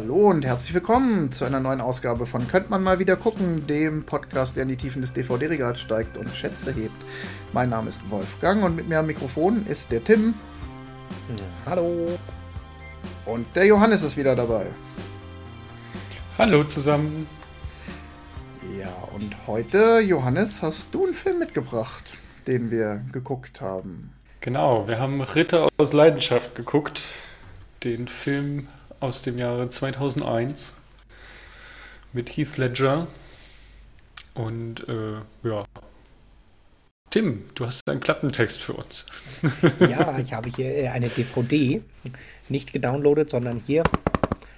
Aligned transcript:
Hallo 0.00 0.30
und 0.30 0.46
herzlich 0.46 0.72
willkommen 0.72 1.30
zu 1.30 1.44
einer 1.44 1.60
neuen 1.60 1.82
Ausgabe 1.82 2.24
von 2.24 2.48
Könnt 2.48 2.70
man 2.70 2.82
mal 2.82 2.98
wieder 2.98 3.16
gucken, 3.16 3.66
dem 3.66 4.04
Podcast, 4.06 4.56
der 4.56 4.62
in 4.62 4.70
die 4.70 4.76
Tiefen 4.76 5.02
des 5.02 5.12
DVD-Regals 5.12 5.78
steigt 5.78 6.16
und 6.16 6.34
Schätze 6.34 6.72
hebt. 6.72 6.94
Mein 7.52 7.68
Name 7.68 7.90
ist 7.90 8.00
Wolfgang 8.08 8.64
und 8.64 8.76
mit 8.76 8.88
mir 8.88 9.00
am 9.00 9.06
Mikrofon 9.06 9.66
ist 9.66 9.92
der 9.92 10.02
Tim. 10.02 10.32
Hallo. 11.66 12.18
Und 13.26 13.54
der 13.54 13.66
Johannes 13.66 14.02
ist 14.02 14.16
wieder 14.16 14.34
dabei. 14.34 14.68
Hallo 16.38 16.64
zusammen. 16.64 17.28
Ja, 18.78 18.94
und 19.12 19.46
heute, 19.46 20.00
Johannes, 20.00 20.62
hast 20.62 20.94
du 20.94 21.04
einen 21.04 21.14
Film 21.14 21.40
mitgebracht, 21.40 22.14
den 22.46 22.70
wir 22.70 23.02
geguckt 23.12 23.60
haben. 23.60 24.14
Genau, 24.40 24.88
wir 24.88 24.98
haben 24.98 25.20
Ritter 25.20 25.68
aus 25.76 25.92
Leidenschaft 25.92 26.54
geguckt. 26.54 27.02
Den 27.84 28.08
Film 28.08 28.66
aus 29.00 29.22
dem 29.22 29.38
Jahre 29.38 29.70
2001 29.70 30.74
mit 32.12 32.36
Heath 32.36 32.58
Ledger. 32.58 33.08
Und 34.34 34.86
äh, 34.88 35.14
ja. 35.48 35.64
Tim, 37.10 37.44
du 37.54 37.66
hast 37.66 37.80
einen 37.88 38.00
Klappentext 38.00 38.60
für 38.60 38.74
uns. 38.74 39.04
ja, 39.80 40.18
ich 40.18 40.32
habe 40.32 40.48
hier 40.48 40.76
äh, 40.76 40.88
eine 40.88 41.08
DVD, 41.08 41.82
nicht 42.48 42.72
gedownloadet, 42.72 43.30
sondern 43.30 43.60
hier 43.66 43.82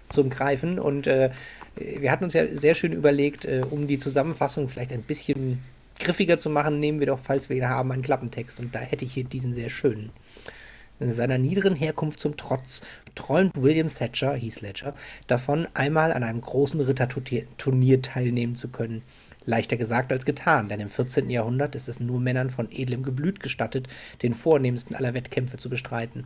zum 0.08 0.28
Greifen. 0.28 0.78
Und 0.78 1.06
äh, 1.06 1.30
wir 1.76 2.10
hatten 2.10 2.24
uns 2.24 2.34
ja 2.34 2.44
sehr 2.60 2.74
schön 2.74 2.92
überlegt, 2.92 3.46
äh, 3.46 3.64
um 3.68 3.86
die 3.86 3.98
Zusammenfassung 3.98 4.68
vielleicht 4.68 4.92
ein 4.92 5.02
bisschen 5.02 5.62
griffiger 5.98 6.38
zu 6.38 6.50
machen, 6.50 6.80
nehmen 6.80 6.98
wir 6.98 7.06
doch, 7.06 7.20
falls 7.22 7.48
wir 7.48 7.56
ihn 7.56 7.68
haben, 7.68 7.92
einen 7.92 8.02
Klappentext. 8.02 8.60
Und 8.60 8.74
da 8.74 8.80
hätte 8.80 9.04
ich 9.04 9.14
hier 9.14 9.24
diesen 9.24 9.54
sehr 9.54 9.70
schönen. 9.70 10.10
Seiner 11.10 11.38
niederen 11.38 11.74
Herkunft 11.74 12.20
zum 12.20 12.36
Trotz 12.36 12.82
träumt 13.14 13.52
William 13.60 13.88
Thatcher, 13.88 14.34
hieß 14.34 14.60
Ledger, 14.60 14.94
davon, 15.26 15.66
einmal 15.74 16.12
an 16.12 16.22
einem 16.22 16.40
großen 16.40 16.80
Ritterturnier 16.80 18.02
teilnehmen 18.02 18.56
zu 18.56 18.68
können. 18.68 19.02
Leichter 19.44 19.76
gesagt 19.76 20.12
als 20.12 20.24
getan, 20.24 20.68
denn 20.68 20.80
im 20.80 20.90
14. 20.90 21.28
Jahrhundert 21.28 21.74
ist 21.74 21.88
es 21.88 21.98
nur 21.98 22.20
Männern 22.20 22.50
von 22.50 22.70
edlem 22.70 23.02
Geblüt 23.02 23.40
gestattet, 23.40 23.88
den 24.22 24.34
vornehmsten 24.34 24.94
aller 24.94 25.14
Wettkämpfe 25.14 25.56
zu 25.56 25.68
bestreiten. 25.68 26.24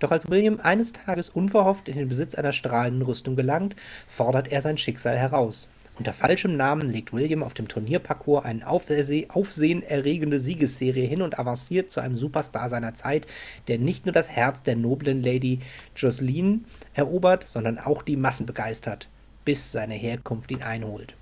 Doch 0.00 0.10
als 0.10 0.28
William 0.28 0.58
eines 0.60 0.92
Tages 0.92 1.28
unverhofft 1.28 1.88
in 1.88 1.96
den 1.96 2.08
Besitz 2.08 2.34
einer 2.34 2.52
strahlenden 2.52 3.02
Rüstung 3.02 3.36
gelangt, 3.36 3.76
fordert 4.08 4.50
er 4.50 4.62
sein 4.62 4.78
Schicksal 4.78 5.16
heraus. 5.16 5.68
Unter 5.98 6.12
falschem 6.12 6.56
Namen 6.56 6.90
legt 6.90 7.12
William 7.12 7.42
auf 7.42 7.54
dem 7.54 7.68
Turnierparcours 7.68 8.44
eine 8.44 8.68
aufsehenerregende 8.68 10.40
Siegesserie 10.40 11.06
hin 11.06 11.22
und 11.22 11.38
avanciert 11.38 11.90
zu 11.90 12.00
einem 12.00 12.18
Superstar 12.18 12.68
seiner 12.68 12.92
Zeit, 12.94 13.26
der 13.68 13.78
nicht 13.78 14.04
nur 14.04 14.12
das 14.12 14.28
Herz 14.28 14.62
der 14.62 14.76
noblen 14.76 15.22
Lady 15.22 15.60
Jocelyn 15.96 16.66
erobert, 16.92 17.46
sondern 17.46 17.78
auch 17.78 18.02
die 18.02 18.16
Massen 18.16 18.44
begeistert, 18.44 19.08
bis 19.46 19.72
seine 19.72 19.94
Herkunft 19.94 20.50
ihn 20.50 20.62
einholt. 20.62 21.14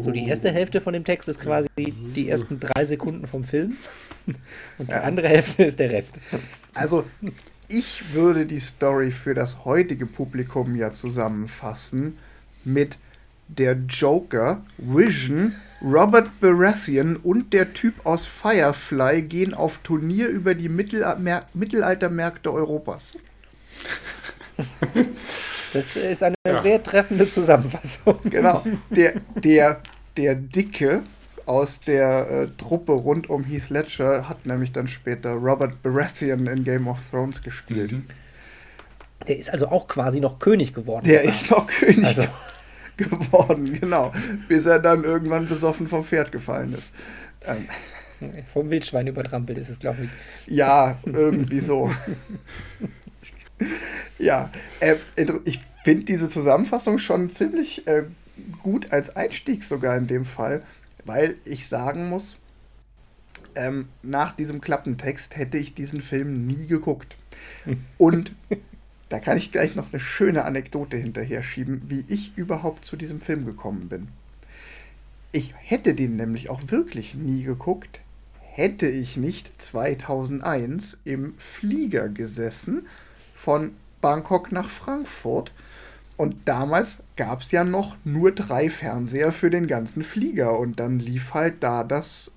So, 0.00 0.12
die 0.12 0.28
erste 0.28 0.52
Hälfte 0.52 0.80
von 0.80 0.92
dem 0.92 1.04
Text 1.04 1.28
ist 1.28 1.40
quasi 1.40 1.68
die 1.76 2.28
ersten 2.28 2.60
drei 2.60 2.84
Sekunden 2.84 3.26
vom 3.26 3.42
Film. 3.42 3.78
Und 4.78 4.88
die 4.88 4.92
andere 4.92 5.26
Hälfte 5.26 5.64
ist 5.64 5.80
der 5.80 5.90
Rest. 5.90 6.20
Also, 6.72 7.04
ich 7.66 8.14
würde 8.14 8.46
die 8.46 8.60
Story 8.60 9.10
für 9.10 9.34
das 9.34 9.64
heutige 9.64 10.06
Publikum 10.06 10.76
ja 10.76 10.92
zusammenfassen 10.92 12.16
mit 12.64 12.98
der 13.58 13.74
Joker, 13.88 14.62
Vision, 14.78 15.54
Robert 15.82 16.40
Baratheon 16.40 17.16
und 17.16 17.52
der 17.52 17.72
Typ 17.72 18.04
aus 18.04 18.26
Firefly 18.26 19.22
gehen 19.22 19.54
auf 19.54 19.78
Turnier 19.78 20.28
über 20.28 20.54
die 20.54 20.68
Mittelalter 20.68 21.46
Mittelaltermärkte 21.54 22.52
Europas. 22.52 23.16
Das 25.72 25.96
ist 25.96 26.22
eine 26.22 26.34
ja. 26.46 26.60
sehr 26.60 26.82
treffende 26.82 27.30
Zusammenfassung. 27.30 28.18
Genau. 28.24 28.64
Der, 28.90 29.14
der, 29.36 29.80
der 30.16 30.34
Dicke 30.34 31.02
aus 31.46 31.80
der 31.80 32.30
äh, 32.30 32.48
Truppe 32.58 32.92
rund 32.92 33.30
um 33.30 33.44
Heath 33.44 33.70
Ledger 33.70 34.28
hat 34.28 34.46
nämlich 34.46 34.72
dann 34.72 34.88
später 34.88 35.30
Robert 35.30 35.82
Baratheon 35.82 36.46
in 36.46 36.64
Game 36.64 36.88
of 36.88 36.98
Thrones 37.10 37.42
gespielt. 37.42 37.92
Mhm. 37.92 38.06
Der 39.28 39.38
ist 39.38 39.50
also 39.50 39.68
auch 39.68 39.86
quasi 39.86 40.20
noch 40.20 40.38
König 40.38 40.74
geworden. 40.74 41.06
Der 41.06 41.20
sogar. 41.20 41.34
ist 41.34 41.50
noch 41.50 41.66
König. 41.66 42.06
Also, 42.06 42.24
geworden, 43.08 43.78
genau. 43.80 44.12
Bis 44.48 44.66
er 44.66 44.78
dann 44.78 45.04
irgendwann 45.04 45.48
besoffen 45.48 45.86
vom 45.86 46.04
Pferd 46.04 46.32
gefallen 46.32 46.72
ist. 46.74 46.90
Ähm. 47.46 47.68
Vom 48.52 48.68
Wildschwein 48.68 49.06
übertrampelt 49.06 49.56
ist 49.56 49.70
es, 49.70 49.78
glaube 49.78 50.04
ich. 50.04 50.10
Ja, 50.46 50.98
irgendwie 51.06 51.60
so. 51.60 51.90
ja, 54.18 54.50
äh, 54.80 54.96
ich 55.44 55.60
finde 55.84 56.04
diese 56.04 56.28
Zusammenfassung 56.28 56.98
schon 56.98 57.30
ziemlich 57.30 57.86
äh, 57.86 58.04
gut 58.62 58.92
als 58.92 59.16
Einstieg 59.16 59.64
sogar 59.64 59.96
in 59.96 60.06
dem 60.06 60.26
Fall, 60.26 60.62
weil 61.04 61.36
ich 61.44 61.66
sagen 61.68 62.10
muss, 62.10 62.36
ähm, 63.54 63.88
nach 64.02 64.34
diesem 64.34 64.60
Klappentext 64.60 65.36
hätte 65.36 65.58
ich 65.58 65.74
diesen 65.74 66.00
Film 66.00 66.46
nie 66.46 66.66
geguckt. 66.66 67.16
Und 67.98 68.32
da 69.10 69.18
kann 69.18 69.36
ich 69.36 69.52
gleich 69.52 69.74
noch 69.74 69.92
eine 69.92 70.00
schöne 70.00 70.44
Anekdote 70.44 70.96
hinterher 70.96 71.42
schieben, 71.42 71.82
wie 71.88 72.04
ich 72.08 72.32
überhaupt 72.36 72.84
zu 72.84 72.96
diesem 72.96 73.20
Film 73.20 73.44
gekommen 73.44 73.88
bin. 73.88 74.08
Ich 75.32 75.52
hätte 75.58 75.94
den 75.94 76.16
nämlich 76.16 76.48
auch 76.48 76.60
wirklich 76.68 77.14
nie 77.14 77.42
geguckt, 77.42 78.00
hätte 78.38 78.86
ich 78.86 79.16
nicht 79.16 79.60
2001 79.60 81.00
im 81.04 81.34
Flieger 81.38 82.08
gesessen 82.08 82.86
von 83.34 83.72
Bangkok 84.00 84.52
nach 84.52 84.68
Frankfurt. 84.68 85.52
Und 86.16 86.36
damals 86.44 86.98
gab 87.16 87.40
es 87.40 87.50
ja 87.50 87.64
noch 87.64 87.96
nur 88.04 88.32
drei 88.32 88.70
Fernseher 88.70 89.32
für 89.32 89.50
den 89.50 89.66
ganzen 89.66 90.04
Flieger. 90.04 90.56
Und 90.58 90.78
dann 90.78 91.00
lief 91.00 91.34
halt 91.34 91.62
da 91.62 91.82
das 91.82 92.30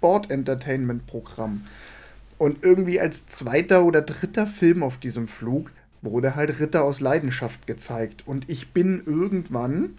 Board 0.00 0.30
Entertainment 0.30 1.06
Programm. 1.06 1.64
Und 2.38 2.62
irgendwie 2.62 3.00
als 3.00 3.26
zweiter 3.26 3.84
oder 3.84 4.02
dritter 4.02 4.46
Film 4.46 4.82
auf 4.82 4.98
diesem 4.98 5.26
Flug 5.26 5.70
wurde 6.02 6.34
halt 6.34 6.60
Ritter 6.60 6.84
aus 6.84 7.00
Leidenschaft 7.00 7.66
gezeigt. 7.66 8.26
Und 8.26 8.48
ich 8.48 8.72
bin 8.72 9.02
irgendwann 9.06 9.98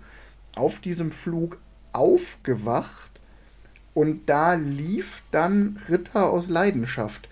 auf 0.55 0.79
diesem 0.79 1.11
Flug 1.11 1.57
aufgewacht 1.93 3.11
und 3.93 4.29
da 4.29 4.53
lief 4.53 5.23
dann 5.31 5.79
Ritter 5.89 6.29
aus 6.29 6.49
Leidenschaft. 6.49 7.27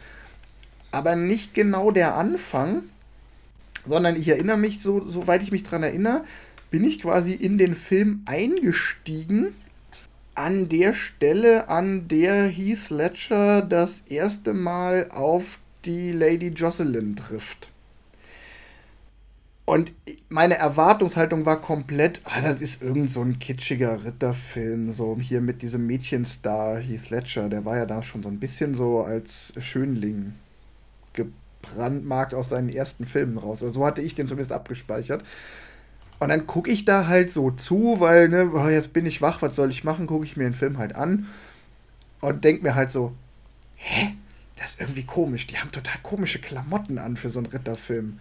Aber 0.91 1.16
nicht 1.16 1.53
genau 1.53 1.91
der 1.91 2.16
Anfang, 2.16 2.84
sondern 3.85 4.16
ich 4.16 4.28
erinnere 4.28 4.57
mich, 4.57 4.81
so, 4.81 5.07
soweit 5.07 5.44
ich 5.44 5.51
mich 5.51 5.63
daran 5.63 5.84
erinnere, 5.84 6.24
bin 6.72 6.84
ich 6.84 7.01
quasi 7.01 7.34
in 7.34 7.57
den 7.57 7.75
Film 7.75 8.22
eingestiegen 8.25 9.56
an 10.36 10.69
der 10.69 10.94
Stelle, 10.94 11.68
an 11.69 12.07
der 12.07 12.47
Heath 12.47 12.90
Ledger 12.90 13.62
das 13.62 14.03
erste 14.07 14.53
Mal 14.53 15.09
auf 15.12 15.59
die 15.86 16.12
Lady 16.12 16.47
Jocelyn 16.47 17.16
trifft. 17.16 17.69
Und 19.69 19.94
meine 20.30 20.57
Erwartungshaltung 20.57 21.46
war 21.46 21.62
komplett, 21.62 22.22
ah, 22.24 22.41
das 22.41 22.59
ist 22.59 22.81
irgend 22.81 23.12
so 23.12 23.22
ein 23.22 23.38
kitschiger 23.38 24.03
Ritterfilm, 24.03 24.91
so 24.91 25.16
hier 25.22 25.41
mit 25.41 25.62
diesem 25.62 25.85
Mädchenstar 25.85 26.80
Heath 26.80 27.12
Ledger, 27.12 27.50
der 27.50 27.66
war 27.66 27.78
ja 27.78 27.85
da 27.85 28.02
schon 28.02 28.24
so 28.24 28.30
ein 28.30 28.40
bisschen 28.40 28.74
so 28.74 29.03
als 29.03 29.53
Schönling 29.59 30.34
gebrandmarkt 31.13 32.34
aus 32.34 32.50
seinen 32.50 32.69
ersten 32.69 33.06
Filmen 33.06 33.38
raus. 33.38 33.62
Also 33.62 33.81
so 33.81 33.85
hatte 33.85 34.02
ich 34.02 34.16
den 34.16 34.25
zumindest 34.25 34.54
abgespeichert. 34.54 35.24
Und 36.18 36.30
dann 36.30 36.48
gucke 36.48 36.71
ich 36.71 36.83
da 36.83 37.06
halt 37.06 37.31
so 37.31 37.51
zu, 37.51 38.00
weil, 38.00 38.27
ne, 38.27 38.50
oh, 38.51 38.69
jetzt 38.69 38.92
bin 38.92 39.06
ich 39.06 39.21
wach, 39.21 39.44
was 39.44 39.56
soll 39.56 39.69
ich 39.69 39.83
machen? 39.83 40.07
Gucke 40.07 40.25
ich 40.25 40.36
mir 40.36 40.45
den 40.45 40.56
Film 40.56 40.80
halt 40.80 40.95
an 40.95 41.27
und 42.21 42.44
denke 42.44 42.63
mir 42.63 42.74
halt 42.74 42.89
so, 42.89 43.13
hä? 43.75 44.16
Das 44.56 44.71
ist 44.71 44.81
irgendwie 44.81 45.06
komisch. 45.06 45.45
Die 45.45 45.60
haben 45.60 45.71
total 45.71 46.00
komische 46.01 46.39
Klamotten 46.39 46.98
an 46.98 47.18
für 47.18 47.30
so 47.30 47.38
einen 47.38 47.45
Ritterfilm. 47.45 48.18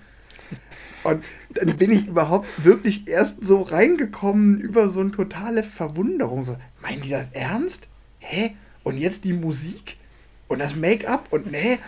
Und 1.04 1.24
dann 1.54 1.76
bin 1.76 1.90
ich 1.90 2.06
überhaupt 2.06 2.64
wirklich 2.64 3.08
erst 3.08 3.36
so 3.40 3.62
reingekommen 3.62 4.60
über 4.60 4.88
so 4.88 5.00
eine 5.00 5.12
totale 5.12 5.62
Verwunderung. 5.62 6.44
So, 6.44 6.56
meinen 6.82 7.02
die 7.02 7.10
das 7.10 7.28
ernst? 7.32 7.88
Hä? 8.18 8.56
Und 8.82 8.98
jetzt 8.98 9.24
die 9.24 9.32
Musik? 9.32 9.96
Und 10.48 10.60
das 10.60 10.74
Make-up? 10.76 11.26
Und 11.30 11.50
nee. 11.50 11.78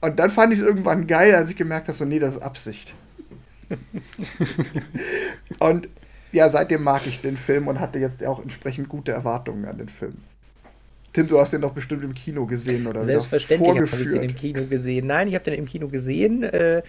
Und 0.00 0.18
dann 0.18 0.30
fand 0.30 0.52
ich 0.52 0.60
es 0.60 0.66
irgendwann 0.66 1.06
geil, 1.06 1.34
als 1.34 1.50
ich 1.50 1.56
gemerkt 1.56 1.88
habe, 1.88 1.96
so, 1.96 2.04
nee, 2.04 2.18
das 2.18 2.36
ist 2.36 2.42
Absicht. 2.42 2.94
und 5.58 5.88
ja, 6.32 6.50
seitdem 6.50 6.82
mag 6.82 7.06
ich 7.06 7.22
den 7.22 7.36
Film 7.36 7.68
und 7.68 7.80
hatte 7.80 7.98
jetzt 7.98 8.24
auch 8.24 8.42
entsprechend 8.42 8.88
gute 8.88 9.12
Erwartungen 9.12 9.64
an 9.64 9.78
den 9.78 9.88
Film. 9.88 10.16
Tim, 11.12 11.28
du 11.28 11.38
hast 11.38 11.52
den 11.52 11.60
doch 11.60 11.72
bestimmt 11.72 12.02
im 12.02 12.12
Kino 12.12 12.44
gesehen, 12.44 12.88
oder? 12.88 13.02
Selbstverständlich 13.04 13.68
habe 13.70 13.84
ich 13.84 14.10
den 14.10 14.22
im 14.24 14.34
Kino 14.34 14.64
gesehen. 14.64 15.06
Nein, 15.06 15.28
ich 15.28 15.34
habe 15.36 15.44
den 15.44 15.54
im 15.54 15.66
Kino 15.66 15.86
gesehen. 15.86 16.42
Äh, 16.42 16.82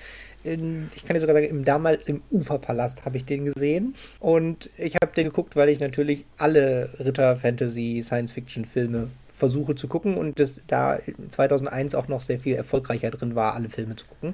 in, 0.45 0.89
ich 0.95 1.03
kann 1.03 1.15
dir 1.15 1.21
sogar 1.21 1.35
sagen, 1.35 1.47
im 1.47 1.65
damals 1.65 2.07
im 2.07 2.21
Uferpalast 2.31 3.05
habe 3.05 3.17
ich 3.17 3.25
den 3.25 3.45
gesehen. 3.45 3.95
Und 4.19 4.69
ich 4.77 4.95
habe 4.95 5.13
den 5.15 5.25
geguckt, 5.25 5.55
weil 5.55 5.69
ich 5.69 5.79
natürlich 5.79 6.25
alle 6.37 6.89
Ritter-Fantasy, 6.99 8.03
Science-Fiction-Filme 8.05 9.09
versuche 9.35 9.75
zu 9.75 9.87
gucken 9.87 10.15
und 10.15 10.39
das 10.39 10.61
da 10.67 10.99
2001 11.29 11.93
auch 11.93 12.07
noch 12.07 12.21
sehr 12.21 12.39
viel 12.39 12.55
erfolgreicher 12.55 13.11
drin 13.11 13.35
war, 13.35 13.53
alle 13.53 13.69
Filme 13.69 13.95
zu 13.97 14.05
gucken. 14.05 14.33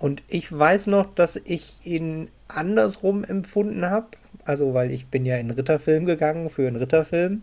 Und 0.00 0.22
ich 0.28 0.50
weiß 0.50 0.88
noch, 0.88 1.14
dass 1.14 1.40
ich 1.44 1.74
ihn 1.84 2.28
andersrum 2.48 3.24
empfunden 3.24 3.90
habe. 3.90 4.08
Also, 4.48 4.72
weil 4.72 4.90
ich 4.90 5.06
bin 5.06 5.26
ja 5.26 5.34
in 5.34 5.40
einen 5.40 5.50
Ritterfilm 5.50 6.06
gegangen 6.06 6.48
für 6.48 6.66
einen 6.66 6.76
Ritterfilm. 6.76 7.42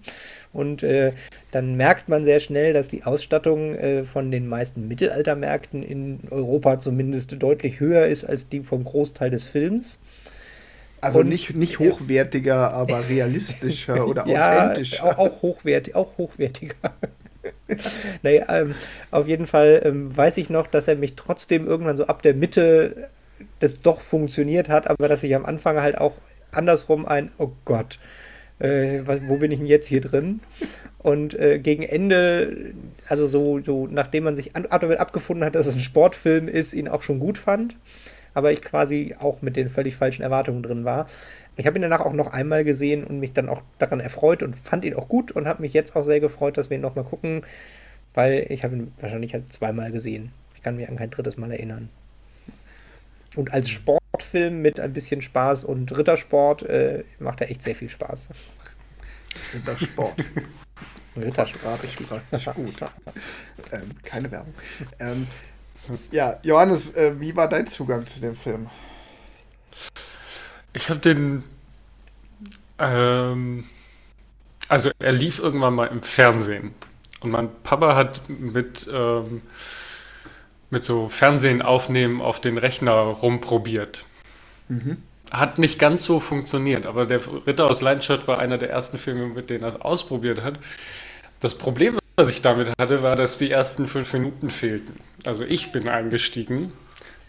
Und 0.53 0.83
äh, 0.83 1.11
dann 1.51 1.75
merkt 1.75 2.09
man 2.09 2.25
sehr 2.25 2.39
schnell, 2.39 2.73
dass 2.73 2.87
die 2.87 3.03
Ausstattung 3.03 3.75
äh, 3.75 4.03
von 4.03 4.31
den 4.31 4.47
meisten 4.47 4.87
Mittelaltermärkten 4.87 5.83
in 5.83 6.21
Europa 6.31 6.79
zumindest 6.79 7.41
deutlich 7.41 7.79
höher 7.79 8.07
ist 8.07 8.23
als 8.23 8.49
die 8.49 8.61
vom 8.61 8.83
Großteil 8.83 9.29
des 9.29 9.43
Films. 9.43 9.99
Also 11.01 11.19
und, 11.19 11.29
nicht, 11.29 11.55
nicht 11.55 11.77
hochwertiger, 11.77 12.73
aber 12.73 13.07
realistischer 13.07 14.07
oder 14.07 14.25
ja, 14.27 14.63
authentischer. 14.63 15.05
Auch, 15.05 15.17
auch, 15.17 15.41
hochwertig, 15.43 15.93
auch 15.93 16.17
hochwertiger. 16.17 16.73
naja, 18.23 18.45
ähm, 18.49 18.73
auf 19.11 19.27
jeden 19.27 19.45
Fall 19.45 19.81
ähm, 19.85 20.15
weiß 20.15 20.37
ich 20.37 20.49
noch, 20.49 20.65
dass 20.65 20.87
er 20.87 20.95
mich 20.95 21.15
trotzdem 21.15 21.67
irgendwann 21.67 21.97
so 21.97 22.07
ab 22.07 22.23
der 22.23 22.33
Mitte 22.33 23.09
das 23.59 23.81
doch 23.81 24.01
funktioniert 24.01 24.69
hat, 24.69 24.87
aber 24.87 25.07
dass 25.07 25.21
ich 25.21 25.35
am 25.35 25.45
Anfang 25.45 25.79
halt 25.79 25.97
auch 25.97 26.13
andersrum 26.55 27.05
ein, 27.05 27.31
oh 27.37 27.51
Gott, 27.65 27.99
äh, 28.59 29.01
wo 29.27 29.37
bin 29.37 29.51
ich 29.51 29.59
denn 29.59 29.67
jetzt 29.67 29.87
hier 29.87 30.01
drin? 30.01 30.39
Und 30.99 31.37
äh, 31.37 31.59
gegen 31.59 31.83
Ende, 31.83 32.73
also 33.07 33.27
so, 33.27 33.59
so 33.61 33.87
nachdem 33.87 34.23
man 34.23 34.35
sich 34.35 34.53
damit 34.53 34.99
abgefunden 34.99 35.45
hat, 35.45 35.55
dass 35.55 35.67
es 35.67 35.75
ein 35.75 35.81
Sportfilm 35.81 36.47
ist, 36.47 36.73
ihn 36.73 36.87
auch 36.87 37.03
schon 37.03 37.19
gut 37.19 37.37
fand 37.37 37.75
aber 38.35 38.51
ich 38.51 38.61
quasi 38.61 39.15
auch 39.17 39.41
mit 39.41 39.55
den 39.55 39.69
völlig 39.69 39.95
falschen 39.95 40.21
Erwartungen 40.21 40.61
drin 40.61 40.85
war. 40.85 41.07
Ich 41.55 41.65
habe 41.65 41.79
ihn 41.79 41.81
danach 41.81 42.01
auch 42.01 42.13
noch 42.13 42.27
einmal 42.27 42.63
gesehen 42.63 43.03
und 43.03 43.19
mich 43.19 43.33
dann 43.33 43.49
auch 43.49 43.63
daran 43.79 44.01
erfreut 44.01 44.43
und 44.43 44.55
fand 44.57 44.85
ihn 44.85 44.93
auch 44.93 45.07
gut 45.07 45.31
und 45.31 45.47
habe 45.47 45.63
mich 45.63 45.73
jetzt 45.73 45.95
auch 45.95 46.03
sehr 46.03 46.19
gefreut, 46.19 46.57
dass 46.57 46.69
wir 46.69 46.77
ihn 46.77 46.81
nochmal 46.81 47.05
gucken, 47.05 47.43
weil 48.13 48.45
ich 48.49 48.63
habe 48.63 48.75
ihn 48.75 48.91
wahrscheinlich 48.99 49.33
halt 49.33 49.51
zweimal 49.51 49.91
gesehen. 49.91 50.31
Ich 50.53 50.61
kann 50.61 50.75
mich 50.75 50.87
an 50.87 50.97
kein 50.97 51.09
drittes 51.09 51.37
Mal 51.37 51.51
erinnern. 51.51 51.89
Und 53.35 53.53
als 53.53 53.69
Sportfilm 53.69 54.61
mit 54.61 54.79
ein 54.79 54.93
bisschen 54.93 55.21
Spaß 55.21 55.63
und 55.63 55.95
Rittersport 55.95 56.63
äh, 56.63 57.03
macht 57.19 57.41
er 57.41 57.51
echt 57.51 57.61
sehr 57.61 57.75
viel 57.75 57.89
Spaß. 57.89 58.29
Rittersport. 59.53 60.15
Rittersport, 61.15 61.83
ich 61.83 61.99
ist 61.99 62.53
gut. 62.55 62.75
Ähm, 63.71 63.91
keine 64.03 64.31
Werbung. 64.31 64.53
Ähm, 64.99 65.27
ja, 66.11 66.39
Johannes, 66.43 66.93
äh, 66.95 67.19
wie 67.19 67.35
war 67.35 67.47
dein 67.47 67.67
Zugang 67.67 68.05
zu 68.07 68.19
dem 68.19 68.35
Film? 68.35 68.69
Ich 70.73 70.89
habe 70.89 70.99
den. 70.99 71.43
Ähm, 72.79 73.65
also, 74.67 74.91
er 74.99 75.11
lief 75.11 75.39
irgendwann 75.39 75.75
mal 75.75 75.87
im 75.87 76.01
Fernsehen. 76.01 76.73
Und 77.21 77.31
mein 77.31 77.49
Papa 77.63 77.95
hat 77.95 78.27
mit, 78.27 78.87
ähm, 78.91 79.41
mit 80.75 80.83
so 80.83 81.07
Fernsehen 81.07 81.61
aufnehmen 81.61 82.19
auf 82.19 82.41
den 82.41 82.57
Rechner 82.57 82.91
rumprobiert. 82.91 84.03
Mhm. 84.67 84.97
Hat 85.31 85.57
nicht 85.57 85.79
ganz 85.79 86.03
so 86.03 86.19
funktioniert, 86.19 86.85
aber 86.85 87.05
der 87.05 87.21
Ritter 87.47 87.69
aus 87.69 87.79
Leidenschaft 87.79 88.27
war 88.27 88.39
einer 88.39 88.57
der 88.57 88.71
ersten 88.71 88.97
Filme, 88.97 89.27
mit 89.27 89.49
denen 89.49 89.63
er 89.63 89.69
es 89.69 89.79
ausprobiert 89.79 90.43
hat. 90.43 90.59
Das 91.39 91.57
Problem 91.57 91.97
was 92.17 92.29
ich 92.29 92.41
damit 92.41 92.69
hatte, 92.77 93.03
war, 93.03 93.15
dass 93.15 93.37
die 93.37 93.51
ersten 93.51 93.87
fünf 93.87 94.11
Minuten 94.11 94.49
fehlten. 94.49 94.99
Also 95.25 95.45
ich 95.45 95.71
bin 95.71 95.87
eingestiegen, 95.87 96.73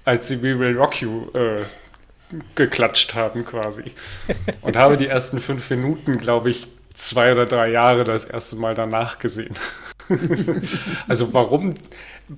als 0.05 0.27
sie 0.27 0.43
We 0.43 0.59
Will 0.59 0.77
Rock 0.77 1.01
You 1.01 1.29
äh, 1.35 1.63
geklatscht 2.57 3.15
haben 3.15 3.45
quasi. 3.45 3.93
Und 4.61 4.77
habe 4.77 4.97
die 4.97 5.07
ersten 5.07 5.39
fünf 5.39 5.71
Minuten, 5.71 6.19
glaube 6.19 6.51
ich, 6.51 6.67
zwei 6.97 7.33
oder 7.33 7.47
drei 7.47 7.69
Jahre 7.69 8.05
das 8.05 8.25
erste 8.25 8.57
Mal 8.57 8.75
danach 8.75 9.19
gesehen. 9.19 9.55
also 11.09 11.33
warum? 11.35 11.75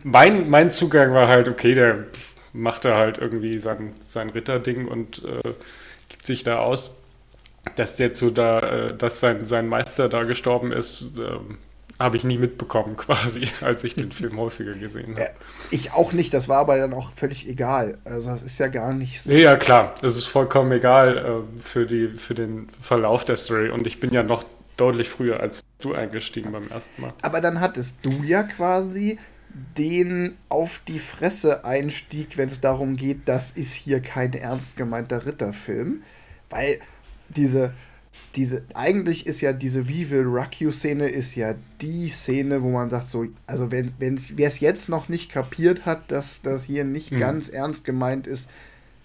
Mein, 0.02 0.50
mein 0.50 0.70
Zugang 0.70 1.14
war 1.14 1.28
halt, 1.28 1.49
okay, 1.49 1.75
der 1.75 2.06
macht 2.52 2.84
da 2.84 2.96
halt 2.96 3.19
irgendwie 3.19 3.58
sein, 3.58 3.94
sein 4.02 4.31
Ritterding 4.31 4.88
und 4.88 5.25
äh, 5.25 5.55
gibt 6.08 6.26
sich 6.26 6.43
da 6.43 6.58
aus. 6.58 6.96
Dass 7.76 7.96
der 7.96 8.14
so 8.14 8.31
da, 8.31 8.58
äh, 8.58 8.96
dass 8.96 9.20
sein, 9.20 9.44
sein 9.44 9.69
Meister 9.69 10.08
da 10.08 10.25
gestorben 10.25 10.72
ist, 10.72 11.06
ähm, 11.19 11.58
habe 11.98 12.16
ich 12.16 12.24
nie 12.24 12.38
mitbekommen, 12.38 12.96
quasi, 12.96 13.48
als 13.60 13.84
ich 13.84 13.94
den 13.94 14.12
Film 14.12 14.38
häufiger 14.38 14.74
gesehen 14.74 15.16
habe. 15.16 15.30
Ich 15.70 15.92
auch 15.92 16.12
nicht, 16.12 16.32
das 16.32 16.48
war 16.48 16.58
aber 16.58 16.78
dann 16.78 16.94
auch 16.94 17.10
völlig 17.10 17.48
egal. 17.48 17.98
Also 18.04 18.30
das 18.30 18.42
ist 18.42 18.58
ja 18.58 18.68
gar 18.68 18.92
nicht 18.92 19.22
so. 19.22 19.32
Ja, 19.32 19.56
klar, 19.56 19.94
es 20.02 20.16
ist 20.16 20.26
vollkommen 20.26 20.72
egal 20.72 21.18
äh, 21.18 21.60
für, 21.60 21.86
die, 21.86 22.08
für 22.08 22.34
den 22.34 22.68
Verlauf 22.80 23.24
der 23.24 23.36
Story. 23.36 23.70
Und 23.70 23.86
ich 23.86 24.00
bin 24.00 24.12
ja 24.12 24.22
noch 24.22 24.44
deutlich 24.76 25.08
früher 25.08 25.40
als 25.40 25.60
du 25.80 25.94
eingestiegen 25.94 26.52
beim 26.52 26.68
ersten 26.68 27.02
Mal. 27.02 27.12
Aber 27.22 27.40
dann 27.40 27.60
hattest 27.60 28.04
du 28.04 28.22
ja 28.22 28.44
quasi 28.44 29.18
den 29.76 30.36
auf 30.48 30.80
die 30.86 30.98
Fresse 30.98 31.64
Einstieg, 31.64 32.36
wenn 32.36 32.48
es 32.48 32.60
darum 32.60 32.96
geht, 32.96 33.22
das 33.26 33.50
ist 33.50 33.72
hier 33.72 34.00
kein 34.00 34.32
ernst 34.34 34.76
gemeinter 34.76 35.26
Ritterfilm. 35.26 36.02
Weil 36.50 36.78
diese 37.28 37.72
diese, 38.38 38.62
eigentlich 38.73 39.26
ist 39.26 39.40
ja 39.40 39.52
diese 39.52 39.88
We 39.88 40.11
Will 40.11 40.23
Rock 40.23 40.61
You 40.61 40.70
Szene 40.70 41.08
ist 41.08 41.35
ja 41.35 41.56
die 41.81 42.08
Szene, 42.08 42.62
wo 42.62 42.70
man 42.70 42.88
sagt, 42.88 43.08
so, 43.08 43.26
also 43.49 43.73
wenn, 43.73 43.93
wenn 43.99 44.20
wer 44.37 44.46
es 44.46 44.61
jetzt 44.61 44.88
noch 44.88 45.08
nicht 45.08 45.29
kapiert 45.29 45.87
hat, 45.87 46.08
dass 46.12 46.40
das 46.40 46.62
hier 46.62 46.85
nicht 46.85 47.11
mhm. 47.11 47.19
ganz 47.19 47.49
ernst 47.49 47.85
gemeint 47.85 48.29
ist, 48.29 48.49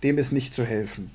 dem 0.04 0.20
ist 0.20 0.34
nicht 0.34 0.54
zu 0.54 0.64
helfen. 0.64 1.10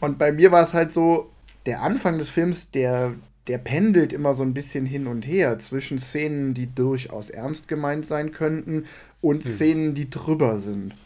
Und 0.00 0.18
bei 0.18 0.32
mir 0.32 0.50
war 0.50 0.64
es 0.64 0.72
halt 0.72 0.90
so, 0.90 1.30
der 1.64 1.82
Anfang 1.82 2.18
des 2.18 2.28
Films, 2.28 2.72
der, 2.72 3.14
der 3.46 3.58
pendelt 3.58 4.12
immer 4.12 4.34
so 4.34 4.42
ein 4.42 4.52
bisschen 4.52 4.84
hin 4.84 5.06
und 5.06 5.24
her 5.24 5.60
zwischen 5.60 6.00
Szenen, 6.00 6.54
die 6.54 6.66
durchaus 6.66 7.30
ernst 7.30 7.68
gemeint 7.68 8.04
sein 8.04 8.32
könnten 8.32 8.86
und 9.20 9.44
mhm. 9.44 9.48
Szenen, 9.48 9.94
die 9.94 10.10
drüber 10.10 10.58
sind. 10.58 10.96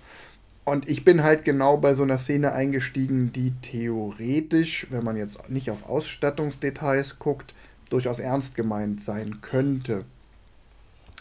Und 0.64 0.88
ich 0.88 1.04
bin 1.04 1.24
halt 1.24 1.44
genau 1.44 1.76
bei 1.76 1.94
so 1.94 2.04
einer 2.04 2.18
Szene 2.18 2.52
eingestiegen, 2.52 3.32
die 3.32 3.52
theoretisch, 3.62 4.86
wenn 4.90 5.02
man 5.02 5.16
jetzt 5.16 5.50
nicht 5.50 5.70
auf 5.70 5.88
Ausstattungsdetails 5.88 7.18
guckt, 7.18 7.52
durchaus 7.90 8.20
ernst 8.20 8.54
gemeint 8.54 9.02
sein 9.02 9.40
könnte. 9.42 10.04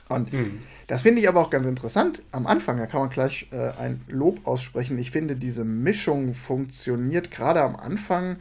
Und 0.10 0.32
mhm. 0.32 0.60
das 0.88 1.02
finde 1.02 1.22
ich 1.22 1.28
aber 1.28 1.42
auch 1.42 1.50
ganz 1.50 1.66
interessant. 1.66 2.22
Am 2.32 2.46
Anfang, 2.46 2.78
da 2.78 2.86
kann 2.86 3.02
man 3.02 3.10
gleich 3.10 3.48
äh, 3.52 3.72
ein 3.80 4.02
Lob 4.08 4.46
aussprechen. 4.46 5.00
Ich 5.00 5.10
finde, 5.10 5.36
diese 5.36 5.66
Mischung 5.66 6.34
funktioniert 6.34 7.32
gerade 7.32 7.62
am 7.62 7.76
Anfang 7.76 8.38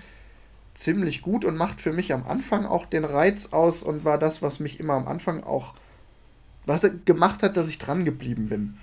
ziemlich 0.74 1.22
gut 1.22 1.44
und 1.44 1.56
macht 1.56 1.80
für 1.80 1.92
mich 1.92 2.12
am 2.12 2.26
Anfang 2.26 2.66
auch 2.66 2.86
den 2.86 3.04
Reiz 3.04 3.52
aus 3.52 3.82
und 3.82 4.04
war 4.04 4.18
das, 4.18 4.42
was 4.42 4.60
mich 4.60 4.80
immer 4.80 4.94
am 4.94 5.08
Anfang 5.08 5.44
auch 5.44 5.74
was 6.66 6.82
gemacht 7.04 7.42
hat, 7.42 7.56
dass 7.56 7.68
ich 7.68 7.78
dran 7.78 8.04
geblieben 8.04 8.48
bin. 8.48 8.74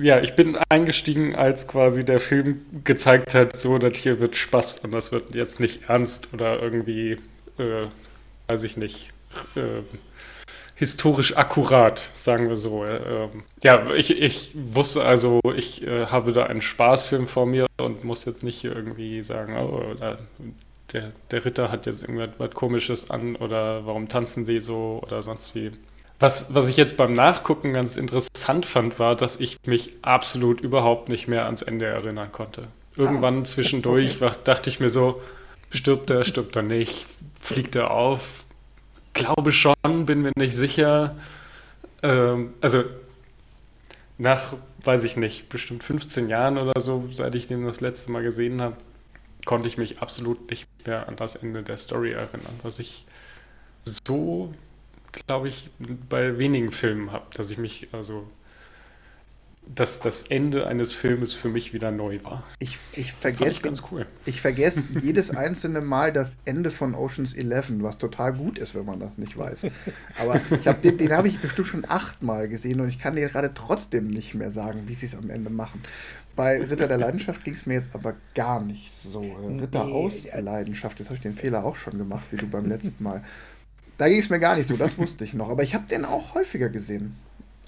Ja, 0.00 0.20
ich 0.20 0.34
bin 0.34 0.58
eingestiegen, 0.68 1.36
als 1.36 1.68
quasi 1.68 2.04
der 2.04 2.18
Film 2.18 2.66
gezeigt 2.82 3.34
hat, 3.34 3.56
so, 3.56 3.78
das 3.78 3.96
hier 3.96 4.18
wird 4.18 4.34
Spaß 4.34 4.80
und 4.80 4.90
das 4.90 5.12
wird 5.12 5.36
jetzt 5.36 5.60
nicht 5.60 5.88
ernst 5.88 6.34
oder 6.34 6.60
irgendwie, 6.60 7.12
äh, 7.58 7.86
weiß 8.48 8.64
ich 8.64 8.76
nicht, 8.76 9.12
äh, 9.54 9.82
historisch 10.74 11.36
akkurat, 11.36 12.10
sagen 12.16 12.48
wir 12.48 12.56
so. 12.56 12.84
Äh, 12.84 13.28
ja, 13.62 13.92
ich, 13.94 14.10
ich 14.20 14.50
wusste 14.54 15.04
also, 15.04 15.40
ich 15.56 15.86
äh, 15.86 16.06
habe 16.06 16.32
da 16.32 16.46
einen 16.46 16.62
Spaßfilm 16.62 17.28
vor 17.28 17.46
mir 17.46 17.66
und 17.80 18.02
muss 18.02 18.24
jetzt 18.24 18.42
nicht 18.42 18.64
irgendwie 18.64 19.22
sagen, 19.22 19.56
oh, 19.56 19.94
der, 20.92 21.12
der 21.30 21.44
Ritter 21.44 21.70
hat 21.70 21.86
jetzt 21.86 22.02
irgendwas 22.02 22.50
Komisches 22.50 23.10
an 23.10 23.36
oder 23.36 23.86
warum 23.86 24.08
tanzen 24.08 24.44
sie 24.44 24.58
so 24.58 25.00
oder 25.04 25.22
sonst 25.22 25.54
wie. 25.54 25.70
Was, 26.20 26.52
was 26.52 26.68
ich 26.68 26.76
jetzt 26.76 26.96
beim 26.96 27.12
Nachgucken 27.12 27.72
ganz 27.72 27.96
interessant 27.96 28.66
fand, 28.66 28.98
war, 28.98 29.14
dass 29.14 29.38
ich 29.38 29.58
mich 29.66 29.92
absolut 30.02 30.60
überhaupt 30.60 31.08
nicht 31.08 31.28
mehr 31.28 31.44
ans 31.44 31.62
Ende 31.62 31.86
erinnern 31.86 32.32
konnte. 32.32 32.66
Irgendwann 32.96 33.42
ah. 33.42 33.44
zwischendurch 33.44 34.20
okay. 34.20 34.34
dachte 34.42 34.68
ich 34.68 34.80
mir 34.80 34.90
so, 34.90 35.22
stirbt 35.70 36.10
er, 36.10 36.24
stirbt 36.24 36.56
er 36.56 36.62
nicht, 36.62 37.06
fliegt 37.40 37.76
er 37.76 37.92
auf? 37.92 38.44
Glaube 39.14 39.52
schon, 39.52 39.74
bin 39.84 40.22
mir 40.22 40.32
nicht 40.36 40.56
sicher. 40.56 41.14
Ähm, 42.02 42.54
also 42.60 42.84
nach, 44.18 44.56
weiß 44.84 45.04
ich 45.04 45.16
nicht, 45.16 45.48
bestimmt 45.48 45.84
15 45.84 46.28
Jahren 46.28 46.58
oder 46.58 46.80
so, 46.80 47.08
seit 47.12 47.36
ich 47.36 47.46
den 47.46 47.64
das 47.64 47.80
letzte 47.80 48.10
Mal 48.10 48.24
gesehen 48.24 48.60
habe, 48.60 48.76
konnte 49.44 49.68
ich 49.68 49.78
mich 49.78 50.00
absolut 50.00 50.50
nicht 50.50 50.66
mehr 50.84 51.08
an 51.08 51.14
das 51.14 51.36
Ende 51.36 51.62
der 51.62 51.78
Story 51.78 52.12
erinnern, 52.12 52.58
was 52.64 52.80
ich 52.80 53.06
so 53.84 54.52
glaube 55.26 55.48
ich, 55.48 55.70
bei 56.08 56.38
wenigen 56.38 56.70
Filmen 56.70 57.12
habe, 57.12 57.26
dass 57.34 57.50
ich 57.50 57.58
mich, 57.58 57.88
also, 57.92 58.26
dass 59.74 60.00
das 60.00 60.24
Ende 60.24 60.66
eines 60.66 60.94
Filmes 60.94 61.34
für 61.34 61.48
mich 61.48 61.74
wieder 61.74 61.90
neu 61.90 62.20
war. 62.24 62.42
Ich, 62.58 62.78
ich 62.92 63.12
vergesse 63.12 63.60
ganz 63.60 63.82
cool. 63.90 64.06
Ich 64.24 64.40
vergesse 64.40 64.84
jedes 65.02 65.30
einzelne 65.30 65.80
Mal 65.80 66.12
das 66.12 66.36
Ende 66.44 66.70
von 66.70 66.94
Oceans 66.94 67.34
11, 67.34 67.74
was 67.82 67.98
total 67.98 68.32
gut 68.32 68.58
ist, 68.58 68.74
wenn 68.74 68.86
man 68.86 69.00
das 69.00 69.10
nicht 69.16 69.36
weiß. 69.36 69.66
Aber 70.20 70.40
ich 70.58 70.66
hab 70.66 70.80
den, 70.80 70.96
den 70.96 71.12
habe 71.12 71.28
ich 71.28 71.38
bestimmt 71.38 71.68
schon 71.68 71.84
achtmal 71.86 72.48
gesehen 72.48 72.80
und 72.80 72.88
ich 72.88 72.98
kann 72.98 73.16
dir 73.16 73.28
gerade 73.28 73.52
trotzdem 73.54 74.08
nicht 74.08 74.34
mehr 74.34 74.50
sagen, 74.50 74.84
wie 74.86 74.94
sie 74.94 75.06
es 75.06 75.14
am 75.14 75.28
Ende 75.28 75.50
machen. 75.50 75.82
Bei 76.34 76.60
Ritter 76.62 76.86
der 76.86 76.98
Leidenschaft 76.98 77.44
ging 77.44 77.54
es 77.54 77.66
mir 77.66 77.74
jetzt 77.74 77.94
aber 77.94 78.14
gar 78.34 78.62
nicht 78.62 78.92
so. 78.92 79.22
Ritter 79.60 79.84
nee. 79.84 79.92
aus 79.92 80.26
Leidenschaft, 80.32 81.00
jetzt 81.00 81.08
habe 81.08 81.16
ich 81.16 81.22
den 81.22 81.34
Fehler 81.34 81.64
auch 81.64 81.74
schon 81.74 81.98
gemacht, 81.98 82.24
wie 82.30 82.36
du 82.36 82.46
beim 82.46 82.66
letzten 82.66 83.02
Mal. 83.02 83.24
Da 83.98 84.08
ging 84.08 84.20
es 84.20 84.30
mir 84.30 84.38
gar 84.38 84.56
nicht 84.56 84.68
so, 84.68 84.76
das 84.76 84.96
wusste 84.96 85.24
ich 85.24 85.34
noch. 85.34 85.50
Aber 85.50 85.62
ich 85.64 85.74
habe 85.74 85.86
den 85.88 86.04
auch 86.04 86.34
häufiger 86.34 86.68
gesehen. 86.68 87.16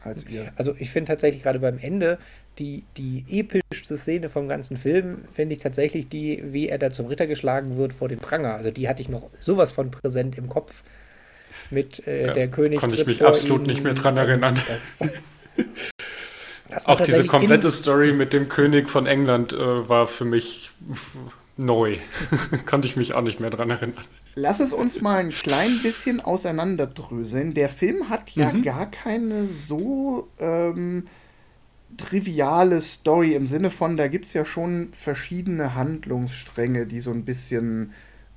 als 0.03 0.27
ihr. 0.29 0.53
Also 0.57 0.75
ich 0.79 0.91
finde 0.91 1.09
tatsächlich 1.09 1.43
gerade 1.43 1.59
beim 1.59 1.79
Ende 1.79 2.19
die, 2.59 2.85
die 2.97 3.25
epischste 3.29 3.97
Szene 3.97 4.29
vom 4.29 4.49
ganzen 4.49 4.77
Film, 4.77 5.25
finde 5.35 5.55
ich 5.55 5.61
tatsächlich 5.61 6.09
die, 6.09 6.43
wie 6.53 6.69
er 6.69 6.79
da 6.79 6.91
zum 6.91 7.07
Ritter 7.07 7.27
geschlagen 7.27 7.77
wird 7.77 7.93
vor 7.93 8.09
dem 8.09 8.21
Pranger. 8.21 8.55
Also 8.55 8.71
die 8.71 8.89
hatte 8.89 9.03
ich 9.03 9.09
noch 9.09 9.29
sowas 9.41 9.73
von 9.73 9.91
präsent 9.91 10.39
im 10.39 10.49
Kopf. 10.49 10.83
Mit 11.71 12.07
äh, 12.07 12.27
ja, 12.27 12.33
der 12.35 12.49
König. 12.49 12.81
Konnte 12.81 12.97
ich 12.97 13.07
mich 13.07 13.25
absolut 13.25 13.67
nicht 13.67 13.83
mehr 13.83 13.95
dran 13.95 14.17
erinnern. 14.17 14.59
Das, 14.67 15.09
das 16.69 16.87
Auch 16.87 17.01
diese 17.01 17.27
komplette 17.27 17.71
Story 17.71 18.13
mit 18.13 18.33
dem 18.33 18.49
König 18.49 18.89
von 18.89 19.07
England 19.07 19.53
äh, 19.53 19.89
war 19.89 20.07
für 20.07 20.25
mich 20.25 20.71
neu. 21.57 21.99
Konnte 22.67 22.89
ich 22.89 22.97
mich 22.97 23.15
auch 23.15 23.23
nicht 23.23 23.41
mehr 23.41 23.51
dran 23.51 23.71
erinnern. 23.71 24.05
Lass 24.41 24.59
es 24.59 24.73
uns 24.73 25.03
mal 25.03 25.19
ein 25.19 25.31
klein 25.31 25.81
bisschen 25.83 26.21
auseinanderdröseln. 26.21 27.53
Der 27.53 27.69
Film 27.69 28.09
hat 28.09 28.31
ja 28.31 28.53
mhm. 28.53 28.63
gar 28.63 28.91
keine 28.91 29.47
so 29.47 30.29
ähm, 30.39 31.07
triviale 31.99 32.81
Story 32.81 33.35
im 33.35 33.47
Sinne 33.47 33.71
von, 33.71 33.99
da 33.99 34.09
gibt 34.09 34.27
es 34.27 34.33
ja 34.33 34.47
schon 34.47 34.89
verschiedene 34.93 35.75
Handlungsstränge, 35.75 36.87
die 36.87 37.01
so 37.01 37.11
ein 37.11 37.25
bisschen 37.25 37.93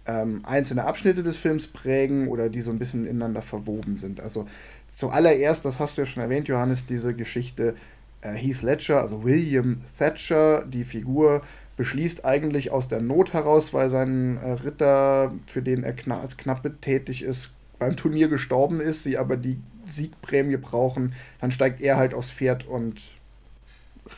ähm, 0.06 0.42
einzelne 0.44 0.84
Abschnitte 0.84 1.24
des 1.24 1.38
Films 1.38 1.68
prägen 1.68 2.28
oder 2.28 2.50
die 2.50 2.62
so 2.62 2.72
ein 2.72 2.80
bisschen 2.80 3.06
ineinander 3.06 3.42
verwoben 3.42 3.98
sind. 3.98 4.20
Also 4.20 4.46
zuallererst, 4.90 5.64
das 5.64 5.80
hast 5.80 5.98
du 5.98 6.02
ja 6.02 6.06
schon 6.06 6.24
erwähnt, 6.24 6.50
Johannes, 6.50 6.86
diese 6.86 7.14
Geschichte 7.14 7.76
äh, 8.20 8.34
Heath 8.34 8.62
Ledger, 8.62 9.02
also 9.02 9.24
William 9.24 9.82
Thatcher, 9.98 10.66
die 10.66 10.84
Figur, 10.84 11.44
beschließt 11.78 12.26
eigentlich 12.26 12.72
aus 12.72 12.88
der 12.88 13.02
Not 13.02 13.34
heraus, 13.34 13.74
weil 13.74 13.90
sein 13.90 14.38
äh, 14.38 14.52
Ritter, 14.52 15.34
für 15.48 15.62
den 15.62 15.84
er 15.84 15.94
kna 15.94 16.20
als 16.20 16.38
Knappe 16.38 16.80
tätig 16.80 17.24
ist, 17.24 17.52
beim 17.80 17.96
Turnier 17.96 18.28
gestorben 18.28 18.80
ist, 18.80 19.04
sie 19.04 19.18
aber 19.18 19.38
die 19.38 19.60
Siegprämie 19.88 20.58
brauchen, 20.58 21.14
dann 21.42 21.52
steigt 21.52 21.82
er 21.82 21.98
halt 21.98 22.14
aufs 22.14 22.32
Pferd 22.32 22.68
und 22.68 23.02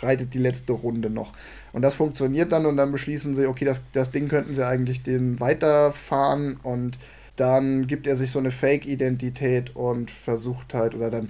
reitet 0.01 0.33
die 0.33 0.39
letzte 0.39 0.73
Runde 0.73 1.09
noch. 1.09 1.33
Und 1.71 1.81
das 1.81 1.95
funktioniert 1.95 2.51
dann 2.51 2.65
und 2.65 2.77
dann 2.77 2.91
beschließen 2.91 3.33
sie, 3.33 3.47
okay, 3.47 3.65
das, 3.65 3.79
das 3.93 4.11
Ding 4.11 4.27
könnten 4.27 4.53
sie 4.53 4.65
eigentlich 4.65 5.03
den 5.03 5.39
weiterfahren 5.39 6.57
und 6.63 6.97
dann 7.35 7.87
gibt 7.87 8.07
er 8.07 8.15
sich 8.15 8.31
so 8.31 8.39
eine 8.39 8.51
Fake-Identität 8.51 9.75
und 9.75 10.09
versucht 10.09 10.73
halt, 10.73 10.95
oder 10.95 11.09
dann 11.09 11.29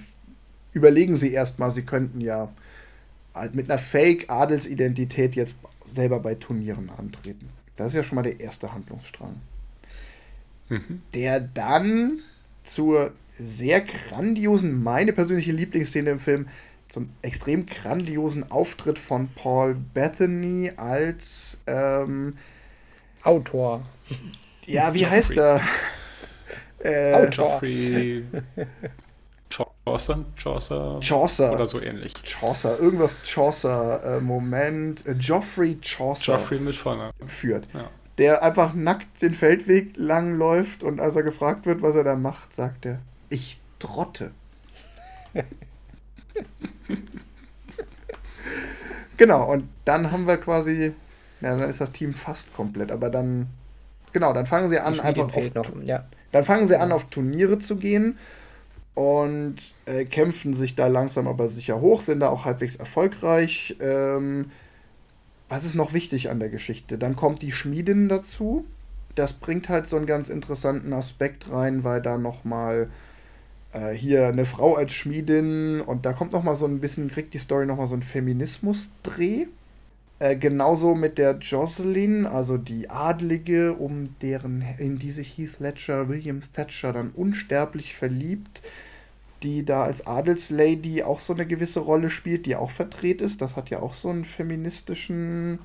überlegen 0.74 1.18
sie 1.18 1.32
erstmal, 1.32 1.72
sie 1.72 1.82
könnten 1.82 2.22
ja 2.22 2.50
halt 3.34 3.56
mit 3.56 3.70
einer 3.70 3.80
Fake-Adelsidentität 3.80 5.36
jetzt 5.36 5.58
selber 5.86 6.20
bei 6.20 6.36
Turnieren 6.36 6.90
antreten. 6.90 7.50
Das 7.76 7.88
ist 7.88 7.94
ja 7.94 8.04
schon 8.04 8.16
mal 8.16 8.24
der 8.24 8.40
erste 8.40 8.74
Handlungsstrang. 8.74 9.36
Mhm. 10.70 11.02
Der 11.14 11.40
dann 11.40 12.20
zur 12.64 13.12
sehr 13.38 13.82
grandiosen, 13.82 14.82
meine 14.82 15.14
persönliche 15.14 15.52
Lieblingsszene 15.52 16.12
im 16.12 16.20
Film, 16.20 16.48
zum 16.90 17.10
extrem 17.22 17.66
grandiosen 17.66 18.50
Auftritt 18.50 18.98
von 19.00 19.28
Paul 19.30 19.76
Bethany 19.94 20.72
als 20.78 21.62
ähm, 21.68 22.38
Autor. 23.24 23.82
Ja, 24.66 24.94
wie 24.94 25.00
Geoffrey. 25.00 25.18
heißt 25.18 25.38
er? 25.38 25.62
Äh, 26.80 27.14
Autor. 27.14 27.62
Chaucer, 29.88 30.26
Chaucer, 30.36 31.00
Chaucer 31.00 31.54
oder 31.54 31.68
so 31.68 31.80
ähnlich. 31.80 32.14
Chaucer, 32.24 32.80
irgendwas 32.80 33.18
Chaucer, 33.24 34.18
äh, 34.18 34.20
Moment, 34.20 35.06
äh, 35.06 35.14
Geoffrey 35.14 35.78
Chaucer. 35.80 36.38
Geoffrey 36.38 36.60
mit 36.60 36.76
vorne. 36.76 37.12
Führt. 37.28 37.68
Ja. 37.72 37.92
Der 38.18 38.42
einfach 38.42 38.74
nackt 38.74 39.22
den 39.22 39.36
Feldweg 39.36 39.96
lang 39.96 40.40
läuft 40.40 40.82
und 40.82 41.00
als 41.00 41.16
er 41.16 41.22
gefragt 41.22 41.68
wird, 41.68 41.84
was 41.84 41.94
er 41.94 42.04
da 42.04 42.16
macht, 42.16 42.56
sagt 42.56 42.88
er, 42.88 43.00
ich 43.30 43.60
trotte. 43.78 44.32
genau, 49.18 49.52
und 49.52 49.70
dann 49.84 50.12
haben 50.12 50.26
wir 50.26 50.38
quasi, 50.38 50.96
ja, 51.42 51.58
dann 51.58 51.70
ist 51.70 51.80
das 51.80 51.92
Team 51.92 52.14
fast 52.14 52.56
komplett, 52.56 52.92
aber 52.92 53.12
dann, 53.12 53.50
genau, 54.14 54.34
dann 54.34 54.48
fangen 54.48 54.68
sie 54.70 54.80
an, 54.80 55.00
einfach 55.00 55.32
auf, 55.32 55.54
noch, 55.54 55.70
ja. 55.84 56.06
dann 56.32 56.44
fangen 56.44 56.66
sie 56.66 56.80
an, 56.80 56.92
auf 56.92 57.04
Turniere 57.12 57.60
zu 57.60 57.76
gehen 57.76 58.18
und 58.96 59.58
äh, 59.86 60.06
kämpfen 60.06 60.54
sich 60.54 60.76
da 60.76 60.88
langsam 60.88 61.28
aber 61.28 61.48
sicher 61.50 61.82
hoch, 61.82 62.02
sind 62.02 62.22
da 62.22 62.30
auch 62.30 62.46
halbwegs 62.46 62.78
erfolgreich. 62.78 63.76
Ähm, 63.80 64.52
was 65.50 65.66
ist 65.66 65.76
noch 65.76 65.94
wichtig 65.94 66.30
an 66.30 66.40
der 66.40 66.50
Geschichte? 66.50 66.98
Dann 66.98 67.16
kommt 67.16 67.42
die 67.42 67.52
Schmiedin 67.52 68.10
dazu. 68.10 68.66
Das 69.14 69.34
bringt 69.34 69.70
halt 69.70 69.88
so 69.88 69.98
einen 69.98 70.08
ganz 70.08 70.30
interessanten 70.30 70.92
Aspekt 70.94 71.52
rein, 71.52 71.84
weil 71.84 72.02
da 72.02 72.18
nochmal 72.18 72.90
äh, 73.74 73.92
hier 73.92 74.28
eine 74.28 74.46
Frau 74.46 74.76
als 74.76 74.94
Schmiedin 74.94 75.82
und 75.82 76.06
da 76.06 76.14
kommt 76.14 76.32
nochmal 76.32 76.56
so 76.56 76.66
ein 76.66 76.80
bisschen, 76.80 77.10
kriegt 77.10 77.34
die 77.34 77.38
Story 77.38 77.66
nochmal 77.66 77.88
so 77.88 77.94
einen 77.94 78.02
Feminismus-Dreh. 78.02 79.48
Äh, 80.18 80.38
genauso 80.38 80.96
mit 80.96 81.18
der 81.18 81.38
Jocelyn, 81.40 82.26
also 82.26 82.58
die 82.58 82.90
Adlige, 82.90 83.74
um 83.74 84.16
deren, 84.22 84.64
in 84.78 84.98
die 84.98 85.12
sich 85.12 85.38
Heath 85.38 85.60
Ledger, 85.60 86.08
William 86.08 86.42
Thatcher 86.54 86.94
dann 86.94 87.12
unsterblich 87.12 87.96
verliebt, 87.96 88.62
die 89.44 89.66
da 89.66 89.84
als 89.84 90.08
Adelslady 90.08 91.04
auch 91.04 91.20
so 91.20 91.34
eine 91.34 91.46
gewisse 91.46 91.82
Rolle 91.82 92.10
spielt, 92.10 92.46
die 92.46 92.56
auch 92.56 92.72
verdreht 92.72 93.22
ist. 93.22 93.42
Das 93.42 93.58
hat 93.58 93.70
ja 93.70 93.82
auch 93.82 93.94
so 93.94 94.10
einen 94.10 94.24
feministischen 94.24 95.60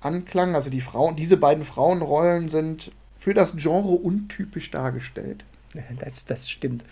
Anklang. 0.00 0.54
Also 0.54 0.70
die 0.70 0.80
Frauen, 0.80 1.16
diese 1.16 1.36
beiden 1.36 1.64
Frauenrollen 1.64 2.48
sind 2.48 2.92
für 3.18 3.34
das 3.34 3.56
Genre 3.56 3.94
untypisch 3.94 4.70
dargestellt. 4.70 5.44
Das, 5.98 6.24
das 6.24 6.48
stimmt. 6.48 6.82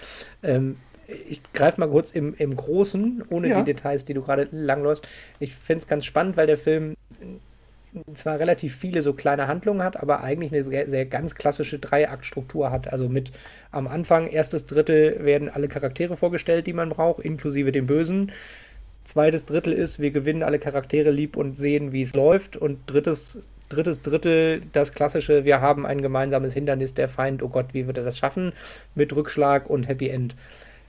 Ähm, 0.42 0.76
ich 1.28 1.40
greife 1.52 1.80
mal 1.80 1.88
kurz 1.88 2.10
im, 2.10 2.34
im 2.34 2.56
Großen, 2.56 3.24
ohne 3.30 3.48
ja. 3.48 3.58
die 3.58 3.72
Details, 3.72 4.04
die 4.04 4.14
du 4.14 4.22
gerade 4.22 4.48
langläufst. 4.50 5.06
Ich 5.38 5.54
finde 5.54 5.82
es 5.82 5.88
ganz 5.88 6.04
spannend, 6.04 6.36
weil 6.36 6.46
der 6.46 6.58
Film 6.58 6.96
zwar 8.14 8.38
relativ 8.38 8.76
viele 8.76 9.02
so 9.02 9.14
kleine 9.14 9.48
Handlungen 9.48 9.82
hat, 9.82 9.96
aber 9.96 10.22
eigentlich 10.22 10.52
eine 10.52 10.64
sehr, 10.64 10.90
sehr 10.90 11.06
ganz 11.06 11.34
klassische 11.34 11.78
Dreiaktstruktur 11.78 12.70
hat. 12.70 12.92
Also 12.92 13.08
mit 13.08 13.32
am 13.70 13.86
Anfang, 13.86 14.26
erstes 14.26 14.66
Drittel 14.66 15.24
werden 15.24 15.48
alle 15.48 15.68
Charaktere 15.68 16.16
vorgestellt, 16.16 16.66
die 16.66 16.74
man 16.74 16.90
braucht, 16.90 17.24
inklusive 17.24 17.72
dem 17.72 17.86
Bösen. 17.86 18.32
Zweites 19.04 19.46
Drittel 19.46 19.72
ist, 19.72 20.00
wir 20.00 20.10
gewinnen 20.10 20.42
alle 20.42 20.58
Charaktere 20.58 21.10
lieb 21.10 21.36
und 21.36 21.58
sehen, 21.58 21.92
wie 21.92 22.02
es 22.02 22.14
läuft. 22.14 22.56
Und 22.56 22.80
drittes 22.86 23.40
drittes 23.68 24.02
Drittel 24.02 24.62
das 24.72 24.92
klassische, 24.92 25.44
wir 25.44 25.60
haben 25.60 25.86
ein 25.86 26.02
gemeinsames 26.02 26.54
Hindernis, 26.54 26.94
der 26.94 27.08
Feind, 27.08 27.42
oh 27.42 27.48
Gott, 27.48 27.66
wie 27.72 27.86
wird 27.86 27.98
er 27.98 28.04
das 28.04 28.18
schaffen, 28.18 28.52
mit 28.94 29.14
Rückschlag 29.14 29.68
und 29.68 29.88
Happy 29.88 30.08
End. 30.08 30.36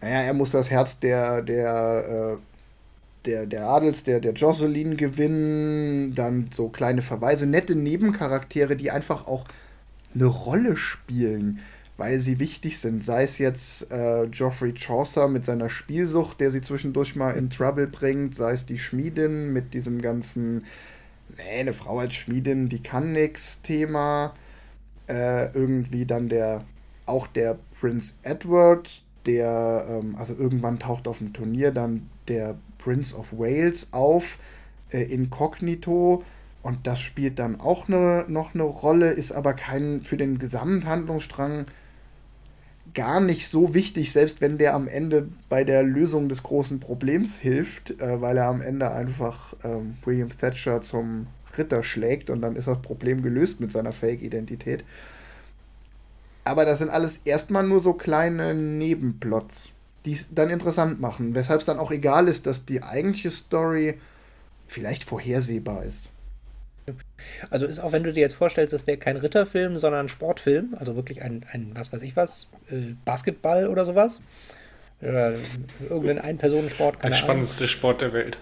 naja, 0.00 0.22
er 0.22 0.34
muss 0.34 0.52
das 0.52 0.70
Herz 0.70 1.00
der, 1.00 1.42
der 1.42 2.38
äh, 2.38 2.40
der, 3.26 3.46
der 3.46 3.66
Adels, 3.66 4.04
der, 4.04 4.20
der 4.20 4.32
Jocelyn 4.32 4.96
gewinnen, 4.96 6.14
dann 6.14 6.48
so 6.52 6.68
kleine 6.68 7.02
Verweise, 7.02 7.46
nette 7.46 7.74
Nebencharaktere, 7.74 8.76
die 8.76 8.90
einfach 8.90 9.26
auch 9.26 9.44
eine 10.14 10.26
Rolle 10.26 10.76
spielen, 10.76 11.60
weil 11.96 12.18
sie 12.20 12.38
wichtig 12.38 12.78
sind. 12.78 13.04
Sei 13.04 13.22
es 13.22 13.38
jetzt 13.38 13.90
äh, 13.90 14.26
Geoffrey 14.30 14.74
Chaucer 14.74 15.28
mit 15.28 15.44
seiner 15.44 15.68
Spielsucht, 15.68 16.40
der 16.40 16.50
sie 16.50 16.60
zwischendurch 16.60 17.16
mal 17.16 17.32
in 17.32 17.50
Trouble 17.50 17.86
bringt, 17.86 18.34
sei 18.34 18.52
es 18.52 18.66
die 18.66 18.78
Schmiedin 18.78 19.52
mit 19.52 19.72
diesem 19.74 20.02
ganzen, 20.02 20.64
nee, 21.36 21.60
eine 21.60 21.72
Frau 21.72 21.98
als 21.98 22.14
Schmiedin, 22.14 22.68
die 22.68 22.82
kann 22.82 23.12
nix 23.12 23.62
Thema. 23.62 24.34
Äh, 25.08 25.52
irgendwie 25.52 26.04
dann 26.04 26.28
der, 26.28 26.64
auch 27.06 27.28
der 27.28 27.58
Prince 27.80 28.14
Edward, 28.22 29.02
der, 29.24 29.86
ähm, 29.88 30.16
also 30.16 30.34
irgendwann 30.34 30.78
taucht 30.78 31.06
auf 31.08 31.18
dem 31.18 31.32
Turnier 31.32 31.70
dann 31.70 32.10
der 32.28 32.56
Prince 32.78 33.16
of 33.16 33.32
Wales 33.32 33.92
auf, 33.92 34.38
äh, 34.90 35.02
inkognito. 35.02 36.24
Und 36.62 36.88
das 36.88 37.00
spielt 37.00 37.38
dann 37.38 37.60
auch 37.60 37.86
ne, 37.86 38.24
noch 38.26 38.54
eine 38.54 38.64
Rolle, 38.64 39.12
ist 39.12 39.30
aber 39.30 39.54
kein 39.54 40.02
für 40.02 40.16
den 40.16 40.40
Gesamthandlungsstrang 40.40 41.66
gar 42.96 43.20
nicht 43.20 43.48
so 43.48 43.74
wichtig, 43.74 44.10
selbst 44.10 44.40
wenn 44.40 44.58
der 44.58 44.74
am 44.74 44.88
Ende 44.88 45.28
bei 45.48 45.62
der 45.62 45.84
Lösung 45.84 46.28
des 46.28 46.42
großen 46.42 46.80
Problems 46.80 47.38
hilft, 47.38 48.00
äh, 48.00 48.20
weil 48.20 48.36
er 48.38 48.46
am 48.46 48.60
Ende 48.60 48.90
einfach 48.90 49.54
ähm, 49.62 49.98
William 50.04 50.30
Thatcher 50.30 50.80
zum 50.80 51.28
Ritter 51.56 51.84
schlägt 51.84 52.30
und 52.30 52.40
dann 52.40 52.56
ist 52.56 52.66
das 52.66 52.82
Problem 52.82 53.22
gelöst 53.22 53.60
mit 53.60 53.70
seiner 53.70 53.92
Fake-Identität. 53.92 54.82
Aber 56.42 56.64
das 56.64 56.78
sind 56.78 56.90
alles 56.90 57.20
erstmal 57.24 57.66
nur 57.66 57.80
so 57.80 57.92
kleine 57.92 58.54
Nebenplots, 58.54 59.72
die 60.04 60.12
es 60.12 60.28
dann 60.34 60.50
interessant 60.50 61.00
machen, 61.00 61.34
weshalb 61.34 61.60
es 61.60 61.66
dann 61.66 61.78
auch 61.78 61.90
egal 61.90 62.28
ist, 62.28 62.46
dass 62.46 62.64
die 62.64 62.82
eigentliche 62.82 63.30
Story 63.30 63.98
vielleicht 64.66 65.04
vorhersehbar 65.04 65.84
ist. 65.84 66.08
Also 67.50 67.66
ist 67.66 67.80
auch, 67.80 67.92
wenn 67.92 68.04
du 68.04 68.12
dir 68.12 68.20
jetzt 68.20 68.34
vorstellst, 68.34 68.72
das 68.72 68.86
wäre 68.86 68.98
kein 68.98 69.16
Ritterfilm, 69.16 69.78
sondern 69.78 70.06
ein 70.06 70.08
Sportfilm, 70.08 70.76
also 70.78 70.96
wirklich 70.96 71.22
ein, 71.22 71.44
ein 71.52 71.72
was 71.74 71.92
weiß 71.92 72.02
ich 72.02 72.16
was, 72.16 72.46
äh, 72.70 72.94
Basketball 73.04 73.66
oder 73.68 73.84
sowas. 73.84 74.20
Oder 75.02 75.34
irgendein 75.90 76.18
Ein-Personen-Sport, 76.20 77.00
keine 77.00 77.14
Der 77.14 77.18
spannendste 77.18 77.64
Ahnung. 77.64 77.68
Sport 77.68 78.00
der 78.00 78.12
Welt. 78.12 78.38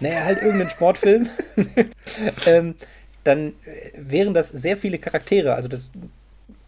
Naja, 0.00 0.24
halt 0.24 0.42
irgendein 0.42 0.70
Sportfilm. 0.70 1.28
ähm, 2.46 2.74
dann 3.24 3.48
äh, 3.48 3.92
wären 3.94 4.34
das 4.34 4.48
sehr 4.48 4.76
viele 4.76 4.98
Charaktere. 4.98 5.54
Also 5.54 5.68
das 5.68 5.88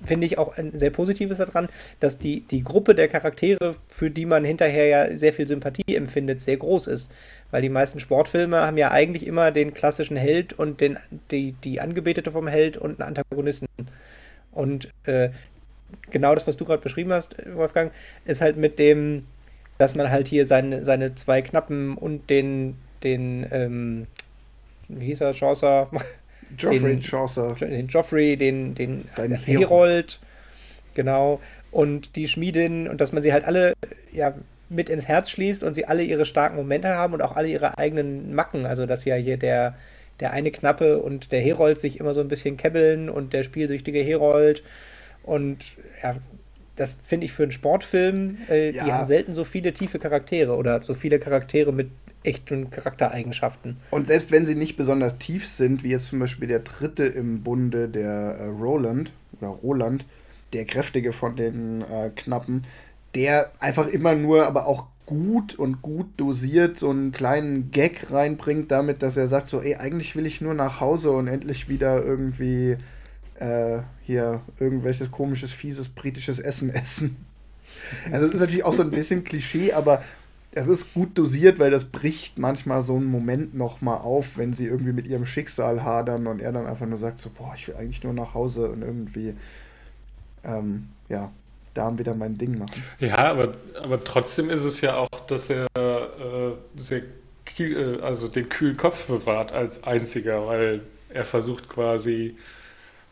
finde 0.06 0.26
ich 0.26 0.38
auch 0.38 0.56
ein 0.56 0.78
sehr 0.78 0.90
Positives 0.90 1.38
daran, 1.38 1.68
dass 2.00 2.18
die, 2.18 2.40
die 2.40 2.62
Gruppe 2.62 2.94
der 2.94 3.08
Charaktere, 3.08 3.74
für 3.88 4.10
die 4.10 4.26
man 4.26 4.44
hinterher 4.44 4.86
ja 4.86 5.18
sehr 5.18 5.32
viel 5.32 5.46
Sympathie 5.46 5.96
empfindet, 5.96 6.40
sehr 6.40 6.56
groß 6.56 6.86
ist. 6.86 7.12
Weil 7.50 7.62
die 7.62 7.68
meisten 7.68 8.00
Sportfilme 8.00 8.58
haben 8.60 8.78
ja 8.78 8.90
eigentlich 8.90 9.26
immer 9.26 9.50
den 9.50 9.74
klassischen 9.74 10.16
Held 10.16 10.52
und 10.52 10.80
den, 10.80 10.98
die, 11.30 11.52
die 11.52 11.80
Angebetete 11.80 12.30
vom 12.30 12.48
Held 12.48 12.76
und 12.76 13.00
einen 13.00 13.08
Antagonisten. 13.08 13.68
Und 14.52 14.88
äh, 15.04 15.30
genau 16.10 16.34
das, 16.34 16.46
was 16.46 16.56
du 16.56 16.64
gerade 16.64 16.82
beschrieben 16.82 17.12
hast, 17.12 17.36
Wolfgang, 17.54 17.92
ist 18.24 18.40
halt 18.40 18.56
mit 18.56 18.78
dem, 18.78 19.26
dass 19.78 19.94
man 19.94 20.10
halt 20.10 20.28
hier 20.28 20.46
seine, 20.46 20.84
seine 20.84 21.14
zwei 21.14 21.42
Knappen 21.42 21.96
und 21.96 22.30
den, 22.30 22.76
den, 23.02 23.46
ähm, 23.50 24.06
wie 24.88 25.06
hieß 25.06 25.20
er, 25.20 25.34
Chaucer, 25.34 25.90
Joffrey 26.58 26.96
den, 26.96 27.02
Chaucer. 27.02 27.54
Den 27.54 27.88
Joffrey, 27.88 28.36
den, 28.36 28.74
den 28.74 29.04
Sein 29.10 29.34
Herold. 29.34 30.20
Genau. 30.94 31.40
Und 31.70 32.16
die 32.16 32.28
Schmiedin 32.28 32.88
und 32.88 33.00
dass 33.00 33.12
man 33.12 33.22
sie 33.22 33.32
halt 33.32 33.44
alle 33.44 33.74
ja, 34.12 34.34
mit 34.68 34.88
ins 34.88 35.08
Herz 35.08 35.30
schließt 35.30 35.62
und 35.62 35.74
sie 35.74 35.86
alle 35.86 36.02
ihre 36.02 36.24
starken 36.24 36.56
Momente 36.56 36.88
haben 36.88 37.14
und 37.14 37.22
auch 37.22 37.36
alle 37.36 37.48
ihre 37.48 37.78
eigenen 37.78 38.34
Macken. 38.34 38.66
Also 38.66 38.86
dass 38.86 39.04
ja 39.04 39.16
hier 39.16 39.36
der, 39.36 39.76
der 40.20 40.32
eine 40.32 40.50
Knappe 40.50 40.98
und 40.98 41.32
der 41.32 41.40
Herold 41.40 41.78
sich 41.78 41.98
immer 42.00 42.14
so 42.14 42.20
ein 42.20 42.28
bisschen 42.28 42.56
kebbeln 42.56 43.08
und 43.08 43.32
der 43.32 43.42
spielsüchtige 43.42 44.00
Herold. 44.00 44.62
Und 45.22 45.64
ja, 46.02 46.16
das 46.76 46.98
finde 47.06 47.26
ich 47.26 47.32
für 47.32 47.44
einen 47.44 47.52
Sportfilm, 47.52 48.38
äh, 48.50 48.70
ja. 48.70 48.84
die 48.84 48.92
haben 48.92 49.06
selten 49.06 49.32
so 49.32 49.44
viele 49.44 49.72
tiefe 49.72 49.98
Charaktere 49.98 50.56
oder 50.56 50.82
so 50.82 50.94
viele 50.94 51.18
Charaktere 51.18 51.72
mit 51.72 51.90
echten 52.24 52.70
Charaktereigenschaften. 52.70 53.76
Und 53.90 54.06
selbst 54.06 54.30
wenn 54.32 54.46
sie 54.46 54.54
nicht 54.54 54.76
besonders 54.76 55.18
tief 55.18 55.46
sind, 55.46 55.84
wie 55.84 55.90
jetzt 55.90 56.06
zum 56.06 56.18
Beispiel 56.18 56.48
der 56.48 56.60
dritte 56.60 57.04
im 57.04 57.42
Bunde, 57.42 57.88
der 57.88 58.08
äh, 58.10 58.46
Roland 58.46 59.12
oder 59.40 59.48
Roland, 59.48 60.04
der 60.52 60.64
kräftige 60.64 61.12
von 61.12 61.36
den 61.36 61.82
äh, 61.82 62.10
Knappen, 62.14 62.64
der 63.14 63.52
einfach 63.60 63.86
immer 63.86 64.14
nur, 64.14 64.46
aber 64.46 64.66
auch 64.66 64.86
gut 65.06 65.54
und 65.54 65.82
gut 65.82 66.06
dosiert 66.16 66.78
so 66.78 66.90
einen 66.90 67.12
kleinen 67.12 67.70
Gag 67.70 68.10
reinbringt, 68.10 68.70
damit, 68.70 69.02
dass 69.02 69.16
er 69.16 69.28
sagt 69.28 69.48
so, 69.48 69.60
ey, 69.60 69.76
eigentlich 69.76 70.16
will 70.16 70.26
ich 70.26 70.40
nur 70.40 70.54
nach 70.54 70.80
Hause 70.80 71.10
und 71.10 71.28
endlich 71.28 71.68
wieder 71.68 72.02
irgendwie 72.02 72.78
äh, 73.34 73.80
hier 74.02 74.40
irgendwelches 74.58 75.10
komisches, 75.10 75.52
fieses 75.52 75.90
britisches 75.90 76.38
Essen 76.38 76.70
essen. 76.74 77.16
Also 78.10 78.26
es 78.26 78.34
ist 78.34 78.40
natürlich 78.40 78.64
auch 78.64 78.72
so 78.72 78.82
ein 78.82 78.90
bisschen 78.90 79.24
Klischee, 79.24 79.72
aber 79.72 80.02
es 80.56 80.68
ist 80.68 80.94
gut 80.94 81.18
dosiert, 81.18 81.58
weil 81.58 81.70
das 81.70 81.86
bricht 81.86 82.38
manchmal 82.38 82.82
so 82.82 82.96
einen 82.96 83.06
Moment 83.06 83.54
nochmal 83.54 83.98
auf, 83.98 84.38
wenn 84.38 84.52
sie 84.52 84.66
irgendwie 84.66 84.92
mit 84.92 85.06
ihrem 85.06 85.26
Schicksal 85.26 85.82
hadern 85.82 86.26
und 86.26 86.40
er 86.40 86.52
dann 86.52 86.66
einfach 86.66 86.86
nur 86.86 86.98
sagt 86.98 87.18
so, 87.18 87.30
boah, 87.30 87.54
ich 87.56 87.66
will 87.66 87.74
eigentlich 87.74 88.02
nur 88.04 88.12
nach 88.12 88.34
Hause 88.34 88.70
und 88.70 88.82
irgendwie, 88.82 89.34
ähm, 90.44 90.88
ja, 91.08 91.32
da 91.74 91.98
wieder 91.98 92.14
mein 92.14 92.38
Ding 92.38 92.56
machen. 92.56 92.84
Ja, 93.00 93.18
aber, 93.18 93.54
aber 93.82 94.02
trotzdem 94.04 94.48
ist 94.48 94.62
es 94.62 94.80
ja 94.80 94.96
auch, 94.96 95.08
dass 95.26 95.50
er 95.50 95.66
äh, 95.76 96.52
sehr 96.76 97.02
kühl, 97.44 97.98
äh, 97.98 98.02
also 98.02 98.28
den 98.28 98.48
kühlen 98.48 98.76
Kopf 98.76 99.08
bewahrt 99.08 99.52
als 99.52 99.82
einziger, 99.82 100.46
weil 100.46 100.82
er 101.08 101.24
versucht 101.24 101.68
quasi, 101.68 102.36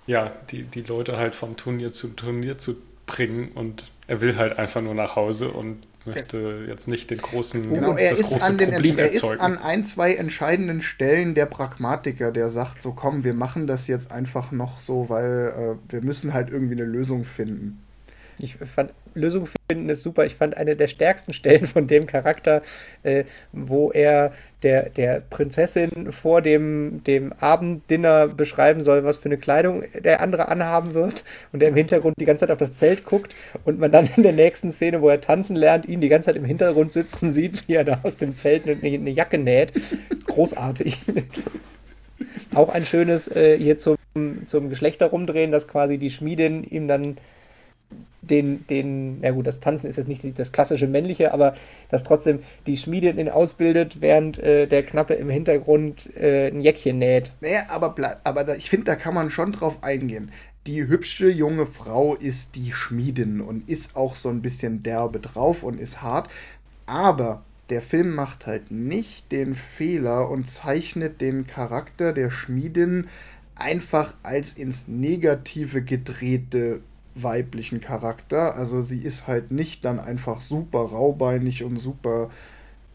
ja, 0.07 0.31
die, 0.52 0.62
die 0.62 0.83
Leute 0.83 1.16
halt 1.16 1.35
vom 1.35 1.57
Turnier 1.57 1.92
zu 1.92 2.09
Turnier 2.09 2.59
zu 2.59 2.76
bringen 3.07 3.50
und 3.55 3.90
er 4.07 4.20
will 4.20 4.37
halt 4.37 4.59
einfach 4.59 4.81
nur 4.81 4.94
nach 4.94 5.16
Hause 5.16 5.48
und 5.48 5.78
möchte 6.07 6.65
jetzt 6.67 6.88
nicht 6.88 7.11
den 7.11 7.19
großen 7.19 7.73
genau, 7.73 7.97
er 7.97 8.12
ist 8.12 8.43
an 8.43 8.59
den 8.59 8.71
Problem 8.71 8.99
Er 8.99 9.11
ist 9.11 9.25
an 9.25 9.59
ein, 9.59 9.85
zwei 9.85 10.15
entscheidenden 10.15 10.83
Stellen 10.83 11.35
der 11.35 11.47
Pragmatiker, 11.47 12.33
der 12.33 12.49
sagt 12.49 12.83
so, 12.83 12.93
komm, 12.93 13.25
wir 13.25 13.35
machen 13.35 13.67
das 13.67 13.87
jetzt 13.87 14.11
einfach 14.11 14.53
noch 14.53 14.81
so, 14.81 15.09
weil 15.09 15.79
äh, 15.88 15.93
wir 15.93 16.03
müssen 16.03 16.33
halt 16.33 16.51
irgendwie 16.51 16.75
eine 16.75 16.85
Lösung 16.85 17.25
finden. 17.25 17.83
Ich 18.38 18.57
fand 18.57 18.92
Lösung 19.14 19.47
finden 19.68 19.88
ist 19.88 20.03
super. 20.03 20.25
Ich 20.25 20.35
fand 20.35 20.57
eine 20.57 20.77
der 20.77 20.87
stärksten 20.87 21.33
Stellen 21.33 21.66
von 21.66 21.87
dem 21.87 22.07
Charakter, 22.07 22.62
äh, 23.03 23.25
wo 23.53 23.90
er 23.90 24.33
der, 24.62 24.90
der 24.90 25.21
Prinzessin 25.21 26.12
vor 26.12 26.40
dem, 26.40 27.03
dem 27.05 27.33
Abenddinner 27.40 28.29
beschreiben 28.29 28.85
soll, 28.85 29.05
was 29.05 29.18
für 29.18 29.27
eine 29.27 29.38
Kleidung 29.38 29.83
der 29.99 30.21
andere 30.21 30.49
anhaben 30.49 30.95
wird 30.95 31.25
und 31.53 31.61
der 31.61 31.71
im 31.71 31.75
Hintergrund 31.75 32.14
die 32.18 32.25
ganze 32.25 32.40
Zeit 32.40 32.51
auf 32.51 32.59
das 32.59 32.73
Zelt 32.73 33.05
guckt 33.05 33.35
und 33.64 33.79
man 33.79 33.90
dann 33.90 34.09
in 34.16 34.23
der 34.23 34.33
nächsten 34.33 34.71
Szene, 34.71 35.03
wo 35.03 35.09
er 35.09 35.21
tanzen 35.21 35.57
lernt, 35.57 35.87
ihn 35.87 36.01
die 36.01 36.09
ganze 36.09 36.27
Zeit 36.27 36.37
im 36.37 36.45
Hintergrund 36.45 36.92
sitzen 36.92 37.33
sieht, 37.33 37.66
wie 37.68 37.75
er 37.75 37.85
da 37.85 38.01
aus 38.03 38.16
dem 38.16 38.37
Zelt 38.37 38.64
eine, 38.64 38.77
eine 38.83 39.11
Jacke 39.11 39.38
näht. 39.38 39.73
Großartig. 40.27 41.01
Auch 42.55 42.68
ein 42.68 42.85
schönes 42.85 43.29
äh, 43.29 43.57
hier 43.57 43.79
zum, 43.79 43.97
zum 44.47 44.68
Geschlechter 44.68 45.07
rumdrehen, 45.07 45.51
dass 45.51 45.66
quasi 45.66 45.99
die 45.99 46.11
Schmiedin 46.11 46.64
ihm 46.64 46.87
dann 46.87 47.16
den, 48.22 48.66
den, 48.68 49.20
ja 49.22 49.32
gut, 49.32 49.46
das 49.46 49.61
Tanzen 49.61 49.88
ist 49.88 49.96
jetzt 49.96 50.08
nicht 50.08 50.38
das 50.38 50.52
klassische 50.52 50.87
männliche, 50.87 51.35
aber 51.35 51.54
dass 51.90 52.04
trotzdem 52.04 52.38
die 52.66 52.76
Schmiedin 52.76 53.18
ihn 53.18 53.28
ausbildet, 53.28 54.00
während 54.00 54.38
äh, 54.38 54.66
der 54.66 54.85
Knappe 54.85 55.14
im 55.14 55.28
Hintergrund 55.28 56.14
äh, 56.16 56.48
ein 56.48 56.61
Jäckchen 56.61 56.98
näht. 56.98 57.32
Naja, 57.40 57.64
aber, 57.68 57.94
aber 58.24 58.44
da, 58.44 58.54
ich 58.54 58.70
finde, 58.70 58.87
da 58.87 58.96
kann 58.96 59.14
man 59.14 59.30
schon 59.30 59.52
drauf 59.52 59.82
eingehen. 59.82 60.30
Die 60.66 60.87
hübsche 60.87 61.28
junge 61.28 61.66
Frau 61.66 62.14
ist 62.14 62.54
die 62.54 62.72
Schmiedin 62.72 63.40
und 63.40 63.68
ist 63.68 63.96
auch 63.96 64.14
so 64.14 64.28
ein 64.28 64.42
bisschen 64.42 64.85
derbe 64.85 65.18
drauf 65.18 65.64
und 65.64 65.80
ist 65.80 66.02
hart, 66.02 66.30
aber 66.87 67.42
der 67.68 67.82
Film 67.82 68.14
macht 68.14 68.46
halt 68.46 68.70
nicht 68.70 69.32
den 69.32 69.56
Fehler 69.56 70.30
und 70.30 70.48
zeichnet 70.48 71.20
den 71.20 71.46
Charakter 71.48 72.12
der 72.12 72.30
Schmiedin 72.30 73.08
einfach 73.56 74.14
als 74.22 74.52
ins 74.52 74.87
Negative 74.87 75.82
gedrehte 75.82 76.80
weiblichen 77.14 77.81
Charakter. 77.81 78.55
Also 78.57 78.83
sie 78.83 78.98
ist 78.98 79.27
halt 79.27 79.51
nicht 79.51 79.85
dann 79.85 80.01
einfach 80.01 80.40
super 80.40 80.81
raubeinig 80.81 81.64
und 81.64 81.79
super 81.79 82.31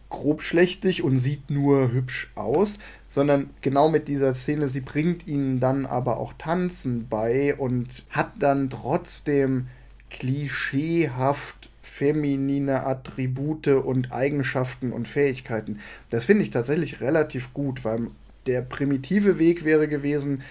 grobschlächtig 0.10 1.04
und 1.04 1.18
sieht 1.18 1.50
nur 1.50 1.92
hübsch 1.92 2.32
aus, 2.36 2.80
sondern 3.10 3.50
genau 3.62 3.90
mit 3.90 4.08
dieser 4.08 4.34
Szene, 4.34 4.70
sie 4.70 4.82
bringt 4.82 5.28
ihnen 5.28 5.60
dann 5.60 5.86
aber 5.86 6.18
auch 6.18 6.34
Tanzen 6.38 7.08
bei 7.10 7.56
und 7.56 8.06
hat 8.10 8.32
dann 8.40 8.70
trotzdem 8.70 9.68
klischeehaft 10.10 11.70
feminine 11.82 12.86
Attribute 12.86 13.68
und 13.68 14.12
Eigenschaften 14.12 14.94
und 14.94 15.08
Fähigkeiten. 15.08 15.80
Das 16.10 16.26
finde 16.26 16.44
ich 16.44 16.52
tatsächlich 16.52 17.02
relativ 17.02 17.54
gut, 17.54 17.84
weil 17.84 18.08
der 18.46 18.62
primitive 18.62 19.40
Weg 19.40 19.66
wäre 19.66 19.88
gewesen, 19.88 20.44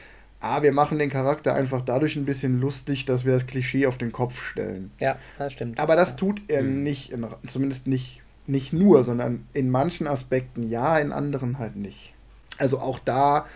ah, 0.46 0.62
wir 0.62 0.72
machen 0.72 0.98
den 0.98 1.11
Charakter 1.11 1.54
einfach 1.54 1.82
dadurch 1.82 2.16
ein 2.16 2.24
bisschen 2.24 2.61
lustig, 2.61 3.04
dass 3.04 3.24
wir 3.24 3.35
das 3.35 3.46
Klischee 3.46 3.87
auf 3.87 3.98
den 3.98 4.12
Kopf 4.12 4.42
stellen. 4.42 4.90
Ja, 4.98 5.16
das 5.38 5.52
stimmt. 5.52 5.78
Aber 5.78 5.96
das 5.96 6.16
tut 6.16 6.40
er 6.48 6.62
mhm. 6.62 6.82
nicht, 6.82 7.12
in, 7.12 7.26
zumindest 7.46 7.87
nicht, 7.87 8.22
nicht 8.46 8.72
nur, 8.72 9.04
sondern 9.04 9.46
in 9.52 9.70
manchen 9.70 10.06
Aspekten 10.06 10.62
ja, 10.68 10.98
in 10.98 11.12
anderen 11.12 11.59
halt 11.59 11.76
nicht. 11.76 12.14
Also 12.59 12.78
auch 12.78 12.98
da 12.98 13.46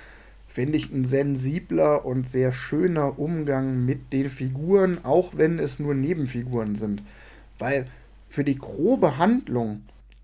finde 0.46 0.76
ich 0.76 0.90
ein 0.90 1.04
sensibler 1.04 2.04
und 2.04 2.28
sehr 2.28 2.52
schöner 2.52 3.18
Umgang 3.18 3.84
mit 3.84 4.12
den 4.12 4.28
Figuren, 4.28 5.04
auch 5.04 5.36
wenn 5.36 5.58
es 5.58 5.78
nur 5.78 5.94
Nebenfiguren 5.94 6.74
sind. 6.74 7.02
Weil 7.58 7.86
für 8.28 8.42
die 8.42 8.58
grobe 8.58 9.16
Handlung 9.16 9.82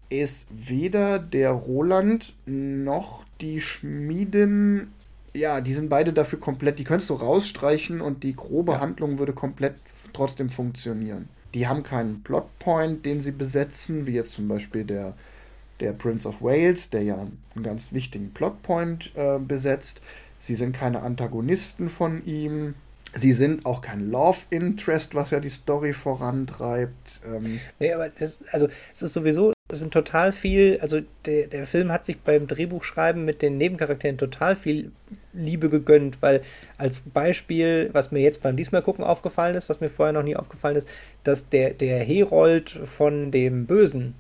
ist 0.08 0.48
weder 0.50 1.18
der 1.18 1.50
Roland 1.50 2.34
noch 2.44 3.24
die 3.40 3.60
Schmiedin 3.60 4.88
ja, 5.36 5.60
die 5.60 5.74
sind 5.74 5.88
beide 5.88 6.12
dafür 6.12 6.40
komplett, 6.40 6.78
die 6.78 6.84
könntest 6.84 7.10
du 7.10 7.14
rausstreichen 7.14 8.00
und 8.00 8.22
die 8.22 8.34
grobe 8.34 8.72
ja. 8.72 8.80
Handlung 8.80 9.18
würde 9.18 9.32
komplett 9.32 9.74
trotzdem 10.12 10.50
funktionieren. 10.50 11.28
Die 11.54 11.68
haben 11.68 11.82
keinen 11.82 12.22
Plotpoint, 12.22 13.06
den 13.06 13.20
sie 13.20 13.32
besetzen, 13.32 14.06
wie 14.06 14.12
jetzt 14.12 14.32
zum 14.32 14.48
Beispiel 14.48 14.84
der, 14.84 15.14
der 15.80 15.92
Prince 15.92 16.28
of 16.28 16.42
Wales, 16.42 16.90
der 16.90 17.02
ja 17.02 17.16
einen 17.16 17.62
ganz 17.62 17.92
wichtigen 17.92 18.32
Plotpoint 18.32 19.12
äh, 19.14 19.38
besetzt. 19.38 20.00
Sie 20.38 20.54
sind 20.54 20.76
keine 20.76 21.02
Antagonisten 21.02 21.88
von 21.88 22.24
ihm. 22.26 22.74
Sie 23.14 23.32
sind 23.32 23.64
auch 23.64 23.80
kein 23.80 24.10
Love 24.10 24.40
Interest, 24.50 25.14
was 25.14 25.30
ja 25.30 25.40
die 25.40 25.48
Story 25.48 25.92
vorantreibt. 25.92 27.20
Ähm, 27.24 27.60
nee, 27.78 27.92
aber 27.92 28.10
das, 28.10 28.40
also 28.52 28.68
es 28.94 29.02
ist 29.02 29.14
sowieso, 29.14 29.52
es 29.68 29.80
sind 29.80 29.92
total 29.92 30.32
viel, 30.32 30.78
also 30.80 31.00
der, 31.24 31.48
der 31.48 31.66
Film 31.66 31.90
hat 31.90 32.06
sich 32.06 32.20
beim 32.20 32.46
Drehbuchschreiben 32.46 33.24
mit 33.24 33.42
den 33.42 33.58
Nebencharakteren 33.58 34.16
total 34.16 34.54
viel 34.54 34.92
Liebe 35.32 35.68
gegönnt, 35.68 36.22
weil 36.22 36.42
als 36.78 37.00
Beispiel, 37.00 37.90
was 37.92 38.12
mir 38.12 38.20
jetzt 38.20 38.42
beim 38.42 38.56
diesmal 38.56 38.82
gucken 38.82 39.04
aufgefallen 39.04 39.56
ist, 39.56 39.68
was 39.68 39.80
mir 39.80 39.88
vorher 39.88 40.12
noch 40.12 40.22
nie 40.22 40.36
aufgefallen 40.36 40.76
ist, 40.76 40.88
dass 41.24 41.48
der, 41.48 41.70
der 41.70 41.98
Herold 41.98 42.70
von 42.70 43.32
dem 43.32 43.66
Bösen 43.66 44.14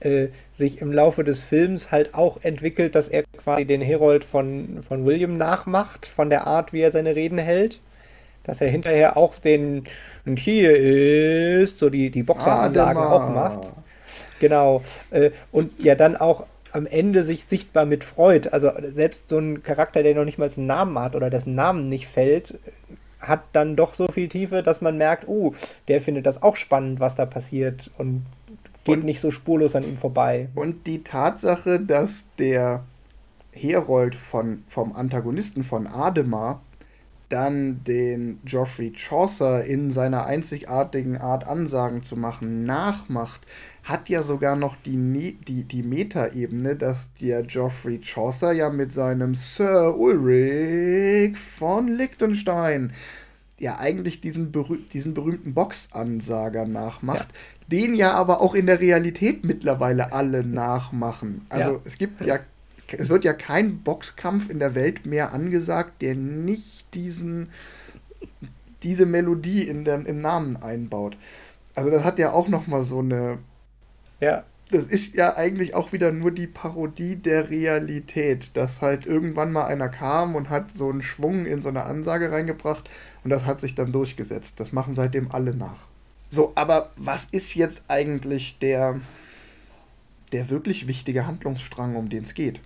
äh, 0.00 0.28
sich 0.52 0.80
im 0.80 0.92
Laufe 0.92 1.22
des 1.22 1.40
Films 1.40 1.92
halt 1.92 2.14
auch 2.14 2.42
entwickelt, 2.42 2.96
dass 2.96 3.08
er 3.08 3.22
quasi 3.36 3.64
den 3.64 3.80
Herold 3.80 4.24
von, 4.24 4.82
von 4.82 5.04
William 5.06 5.36
nachmacht, 5.38 6.06
von 6.06 6.30
der 6.30 6.48
Art, 6.48 6.72
wie 6.72 6.80
er 6.80 6.90
seine 6.90 7.14
Reden 7.14 7.38
hält 7.38 7.80
dass 8.44 8.62
er 8.62 8.70
hinterher 8.70 9.18
auch 9.18 9.34
den 9.36 9.84
und 10.24 10.38
hier 10.38 10.74
ist 10.74 11.78
so 11.78 11.90
die, 11.90 12.08
die 12.08 12.22
Boxeranlagen 12.22 13.02
ah, 13.02 13.12
auch 13.12 13.28
macht. 13.28 13.72
Genau. 14.40 14.82
Äh, 15.10 15.30
und 15.52 15.82
ja 15.82 15.94
dann 15.94 16.16
auch 16.16 16.46
am 16.72 16.86
Ende 16.86 17.24
sich 17.24 17.44
sichtbar 17.44 17.86
mit 17.86 18.04
freut. 18.04 18.52
Also 18.52 18.70
selbst 18.82 19.28
so 19.28 19.38
ein 19.38 19.62
Charakter, 19.62 20.02
der 20.02 20.14
noch 20.14 20.24
nicht 20.24 20.38
mal 20.38 20.50
einen 20.54 20.66
Namen 20.66 20.98
hat 20.98 21.14
oder 21.16 21.30
dessen 21.30 21.54
Namen 21.54 21.88
nicht 21.88 22.08
fällt, 22.08 22.58
hat 23.20 23.42
dann 23.52 23.74
doch 23.74 23.94
so 23.94 24.08
viel 24.08 24.28
Tiefe, 24.28 24.62
dass 24.62 24.80
man 24.80 24.96
merkt, 24.96 25.26
oh, 25.28 25.54
der 25.88 26.00
findet 26.00 26.26
das 26.26 26.42
auch 26.42 26.56
spannend, 26.56 27.00
was 27.00 27.16
da 27.16 27.26
passiert 27.26 27.90
und 27.98 28.26
geht 28.84 28.98
und, 28.98 29.04
nicht 29.04 29.20
so 29.20 29.30
spurlos 29.30 29.74
an 29.76 29.84
ihm 29.84 29.96
vorbei. 29.96 30.48
Und 30.54 30.86
die 30.86 31.02
Tatsache, 31.02 31.80
dass 31.80 32.26
der 32.38 32.84
Herold 33.52 34.14
von, 34.14 34.64
vom 34.68 34.94
Antagonisten 34.94 35.64
von 35.64 35.86
Ademar 35.86 36.62
dann 37.28 37.84
den 37.84 38.40
Geoffrey 38.44 38.92
Chaucer 38.94 39.64
in 39.64 39.90
seiner 39.90 40.24
einzigartigen 40.24 41.18
Art 41.18 41.46
Ansagen 41.46 42.02
zu 42.02 42.16
machen 42.16 42.64
nachmacht, 42.64 43.40
hat 43.88 44.08
ja 44.08 44.22
sogar 44.22 44.56
noch 44.56 44.76
die, 44.76 45.38
die, 45.46 45.64
die 45.64 45.82
Metaebene, 45.82 46.76
dass 46.76 47.08
der 47.20 47.42
Geoffrey 47.42 48.00
Chaucer 48.02 48.52
ja 48.52 48.70
mit 48.70 48.92
seinem 48.92 49.34
Sir 49.34 49.96
Ulrich 49.96 51.36
von 51.38 51.88
Liechtenstein 51.88 52.92
ja 53.58 53.78
eigentlich 53.78 54.20
diesen, 54.20 54.52
berüh 54.52 54.78
diesen 54.92 55.14
berühmten 55.14 55.54
Boxansager 55.54 56.66
nachmacht, 56.66 57.28
ja. 57.32 57.78
den 57.78 57.94
ja 57.94 58.12
aber 58.12 58.40
auch 58.40 58.54
in 58.54 58.66
der 58.66 58.80
Realität 58.80 59.44
mittlerweile 59.44 60.12
alle 60.12 60.44
nachmachen. 60.44 61.46
Also 61.48 61.72
ja. 61.72 61.80
es 61.84 61.98
gibt 61.98 62.24
ja 62.24 62.38
es 62.96 63.08
wird 63.08 63.24
ja 63.24 63.32
kein 63.32 63.82
Boxkampf 63.82 64.48
in 64.48 64.58
der 64.58 64.74
Welt 64.74 65.04
mehr 65.04 65.32
angesagt, 65.32 66.00
der 66.00 66.14
nicht 66.14 66.94
diesen, 66.94 67.50
diese 68.82 69.04
Melodie 69.04 69.68
in 69.68 69.84
der, 69.84 70.06
im 70.06 70.18
Namen 70.18 70.56
einbaut. 70.56 71.16
Also 71.74 71.90
das 71.90 72.04
hat 72.04 72.18
ja 72.18 72.32
auch 72.32 72.48
noch 72.48 72.66
mal 72.66 72.82
so 72.82 73.00
eine... 73.00 73.38
Ja. 74.20 74.44
Das 74.70 74.84
ist 74.84 75.16
ja 75.16 75.34
eigentlich 75.36 75.74
auch 75.74 75.92
wieder 75.92 76.12
nur 76.12 76.30
die 76.30 76.46
Parodie 76.46 77.16
der 77.16 77.48
Realität, 77.48 78.54
dass 78.54 78.82
halt 78.82 79.06
irgendwann 79.06 79.50
mal 79.50 79.64
einer 79.64 79.88
kam 79.88 80.34
und 80.34 80.50
hat 80.50 80.70
so 80.72 80.90
einen 80.90 81.00
Schwung 81.00 81.46
in 81.46 81.62
so 81.62 81.70
eine 81.70 81.84
Ansage 81.84 82.30
reingebracht 82.30 82.90
und 83.24 83.30
das 83.30 83.46
hat 83.46 83.60
sich 83.60 83.74
dann 83.74 83.92
durchgesetzt. 83.92 84.60
Das 84.60 84.72
machen 84.72 84.94
seitdem 84.94 85.30
alle 85.32 85.54
nach. 85.54 85.86
So, 86.28 86.52
aber 86.54 86.90
was 86.96 87.24
ist 87.24 87.54
jetzt 87.54 87.82
eigentlich 87.88 88.58
der, 88.58 89.00
der 90.32 90.50
wirklich 90.50 90.86
wichtige 90.86 91.26
Handlungsstrang, 91.26 91.96
um 91.96 92.10
den 92.10 92.24
es 92.24 92.34
geht? 92.34 92.60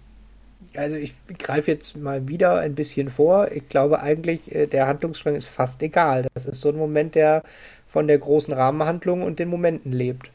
also 0.76 0.96
ich 0.96 1.14
greife 1.38 1.70
jetzt 1.70 1.96
mal 1.96 2.28
wieder 2.28 2.58
ein 2.58 2.74
bisschen 2.74 3.10
vor. 3.10 3.50
Ich 3.52 3.68
glaube 3.68 4.00
eigentlich, 4.00 4.54
äh, 4.54 4.66
der 4.66 4.86
Handlungsstrang 4.86 5.34
ist 5.34 5.46
fast 5.46 5.82
egal. 5.82 6.26
Das 6.34 6.46
ist 6.46 6.60
so 6.60 6.68
ein 6.68 6.76
Moment, 6.76 7.14
der 7.14 7.42
von 7.86 8.06
der 8.06 8.18
großen 8.18 8.54
Rahmenhandlung 8.54 9.22
und 9.22 9.38
den 9.38 9.48
Momenten 9.48 9.92
lebt. 9.92 10.30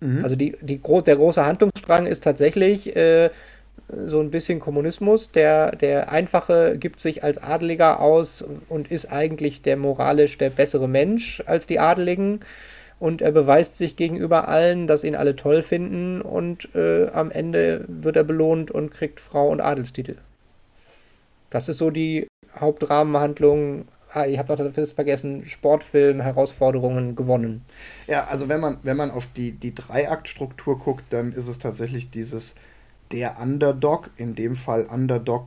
Mhm. 0.00 0.22
Also 0.22 0.36
die, 0.36 0.56
die, 0.60 0.80
der 0.80 1.16
große 1.16 1.44
Handlungsstrang 1.44 2.06
ist 2.06 2.24
tatsächlich 2.24 2.94
äh, 2.96 3.30
so 4.06 4.20
ein 4.20 4.30
bisschen 4.30 4.60
Kommunismus. 4.60 5.32
Der, 5.32 5.72
der 5.74 6.10
Einfache 6.10 6.76
gibt 6.78 7.00
sich 7.00 7.24
als 7.24 7.38
Adeliger 7.38 8.00
aus 8.00 8.44
und 8.68 8.90
ist 8.90 9.10
eigentlich 9.10 9.62
der 9.62 9.76
moralisch 9.76 10.38
der 10.38 10.50
bessere 10.50 10.88
Mensch 10.88 11.42
als 11.46 11.66
die 11.66 11.78
Adeligen 11.78 12.40
und 13.00 13.22
er 13.22 13.32
beweist 13.32 13.76
sich 13.76 13.96
gegenüber 13.96 14.48
allen, 14.48 14.86
dass 14.86 15.04
ihn 15.04 15.14
alle 15.14 15.36
toll 15.36 15.62
finden 15.62 16.20
und 16.20 16.74
äh, 16.74 17.08
am 17.08 17.30
Ende 17.30 17.84
wird 17.86 18.16
er 18.16 18.24
belohnt 18.24 18.70
und 18.70 18.90
kriegt 18.90 19.20
Frau 19.20 19.48
und 19.48 19.60
Adelstitel. 19.60 20.16
Das 21.50 21.68
ist 21.68 21.78
so 21.78 21.90
die 21.90 22.26
Hauptrahmenhandlung. 22.58 23.86
Ah, 24.12 24.26
ich 24.26 24.38
habe 24.38 24.64
noch 24.64 24.72
das 24.72 24.90
vergessen, 24.92 25.44
Sportfilm, 25.46 26.20
Herausforderungen 26.20 27.14
gewonnen. 27.14 27.62
Ja, 28.06 28.24
also 28.24 28.48
wenn 28.48 28.60
man, 28.60 28.78
wenn 28.82 28.96
man 28.96 29.10
auf 29.10 29.26
die, 29.26 29.52
die 29.52 29.74
Dreiaktstruktur 29.74 30.78
guckt, 30.78 31.04
dann 31.10 31.32
ist 31.32 31.48
es 31.48 31.58
tatsächlich 31.58 32.10
dieses 32.10 32.54
der 33.12 33.38
Underdog, 33.40 34.10
in 34.16 34.34
dem 34.34 34.56
Fall 34.56 34.84
Underdog 34.86 35.46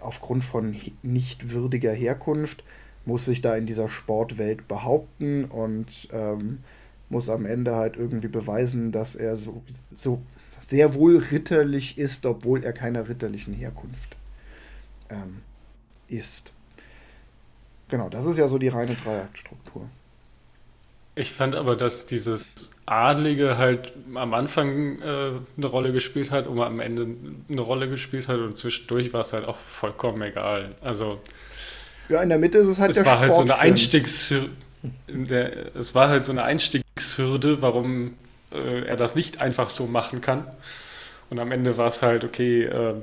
aufgrund 0.00 0.44
von 0.44 0.76
nicht 1.02 1.52
würdiger 1.52 1.92
Herkunft, 1.92 2.64
muss 3.06 3.24
sich 3.24 3.40
da 3.40 3.54
in 3.54 3.66
dieser 3.66 3.88
Sportwelt 3.88 4.68
behaupten 4.68 5.44
und 5.44 6.08
ähm, 6.12 6.60
muss 7.08 7.28
am 7.28 7.46
Ende 7.46 7.74
halt 7.74 7.96
irgendwie 7.96 8.28
beweisen, 8.28 8.92
dass 8.92 9.14
er 9.14 9.36
so, 9.36 9.62
so 9.96 10.22
sehr 10.66 10.94
wohl 10.94 11.18
ritterlich 11.18 11.98
ist, 11.98 12.24
obwohl 12.26 12.64
er 12.64 12.72
keiner 12.72 13.08
ritterlichen 13.08 13.54
Herkunft 13.54 14.16
ähm, 15.10 15.42
ist. 16.08 16.52
Genau, 17.88 18.08
das 18.08 18.24
ist 18.24 18.38
ja 18.38 18.48
so 18.48 18.58
die 18.58 18.68
reine 18.68 18.94
Dreiaktstruktur. 18.94 19.88
Ich 21.16 21.32
fand 21.32 21.54
aber, 21.54 21.76
dass 21.76 22.06
dieses 22.06 22.44
Adlige 22.86 23.56
halt 23.56 23.92
am 24.14 24.34
Anfang 24.34 25.00
äh, 25.00 25.30
eine 25.56 25.66
Rolle 25.66 25.92
gespielt 25.92 26.30
hat 26.30 26.46
und 26.46 26.60
am 26.60 26.80
Ende 26.80 27.06
eine 27.48 27.60
Rolle 27.60 27.88
gespielt 27.88 28.26
hat 28.28 28.38
und 28.38 28.56
zwischendurch 28.56 29.12
war 29.12 29.20
es 29.20 29.32
halt 29.32 29.46
auch 29.46 29.56
vollkommen 29.56 30.22
egal. 30.22 30.74
Also 30.80 31.20
ja, 32.08 32.22
in 32.22 32.28
der 32.28 32.38
Mitte 32.38 32.58
ist 32.58 32.66
es 32.66 32.78
halt 32.78 32.90
es 32.90 32.96
der 32.96 33.06
war 33.06 33.18
halt 33.18 33.34
so 33.34 33.42
eine 33.42 33.58
Einstiegshürde. 33.58 34.50
Es 35.74 35.94
war 35.94 36.08
halt 36.08 36.24
so 36.24 36.32
eine 36.32 36.42
Einstiegshürde, 36.42 37.62
warum 37.62 38.14
äh, 38.52 38.84
er 38.84 38.96
das 38.96 39.14
nicht 39.14 39.40
einfach 39.40 39.70
so 39.70 39.86
machen 39.86 40.20
kann. 40.20 40.46
Und 41.30 41.38
am 41.38 41.50
Ende 41.52 41.78
war 41.78 41.88
es 41.88 42.02
halt, 42.02 42.24
okay, 42.24 42.64
äh, 42.64 42.94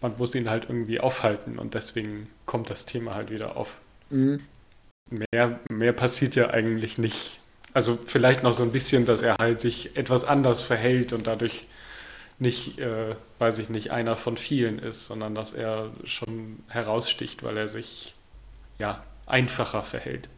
man 0.00 0.14
muss 0.16 0.34
ihn 0.34 0.48
halt 0.48 0.66
irgendwie 0.68 1.00
aufhalten 1.00 1.58
und 1.58 1.74
deswegen 1.74 2.28
kommt 2.46 2.70
das 2.70 2.86
Thema 2.86 3.14
halt 3.14 3.30
wieder 3.30 3.56
auf. 3.56 3.80
Mhm. 4.10 4.40
Mehr, 5.32 5.60
mehr 5.68 5.92
passiert 5.92 6.34
ja 6.34 6.50
eigentlich 6.50 6.98
nicht. 6.98 7.40
Also 7.72 7.96
vielleicht 7.96 8.42
noch 8.42 8.52
so 8.52 8.62
ein 8.62 8.72
bisschen, 8.72 9.06
dass 9.06 9.22
er 9.22 9.36
halt 9.38 9.60
sich 9.60 9.96
etwas 9.96 10.24
anders 10.24 10.62
verhält 10.62 11.12
und 11.12 11.26
dadurch 11.26 11.64
nicht, 12.38 12.78
äh, 12.78 13.14
weiß 13.38 13.58
ich 13.58 13.68
nicht, 13.68 13.90
einer 13.90 14.16
von 14.16 14.36
vielen 14.36 14.78
ist, 14.78 15.06
sondern 15.06 15.34
dass 15.34 15.52
er 15.52 15.92
schon 16.04 16.60
heraussticht, 16.68 17.42
weil 17.42 17.56
er 17.56 17.68
sich 17.68 18.14
ja, 18.78 19.02
einfacher 19.26 19.82
verhält. 19.82 20.28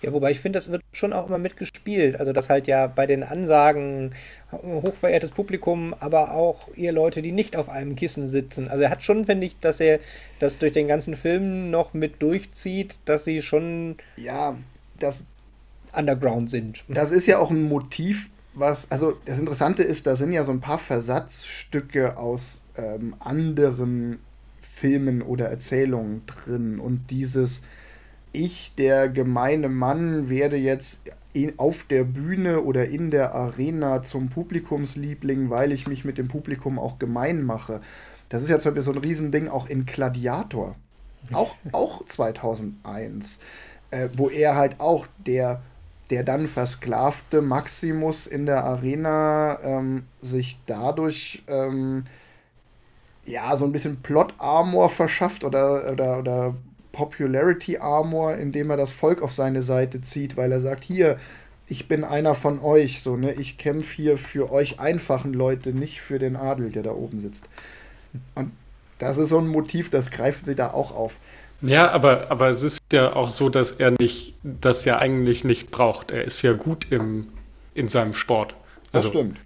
Ja, 0.00 0.12
wobei 0.12 0.30
ich 0.30 0.40
finde, 0.40 0.58
das 0.58 0.70
wird 0.70 0.82
schon 0.92 1.12
auch 1.12 1.26
immer 1.26 1.38
mitgespielt. 1.38 2.20
Also, 2.20 2.32
dass 2.32 2.48
halt 2.48 2.66
ja 2.66 2.86
bei 2.86 3.06
den 3.06 3.22
Ansagen 3.22 4.14
hochverehrtes 4.52 5.32
Publikum, 5.32 5.94
aber 5.98 6.32
auch 6.32 6.68
ihr 6.76 6.92
Leute, 6.92 7.20
die 7.20 7.32
nicht 7.32 7.56
auf 7.56 7.68
einem 7.68 7.96
Kissen 7.96 8.28
sitzen. 8.28 8.68
Also, 8.68 8.84
er 8.84 8.90
hat 8.90 9.02
schon, 9.02 9.24
finde 9.24 9.46
ich, 9.46 9.58
dass 9.60 9.80
er 9.80 9.98
das 10.38 10.58
durch 10.58 10.72
den 10.72 10.88
ganzen 10.88 11.16
Film 11.16 11.70
noch 11.70 11.94
mit 11.94 12.22
durchzieht, 12.22 12.98
dass 13.04 13.24
sie 13.24 13.42
schon. 13.42 13.96
Ja, 14.16 14.56
das. 14.98 15.24
Underground 15.90 16.50
sind. 16.50 16.84
Das 16.88 17.10
ist 17.10 17.26
ja 17.26 17.38
auch 17.38 17.50
ein 17.50 17.62
Motiv, 17.62 18.30
was. 18.52 18.90
Also, 18.90 19.16
das 19.24 19.38
Interessante 19.38 19.82
ist, 19.82 20.06
da 20.06 20.16
sind 20.16 20.32
ja 20.32 20.44
so 20.44 20.52
ein 20.52 20.60
paar 20.60 20.78
Versatzstücke 20.78 22.18
aus 22.18 22.64
ähm, 22.76 23.16
anderen 23.18 24.18
Filmen 24.60 25.22
oder 25.22 25.48
Erzählungen 25.48 26.22
drin. 26.26 26.78
Und 26.78 27.10
dieses 27.10 27.62
Ich, 28.32 28.74
der 28.76 29.08
gemeine 29.08 29.68
Mann, 29.68 30.30
werde 30.30 30.56
jetzt 30.56 31.02
auf 31.56 31.84
der 31.84 32.04
Bühne 32.04 32.62
oder 32.62 32.88
in 32.88 33.10
der 33.10 33.34
Arena 33.34 34.02
zum 34.02 34.28
Publikumsliebling, 34.28 35.50
weil 35.50 35.72
ich 35.72 35.86
mich 35.86 36.04
mit 36.04 36.18
dem 36.18 36.28
Publikum 36.28 36.78
auch 36.78 36.98
gemein 36.98 37.42
mache. 37.42 37.80
Das 38.28 38.42
ist 38.42 38.48
ja 38.48 38.58
zum 38.58 38.72
Beispiel 38.72 38.82
so 38.82 38.92
ein 38.92 38.98
Riesending 38.98 39.48
auch 39.48 39.68
in 39.68 39.86
Gladiator. 39.86 40.74
Auch, 41.32 41.54
auch 41.72 42.04
2001. 42.04 43.38
Äh, 43.90 44.08
wo 44.16 44.28
er 44.28 44.56
halt 44.56 44.80
auch 44.80 45.06
der 45.24 45.62
der 46.10 46.24
dann 46.24 46.46
versklavte 46.46 47.42
Maximus 47.42 48.26
in 48.26 48.46
der 48.46 48.64
Arena 48.64 49.58
ähm, 49.62 50.04
sich 50.20 50.58
dadurch 50.66 51.42
ähm, 51.48 52.04
ja, 53.26 53.54
so 53.56 53.66
ein 53.66 53.72
bisschen 53.72 54.00
Plot-Armor 54.00 54.88
verschafft 54.88 55.44
oder, 55.44 55.92
oder, 55.92 56.18
oder 56.18 56.54
Popularity-Armor, 56.98 58.34
indem 58.34 58.70
er 58.70 58.76
das 58.76 58.90
Volk 58.90 59.22
auf 59.22 59.32
seine 59.32 59.62
Seite 59.62 60.00
zieht, 60.00 60.36
weil 60.36 60.50
er 60.50 60.60
sagt, 60.60 60.82
hier, 60.82 61.16
ich 61.68 61.86
bin 61.86 62.02
einer 62.02 62.34
von 62.34 62.58
euch, 62.58 63.02
so, 63.02 63.16
ne, 63.16 63.34
ich 63.34 63.56
kämpfe 63.56 63.94
hier 63.94 64.18
für 64.18 64.50
euch 64.50 64.80
einfachen 64.80 65.32
Leute, 65.32 65.72
nicht 65.72 66.00
für 66.00 66.18
den 66.18 66.34
Adel, 66.34 66.70
der 66.70 66.82
da 66.82 66.90
oben 66.90 67.20
sitzt. 67.20 67.48
Und 68.34 68.50
das 68.98 69.16
ist 69.16 69.28
so 69.28 69.38
ein 69.38 69.46
Motiv, 69.46 69.90
das 69.90 70.10
greifen 70.10 70.44
sie 70.44 70.56
da 70.56 70.72
auch 70.72 70.90
auf. 70.92 71.20
Ja, 71.60 71.88
aber, 71.92 72.32
aber 72.32 72.48
es 72.48 72.64
ist 72.64 72.80
ja 72.92 73.14
auch 73.14 73.28
so, 73.28 73.48
dass 73.48 73.70
er 73.72 73.92
nicht, 73.92 74.34
das 74.42 74.84
ja 74.84 74.98
eigentlich 74.98 75.44
nicht 75.44 75.70
braucht. 75.70 76.10
Er 76.10 76.24
ist 76.24 76.42
ja 76.42 76.54
gut 76.54 76.90
im, 76.90 77.28
in 77.74 77.86
seinem 77.86 78.14
Sport. 78.14 78.56
Also, 78.90 79.08
das 79.08 79.16
stimmt. 79.16 79.38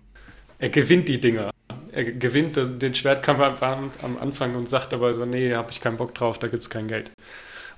Er 0.59 0.71
gewinnt 0.71 1.09
die 1.09 1.21
Dinger. 1.21 1.51
Er 1.91 2.05
gewinnt 2.05 2.57
den 2.57 2.95
Schwertkampf 2.95 3.63
am 3.63 4.19
Anfang 4.19 4.55
und 4.55 4.71
sagt 4.71 4.95
aber 4.95 5.13
so, 5.13 5.27
nee, 5.27 5.55
habe 5.55 5.71
ich 5.71 5.83
keinen 5.83 5.99
Bock 5.99 6.15
drauf, 6.15 6.39
da 6.39 6.49
gibt 6.49 6.63
es 6.63 6.71
kein 6.71 6.89
Geld. 6.89 7.11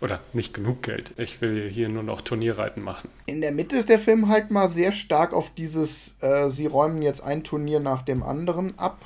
Oder 0.00 0.20
nicht 0.32 0.54
genug 0.54 0.82
Geld. 0.82 1.12
Ich 1.16 1.40
will 1.40 1.68
hier 1.70 1.88
nur 1.88 2.02
noch 2.02 2.20
Turnierreiten 2.20 2.82
machen. 2.82 3.08
In 3.26 3.40
der 3.40 3.52
Mitte 3.52 3.76
ist 3.76 3.88
der 3.88 3.98
Film 3.98 4.28
halt 4.28 4.50
mal 4.50 4.68
sehr 4.68 4.92
stark 4.92 5.32
auf 5.32 5.54
dieses, 5.54 6.16
äh, 6.20 6.50
sie 6.50 6.66
räumen 6.66 7.02
jetzt 7.02 7.22
ein 7.22 7.44
Turnier 7.44 7.80
nach 7.80 8.02
dem 8.02 8.22
anderen 8.22 8.78
ab 8.78 8.98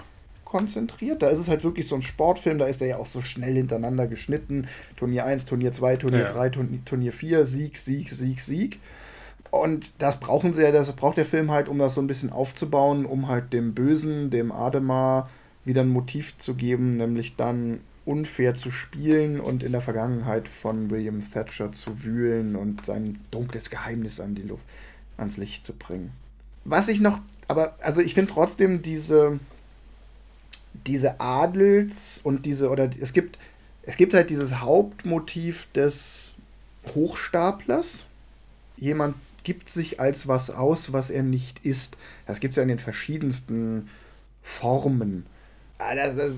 konzentriert. 0.44 1.22
Da 1.22 1.28
ist 1.28 1.38
es 1.38 1.48
halt 1.48 1.62
wirklich 1.62 1.86
so 1.86 1.94
ein 1.94 2.02
Sportfilm, 2.02 2.58
da 2.58 2.66
ist 2.66 2.80
er 2.80 2.88
ja 2.88 2.96
auch 2.96 3.06
so 3.06 3.20
schnell 3.20 3.54
hintereinander 3.54 4.06
geschnitten. 4.06 4.66
Turnier 4.96 5.24
1, 5.26 5.44
Turnier 5.44 5.72
2, 5.72 5.96
Turnier 5.96 6.20
ja. 6.20 6.32
3, 6.32 6.50
Turnier 6.84 7.12
4, 7.12 7.44
Sieg, 7.44 7.76
Sieg, 7.76 8.10
Sieg, 8.10 8.40
Sieg. 8.40 8.80
Und 9.50 9.92
das 9.98 10.20
brauchen 10.20 10.52
sie 10.52 10.62
ja, 10.62 10.72
das 10.72 10.92
braucht 10.92 11.16
der 11.16 11.24
Film 11.24 11.50
halt, 11.50 11.68
um 11.68 11.78
das 11.78 11.94
so 11.94 12.00
ein 12.00 12.06
bisschen 12.06 12.32
aufzubauen, 12.32 13.06
um 13.06 13.28
halt 13.28 13.52
dem 13.52 13.74
Bösen, 13.74 14.30
dem 14.30 14.52
Ademar, 14.52 15.30
wieder 15.64 15.82
ein 15.82 15.88
Motiv 15.88 16.38
zu 16.38 16.54
geben, 16.54 16.96
nämlich 16.96 17.36
dann 17.36 17.80
unfair 18.08 18.54
zu 18.54 18.70
spielen 18.70 19.38
und 19.38 19.62
in 19.62 19.72
der 19.72 19.82
Vergangenheit 19.82 20.48
von 20.48 20.90
William 20.90 21.22
Thatcher 21.30 21.72
zu 21.72 22.04
wühlen 22.04 22.56
und 22.56 22.86
sein 22.86 23.20
dunkles 23.30 23.68
Geheimnis 23.68 24.18
an 24.18 24.34
die 24.34 24.42
Luft, 24.42 24.64
ans 25.18 25.36
Licht 25.36 25.66
zu 25.66 25.74
bringen. 25.74 26.12
Was 26.64 26.88
ich 26.88 27.00
noch, 27.00 27.20
aber 27.48 27.76
also 27.82 28.00
ich 28.00 28.14
finde 28.14 28.32
trotzdem 28.32 28.80
diese, 28.80 29.38
diese 30.86 31.20
Adels 31.20 32.18
und 32.24 32.46
diese, 32.46 32.70
oder 32.70 32.90
es 32.98 33.12
gibt, 33.12 33.38
es 33.82 33.98
gibt 33.98 34.14
halt 34.14 34.30
dieses 34.30 34.60
Hauptmotiv 34.60 35.70
des 35.74 36.34
Hochstaplers. 36.94 38.06
Jemand 38.78 39.16
gibt 39.44 39.68
sich 39.68 40.00
als 40.00 40.28
was 40.28 40.50
aus, 40.50 40.94
was 40.94 41.10
er 41.10 41.22
nicht 41.22 41.64
ist. 41.64 41.98
Das 42.26 42.40
gibt 42.40 42.52
es 42.52 42.56
ja 42.56 42.62
in 42.62 42.70
den 42.70 42.78
verschiedensten 42.78 43.90
Formen. 44.42 45.26
Ah, 45.76 45.94
das, 45.94 46.16
das, 46.16 46.32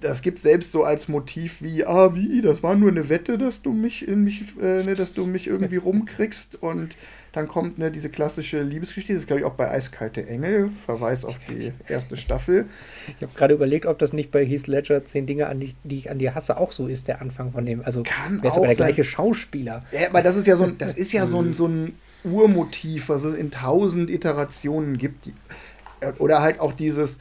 das 0.00 0.22
gibt 0.22 0.38
selbst 0.38 0.72
so 0.72 0.84
als 0.84 1.08
Motiv 1.08 1.62
wie, 1.62 1.84
ah, 1.84 2.14
wie, 2.14 2.40
das 2.40 2.62
war 2.62 2.74
nur 2.74 2.90
eine 2.90 3.08
Wette, 3.08 3.38
dass 3.38 3.62
du 3.62 3.72
mich 3.72 4.06
in 4.06 4.24
mich, 4.24 4.42
äh, 4.60 4.82
ne, 4.82 4.94
dass 4.94 5.12
du 5.12 5.26
mich 5.26 5.46
irgendwie 5.46 5.76
rumkriegst 5.78 6.62
und 6.62 6.96
dann 7.32 7.46
kommt 7.46 7.78
ne, 7.78 7.90
diese 7.90 8.08
klassische 8.08 8.62
Liebesgeschichte, 8.62 9.12
das 9.12 9.22
ist 9.22 9.26
glaube 9.26 9.40
ich 9.40 9.46
auch 9.46 9.54
bei 9.54 9.70
Eiskalte 9.70 10.26
Engel, 10.26 10.70
Verweis 10.84 11.24
auf 11.24 11.38
die 11.48 11.72
erste 11.88 12.16
Staffel. 12.16 12.66
Ich 13.08 13.22
habe 13.22 13.32
gerade 13.36 13.54
überlegt, 13.54 13.86
ob 13.86 13.98
das 13.98 14.12
nicht 14.12 14.30
bei 14.30 14.44
Heath 14.44 14.66
Ledger 14.66 15.04
zehn 15.04 15.26
Dinge, 15.26 15.48
an 15.48 15.60
die, 15.60 15.74
die 15.84 15.98
ich 15.98 16.10
an 16.10 16.18
dir 16.18 16.34
hasse, 16.34 16.56
auch 16.56 16.72
so 16.72 16.86
ist, 16.86 17.08
der 17.08 17.20
Anfang 17.20 17.52
von 17.52 17.64
dem, 17.66 17.82
also 17.82 18.02
Kann 18.02 18.38
auch 18.38 18.42
der 18.42 18.52
sein. 18.52 18.76
gleiche 18.76 19.04
Schauspieler. 19.04 19.84
Ja, 19.92 20.08
aber 20.08 20.22
das 20.22 20.36
ist 20.36 20.46
ja 20.46 20.56
so 20.56 20.64
ein, 20.64 20.78
das 20.78 20.94
ist 20.94 21.12
ja 21.12 21.26
so 21.26 21.40
ein, 21.40 21.54
so 21.54 21.66
ein 21.66 21.94
Urmotiv, 22.24 23.08
was 23.08 23.24
es 23.24 23.34
in 23.34 23.50
tausend 23.50 24.10
Iterationen 24.10 24.98
gibt. 24.98 25.28
Oder 26.18 26.42
halt 26.42 26.60
auch 26.60 26.72
dieses, 26.72 27.18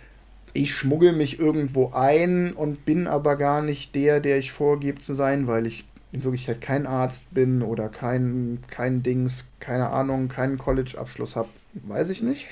ich 0.59 0.75
schmuggel 0.75 1.13
mich 1.13 1.39
irgendwo 1.39 1.91
ein 1.93 2.51
und 2.51 2.83
bin 2.83 3.07
aber 3.07 3.37
gar 3.37 3.61
nicht 3.61 3.95
der, 3.95 4.19
der 4.19 4.39
ich 4.39 4.51
vorgebe 4.51 4.99
zu 4.99 5.13
sein, 5.13 5.47
weil 5.47 5.65
ich 5.65 5.85
in 6.11 6.25
Wirklichkeit 6.25 6.59
kein 6.59 6.85
Arzt 6.85 7.33
bin 7.33 7.61
oder 7.61 7.87
kein, 7.87 8.59
kein 8.69 9.01
Dings, 9.01 9.45
keine 9.61 9.89
Ahnung, 9.89 10.27
keinen 10.27 10.57
College-Abschluss 10.57 11.37
habe, 11.37 11.47
weiß 11.73 12.09
ich 12.09 12.21
nicht. 12.21 12.47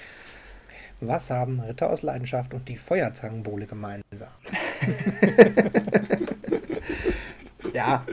Was 1.02 1.30
haben 1.30 1.60
Ritter 1.60 1.90
aus 1.90 2.02
Leidenschaft 2.02 2.54
und 2.54 2.70
die 2.70 2.78
Feuerzangenbowle 2.78 3.66
gemeinsam? 3.66 4.04
ja. 7.74 8.06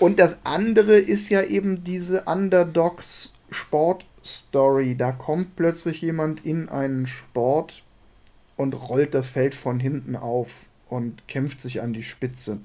Und 0.00 0.18
das 0.18 0.38
andere 0.42 0.98
ist 0.98 1.28
ja 1.28 1.42
eben 1.42 1.84
diese 1.84 2.22
Underdogs 2.22 3.32
Sport-Story. 3.52 4.96
Da 4.96 5.12
kommt 5.12 5.54
plötzlich 5.54 6.02
jemand 6.02 6.44
in 6.44 6.68
einen 6.68 7.06
Sport 7.06 7.81
und 8.62 8.88
rollt 8.88 9.14
das 9.14 9.26
Feld 9.26 9.54
von 9.54 9.80
hinten 9.80 10.16
auf 10.16 10.66
und 10.88 11.26
kämpft 11.26 11.60
sich 11.60 11.80
an 11.80 11.92
die 11.92 12.02
Spitze. 12.02 12.58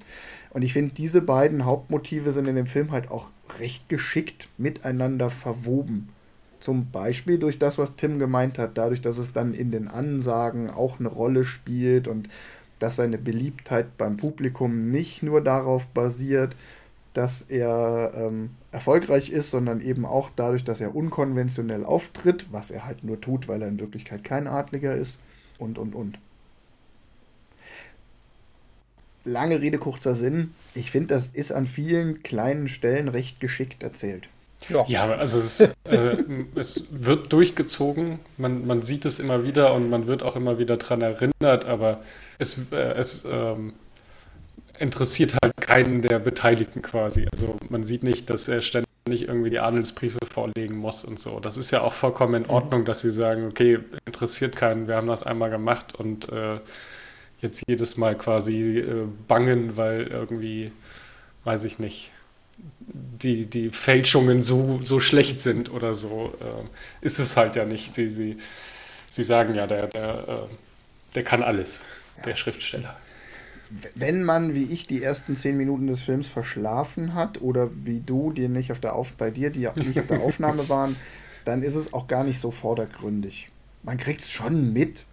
Und 0.51 0.61
ich 0.61 0.73
finde, 0.73 0.93
diese 0.93 1.21
beiden 1.21 1.65
Hauptmotive 1.65 2.33
sind 2.33 2.47
in 2.47 2.55
dem 2.55 2.65
Film 2.65 2.91
halt 2.91 3.09
auch 3.09 3.29
recht 3.59 3.89
geschickt 3.89 4.49
miteinander 4.57 5.29
verwoben. 5.29 6.09
Zum 6.59 6.91
Beispiel 6.91 7.37
durch 7.37 7.59
das, 7.59 7.77
was 7.77 7.95
Tim 7.95 8.19
gemeint 8.19 8.57
hat, 8.57 8.77
dadurch, 8.77 9.01
dass 9.01 9.17
es 9.17 9.31
dann 9.31 9.53
in 9.53 9.71
den 9.71 9.87
Ansagen 9.87 10.69
auch 10.69 10.99
eine 10.99 11.07
Rolle 11.07 11.43
spielt 11.43 12.07
und 12.07 12.27
dass 12.79 12.97
seine 12.97 13.17
Beliebtheit 13.17 13.97
beim 13.97 14.17
Publikum 14.17 14.79
nicht 14.79 15.23
nur 15.23 15.41
darauf 15.41 15.87
basiert, 15.87 16.55
dass 17.13 17.43
er 17.43 18.11
ähm, 18.15 18.51
erfolgreich 18.71 19.29
ist, 19.29 19.49
sondern 19.49 19.81
eben 19.81 20.05
auch 20.05 20.29
dadurch, 20.35 20.63
dass 20.63 20.81
er 20.81 20.95
unkonventionell 20.95 21.83
auftritt, 21.83 22.47
was 22.51 22.71
er 22.71 22.85
halt 22.85 23.03
nur 23.03 23.21
tut, 23.21 23.47
weil 23.47 23.61
er 23.61 23.69
in 23.69 23.79
Wirklichkeit 23.79 24.23
kein 24.23 24.47
Adliger 24.47 24.95
ist 24.95 25.19
und, 25.59 25.77
und, 25.77 25.95
und. 25.95 26.17
Lange 29.23 29.59
Rede, 29.59 29.77
kurzer 29.77 30.15
Sinn. 30.15 30.53
Ich 30.73 30.91
finde, 30.91 31.15
das 31.15 31.29
ist 31.33 31.51
an 31.51 31.67
vielen 31.67 32.23
kleinen 32.23 32.67
Stellen 32.67 33.09
recht 33.09 33.39
geschickt 33.39 33.83
erzählt. 33.83 34.29
Ja, 34.69 34.85
ja 34.87 35.15
also 35.15 35.37
es, 35.39 35.61
äh, 35.61 35.73
es, 36.55 36.85
wird 36.89 37.31
durchgezogen, 37.31 38.19
man, 38.37 38.65
man 38.65 38.81
sieht 38.81 39.05
es 39.05 39.19
immer 39.19 39.43
wieder 39.43 39.73
und 39.73 39.89
man 39.89 40.07
wird 40.07 40.23
auch 40.23 40.35
immer 40.35 40.57
wieder 40.57 40.77
daran 40.77 41.01
erinnert, 41.01 41.65
aber 41.65 42.01
es, 42.39 42.59
äh, 42.71 42.75
es 42.75 43.25
ähm, 43.29 43.73
interessiert 44.79 45.35
halt 45.41 45.53
keinen 45.59 46.01
der 46.01 46.19
Beteiligten 46.19 46.81
quasi. 46.81 47.27
Also 47.31 47.57
man 47.69 47.83
sieht 47.83 48.03
nicht, 48.03 48.29
dass 48.29 48.47
er 48.47 48.61
ständig 48.61 48.86
irgendwie 49.23 49.49
die 49.49 49.59
Adelsbriefe 49.59 50.19
vorlegen 50.29 50.77
muss 50.77 51.03
und 51.03 51.19
so. 51.19 51.39
Das 51.39 51.57
ist 51.57 51.71
ja 51.71 51.81
auch 51.81 51.93
vollkommen 51.93 52.35
in 52.35 52.43
mhm. 52.43 52.49
Ordnung, 52.49 52.85
dass 52.85 53.01
sie 53.01 53.11
sagen, 53.11 53.47
okay, 53.47 53.79
interessiert 54.05 54.55
keinen, 54.55 54.87
wir 54.87 54.95
haben 54.95 55.07
das 55.07 55.23
einmal 55.23 55.49
gemacht 55.49 55.95
und 55.95 56.29
äh, 56.29 56.59
jetzt 57.41 57.63
jedes 57.67 57.97
Mal 57.97 58.17
quasi 58.17 58.79
äh, 58.79 59.07
bangen, 59.27 59.77
weil 59.77 60.07
irgendwie, 60.07 60.71
weiß 61.43 61.63
ich 61.63 61.79
nicht, 61.79 62.11
die, 62.79 63.45
die 63.45 63.69
Fälschungen 63.69 64.41
so, 64.41 64.79
so 64.83 64.99
schlecht 64.99 65.41
sind 65.41 65.71
oder 65.71 65.93
so, 65.93 66.33
äh, 66.41 67.05
ist 67.05 67.19
es 67.19 67.37
halt 67.37 67.55
ja 67.55 67.65
nicht. 67.65 67.95
Sie, 67.95 68.09
sie, 68.09 68.37
sie 69.07 69.23
sagen 69.23 69.55
ja, 69.55 69.67
der, 69.67 69.87
der, 69.87 70.27
äh, 70.27 71.13
der 71.15 71.23
kann 71.23 71.43
alles, 71.43 71.81
der 72.25 72.35
Schriftsteller 72.35 72.95
wenn 73.95 74.23
man, 74.23 74.55
wie 74.55 74.63
ich, 74.63 74.87
die 74.87 75.03
ersten 75.03 75.35
zehn 75.35 75.57
Minuten 75.57 75.87
des 75.87 76.03
Films 76.03 76.27
verschlafen 76.27 77.13
hat 77.13 77.41
oder 77.41 77.69
wie 77.85 77.99
du, 77.99 78.31
die 78.31 78.47
nicht 78.47 78.71
auf 78.71 78.79
der 78.79 78.95
Auf 78.95 79.13
bei 79.13 79.31
dir, 79.31 79.49
die 79.49 79.67
nicht 79.75 79.99
auf 79.99 80.07
der 80.07 80.21
Aufnahme 80.21 80.69
waren, 80.69 80.95
dann 81.45 81.63
ist 81.63 81.75
es 81.75 81.93
auch 81.93 82.07
gar 82.07 82.23
nicht 82.23 82.39
so 82.39 82.51
vordergründig. 82.51 83.49
Man 83.83 83.97
kriegt 83.97 84.21
es 84.21 84.31
schon 84.31 84.73
mit. 84.73 85.05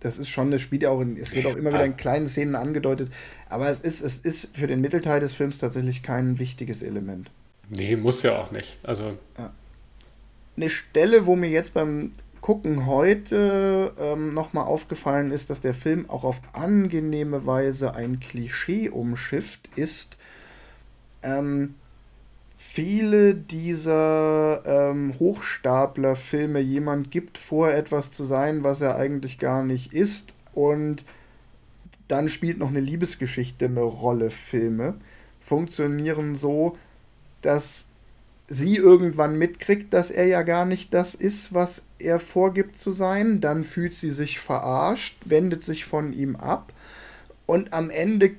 Das 0.00 0.18
ist 0.18 0.28
schon, 0.28 0.50
das 0.50 0.60
spielt 0.60 0.82
ja 0.82 0.90
auch 0.90 1.00
in, 1.00 1.16
es 1.16 1.34
wird 1.34 1.46
auch 1.46 1.56
immer 1.56 1.70
wieder 1.70 1.84
in 1.84 1.96
kleinen 1.96 2.28
Szenen 2.28 2.54
angedeutet, 2.54 3.10
aber 3.48 3.68
es 3.68 3.80
ist, 3.80 4.02
es 4.02 4.18
ist 4.18 4.54
für 4.54 4.66
den 4.66 4.80
Mittelteil 4.80 5.20
des 5.20 5.34
Films 5.34 5.58
tatsächlich 5.58 6.02
kein 6.02 6.38
wichtiges 6.38 6.82
Element. 6.82 7.30
Nee, 7.70 7.96
muss 7.96 8.22
ja 8.22 8.38
auch 8.38 8.50
nicht. 8.52 8.78
Also. 8.82 9.18
Ja. 9.38 9.52
Eine 10.56 10.70
Stelle, 10.70 11.26
wo 11.26 11.34
mir 11.34 11.50
jetzt 11.50 11.74
beim 11.74 12.12
Gucken 12.46 12.86
heute 12.86 13.92
ähm, 13.98 14.32
nochmal 14.32 14.66
aufgefallen 14.66 15.32
ist, 15.32 15.50
dass 15.50 15.60
der 15.60 15.74
Film 15.74 16.08
auch 16.08 16.22
auf 16.22 16.40
angenehme 16.52 17.44
Weise 17.44 17.96
ein 17.96 18.20
Klischee 18.20 18.88
umschifft, 18.88 19.68
ist, 19.74 20.16
ähm, 21.24 21.74
viele 22.56 23.34
dieser 23.34 24.62
ähm, 24.64 25.14
Hochstapler-Filme, 25.18 26.60
jemand 26.60 27.10
gibt 27.10 27.36
vor, 27.36 27.72
etwas 27.72 28.12
zu 28.12 28.22
sein, 28.22 28.62
was 28.62 28.80
er 28.80 28.94
eigentlich 28.94 29.40
gar 29.40 29.64
nicht 29.64 29.92
ist, 29.92 30.32
und 30.52 31.04
dann 32.06 32.28
spielt 32.28 32.58
noch 32.58 32.68
eine 32.68 32.78
Liebesgeschichte 32.78 33.64
eine 33.64 33.80
Rolle. 33.80 34.30
Filme 34.30 34.94
funktionieren 35.40 36.36
so, 36.36 36.76
dass 37.42 37.88
sie 38.48 38.76
irgendwann 38.76 39.36
mitkriegt, 39.36 39.92
dass 39.92 40.10
er 40.10 40.26
ja 40.26 40.42
gar 40.42 40.64
nicht 40.64 40.94
das 40.94 41.14
ist, 41.14 41.52
was 41.52 41.82
er 41.98 42.20
vorgibt 42.20 42.76
zu 42.76 42.92
sein. 42.92 43.40
Dann 43.40 43.64
fühlt 43.64 43.94
sie 43.94 44.10
sich 44.10 44.38
verarscht, 44.38 45.18
wendet 45.24 45.62
sich 45.62 45.84
von 45.84 46.12
ihm 46.12 46.36
ab 46.36 46.72
und 47.46 47.72
am 47.72 47.90
Ende 47.90 48.36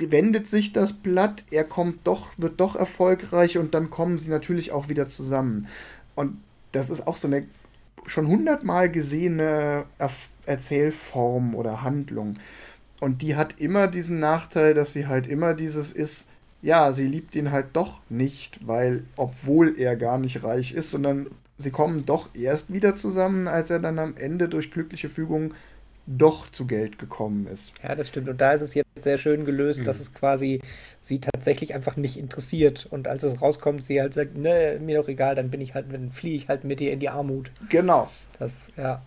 wendet 0.00 0.46
sich 0.46 0.74
das 0.74 0.92
Blatt, 0.92 1.44
er 1.50 1.64
kommt 1.64 2.00
doch, 2.06 2.32
wird 2.36 2.60
doch 2.60 2.76
erfolgreich 2.76 3.56
und 3.56 3.72
dann 3.72 3.88
kommen 3.88 4.18
sie 4.18 4.28
natürlich 4.28 4.70
auch 4.70 4.88
wieder 4.88 5.08
zusammen. 5.08 5.66
Und 6.14 6.36
das 6.72 6.90
ist 6.90 7.06
auch 7.06 7.16
so 7.16 7.26
eine 7.26 7.46
schon 8.06 8.28
hundertmal 8.28 8.90
gesehene 8.90 9.84
Erzählform 10.46 11.54
oder 11.54 11.82
Handlung. 11.82 12.34
Und 13.00 13.22
die 13.22 13.36
hat 13.36 13.60
immer 13.60 13.86
diesen 13.86 14.18
Nachteil, 14.18 14.74
dass 14.74 14.92
sie 14.92 15.06
halt 15.06 15.26
immer 15.26 15.54
dieses 15.54 15.92
ist, 15.92 16.27
ja, 16.62 16.92
sie 16.92 17.06
liebt 17.06 17.34
ihn 17.36 17.50
halt 17.52 17.68
doch 17.74 18.00
nicht, 18.08 18.66
weil, 18.66 19.04
obwohl 19.16 19.78
er 19.78 19.96
gar 19.96 20.18
nicht 20.18 20.42
reich 20.42 20.72
ist, 20.72 20.90
sondern 20.90 21.28
sie 21.56 21.70
kommen 21.70 22.04
doch 22.06 22.34
erst 22.34 22.72
wieder 22.72 22.94
zusammen, 22.94 23.48
als 23.48 23.70
er 23.70 23.78
dann 23.78 23.98
am 23.98 24.14
Ende 24.16 24.48
durch 24.48 24.70
glückliche 24.70 25.08
Fügung 25.08 25.54
doch 26.08 26.50
zu 26.50 26.66
Geld 26.66 26.98
gekommen 26.98 27.46
ist. 27.46 27.74
Ja, 27.82 27.94
das 27.94 28.08
stimmt. 28.08 28.28
Und 28.28 28.40
da 28.40 28.52
ist 28.52 28.62
es 28.62 28.74
jetzt 28.74 28.88
sehr 28.96 29.18
schön 29.18 29.44
gelöst, 29.44 29.80
mhm. 29.80 29.84
dass 29.84 30.00
es 30.00 30.14
quasi 30.14 30.60
sie 31.00 31.20
tatsächlich 31.20 31.74
einfach 31.74 31.96
nicht 31.96 32.16
interessiert. 32.16 32.86
Und 32.88 33.06
als 33.06 33.22
es 33.22 33.42
rauskommt, 33.42 33.84
sie 33.84 34.00
halt 34.00 34.14
sagt, 34.14 34.36
ne, 34.36 34.78
mir 34.80 34.98
doch 34.98 35.08
egal, 35.08 35.34
dann 35.34 35.50
bin 35.50 35.60
ich 35.60 35.74
halt, 35.74 35.92
dann 35.92 36.10
fliehe 36.10 36.36
ich 36.36 36.48
halt 36.48 36.64
mit 36.64 36.80
dir 36.80 36.92
in 36.92 37.00
die 37.00 37.10
Armut. 37.10 37.50
Genau. 37.68 38.08
Das, 38.38 38.54
ja. 38.76 39.02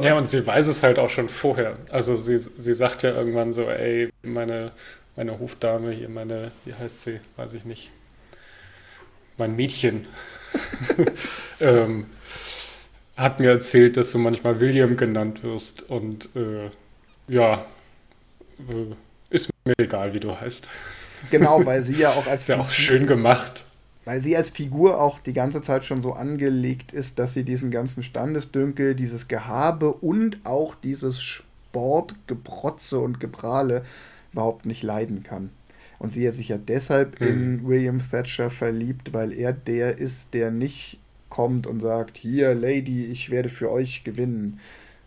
Ja, 0.00 0.16
und 0.16 0.28
sie 0.28 0.44
weiß 0.44 0.66
es 0.68 0.82
halt 0.82 0.98
auch 0.98 1.10
schon 1.10 1.28
vorher. 1.28 1.76
Also 1.90 2.16
sie, 2.16 2.38
sie 2.38 2.74
sagt 2.74 3.02
ja 3.02 3.10
irgendwann 3.10 3.52
so, 3.52 3.68
ey, 3.68 4.10
meine, 4.22 4.72
meine 5.16 5.38
Hofdame 5.38 5.92
hier, 5.92 6.08
meine, 6.08 6.52
wie 6.64 6.74
heißt 6.74 7.02
sie, 7.02 7.20
weiß 7.36 7.54
ich 7.54 7.64
nicht. 7.64 7.90
Mein 9.38 9.56
Mädchen. 9.56 10.06
ähm, 11.60 12.06
hat 13.16 13.40
mir 13.40 13.50
erzählt, 13.50 13.96
dass 13.96 14.12
du 14.12 14.18
manchmal 14.18 14.60
William 14.60 14.96
genannt 14.96 15.42
wirst 15.42 15.82
und 15.82 16.28
äh, 16.36 16.70
ja, 17.28 17.66
äh, 18.68 18.94
ist 19.30 19.50
mir 19.64 19.74
egal, 19.78 20.12
wie 20.12 20.20
du 20.20 20.38
heißt. 20.38 20.68
Genau, 21.30 21.64
weil 21.64 21.82
sie 21.82 21.96
ja 21.96 22.10
auch 22.12 22.26
als 22.26 22.42
ist 22.42 22.48
ja 22.48 22.60
auch 22.60 22.70
schön 22.70 23.06
gemacht. 23.06 23.64
Weil 24.04 24.20
sie 24.20 24.36
als 24.36 24.50
Figur 24.50 25.00
auch 25.00 25.18
die 25.18 25.32
ganze 25.32 25.62
Zeit 25.62 25.84
schon 25.84 26.00
so 26.00 26.12
angelegt 26.12 26.92
ist, 26.92 27.18
dass 27.18 27.34
sie 27.34 27.42
diesen 27.42 27.70
ganzen 27.70 28.02
Standesdünkel, 28.02 28.94
dieses 28.94 29.26
Gehabe 29.26 29.92
und 29.92 30.38
auch 30.44 30.76
dieses 30.76 31.20
Sportgeprotze 31.20 33.00
und 33.00 33.18
Geprahle 33.18 33.82
überhaupt 34.36 34.66
nicht 34.66 34.82
leiden 34.82 35.22
kann. 35.22 35.50
Und 35.98 36.12
sie 36.12 36.30
sich 36.30 36.48
ja 36.48 36.58
deshalb 36.58 37.18
hm. 37.20 37.26
in 37.26 37.66
William 37.66 37.98
Thatcher 37.98 38.50
verliebt, 38.50 39.14
weil 39.14 39.32
er 39.32 39.54
der 39.54 39.96
ist, 39.96 40.34
der 40.34 40.50
nicht 40.50 41.00
kommt 41.30 41.66
und 41.66 41.80
sagt, 41.80 42.18
hier, 42.18 42.54
Lady, 42.54 43.06
ich 43.06 43.30
werde 43.30 43.48
für 43.48 43.70
euch 43.70 44.04
gewinnen. 44.04 44.60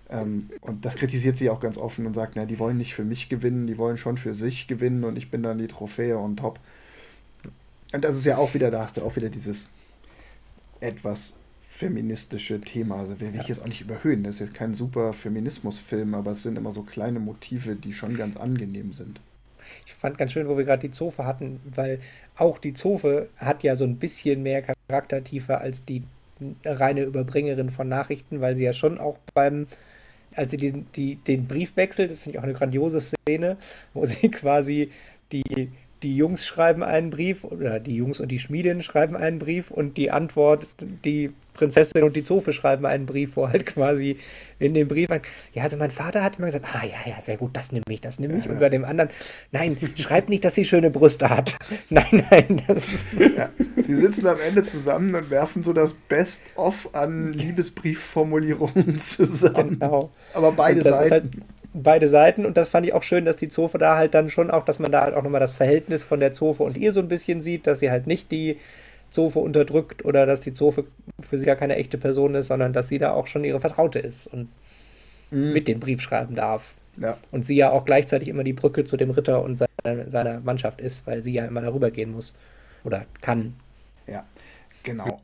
Ähm, 0.09 0.49
und 0.61 0.83
das 0.83 0.95
kritisiert 0.95 1.37
sie 1.37 1.51
auch 1.51 1.59
ganz 1.59 1.77
offen 1.77 2.07
und 2.07 2.15
sagt, 2.15 2.33
na, 2.35 2.45
die 2.45 2.57
wollen 2.57 2.77
nicht 2.77 2.95
für 2.95 3.03
mich 3.03 3.29
gewinnen, 3.29 3.67
die 3.67 3.77
wollen 3.77 3.97
schon 3.97 4.17
für 4.17 4.33
sich 4.33 4.67
gewinnen 4.67 5.03
und 5.03 5.15
ich 5.15 5.29
bin 5.29 5.43
dann 5.43 5.59
die 5.59 5.67
Trophäe 5.67 6.17
und 6.17 6.37
top. 6.37 6.59
Und 7.93 8.03
das 8.03 8.15
ist 8.15 8.25
ja 8.25 8.37
auch 8.37 8.55
wieder, 8.55 8.71
da 8.71 8.81
hast 8.81 8.97
du 8.97 9.03
auch 9.03 9.15
wieder 9.15 9.29
dieses 9.29 9.69
etwas 10.79 11.33
feministische 11.79 12.59
Thema. 12.59 12.97
Also 12.97 13.21
will 13.21 13.33
ja. 13.33 13.39
ich 13.39 13.47
jetzt 13.47 13.61
auch 13.61 13.67
nicht 13.67 13.79
überhöhen. 13.79 14.23
Das 14.23 14.35
ist 14.35 14.47
jetzt 14.49 14.53
kein 14.53 14.73
super 14.73 15.13
Feminismusfilm, 15.13 16.13
aber 16.13 16.31
es 16.31 16.43
sind 16.43 16.57
immer 16.57 16.73
so 16.73 16.83
kleine 16.83 17.21
Motive, 17.21 17.75
die 17.75 17.93
schon 17.93 18.17
ganz 18.17 18.35
angenehm 18.35 18.91
sind. 18.91 19.21
Ich 19.85 19.93
fand 19.93 20.17
ganz 20.17 20.33
schön, 20.33 20.49
wo 20.49 20.57
wir 20.57 20.65
gerade 20.65 20.81
die 20.81 20.91
Zofe 20.91 21.25
hatten, 21.25 21.61
weil 21.73 21.99
auch 22.35 22.57
die 22.57 22.73
Zofe 22.73 23.29
hat 23.37 23.63
ja 23.63 23.77
so 23.77 23.85
ein 23.85 23.95
bisschen 23.95 24.43
mehr 24.43 24.61
Charaktertiefe 24.89 25.59
als 25.59 25.85
die 25.85 26.03
reine 26.65 27.03
Überbringerin 27.03 27.69
von 27.69 27.87
Nachrichten, 27.87 28.41
weil 28.41 28.57
sie 28.57 28.63
ja 28.65 28.73
schon 28.73 28.97
auch 28.97 29.17
beim, 29.33 29.67
als 30.35 30.51
sie 30.51 30.57
den, 30.57 30.87
die, 30.95 31.15
den 31.15 31.47
Brief 31.47 31.77
wechselt, 31.77 32.11
das 32.11 32.19
finde 32.19 32.35
ich 32.35 32.39
auch 32.39 32.43
eine 32.43 32.53
grandiose 32.53 32.99
Szene, 32.99 33.55
wo 33.93 34.05
sie 34.05 34.29
quasi 34.31 34.91
die, 35.31 35.71
die 36.03 36.17
Jungs 36.17 36.45
schreiben 36.45 36.83
einen 36.83 37.09
Brief 37.09 37.45
oder 37.45 37.79
die 37.79 37.95
Jungs 37.95 38.19
und 38.19 38.29
die 38.29 38.39
Schmiedin 38.39 38.81
schreiben 38.81 39.15
einen 39.15 39.39
Brief 39.39 39.71
und 39.71 39.95
die 39.95 40.11
Antwort, 40.11 40.67
die 41.05 41.31
Prinzessin 41.59 42.03
und 42.03 42.15
die 42.15 42.23
Zofe 42.23 42.53
schreiben 42.53 42.85
einen 42.85 43.05
Brief, 43.05 43.35
wo 43.35 43.49
halt 43.49 43.65
quasi 43.65 44.17
in 44.59 44.73
dem 44.73 44.87
Brief, 44.87 45.09
ja, 45.53 45.63
also 45.63 45.75
mein 45.75 45.91
Vater 45.91 46.23
hat 46.23 46.37
immer 46.37 46.47
gesagt, 46.47 46.65
ah 46.73 46.85
ja, 46.85 47.11
ja, 47.11 47.19
sehr 47.19 47.35
gut, 47.35 47.51
das 47.53 47.73
nehme 47.73 47.83
ich, 47.89 47.99
das 47.99 48.19
nehme 48.19 48.37
ich. 48.37 48.49
Und 48.49 48.59
bei 48.59 48.69
dem 48.69 48.85
anderen, 48.85 49.09
nein, 49.51 49.77
schreib 49.95 50.29
nicht, 50.29 50.45
dass 50.45 50.55
sie 50.55 50.63
schöne 50.63 50.89
Brüste 50.89 51.29
hat. 51.29 51.57
Nein, 51.89 52.25
nein, 52.29 52.61
das 52.67 52.83
ist. 52.87 53.35
Ja, 53.37 53.49
sie 53.75 53.95
sitzen 53.95 54.27
am 54.27 54.37
Ende 54.39 54.63
zusammen 54.63 55.13
und 55.15 55.29
werfen 55.29 55.63
so 55.63 55.73
das 55.73 55.93
Best-of 55.93 56.89
an 56.93 57.33
Liebesbriefformulierungen 57.33 58.99
zusammen. 58.99 59.79
Genau. 59.79 60.11
Aber 60.33 60.51
beide 60.51 60.81
Seiten. 60.81 61.11
Halt 61.11 61.29
beide 61.73 62.07
Seiten 62.07 62.45
und 62.45 62.57
das 62.57 62.69
fand 62.69 62.85
ich 62.85 62.93
auch 62.93 63.03
schön, 63.03 63.25
dass 63.25 63.37
die 63.37 63.49
Zofe 63.49 63.77
da 63.77 63.95
halt 63.95 64.13
dann 64.13 64.29
schon 64.29 64.49
auch, 64.49 64.65
dass 64.65 64.79
man 64.79 64.91
da 64.91 65.01
halt 65.01 65.15
auch 65.15 65.23
nochmal 65.23 65.39
das 65.39 65.51
Verhältnis 65.51 66.03
von 66.03 66.19
der 66.19 66.33
Zofe 66.33 66.63
und 66.63 66.77
ihr 66.77 66.93
so 66.93 66.99
ein 66.99 67.07
bisschen 67.07 67.41
sieht, 67.41 67.67
dass 67.67 67.79
sie 67.79 67.91
halt 67.91 68.07
nicht 68.07 68.31
die 68.31 68.57
Zofe 69.11 69.39
unterdrückt 69.39 70.05
oder 70.05 70.25
dass 70.25 70.41
die 70.41 70.53
Zofe 70.53 70.85
für 71.19 71.37
sie 71.37 71.45
ja 71.45 71.55
keine 71.55 71.75
echte 71.75 71.97
Person 71.97 72.35
ist, 72.35 72.47
sondern 72.47 72.73
dass 72.73 72.87
sie 72.87 72.99
da 72.99 73.11
auch 73.11 73.27
schon 73.27 73.43
ihre 73.43 73.59
Vertraute 73.59 73.99
ist 73.99 74.27
und 74.27 74.49
mhm. 75.31 75.53
mit 75.53 75.67
dem 75.67 75.79
Brief 75.79 76.01
schreiben 76.01 76.35
darf. 76.35 76.73
Ja. 76.97 77.17
Und 77.31 77.45
sie 77.45 77.55
ja 77.55 77.71
auch 77.71 77.85
gleichzeitig 77.85 78.27
immer 78.27 78.43
die 78.43 78.53
Brücke 78.53 78.83
zu 78.83 78.97
dem 78.97 79.11
Ritter 79.11 79.43
und 79.43 79.57
seine, 79.57 80.09
seiner 80.09 80.39
Mannschaft 80.41 80.81
ist, 80.81 81.07
weil 81.07 81.23
sie 81.23 81.33
ja 81.33 81.45
immer 81.45 81.61
darüber 81.61 81.91
gehen 81.91 82.11
muss 82.11 82.35
oder 82.83 83.05
kann. 83.21 83.55
Ja, 84.07 84.25
genau. 84.83 85.19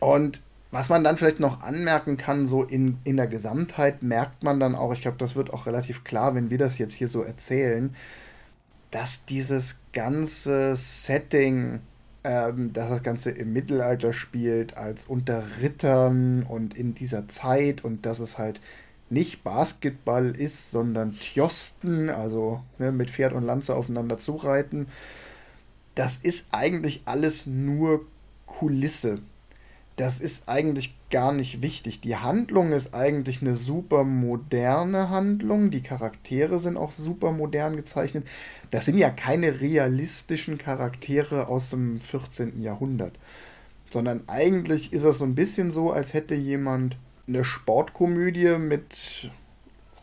Und 0.00 0.40
was 0.70 0.90
man 0.90 1.02
dann 1.02 1.16
vielleicht 1.16 1.40
noch 1.40 1.62
anmerken 1.62 2.18
kann, 2.18 2.46
so 2.46 2.62
in, 2.62 2.98
in 3.04 3.16
der 3.16 3.26
Gesamtheit 3.26 4.02
merkt 4.02 4.42
man 4.42 4.60
dann 4.60 4.74
auch, 4.74 4.92
ich 4.92 5.00
glaube, 5.00 5.16
das 5.16 5.34
wird 5.34 5.52
auch 5.52 5.66
relativ 5.66 6.04
klar, 6.04 6.34
wenn 6.34 6.50
wir 6.50 6.58
das 6.58 6.78
jetzt 6.78 6.92
hier 6.92 7.08
so 7.08 7.22
erzählen, 7.22 7.94
dass 8.90 9.24
dieses 9.24 9.80
ganze 9.92 10.76
Setting 10.76 11.80
ähm, 12.24 12.72
dass 12.72 12.90
das 12.90 13.02
Ganze 13.02 13.30
im 13.30 13.52
Mittelalter 13.52 14.12
spielt, 14.12 14.76
als 14.76 15.04
unter 15.04 15.44
Rittern 15.60 16.42
und 16.42 16.76
in 16.76 16.94
dieser 16.94 17.28
Zeit 17.28 17.84
und 17.84 18.06
dass 18.06 18.18
es 18.18 18.38
halt 18.38 18.60
nicht 19.10 19.42
Basketball 19.42 20.30
ist, 20.36 20.70
sondern 20.70 21.14
Tjosten, 21.14 22.10
also 22.10 22.62
ne, 22.78 22.92
mit 22.92 23.10
Pferd 23.10 23.32
und 23.32 23.44
Lanze 23.44 23.74
aufeinander 23.74 24.18
zureiten. 24.18 24.86
Das 25.94 26.18
ist 26.22 26.46
eigentlich 26.52 27.02
alles 27.06 27.46
nur 27.46 28.06
Kulisse 28.46 29.20
das 29.98 30.20
ist 30.20 30.48
eigentlich 30.48 30.94
gar 31.10 31.32
nicht 31.32 31.62
wichtig. 31.62 32.00
Die 32.00 32.16
Handlung 32.16 32.72
ist 32.72 32.94
eigentlich 32.94 33.40
eine 33.40 33.56
super 33.56 34.04
moderne 34.04 35.08
Handlung. 35.10 35.70
Die 35.70 35.82
Charaktere 35.82 36.58
sind 36.58 36.76
auch 36.76 36.92
super 36.92 37.32
modern 37.32 37.76
gezeichnet. 37.76 38.26
Das 38.70 38.84
sind 38.84 38.98
ja 38.98 39.10
keine 39.10 39.60
realistischen 39.60 40.58
Charaktere 40.58 41.48
aus 41.48 41.70
dem 41.70 41.98
14. 41.98 42.60
Jahrhundert. 42.62 43.12
Sondern 43.90 44.24
eigentlich 44.26 44.92
ist 44.92 45.04
es 45.04 45.18
so 45.18 45.24
ein 45.24 45.34
bisschen 45.34 45.70
so, 45.70 45.90
als 45.90 46.12
hätte 46.12 46.34
jemand 46.34 46.96
eine 47.26 47.44
Sportkomödie 47.44 48.58
mit 48.58 49.30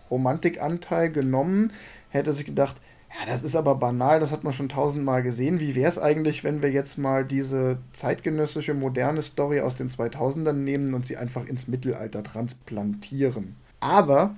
Romantikanteil 0.09 1.11
genommen, 1.11 1.71
hätte 2.09 2.33
sich 2.33 2.45
gedacht, 2.45 2.77
ja, 3.17 3.25
das 3.25 3.43
ist 3.43 3.55
aber 3.55 3.75
banal, 3.75 4.19
das 4.19 4.31
hat 4.31 4.43
man 4.43 4.51
schon 4.51 4.67
tausendmal 4.67 5.23
gesehen. 5.23 5.59
Wie 5.61 5.73
wäre 5.73 5.87
es 5.87 5.99
eigentlich, 5.99 6.43
wenn 6.43 6.61
wir 6.61 6.71
jetzt 6.71 6.97
mal 6.97 7.23
diese 7.23 7.77
zeitgenössische, 7.93 8.73
moderne 8.73 9.21
Story 9.21 9.61
aus 9.61 9.75
den 9.75 9.87
2000ern 9.87 10.53
nehmen 10.53 10.93
und 10.93 11.05
sie 11.05 11.15
einfach 11.15 11.45
ins 11.45 11.67
Mittelalter 11.67 12.23
transplantieren? 12.23 13.55
Aber, 13.79 14.35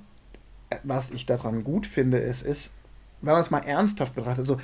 äh, 0.69 0.77
was 0.83 1.09
ich 1.09 1.25
daran 1.25 1.63
gut 1.63 1.87
finde, 1.87 2.21
es 2.21 2.43
ist, 2.43 2.73
wenn 3.21 3.33
man 3.33 3.41
es 3.41 3.49
mal 3.49 3.59
ernsthaft 3.65 4.13
betrachtet, 4.13 4.45
so, 4.45 4.59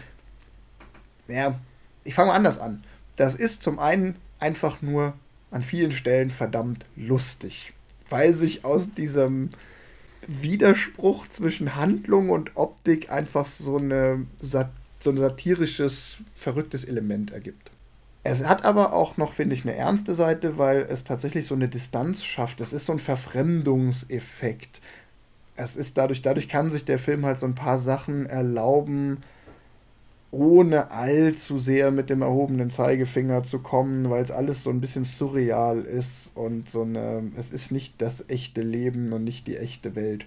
ja, 1.28 1.60
ich 2.04 2.14
fange 2.14 2.30
mal 2.30 2.36
anders 2.36 2.60
an. 2.60 2.84
Das 3.16 3.34
ist 3.34 3.64
zum 3.64 3.80
einen 3.80 4.18
einfach 4.40 4.82
nur 4.84 5.14
an 5.50 5.64
vielen 5.64 5.92
Stellen 5.92 6.30
verdammt 6.30 6.86
lustig, 6.96 7.74
weil 8.10 8.34
sich 8.34 8.64
aus 8.64 8.94
diesem 8.94 9.50
Widerspruch 10.28 11.28
zwischen 11.28 11.76
Handlung 11.76 12.30
und 12.30 12.56
Optik 12.56 13.12
einfach 13.12 13.46
so, 13.46 13.78
eine, 13.78 14.26
so 14.40 14.60
ein 15.10 15.18
satirisches, 15.18 16.18
verrücktes 16.36 16.86
Element 16.86 17.32
ergibt. 17.32 17.72
Es 18.24 18.46
hat 18.46 18.64
aber 18.64 18.94
auch 18.94 19.18
noch, 19.18 19.34
finde 19.34 19.56
ich, 19.56 19.64
eine 19.64 19.76
ernste 19.76 20.16
Seite, 20.16 20.58
weil 20.58 20.88
es 20.90 21.04
tatsächlich 21.04 21.46
so 21.46 21.56
eine 21.56 21.68
Distanz 21.68 22.24
schafft. 22.24 22.62
Es 22.62 22.72
ist 22.72 22.86
so 22.86 22.94
ein 22.94 23.00
Verfremdungseffekt. 23.00 24.82
Es 25.56 25.76
ist 25.76 25.98
dadurch, 25.98 26.22
dadurch 26.22 26.48
kann 26.48 26.72
sich 26.72 26.86
der 26.86 27.00
Film 27.00 27.26
halt 27.26 27.40
so 27.40 27.46
ein 27.46 27.56
paar 27.56 27.80
Sachen 27.80 28.26
erlauben, 28.26 29.18
ohne 30.34 30.90
allzu 30.92 31.60
sehr 31.60 31.92
mit 31.92 32.10
dem 32.10 32.24
erhobenen 32.24 32.72
Zeigefinger 32.72 33.44
zu 33.44 33.60
kommen, 33.60 34.10
weil 34.10 34.24
es 34.24 34.32
alles 34.32 34.64
so 34.64 34.72
ein 34.72 34.82
bisschen 34.82 35.04
surreal 35.04 35.82
ist 35.84 36.32
und 36.34 36.68
so 36.68 36.82
eine, 36.82 37.32
es 37.38 37.52
ist 37.52 37.72
nicht 37.72 38.02
das 38.02 38.28
echte 38.30 38.62
Leben 38.62 39.14
und 39.14 39.24
nicht 39.24 39.46
die 39.46 39.58
echte 39.58 39.96
Welt. 39.96 40.26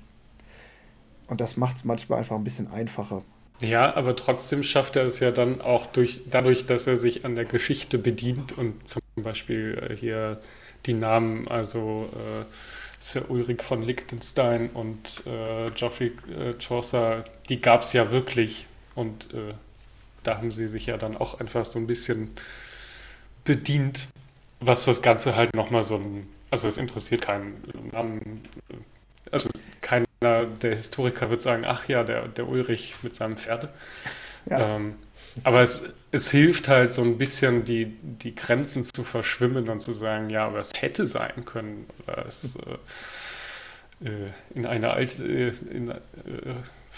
Und 1.27 1.41
das 1.41 1.57
macht 1.57 1.79
es 1.79 1.85
manchmal 1.85 2.21
einfach 2.21 2.37
ein 2.37 2.45
bisschen 2.45 2.71
einfacher. 2.71 3.23
Ja, 3.61 3.97
aber 3.97 4.15
trotzdem 4.15 4.63
schafft 4.63 4.95
er 4.95 5.05
es 5.05 5.19
ja 5.19 5.33
dann 5.33 5.61
auch 5.61 5.87
durch, 5.87 6.23
dadurch, 6.31 6.67
dass 6.67 6.87
er 6.87 6.97
sich 6.97 7.25
an 7.25 7.35
der 7.35 7.45
Geschichte 7.45 7.99
bedient 7.99 8.57
und 8.57 8.89
zum 8.89 9.03
Beispiel 9.17 9.89
äh, 9.91 9.97
hier 9.97 10.41
die 10.85 10.95
Namen, 10.95 11.49
also 11.49 12.09
äh, 12.13 12.45
Sir 13.01 13.29
Ulrich 13.29 13.63
von 13.63 13.83
Liechtenstein 13.83 14.71
und 14.71 15.23
äh, 15.27 15.69
Geoffrey 15.75 16.13
äh, 16.39 16.55
Chaucer, 16.61 17.25
die 17.49 17.61
gab 17.61 17.83
es 17.83 17.93
ja 17.93 18.13
wirklich 18.13 18.69
und 18.95 19.35
äh, 19.35 19.55
da 20.27 20.39
haben 20.39 20.51
sie 20.51 20.69
sich 20.69 20.87
ja 20.87 20.97
dann 20.97 21.17
auch 21.17 21.41
einfach 21.41 21.65
so 21.65 21.79
ein 21.79 21.87
bisschen 21.87 22.31
bedient, 23.45 24.09
was 24.61 24.85
das 24.85 25.03
Ganze 25.03 25.37
halt 25.37 25.55
nochmal 25.55 25.83
so 25.83 25.97
ein, 25.97 26.29
also 26.51 26.69
es 26.69 26.79
interessiert 26.79 27.23
keinen 27.23 27.63
Namen, 27.93 28.43
also 29.31 29.49
keiner 29.81 30.07
der 30.61 30.75
Historiker 30.75 31.31
wird 31.31 31.43
sagen, 31.43 31.65
ach 31.67 31.89
ja, 31.89 32.03
der, 32.03 32.29
der 32.29 32.49
Ulrich 32.49 32.97
mit 33.03 33.15
seinem 33.15 33.37
Pferd. 33.37 33.69
Ja. 34.49 34.77
Ähm, 34.77 34.97
aber 35.45 35.61
es, 35.61 35.93
es 36.13 36.31
hilft 36.31 36.69
halt 36.69 36.93
so 36.93 37.03
ein 37.03 37.19
bisschen, 37.19 37.65
die, 37.65 37.97
die 38.03 38.35
Grenzen 38.35 38.85
zu 38.85 39.05
verschwimmen 39.05 39.69
und 39.69 39.81
zu 39.81 39.93
sagen, 39.93 40.31
ja, 40.31 40.47
aber 40.47 40.59
es 40.59 40.73
hätte 40.81 41.07
sein 41.07 41.45
können. 41.45 41.87
Oder 42.07 42.25
es, 42.27 42.57
äh, 42.57 44.09
äh, 44.09 44.31
in 44.55 44.67
einer 44.67 44.93
alt, 44.93 45.19
äh, 45.19 45.49
in, 45.49 45.91
äh, 45.91 45.97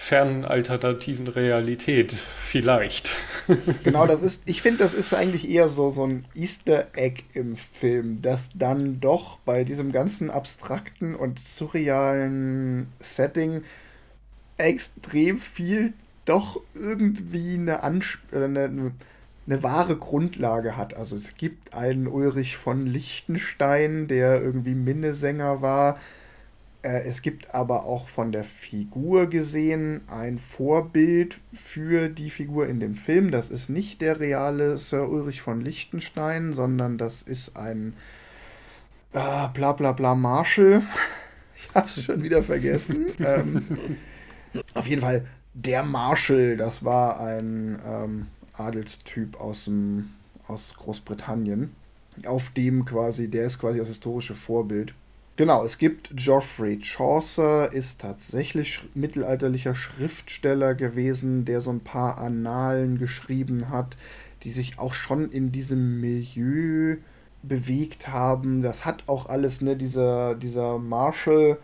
fernen 0.00 0.44
alternativen 0.44 1.26
Realität 1.26 2.12
vielleicht. 2.12 3.10
genau, 3.82 4.06
das 4.06 4.22
ist, 4.22 4.48
ich 4.48 4.62
finde, 4.62 4.78
das 4.78 4.94
ist 4.94 5.12
eigentlich 5.12 5.50
eher 5.50 5.68
so, 5.68 5.90
so 5.90 6.04
ein 6.04 6.24
Easter 6.34 6.86
Egg 6.94 7.24
im 7.34 7.56
Film, 7.56 8.22
dass 8.22 8.48
dann 8.54 9.00
doch 9.00 9.38
bei 9.40 9.64
diesem 9.64 9.90
ganzen 9.90 10.30
abstrakten 10.30 11.16
und 11.16 11.40
surrealen 11.40 12.86
Setting 13.00 13.64
extrem 14.56 15.36
viel 15.36 15.92
doch 16.24 16.60
irgendwie 16.74 17.54
eine, 17.54 17.82
Ansp 17.82 18.20
eine, 18.32 18.92
eine 19.46 19.62
wahre 19.62 19.96
Grundlage 19.96 20.76
hat. 20.76 20.96
Also 20.96 21.16
es 21.16 21.36
gibt 21.36 21.74
einen 21.74 22.06
Ulrich 22.06 22.56
von 22.56 22.86
Liechtenstein, 22.86 24.06
der 24.06 24.40
irgendwie 24.40 24.74
Minnesänger 24.74 25.60
war. 25.60 25.98
Äh, 26.88 27.02
es 27.02 27.20
gibt 27.20 27.54
aber 27.54 27.84
auch 27.84 28.08
von 28.08 28.32
der 28.32 28.44
Figur 28.44 29.26
gesehen 29.26 30.00
ein 30.08 30.38
Vorbild 30.38 31.38
für 31.52 32.08
die 32.08 32.30
Figur 32.30 32.66
in 32.66 32.80
dem 32.80 32.94
Film. 32.94 33.30
Das 33.30 33.50
ist 33.50 33.68
nicht 33.68 34.00
der 34.00 34.20
reale 34.20 34.78
Sir 34.78 35.08
Ulrich 35.08 35.42
von 35.42 35.60
Liechtenstein, 35.60 36.54
sondern 36.54 36.96
das 36.96 37.20
ist 37.22 37.56
ein 37.56 37.92
äh, 39.12 39.48
bla 39.52 39.72
bla 39.72 39.92
bla 39.92 40.14
Marshall. 40.14 40.82
Ich 41.60 41.74
hab's 41.74 42.02
schon 42.02 42.22
wieder 42.22 42.42
vergessen. 42.42 43.06
ähm, 43.18 43.98
auf 44.74 44.86
jeden 44.86 45.02
Fall 45.02 45.26
der 45.52 45.82
Marshall, 45.82 46.56
das 46.56 46.84
war 46.84 47.20
ein 47.20 47.78
ähm, 47.84 48.26
Adelstyp 48.54 49.38
aus, 49.40 49.64
dem, 49.64 50.10
aus 50.46 50.74
Großbritannien, 50.76 51.74
auf 52.26 52.50
dem 52.50 52.84
quasi, 52.84 53.28
der 53.28 53.44
ist 53.44 53.58
quasi 53.58 53.78
das 53.78 53.88
historische 53.88 54.36
Vorbild. 54.36 54.94
Genau, 55.38 55.64
es 55.64 55.78
gibt 55.78 56.16
Geoffrey 56.16 56.80
Chaucer, 56.82 57.72
ist 57.72 58.00
tatsächlich 58.00 58.80
mittelalterlicher 58.94 59.76
Schriftsteller 59.76 60.74
gewesen, 60.74 61.44
der 61.44 61.60
so 61.60 61.70
ein 61.70 61.78
paar 61.78 62.18
Annalen 62.18 62.98
geschrieben 62.98 63.70
hat, 63.70 63.96
die 64.42 64.50
sich 64.50 64.80
auch 64.80 64.94
schon 64.94 65.30
in 65.30 65.52
diesem 65.52 66.00
Milieu 66.00 66.96
bewegt 67.44 68.08
haben. 68.08 68.62
Das 68.62 68.84
hat 68.84 69.04
auch 69.06 69.28
alles, 69.28 69.60
ne, 69.60 69.76
dieser, 69.76 70.34
dieser 70.34 70.80
Marshall 70.80 71.58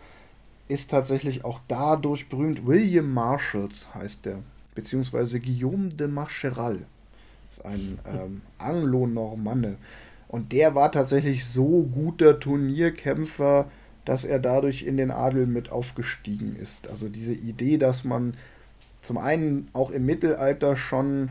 ist 0.69 0.91
tatsächlich 0.91 1.43
auch 1.43 1.59
dadurch 1.67 2.29
berühmt. 2.29 2.65
William 2.65 3.13
Marshalls 3.13 3.93
heißt 3.93 4.25
der, 4.25 4.37
beziehungsweise 4.73 5.41
Guillaume 5.41 5.89
de 5.89 6.07
Marcheral. 6.07 6.85
Ein 7.65 7.99
ähm, 8.05 8.41
Anglo-Normanne. 8.57 9.75
Und 10.35 10.51
der 10.51 10.75
war 10.75 10.91
tatsächlich 10.91 11.45
so 11.45 11.83
guter 11.83 12.41
Turnierkämpfer, 12.41 13.71
dass 14.03 14.25
er 14.25 14.37
dadurch 14.37 14.83
in 14.83 14.97
den 14.97 15.09
Adel 15.09 15.47
mit 15.47 15.71
aufgestiegen 15.71 16.57
ist. 16.57 16.89
Also 16.89 17.07
diese 17.07 17.31
Idee, 17.31 17.77
dass 17.77 18.03
man 18.03 18.33
zum 19.01 19.17
einen 19.17 19.69
auch 19.71 19.91
im 19.91 20.05
Mittelalter 20.05 20.75
schon 20.75 21.29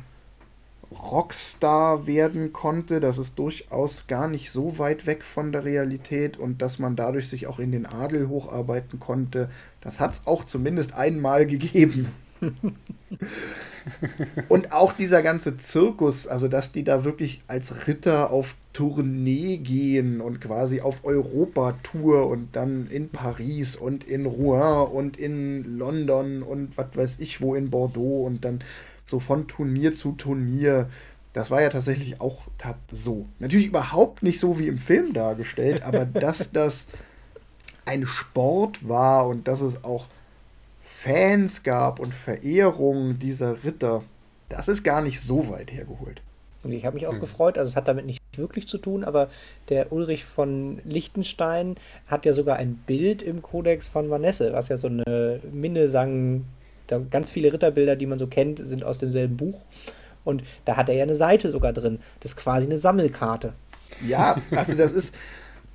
Rockstar 0.90 2.06
werden 2.06 2.54
konnte, 2.54 2.98
das 2.98 3.18
ist 3.18 3.38
durchaus 3.38 4.06
gar 4.06 4.26
nicht 4.26 4.50
so 4.50 4.78
weit 4.78 5.04
weg 5.04 5.22
von 5.22 5.52
der 5.52 5.66
Realität 5.66 6.38
und 6.38 6.62
dass 6.62 6.78
man 6.78 6.96
dadurch 6.96 7.28
sich 7.28 7.46
auch 7.46 7.58
in 7.58 7.72
den 7.72 7.84
Adel 7.84 8.30
hocharbeiten 8.30 9.00
konnte, 9.00 9.50
das 9.82 10.00
hat 10.00 10.12
es 10.12 10.22
auch 10.24 10.44
zumindest 10.44 10.94
einmal 10.94 11.44
gegeben. 11.44 12.08
Und 14.48 14.72
auch 14.72 14.92
dieser 14.92 15.22
ganze 15.22 15.56
Zirkus, 15.56 16.26
also 16.26 16.48
dass 16.48 16.72
die 16.72 16.84
da 16.84 17.04
wirklich 17.04 17.42
als 17.46 17.86
Ritter 17.86 18.30
auf 18.30 18.56
Tournee 18.72 19.58
gehen 19.58 20.20
und 20.20 20.40
quasi 20.40 20.80
auf 20.80 21.04
Europatour 21.04 22.26
und 22.26 22.56
dann 22.56 22.88
in 22.88 23.10
Paris 23.10 23.76
und 23.76 24.04
in 24.04 24.26
Rouen 24.26 24.88
und 24.88 25.16
in 25.16 25.78
London 25.78 26.42
und 26.42 26.76
was 26.76 26.96
weiß 26.96 27.18
ich 27.20 27.40
wo 27.40 27.54
in 27.54 27.70
Bordeaux 27.70 28.24
und 28.24 28.44
dann 28.44 28.62
so 29.06 29.18
von 29.18 29.46
Turnier 29.48 29.94
zu 29.94 30.12
Turnier. 30.12 30.88
Das 31.32 31.50
war 31.50 31.60
ja 31.60 31.68
tatsächlich 31.68 32.20
auch 32.20 32.48
so. 32.92 33.26
Natürlich 33.38 33.66
überhaupt 33.66 34.22
nicht 34.22 34.40
so 34.40 34.58
wie 34.58 34.68
im 34.68 34.78
Film 34.78 35.12
dargestellt, 35.12 35.82
aber 35.82 36.04
dass 36.04 36.52
das 36.52 36.86
ein 37.84 38.06
Sport 38.06 38.88
war 38.88 39.26
und 39.26 39.48
dass 39.48 39.60
es 39.60 39.84
auch 39.84 40.06
Fans 40.86 41.62
gab 41.62 41.98
und 41.98 42.12
Verehrung 42.12 43.18
dieser 43.18 43.64
Ritter, 43.64 44.02
das 44.50 44.68
ist 44.68 44.84
gar 44.84 45.00
nicht 45.00 45.22
so 45.22 45.48
weit 45.48 45.72
hergeholt. 45.72 46.20
Und 46.62 46.72
ich 46.72 46.84
habe 46.84 46.94
mich 46.94 47.06
auch 47.06 47.12
hm. 47.12 47.20
gefreut, 47.20 47.56
also 47.56 47.70
es 47.70 47.76
hat 47.76 47.88
damit 47.88 48.04
nicht 48.04 48.20
wirklich 48.36 48.68
zu 48.68 48.76
tun, 48.76 49.02
aber 49.02 49.28
der 49.70 49.92
Ulrich 49.92 50.24
von 50.24 50.80
Liechtenstein 50.84 51.76
hat 52.06 52.26
ja 52.26 52.34
sogar 52.34 52.56
ein 52.56 52.74
Bild 52.86 53.22
im 53.22 53.40
Kodex 53.40 53.88
von 53.88 54.10
Vanesse, 54.10 54.52
was 54.52 54.68
ja 54.68 54.76
so 54.76 54.88
eine 54.88 55.40
Minnesang, 55.50 56.44
ganz 57.10 57.30
viele 57.30 57.50
Ritterbilder, 57.52 57.96
die 57.96 58.06
man 58.06 58.18
so 58.18 58.26
kennt, 58.26 58.58
sind 58.58 58.84
aus 58.84 58.98
demselben 58.98 59.38
Buch. 59.38 59.60
Und 60.22 60.44
da 60.66 60.76
hat 60.76 60.90
er 60.90 60.96
ja 60.96 61.02
eine 61.02 61.16
Seite 61.16 61.50
sogar 61.50 61.72
drin. 61.72 61.98
Das 62.20 62.32
ist 62.32 62.36
quasi 62.36 62.66
eine 62.66 62.78
Sammelkarte. 62.78 63.54
Ja, 64.06 64.36
also 64.50 64.74
das 64.74 64.92
ist 64.92 65.14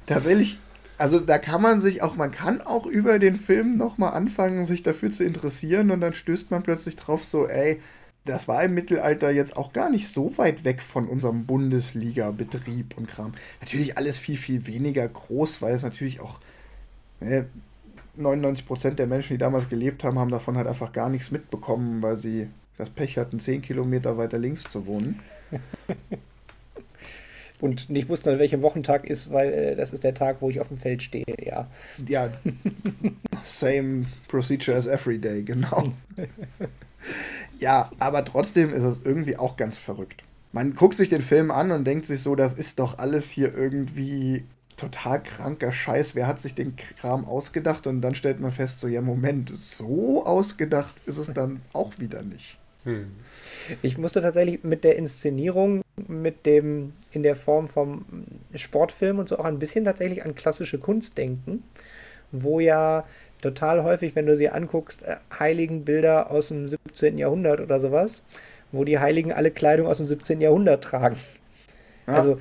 tatsächlich 0.05 0.59
also 0.99 1.19
da 1.19 1.37
kann 1.37 1.61
man 1.61 1.79
sich 1.79 2.01
auch, 2.01 2.15
man 2.15 2.31
kann 2.31 2.61
auch 2.61 2.85
über 2.85 3.19
den 3.19 3.35
Film 3.35 3.71
nochmal 3.71 4.13
anfangen, 4.13 4.65
sich 4.65 4.83
dafür 4.83 5.09
zu 5.09 5.23
interessieren 5.23 5.91
und 5.91 6.01
dann 6.01 6.13
stößt 6.13 6.51
man 6.51 6.61
plötzlich 6.61 6.97
drauf 6.97 7.23
so, 7.23 7.47
ey, 7.47 7.79
das 8.25 8.47
war 8.49 8.63
im 8.63 8.73
Mittelalter 8.73 9.31
jetzt 9.31 9.55
auch 9.55 9.71
gar 9.71 9.89
nicht 9.89 10.09
so 10.09 10.37
weit 10.37 10.65
weg 10.65 10.81
von 10.81 11.07
unserem 11.07 11.45
Bundesliga-Betrieb 11.45 12.97
und 12.97 13.07
Kram. 13.07 13.31
Natürlich 13.61 13.97
alles 13.97 14.19
viel, 14.19 14.37
viel 14.37 14.67
weniger 14.67 15.07
groß, 15.07 15.61
weil 15.61 15.73
es 15.73 15.83
natürlich 15.83 16.19
auch 16.19 16.39
ne, 17.21 17.47
99% 18.17 18.91
der 18.91 19.07
Menschen, 19.07 19.33
die 19.33 19.39
damals 19.39 19.69
gelebt 19.69 20.03
haben, 20.03 20.19
haben 20.19 20.31
davon 20.31 20.57
halt 20.57 20.67
einfach 20.67 20.91
gar 20.91 21.09
nichts 21.09 21.31
mitbekommen, 21.31 22.03
weil 22.03 22.17
sie 22.17 22.49
das 22.77 22.89
Pech 22.89 23.17
hatten, 23.17 23.39
10 23.39 23.61
Kilometer 23.61 24.17
weiter 24.17 24.37
links 24.37 24.63
zu 24.63 24.85
wohnen. 24.85 25.19
und 27.61 27.89
nicht 27.89 28.09
wussten, 28.09 28.29
an 28.29 28.39
welchem 28.39 28.61
Wochentag 28.61 29.05
ist, 29.05 29.31
weil 29.31 29.53
äh, 29.53 29.75
das 29.75 29.91
ist 29.91 30.03
der 30.03 30.13
Tag, 30.13 30.37
wo 30.41 30.49
ich 30.49 30.59
auf 30.59 30.69
dem 30.69 30.77
Feld 30.77 31.03
stehe, 31.03 31.25
ja. 31.41 31.67
Ja, 32.07 32.31
same 33.43 34.05
procedure 34.27 34.77
as 34.77 34.87
every 34.87 35.19
day, 35.19 35.43
genau. 35.43 35.91
ja, 37.59 37.91
aber 37.99 38.23
trotzdem 38.25 38.73
ist 38.73 38.83
es 38.83 39.01
irgendwie 39.03 39.37
auch 39.37 39.57
ganz 39.57 39.77
verrückt. 39.77 40.23
Man 40.51 40.73
guckt 40.73 40.95
sich 40.95 41.09
den 41.09 41.21
Film 41.21 41.51
an 41.51 41.71
und 41.71 41.85
denkt 41.85 42.05
sich 42.05 42.21
so, 42.21 42.35
das 42.35 42.53
ist 42.53 42.79
doch 42.79 42.97
alles 42.97 43.29
hier 43.29 43.53
irgendwie 43.55 44.45
total 44.77 45.21
kranker 45.21 45.71
Scheiß. 45.71 46.15
Wer 46.15 46.25
hat 46.25 46.41
sich 46.41 46.55
den 46.55 46.75
Kram 46.75 47.25
ausgedacht? 47.25 47.85
Und 47.85 48.01
dann 48.01 48.15
stellt 48.15 48.39
man 48.39 48.51
fest, 48.51 48.79
so, 48.79 48.87
ja, 48.87 49.01
Moment, 49.01 49.51
so 49.59 50.25
ausgedacht 50.25 50.93
ist 51.05 51.17
es 51.17 51.31
dann 51.33 51.61
auch 51.73 51.99
wieder 51.99 52.23
nicht. 52.23 52.57
Hm. 52.85 53.11
Ich 53.81 53.97
musste 53.97 54.21
tatsächlich 54.21 54.63
mit 54.63 54.83
der 54.83 54.95
Inszenierung, 54.95 55.81
mit 56.07 56.45
dem 56.45 56.93
in 57.11 57.23
der 57.23 57.35
Form 57.35 57.67
vom 57.67 58.05
Sportfilm 58.55 59.19
und 59.19 59.29
so 59.29 59.39
auch 59.39 59.45
ein 59.45 59.59
bisschen 59.59 59.85
tatsächlich 59.85 60.23
an 60.23 60.35
klassische 60.35 60.77
Kunst 60.77 61.17
denken, 61.17 61.63
wo 62.31 62.59
ja 62.59 63.05
total 63.41 63.83
häufig, 63.83 64.15
wenn 64.15 64.25
du 64.25 64.35
sie 64.37 64.49
anguckst, 64.49 65.03
äh, 65.03 65.17
Heiligenbilder 65.37 66.29
aus 66.29 66.49
dem 66.49 66.67
17. 66.67 67.17
Jahrhundert 67.17 67.61
oder 67.61 67.79
sowas, 67.79 68.23
wo 68.71 68.83
die 68.83 68.99
Heiligen 68.99 69.31
alle 69.31 69.51
Kleidung 69.51 69.87
aus 69.87 69.97
dem 69.97 70.07
17. 70.07 70.41
Jahrhundert 70.41 70.83
tragen. 70.83 71.17
Ja. 72.07 72.13
Also 72.15 72.39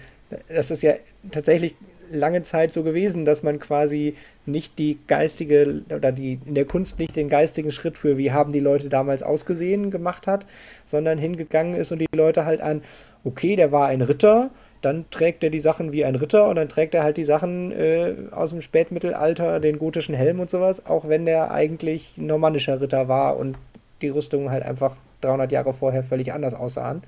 das 0.48 0.70
ist 0.70 0.82
ja 0.82 0.94
tatsächlich 1.30 1.74
lange 2.10 2.42
Zeit 2.42 2.72
so 2.72 2.82
gewesen, 2.82 3.24
dass 3.24 3.42
man 3.42 3.58
quasi 3.58 4.14
nicht 4.46 4.78
die 4.78 4.98
geistige 5.06 5.82
oder 5.94 6.12
die 6.12 6.38
in 6.46 6.54
der 6.54 6.64
Kunst 6.64 6.98
nicht 6.98 7.16
den 7.16 7.28
geistigen 7.28 7.70
Schritt 7.70 7.98
für 7.98 8.16
wie 8.16 8.32
haben 8.32 8.52
die 8.52 8.60
Leute 8.60 8.88
damals 8.88 9.22
ausgesehen 9.22 9.90
gemacht 9.90 10.26
hat, 10.26 10.46
sondern 10.86 11.18
hingegangen 11.18 11.74
ist 11.74 11.92
und 11.92 11.98
die 11.98 12.06
Leute 12.14 12.44
halt 12.44 12.60
an, 12.60 12.82
okay, 13.24 13.56
der 13.56 13.72
war 13.72 13.88
ein 13.88 14.02
Ritter, 14.02 14.50
dann 14.80 15.10
trägt 15.10 15.42
er 15.42 15.50
die 15.50 15.60
Sachen 15.60 15.92
wie 15.92 16.04
ein 16.04 16.14
Ritter 16.14 16.48
und 16.48 16.56
dann 16.56 16.68
trägt 16.68 16.94
er 16.94 17.02
halt 17.02 17.16
die 17.16 17.24
Sachen 17.24 17.72
äh, 17.72 18.14
aus 18.30 18.50
dem 18.50 18.60
Spätmittelalter, 18.60 19.60
den 19.60 19.78
gotischen 19.78 20.14
Helm 20.14 20.40
und 20.40 20.50
sowas, 20.50 20.86
auch 20.86 21.08
wenn 21.08 21.26
der 21.26 21.50
eigentlich 21.50 22.16
normannischer 22.16 22.80
Ritter 22.80 23.08
war 23.08 23.36
und 23.36 23.56
die 24.02 24.08
Rüstungen 24.08 24.50
halt 24.50 24.62
einfach 24.62 24.96
300 25.20 25.50
Jahre 25.50 25.72
vorher 25.72 26.02
völlig 26.02 26.32
anders 26.32 26.54
aussahen. 26.54 27.02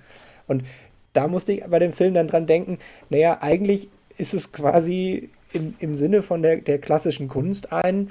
Und 0.48 0.64
da 1.12 1.28
musste 1.28 1.52
ich 1.52 1.64
bei 1.64 1.78
dem 1.78 1.92
Film 1.92 2.14
dann 2.14 2.28
dran 2.28 2.46
denken, 2.46 2.78
naja, 3.08 3.38
eigentlich 3.40 3.88
ist 4.20 4.34
es 4.34 4.52
quasi 4.52 5.30
im, 5.52 5.74
im 5.78 5.96
Sinne 5.96 6.22
von 6.22 6.42
der, 6.42 6.58
der 6.58 6.78
klassischen 6.78 7.28
Kunst 7.28 7.72
ein, 7.72 8.10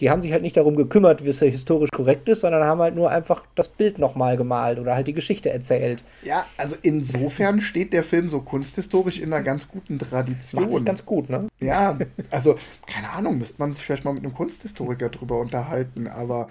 die 0.00 0.10
haben 0.10 0.22
sich 0.22 0.32
halt 0.32 0.42
nicht 0.42 0.56
darum 0.56 0.74
gekümmert, 0.74 1.24
wie 1.24 1.28
es 1.28 1.40
ja 1.40 1.46
historisch 1.46 1.90
korrekt 1.90 2.28
ist, 2.28 2.40
sondern 2.40 2.64
haben 2.64 2.80
halt 2.80 2.96
nur 2.96 3.10
einfach 3.10 3.46
das 3.54 3.68
Bild 3.68 3.98
nochmal 3.98 4.36
gemalt 4.36 4.78
oder 4.80 4.94
halt 4.94 5.06
die 5.06 5.12
Geschichte 5.12 5.50
erzählt. 5.50 6.02
Ja, 6.24 6.46
also 6.56 6.76
insofern 6.82 7.60
steht 7.60 7.92
der 7.92 8.02
Film 8.02 8.28
so 8.28 8.40
kunsthistorisch 8.40 9.20
in 9.20 9.32
einer 9.32 9.42
ganz 9.42 9.68
guten 9.68 9.98
Tradition. 9.98 10.62
Macht 10.62 10.72
sich 10.72 10.84
ganz 10.84 11.04
gut, 11.04 11.30
ne? 11.30 11.46
Ja, 11.60 11.96
also 12.30 12.56
keine 12.86 13.10
Ahnung, 13.10 13.38
müsste 13.38 13.56
man 13.58 13.72
sich 13.72 13.84
vielleicht 13.84 14.04
mal 14.04 14.14
mit 14.14 14.24
einem 14.24 14.34
Kunsthistoriker 14.34 15.10
drüber 15.10 15.38
unterhalten, 15.38 16.08
aber 16.08 16.48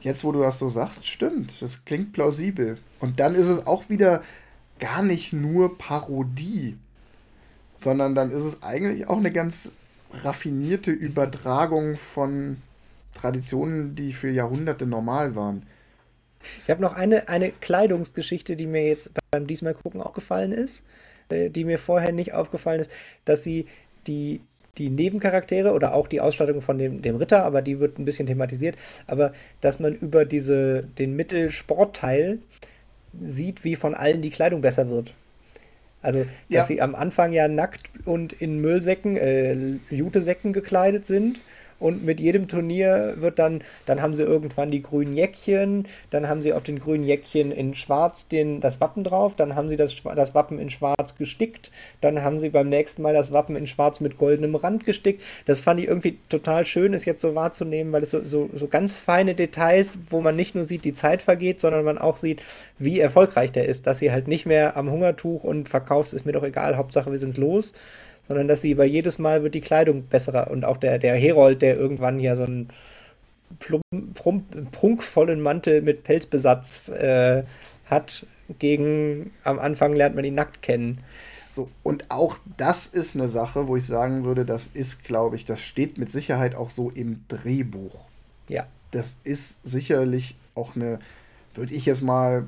jetzt, 0.00 0.22
wo 0.22 0.30
du 0.30 0.40
das 0.40 0.60
so 0.60 0.68
sagst, 0.68 1.06
stimmt, 1.06 1.60
das 1.60 1.84
klingt 1.84 2.12
plausibel. 2.12 2.78
Und 3.00 3.18
dann 3.18 3.34
ist 3.34 3.48
es 3.48 3.66
auch 3.66 3.88
wieder 3.88 4.22
gar 4.78 5.02
nicht 5.02 5.32
nur 5.32 5.76
Parodie 5.78 6.76
sondern 7.84 8.14
dann 8.14 8.32
ist 8.32 8.44
es 8.44 8.62
eigentlich 8.62 9.06
auch 9.06 9.18
eine 9.18 9.30
ganz 9.30 9.76
raffinierte 10.12 10.90
Übertragung 10.90 11.96
von 11.96 12.56
Traditionen, 13.14 13.94
die 13.94 14.12
für 14.12 14.30
Jahrhunderte 14.30 14.86
normal 14.86 15.36
waren. 15.36 15.62
Ich 16.58 16.70
habe 16.70 16.82
noch 16.82 16.94
eine, 16.94 17.28
eine 17.28 17.50
Kleidungsgeschichte, 17.50 18.56
die 18.56 18.66
mir 18.66 18.86
jetzt 18.86 19.10
beim 19.30 19.46
diesmal 19.46 19.74
gucken 19.74 20.02
aufgefallen 20.02 20.52
ist, 20.52 20.84
äh, 21.28 21.50
die 21.50 21.64
mir 21.64 21.78
vorher 21.78 22.12
nicht 22.12 22.34
aufgefallen 22.34 22.80
ist, 22.80 22.90
dass 23.24 23.42
sie 23.42 23.66
die, 24.06 24.40
die 24.76 24.90
Nebencharaktere 24.90 25.72
oder 25.72 25.94
auch 25.94 26.08
die 26.08 26.20
Ausstattung 26.20 26.60
von 26.60 26.78
dem, 26.78 27.00
dem 27.00 27.16
Ritter, 27.16 27.44
aber 27.44 27.62
die 27.62 27.80
wird 27.80 27.98
ein 27.98 28.04
bisschen 28.04 28.26
thematisiert, 28.26 28.76
aber 29.06 29.32
dass 29.60 29.80
man 29.80 29.94
über 29.94 30.24
diese, 30.24 30.82
den 30.98 31.16
Mittelsportteil 31.16 32.40
sieht, 33.22 33.64
wie 33.64 33.76
von 33.76 33.94
allen 33.94 34.20
die 34.20 34.30
Kleidung 34.30 34.60
besser 34.60 34.90
wird. 34.90 35.14
Also, 36.04 36.20
dass 36.20 36.28
ja. 36.48 36.64
sie 36.64 36.82
am 36.82 36.94
Anfang 36.94 37.32
ja 37.32 37.48
nackt 37.48 37.90
und 38.04 38.32
in 38.34 38.60
Müllsäcken, 38.60 39.16
äh, 39.16 39.56
Jutesäcken 39.90 40.52
gekleidet 40.52 41.06
sind 41.06 41.40
und 41.78 42.04
mit 42.04 42.20
jedem 42.20 42.48
Turnier 42.48 43.14
wird 43.18 43.38
dann, 43.38 43.62
dann 43.86 44.00
haben 44.00 44.14
sie 44.14 44.22
irgendwann 44.22 44.70
die 44.70 44.82
grünen 44.82 45.12
Jäckchen, 45.12 45.86
dann 46.10 46.28
haben 46.28 46.42
sie 46.42 46.52
auf 46.52 46.62
den 46.62 46.78
grünen 46.78 47.04
Jäckchen 47.04 47.52
in 47.52 47.74
schwarz 47.74 48.28
den, 48.28 48.60
das 48.60 48.80
Wappen 48.80 49.04
drauf, 49.04 49.34
dann 49.36 49.54
haben 49.54 49.68
sie 49.68 49.76
das, 49.76 49.94
das 50.16 50.34
Wappen 50.34 50.58
in 50.58 50.70
schwarz 50.70 51.16
gestickt, 51.16 51.70
dann 52.00 52.22
haben 52.22 52.38
sie 52.40 52.48
beim 52.48 52.68
nächsten 52.68 53.02
Mal 53.02 53.14
das 53.14 53.32
Wappen 53.32 53.56
in 53.56 53.66
schwarz 53.66 54.00
mit 54.00 54.18
goldenem 54.18 54.54
Rand 54.54 54.84
gestickt. 54.84 55.22
Das 55.46 55.60
fand 55.60 55.80
ich 55.80 55.88
irgendwie 55.88 56.18
total 56.28 56.66
schön, 56.66 56.94
es 56.94 57.04
jetzt 57.04 57.20
so 57.20 57.34
wahrzunehmen, 57.34 57.92
weil 57.92 58.02
es 58.02 58.10
so, 58.10 58.22
so, 58.24 58.50
so 58.54 58.66
ganz 58.66 58.96
feine 58.96 59.34
Details, 59.34 59.98
wo 60.10 60.20
man 60.20 60.36
nicht 60.36 60.54
nur 60.54 60.64
sieht, 60.64 60.84
die 60.84 60.94
Zeit 60.94 61.22
vergeht, 61.22 61.60
sondern 61.60 61.84
man 61.84 61.98
auch 61.98 62.16
sieht, 62.16 62.42
wie 62.78 63.00
erfolgreich 63.00 63.52
der 63.52 63.66
ist, 63.66 63.86
dass 63.86 63.98
sie 63.98 64.12
halt 64.12 64.28
nicht 64.28 64.46
mehr 64.46 64.76
am 64.76 64.90
Hungertuch 64.90 65.44
und 65.44 65.68
verkaufst, 65.68 66.14
ist 66.14 66.26
mir 66.26 66.32
doch 66.32 66.44
egal, 66.44 66.76
Hauptsache 66.76 67.10
wir 67.10 67.18
sind 67.18 67.36
los, 67.36 67.74
sondern 68.28 68.48
dass 68.48 68.62
sie 68.62 68.74
bei 68.74 68.86
jedes 68.86 69.18
Mal 69.18 69.42
wird 69.42 69.54
die 69.54 69.60
Kleidung 69.60 70.04
besser 70.04 70.50
und 70.50 70.64
auch 70.64 70.76
der, 70.76 70.98
der 70.98 71.14
Herold, 71.14 71.62
der 71.62 71.76
irgendwann 71.76 72.20
ja 72.20 72.36
so 72.36 72.44
einen 72.44 72.68
plump, 73.58 73.84
plump, 74.14 74.72
prunkvollen 74.72 75.40
Mantel 75.40 75.82
mit 75.82 76.04
Pelzbesatz 76.04 76.88
äh, 76.88 77.44
hat, 77.86 78.26
gegen 78.58 79.32
am 79.42 79.58
Anfang 79.58 79.94
lernt 79.94 80.16
man 80.16 80.24
ihn 80.24 80.34
nackt 80.34 80.62
kennen. 80.62 80.98
So, 81.50 81.70
und 81.82 82.10
auch 82.10 82.38
das 82.56 82.88
ist 82.88 83.14
eine 83.14 83.28
Sache, 83.28 83.68
wo 83.68 83.76
ich 83.76 83.86
sagen 83.86 84.24
würde, 84.24 84.44
das 84.44 84.66
ist, 84.66 85.04
glaube 85.04 85.36
ich, 85.36 85.44
das 85.44 85.62
steht 85.62 85.98
mit 85.98 86.10
Sicherheit 86.10 86.56
auch 86.56 86.70
so 86.70 86.90
im 86.90 87.24
Drehbuch. 87.28 87.94
Ja. 88.48 88.66
Das 88.90 89.18
ist 89.22 89.64
sicherlich 89.64 90.36
auch 90.54 90.74
eine, 90.74 90.98
würde 91.54 91.74
ich 91.74 91.86
jetzt 91.86 92.02
mal 92.02 92.46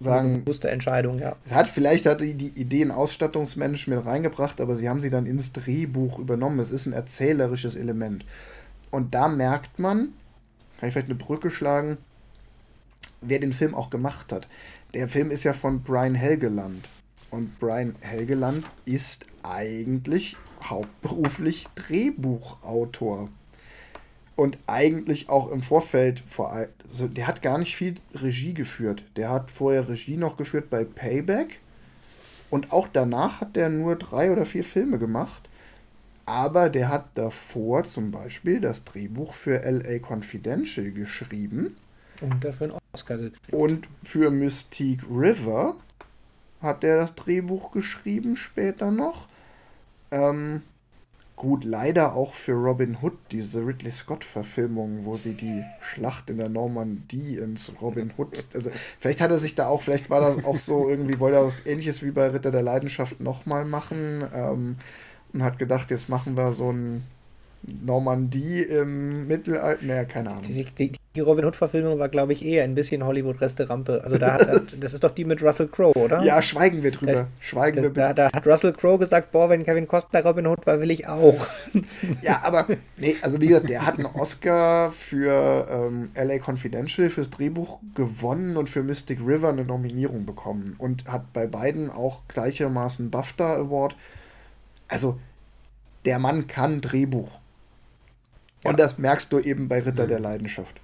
sagen. 0.00 0.44
Bewusste 0.44 0.70
Entscheidung, 0.70 1.18
ja. 1.18 1.36
Es 1.44 1.52
hat 1.52 1.68
vielleicht 1.68 2.06
hat 2.06 2.20
die, 2.20 2.34
die 2.34 2.48
Idee 2.48 2.82
ein 2.82 2.90
Ausstattungsmensch 2.90 3.86
mit 3.86 4.04
reingebracht, 4.04 4.60
aber 4.60 4.74
sie 4.76 4.88
haben 4.88 5.00
sie 5.00 5.10
dann 5.10 5.26
ins 5.26 5.52
Drehbuch 5.52 6.18
übernommen. 6.18 6.58
Es 6.58 6.70
ist 6.70 6.86
ein 6.86 6.92
erzählerisches 6.92 7.76
Element. 7.76 8.24
Und 8.90 9.14
da 9.14 9.28
merkt 9.28 9.78
man, 9.78 10.14
kann 10.78 10.88
ich 10.88 10.92
vielleicht 10.92 11.08
eine 11.08 11.18
Brücke 11.18 11.50
schlagen, 11.50 11.98
wer 13.20 13.38
den 13.38 13.52
Film 13.52 13.74
auch 13.74 13.90
gemacht 13.90 14.32
hat. 14.32 14.48
Der 14.94 15.08
Film 15.08 15.30
ist 15.30 15.44
ja 15.44 15.52
von 15.52 15.82
Brian 15.82 16.14
Helgeland. 16.14 16.88
Und 17.30 17.58
Brian 17.60 17.94
Helgeland 18.00 18.64
ist 18.86 19.26
eigentlich 19.42 20.36
hauptberuflich 20.62 21.68
Drehbuchautor 21.76 23.28
und 24.40 24.56
eigentlich 24.66 25.28
auch 25.28 25.50
im 25.50 25.60
Vorfeld, 25.60 26.20
vor, 26.26 26.50
also 26.50 27.08
der 27.08 27.26
hat 27.26 27.42
gar 27.42 27.58
nicht 27.58 27.76
viel 27.76 27.96
Regie 28.14 28.54
geführt. 28.54 29.04
Der 29.16 29.28
hat 29.28 29.50
vorher 29.50 29.86
Regie 29.86 30.16
noch 30.16 30.38
geführt 30.38 30.70
bei 30.70 30.82
Payback 30.82 31.60
und 32.48 32.72
auch 32.72 32.88
danach 32.90 33.42
hat 33.42 33.54
der 33.54 33.68
nur 33.68 33.96
drei 33.96 34.32
oder 34.32 34.46
vier 34.46 34.64
Filme 34.64 34.98
gemacht. 34.98 35.46
Aber 36.24 36.70
der 36.70 36.88
hat 36.88 37.18
davor 37.18 37.84
zum 37.84 38.12
Beispiel 38.12 38.62
das 38.62 38.84
Drehbuch 38.84 39.34
für 39.34 39.58
LA 39.58 39.98
Confidential 39.98 40.90
geschrieben. 40.90 41.76
Und 42.22 42.42
dafür 42.42 42.68
einen 42.68 42.78
Oscar 42.94 43.18
gekriegt. 43.18 43.52
Und 43.52 43.88
für 44.02 44.30
Mystique 44.30 45.04
River 45.10 45.76
hat 46.62 46.82
er 46.82 46.96
das 46.96 47.14
Drehbuch 47.14 47.72
geschrieben 47.72 48.36
später 48.36 48.90
noch. 48.90 49.28
Ähm, 50.10 50.62
Gut, 51.40 51.64
leider 51.64 52.16
auch 52.16 52.34
für 52.34 52.52
Robin 52.52 52.98
Hood, 53.00 53.14
diese 53.30 53.64
Ridley 53.66 53.92
Scott-Verfilmung, 53.92 55.06
wo 55.06 55.16
sie 55.16 55.32
die 55.32 55.64
Schlacht 55.80 56.28
in 56.28 56.36
der 56.36 56.50
Normandie 56.50 57.38
ins 57.38 57.72
Robin 57.80 58.12
Hood. 58.18 58.44
Also, 58.52 58.70
vielleicht 58.98 59.22
hat 59.22 59.30
er 59.30 59.38
sich 59.38 59.54
da 59.54 59.66
auch, 59.66 59.80
vielleicht 59.80 60.10
war 60.10 60.20
das 60.20 60.44
auch 60.44 60.58
so 60.58 60.90
irgendwie, 60.90 61.18
wollte 61.18 61.38
er 61.38 61.52
ähnliches 61.64 62.02
wie 62.02 62.10
bei 62.10 62.26
Ritter 62.26 62.50
der 62.50 62.60
Leidenschaft 62.60 63.20
nochmal 63.20 63.64
machen 63.64 64.22
ähm, 64.34 64.76
und 65.32 65.42
hat 65.42 65.58
gedacht, 65.58 65.90
jetzt 65.90 66.10
machen 66.10 66.36
wir 66.36 66.52
so 66.52 66.70
ein 66.70 67.04
Normandie 67.62 68.62
im 68.62 69.26
Mittelalter. 69.26 69.84
Naja, 69.84 70.04
keine 70.04 70.30
Ahnung. 70.30 70.42
Die, 70.44 70.64
die, 70.64 70.92
die 71.14 71.20
Robin 71.20 71.44
Hood-Verfilmung 71.44 71.98
war, 71.98 72.08
glaube 72.08 72.32
ich, 72.32 72.44
eher 72.44 72.64
ein 72.64 72.74
bisschen 72.74 73.04
Hollywood-Reste-Rampe. 73.04 74.02
Also 74.02 74.16
da 74.16 74.34
hat, 74.34 74.48
das 74.80 74.94
ist 74.94 75.04
doch 75.04 75.14
die 75.14 75.26
mit 75.26 75.42
Russell 75.42 75.68
Crowe, 75.68 75.96
oder? 75.96 76.22
Ja, 76.22 76.40
schweigen 76.40 76.82
wir 76.82 76.90
drüber. 76.90 77.12
Da, 77.12 77.26
schweigen 77.38 77.76
da, 77.76 77.82
wir 77.82 77.90
da, 77.90 78.12
da, 78.14 78.32
hat 78.32 78.46
Russell 78.46 78.72
Crowe 78.72 78.98
gesagt, 78.98 79.32
boah, 79.32 79.50
wenn 79.50 79.64
Kevin 79.64 79.86
Costner 79.86 80.24
Robin 80.24 80.46
Hood 80.46 80.66
war, 80.66 80.80
will 80.80 80.90
ich 80.90 81.06
auch. 81.06 81.46
Ja, 82.22 82.42
aber, 82.42 82.66
nee, 82.96 83.16
also 83.22 83.40
wie 83.40 83.48
gesagt, 83.48 83.68
der 83.68 83.86
hat 83.86 83.96
einen 83.96 84.06
Oscar 84.06 84.90
für 84.90 85.66
ähm, 85.70 86.10
LA 86.14 86.38
Confidential 86.38 87.08
fürs 87.08 87.30
Drehbuch 87.30 87.78
gewonnen 87.94 88.56
und 88.56 88.68
für 88.68 88.82
Mystic 88.82 89.20
River 89.20 89.50
eine 89.50 89.64
Nominierung 89.64 90.26
bekommen. 90.26 90.74
Und 90.78 91.06
hat 91.06 91.32
bei 91.32 91.46
beiden 91.46 91.90
auch 91.90 92.22
gleichermaßen 92.28 93.10
BAFTA 93.10 93.56
Award. 93.56 93.96
Also, 94.88 95.18
der 96.04 96.18
Mann 96.18 96.46
kann 96.46 96.80
Drehbuch. 96.80 97.39
Und 98.64 98.78
das 98.78 98.98
merkst 98.98 99.32
du 99.32 99.38
eben 99.38 99.68
bei 99.68 99.80
Ritter 99.80 100.04
mhm. 100.04 100.08
der 100.08 100.20
Leidenschaft. 100.20 100.80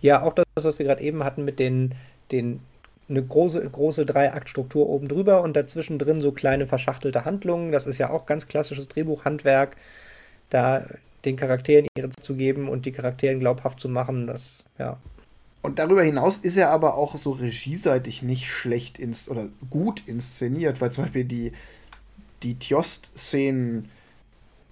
Ja, 0.00 0.22
auch 0.22 0.34
das, 0.34 0.44
was 0.54 0.78
wir 0.78 0.86
gerade 0.86 1.02
eben 1.02 1.24
hatten 1.24 1.44
mit 1.44 1.58
den, 1.58 1.94
den 2.32 2.60
eine 3.08 3.22
große, 3.22 3.68
große 3.68 4.04
Drei-Akt-Struktur 4.04 4.88
oben 4.88 5.08
drüber 5.08 5.42
und 5.42 5.56
dazwischen 5.56 5.98
drin 5.98 6.20
so 6.20 6.32
kleine 6.32 6.66
verschachtelte 6.66 7.24
Handlungen. 7.24 7.72
Das 7.72 7.86
ist 7.86 7.98
ja 7.98 8.10
auch 8.10 8.26
ganz 8.26 8.48
klassisches 8.48 8.88
Drehbuchhandwerk, 8.88 9.76
da 10.50 10.86
den 11.24 11.36
Charakteren 11.36 11.86
ihre 11.96 12.10
zu 12.10 12.34
geben 12.34 12.68
und 12.68 12.86
die 12.86 12.92
Charakteren 12.92 13.40
glaubhaft 13.40 13.80
zu 13.80 13.88
machen. 13.88 14.26
Das, 14.26 14.64
ja. 14.78 14.98
Und 15.62 15.78
darüber 15.78 16.02
hinaus 16.02 16.38
ist 16.38 16.56
er 16.56 16.70
aber 16.70 16.96
auch 16.96 17.16
so 17.16 17.32
regieseitig 17.32 18.22
nicht 18.22 18.48
schlecht 18.50 18.98
ins 18.98 19.28
oder 19.28 19.48
gut 19.70 20.02
inszeniert, 20.06 20.80
weil 20.80 20.92
zum 20.92 21.04
Beispiel 21.04 21.24
die, 21.24 21.52
die 22.42 22.58
Tjost-Szenen 22.58 23.90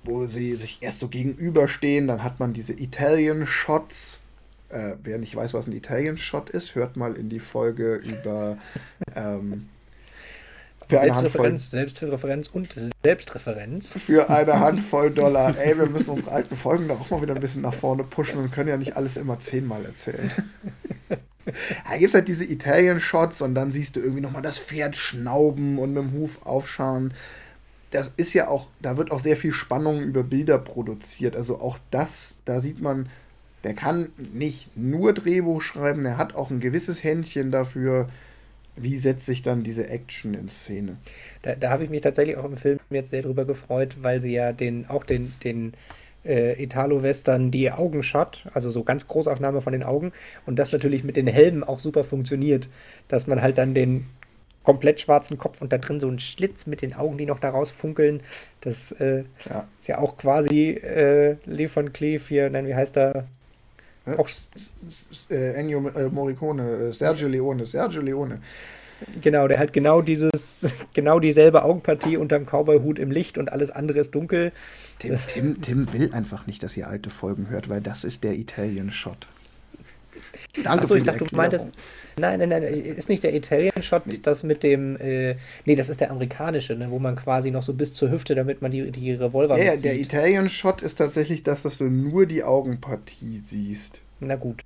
wo 0.07 0.27
sie 0.27 0.57
sich 0.57 0.79
erst 0.81 1.01
so 1.01 1.09
gegenüberstehen. 1.09 2.09
Dann 2.09 2.23
hat 2.23 2.41
man 2.41 2.53
diese 2.53 2.73
Italian-Shots. 2.73 4.21
Äh, 4.69 4.95
wer 5.03 5.19
nicht 5.19 5.37
weiß, 5.37 5.55
was 5.55 5.67
ein 5.67 5.73
Italian-Shot 5.73 6.51
ist, 6.51 6.75
hört 6.75 6.97
mal 6.97 7.15
in 7.15 7.29
die 7.29 7.39
Folge 7.39 7.97
über 7.97 8.59
ähm, 9.15 9.69
für 10.89 11.01
eine 11.01 11.15
Handvoll 11.17 11.59
Selbstreferenz 11.59 12.49
und 12.49 12.69
Selbstreferenz. 13.03 13.89
Für 13.89 14.31
eine 14.31 14.61
Handvoll 14.61 15.11
Dollar. 15.11 15.57
Ey, 15.59 15.77
wir 15.77 15.87
müssen 15.87 16.11
unsere 16.11 16.31
alten 16.31 16.55
Folgen 16.55 16.89
da 16.89 16.95
auch 16.95 17.11
mal 17.11 17.23
wieder 17.23 17.35
ein 17.35 17.41
bisschen 17.41 17.63
nach 17.63 17.75
vorne 17.75 18.05
pushen 18.05 18.39
und 18.39 18.53
können 18.53 18.69
ja 18.69 18.77
nicht 18.77 18.97
alles 18.97 19.17
immer 19.17 19.39
zehnmal 19.39 19.85
erzählen. 19.85 20.31
Da 21.89 21.97
gibt 21.97 22.09
es 22.09 22.15
halt 22.15 22.27
diese 22.27 22.45
Italian-Shots 22.45 23.41
und 23.41 23.55
dann 23.55 23.71
siehst 23.71 23.95
du 23.95 24.01
irgendwie 24.01 24.21
nochmal 24.21 24.43
das 24.43 24.59
Pferd 24.59 24.97
schnauben 24.97 25.79
und 25.79 25.95
mit 25.95 26.03
dem 26.03 26.13
Huf 26.13 26.45
aufschauen 26.45 27.15
das 27.91 28.13
ist 28.17 28.35
ja 28.35 28.49
auch, 28.49 28.67
da 28.81 28.97
wird 28.97 29.11
auch 29.11 29.21
sehr 29.21 29.37
viel 29.37 29.53
Spannung 29.53 30.03
über 30.03 30.23
Bilder 30.23 30.59
produziert. 30.59 31.37
Also 31.37 31.61
auch 31.61 31.79
das, 31.91 32.39
da 32.45 32.61
sieht 32.61 32.81
man, 32.81 33.09
der 33.65 33.75
kann 33.75 34.11
nicht 34.33 34.77
nur 34.77 35.13
Drehbuch 35.13 35.63
schreiben, 35.63 36.05
er 36.05 36.19
hat 36.19 36.35
auch 36.35 36.51
ein 36.51 36.61
gewisses 36.61 37.03
Händchen 37.05 37.51
dafür, 37.51 38.09
wie 38.77 38.99
setzt 38.99 39.27
sich 39.27 39.43
dann 39.43 39.63
diese 39.63 39.89
Action 39.89 40.35
in 40.35 40.49
Szene. 40.49 40.97
Da, 41.43 41.55
da 41.55 41.71
habe 41.71 41.85
ich 41.85 41.91
mich 41.91 42.03
tatsächlich 42.03 42.37
auch 42.37 42.45
im 42.45 42.57
Film 42.57 42.79
jetzt 42.91 43.11
sehr 43.11 43.23
drüber 43.23 43.45
gefreut, 43.45 43.97
weil 44.03 44.21
sie 44.21 44.33
ja 44.33 44.53
den, 44.53 44.87
auch 44.89 45.05
den, 45.05 45.33
den 45.43 45.73
äh, 46.25 46.63
Italo-Western 46.63 47.51
die 47.51 47.73
Augenshot, 47.73 48.45
also 48.53 48.71
so 48.71 48.85
ganz 48.85 49.09
Großaufnahme 49.09 49.63
von 49.63 49.73
den 49.73 49.83
Augen 49.83 50.13
und 50.45 50.59
das 50.59 50.73
natürlich 50.73 51.05
mit 51.05 51.17
den 51.17 51.27
Helmen 51.27 51.65
auch 51.65 51.79
super 51.79 52.05
funktioniert, 52.05 52.69
dass 53.09 53.27
man 53.27 53.41
halt 53.41 53.59
dann 53.59 53.75
den 53.75 54.07
komplett 54.67 55.01
schwarzen 55.01 55.39
Kopf 55.39 55.63
und 55.63 55.73
da 55.73 55.79
drin 55.79 56.01
so 56.01 56.09
ein 56.09 56.19
Schlitz 56.19 56.67
mit 56.67 56.83
den 56.83 56.93
Augen, 56.93 57.17
die 57.17 57.25
noch 57.25 57.39
da 57.39 57.51
rausfunkeln. 57.51 58.21
Das 58.61 58.91
äh, 58.93 59.23
ja. 59.49 59.67
ist 59.81 59.87
ja 59.87 59.99
auch 59.99 60.19
quasi 60.19 60.71
äh, 60.71 61.37
Lee 61.47 61.69
von 61.69 61.93
Cleef 61.93 62.29
hier, 62.29 62.51
nein, 62.51 62.67
wie 62.67 62.75
heißt 62.75 62.97
er? 62.97 63.29
Ja, 64.07 64.19
auch 64.19 64.29
äh, 65.31 65.55
Ennio 65.55 65.89
äh, 65.89 66.09
Morricone, 66.09 66.89
äh, 66.89 66.93
Sergio 66.93 67.29
Leone, 67.29 67.65
Sergio 67.65 68.03
Leone. 68.03 68.41
Genau, 69.21 69.47
der 69.47 69.61
hat 69.61 69.73
genau 69.73 70.03
dieses, 70.03 70.75
genau 70.95 71.21
dieselbe 71.21 71.63
Augenpartie 71.63 72.17
unterm 72.17 72.45
Cowboy-Hut 72.45 72.99
im 72.99 73.13
Licht 73.13 73.39
und 73.39 73.53
alles 73.53 73.71
andere 73.71 74.01
ist 74.01 74.17
dunkel. 74.17 74.51
Tim, 74.99 75.17
Tim, 75.29 75.61
Tim 75.63 75.93
will 75.93 76.13
einfach 76.13 76.49
nicht, 76.49 76.65
dass 76.65 76.77
ihr 76.77 76.89
alte 76.89 77.11
Folgen 77.11 77.51
hört, 77.51 77.69
weil 77.69 77.81
das 77.81 78.03
ist 78.03 78.25
der 78.25 78.35
Italian 78.35 78.91
Shot. 78.91 79.29
Danke 80.55 80.83
Achso, 80.83 80.95
für 80.95 80.99
ich 80.99 81.05
dachte, 81.05 81.25
du 81.25 81.37
meintest. 81.37 81.67
Nein, 82.19 82.39
nein, 82.39 82.49
nein, 82.49 82.63
ist 82.63 83.11
nicht 83.11 83.23
der 83.25 83.35
Italian-Shot 83.35 84.05
das 84.23 84.43
mit 84.43 84.63
dem. 84.63 84.97
Äh, 84.99 85.37
nee, 85.67 85.75
das 85.75 85.91
ist 85.91 86.01
der 86.01 86.11
amerikanische, 86.11 86.75
ne, 86.75 86.91
wo 86.91 86.99
man 86.99 87.15
quasi 87.15 87.51
noch 87.51 87.63
so 87.63 87.75
bis 87.75 87.93
zur 87.93 88.11
Hüfte, 88.11 88.35
damit 88.35 88.63
man 88.63 88.71
die, 88.71 88.91
die 88.91 89.13
Revolver 89.13 89.59
Ja, 89.59 89.65
ja, 89.65 89.71
mitzieht. 89.73 89.85
der 89.85 90.01
Italian 90.01 90.49
Shot 90.49 90.81
ist 90.81 90.97
tatsächlich 90.97 91.43
das, 91.43 91.63
dass 91.63 91.77
du 91.77 91.85
nur 91.85 92.25
die 92.25 92.43
Augenpartie 92.43 93.43
siehst. 93.45 94.01
Na 94.21 94.37
gut. 94.37 94.63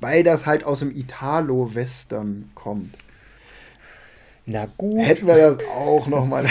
Weil 0.00 0.22
das 0.22 0.46
halt 0.46 0.64
aus 0.64 0.80
dem 0.80 0.96
Italo-Western 0.96 2.50
kommt. 2.54 2.96
Na 4.46 4.66
gut. 4.78 5.06
Hätten 5.06 5.26
wir 5.26 5.36
das 5.36 5.58
auch 5.66 6.06
nochmal. 6.06 6.46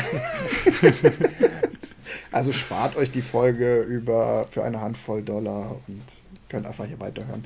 also 2.31 2.53
spart 2.53 2.95
euch 2.95 3.09
die 3.09 3.21
Folge 3.23 3.81
über 3.81 4.45
für 4.51 4.63
eine 4.63 4.81
Handvoll 4.81 5.23
Dollar 5.23 5.77
und 5.87 6.03
könnt 6.47 6.67
einfach 6.67 6.85
hier 6.85 6.99
weiterhören. 6.99 7.43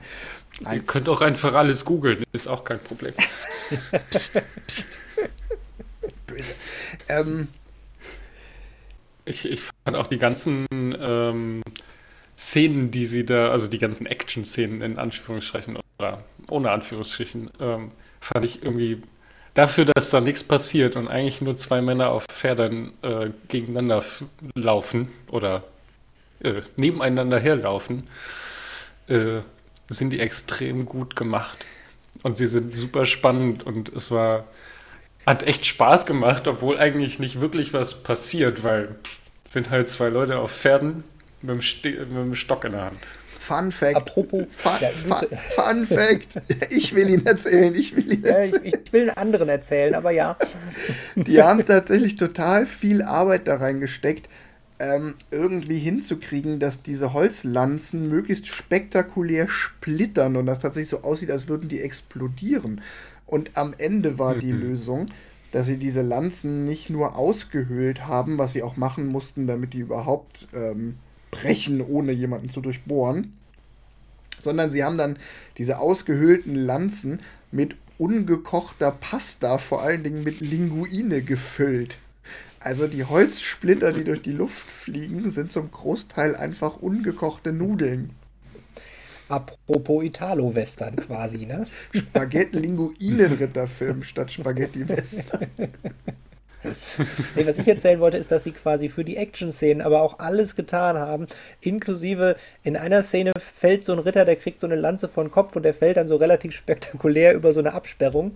Ihr 0.62 0.82
könnt 0.82 1.08
auch 1.10 1.22
einfach 1.22 1.54
alles 1.54 1.86
googeln, 1.86 2.24
ist 2.34 2.48
auch 2.48 2.64
kein 2.64 2.80
Problem. 2.80 3.14
Psst, 4.10 4.42
psst. 4.66 4.98
Böse. 6.26 6.54
Ähm, 7.10 7.50
Ich, 9.26 9.46
ich 9.46 9.62
fand 9.62 9.98
auch 9.98 10.08
die 10.08 10.18
ganzen 10.18 10.66
ähm, 10.72 11.62
Szenen, 12.38 12.92
die 12.92 13.06
sie 13.06 13.26
da, 13.26 13.52
also 13.52 13.68
die 13.68 13.78
ganzen 13.78 14.06
Action-Szenen 14.06 14.82
in 14.82 14.98
Anführungsstrichen 14.98 15.78
oder 16.00 16.24
ohne 16.50 16.72
Anführungsstrichen, 16.72 17.50
ähm, 17.60 17.92
fand 18.22 18.46
ich 18.46 18.64
irgendwie 18.64 19.02
dafür, 19.54 19.86
dass 19.86 20.12
da 20.12 20.22
nichts 20.22 20.44
passiert 20.44 20.96
und 20.96 21.08
eigentlich 21.10 21.42
nur 21.42 21.58
zwei 21.58 21.82
Männer 21.82 22.10
auf 22.12 22.26
Pferden 22.30 22.94
äh, 23.02 23.32
gegeneinander 23.50 24.04
laufen 24.56 25.10
oder 25.30 25.64
äh, 26.42 26.62
nebeneinander 26.78 27.40
herlaufen, 27.40 28.08
äh, 29.10 29.42
sind 29.90 30.12
die 30.12 30.20
extrem 30.20 30.86
gut 30.86 31.16
gemacht. 31.16 31.66
Und 32.24 32.38
sie 32.38 32.48
sind 32.48 32.76
super 32.76 33.06
spannend 33.06 33.64
und 33.66 33.90
es 33.90 34.12
war, 34.12 34.46
hat 35.26 35.44
echt 35.44 35.66
Spaß 35.66 36.06
gemacht, 36.06 36.48
obwohl 36.48 36.78
eigentlich 36.80 37.20
nicht 37.20 37.40
wirklich 37.42 37.74
was 37.74 38.02
passiert, 38.04 38.64
weil 38.64 38.96
es 39.46 39.54
sind 39.54 39.70
halt 39.70 39.88
zwei 39.88 40.10
Leute 40.10 40.40
auf 40.40 40.52
Pferden 40.52 41.04
mit 41.42 41.56
dem, 41.56 41.62
Ste 41.62 41.92
mit 41.92 42.10
dem 42.18 42.36
Stock 42.36 42.66
in 42.66 42.72
der 42.74 42.86
Hand. 42.86 42.98
Fun 43.40 43.72
Fact. 43.72 43.96
Apropos. 43.96 44.46
Fun, 44.50 44.72
Ja, 44.82 44.90
fun, 44.90 45.28
fun 45.56 45.86
Fact. 45.86 46.42
Ich 46.70 46.94
will 46.96 47.08
ihn 47.10 47.26
erzählen. 47.26 47.74
Ich 47.76 47.96
will 47.96 48.12
ihn 48.12 48.24
Ja, 48.26 48.44
ich, 48.44 48.54
erzählen. 48.54 48.82
ich 48.84 48.94
will 48.94 49.02
einen 49.02 49.18
anderen 49.18 49.48
erzählen, 49.48 49.96
aber 49.96 50.12
ja. 50.12 50.38
Die 51.16 51.42
haben 51.42 51.66
tatsächlich 51.66 52.16
total 52.18 52.66
viel 52.66 53.02
Arbeit 53.04 53.48
da 53.48 53.56
reingesteckt, 53.56 54.28
ähm, 54.80 55.16
irgendwie 55.32 55.80
hinzukriegen, 55.80 56.60
dass 56.60 56.82
diese 56.84 57.14
Holzlanzen 57.14 58.10
möglichst 58.10 58.48
spektakulär 58.48 59.48
splittern 59.50 60.36
und 60.38 60.46
das 60.46 60.60
tatsächlich 60.60 60.90
so 60.90 61.04
aussieht, 61.04 61.32
als 61.32 61.48
würden 61.48 61.70
die 61.70 61.82
explodieren. 61.82 62.82
Und 63.26 63.52
am 63.58 63.74
Ende 63.78 64.20
war 64.20 64.36
die 64.36 64.54
Mhm. 64.54 64.60
Lösung, 64.60 65.08
dass 65.52 65.68
sie 65.68 65.78
diese 65.78 66.02
Lanzen 66.02 66.66
nicht 66.66 66.90
nur 66.90 67.16
ausgehöhlt 67.16 68.08
haben, 68.08 68.38
was 68.38 68.54
sie 68.54 68.64
auch 68.64 68.78
machen 68.78 69.08
mussten, 69.08 69.48
damit 69.48 69.74
die 69.74 69.80
überhaupt 69.80 70.48
ähm, 70.54 71.00
brechen, 71.32 71.82
ohne 71.82 72.12
jemanden 72.12 72.50
zu 72.50 72.62
durchbohren, 72.62 73.34
sondern 74.42 74.72
sie 74.72 74.84
haben 74.84 74.98
dann 74.98 75.18
diese 75.58 75.80
ausgehöhlten 75.80 76.56
Lanzen 76.56 77.22
mit 77.52 77.76
ungekochter 77.98 78.92
Pasta, 78.92 79.58
vor 79.58 79.82
allen 79.82 80.04
Dingen 80.04 80.24
mit 80.24 80.40
Linguine 80.42 81.24
gefüllt. 81.24 81.98
Also 82.60 82.88
die 82.88 83.06
Holzsplitter, 83.06 83.94
die 83.94 84.04
durch 84.04 84.22
die 84.22 84.32
Luft 84.32 84.70
fliegen, 84.70 85.32
sind 85.32 85.52
zum 85.52 85.72
Großteil 85.72 86.36
einfach 86.36 86.78
ungekochte 86.78 87.54
Nudeln. 87.54 88.12
Apropos 89.30 90.04
Italo-Western 90.04 90.96
quasi, 90.96 91.46
ne? 91.46 91.68
Spaghetti 91.94 92.60
Linguine 92.60 93.40
Ritterfilm 93.40 94.04
statt 94.04 94.32
Spaghetti 94.32 94.88
Western. 94.88 95.48
Nee, 97.36 97.46
was 97.46 97.60
ich 97.60 97.68
erzählen 97.68 98.00
wollte, 98.00 98.18
ist, 98.18 98.32
dass 98.32 98.44
sie 98.44 98.52
quasi 98.52 98.90
für 98.90 99.06
die 99.06 99.16
Action-Szenen 99.16 99.82
aber 99.82 100.02
auch 100.02 100.20
alles 100.20 100.56
getan 100.56 100.98
haben. 100.98 101.28
Inklusive 101.62 102.36
in 102.64 102.76
einer 102.76 103.04
Szene 103.04 103.32
fällt 103.40 103.86
so 103.86 103.94
ein 103.94 104.00
Ritter, 104.00 104.26
der 104.26 104.36
kriegt 104.36 104.60
so 104.60 104.68
eine 104.68 104.76
Lanze 104.76 105.08
vor 105.08 105.24
den 105.24 105.32
Kopf 105.32 105.56
und 105.56 105.64
der 105.64 105.74
fällt 105.74 105.98
dann 105.98 106.08
so 106.08 106.16
relativ 106.18 106.54
spektakulär 106.54 107.36
über 107.36 107.54
so 107.54 107.60
eine 107.60 107.74
Absperrung. 107.74 108.36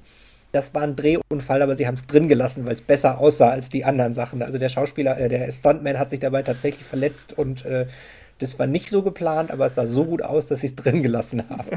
Das 0.52 0.74
war 0.74 0.82
ein 0.82 0.96
Drehunfall, 0.96 1.62
aber 1.62 1.76
sie 1.76 1.88
haben 1.88 1.96
es 1.96 2.06
drin 2.08 2.28
gelassen, 2.28 2.66
weil 2.66 2.74
es 2.74 2.82
besser 2.82 3.20
aussah 3.20 3.50
als 3.50 3.70
die 3.70 3.86
anderen 3.86 4.14
Sachen. 4.14 4.42
Also 4.42 4.58
der 4.58 4.70
Schauspieler, 4.70 5.18
äh, 5.18 5.30
der 5.30 5.52
Stuntman 5.52 5.98
hat 5.98 6.10
sich 6.10 6.20
dabei 6.20 6.44
tatsächlich 6.44 6.86
verletzt 6.86 7.38
und 7.38 7.66
äh, 7.66 7.88
das 8.40 8.58
war 8.60 8.68
nicht 8.68 8.90
so 8.90 9.02
geplant, 9.02 9.52
aber 9.52 9.68
es 9.68 9.76
sah 9.76 9.88
so 9.88 10.04
gut 10.04 10.22
aus, 10.22 10.48
dass 10.48 10.62
sie 10.62 10.68
es 10.68 10.76
drin 10.76 11.04
gelassen 11.04 11.44
haben. 11.50 11.70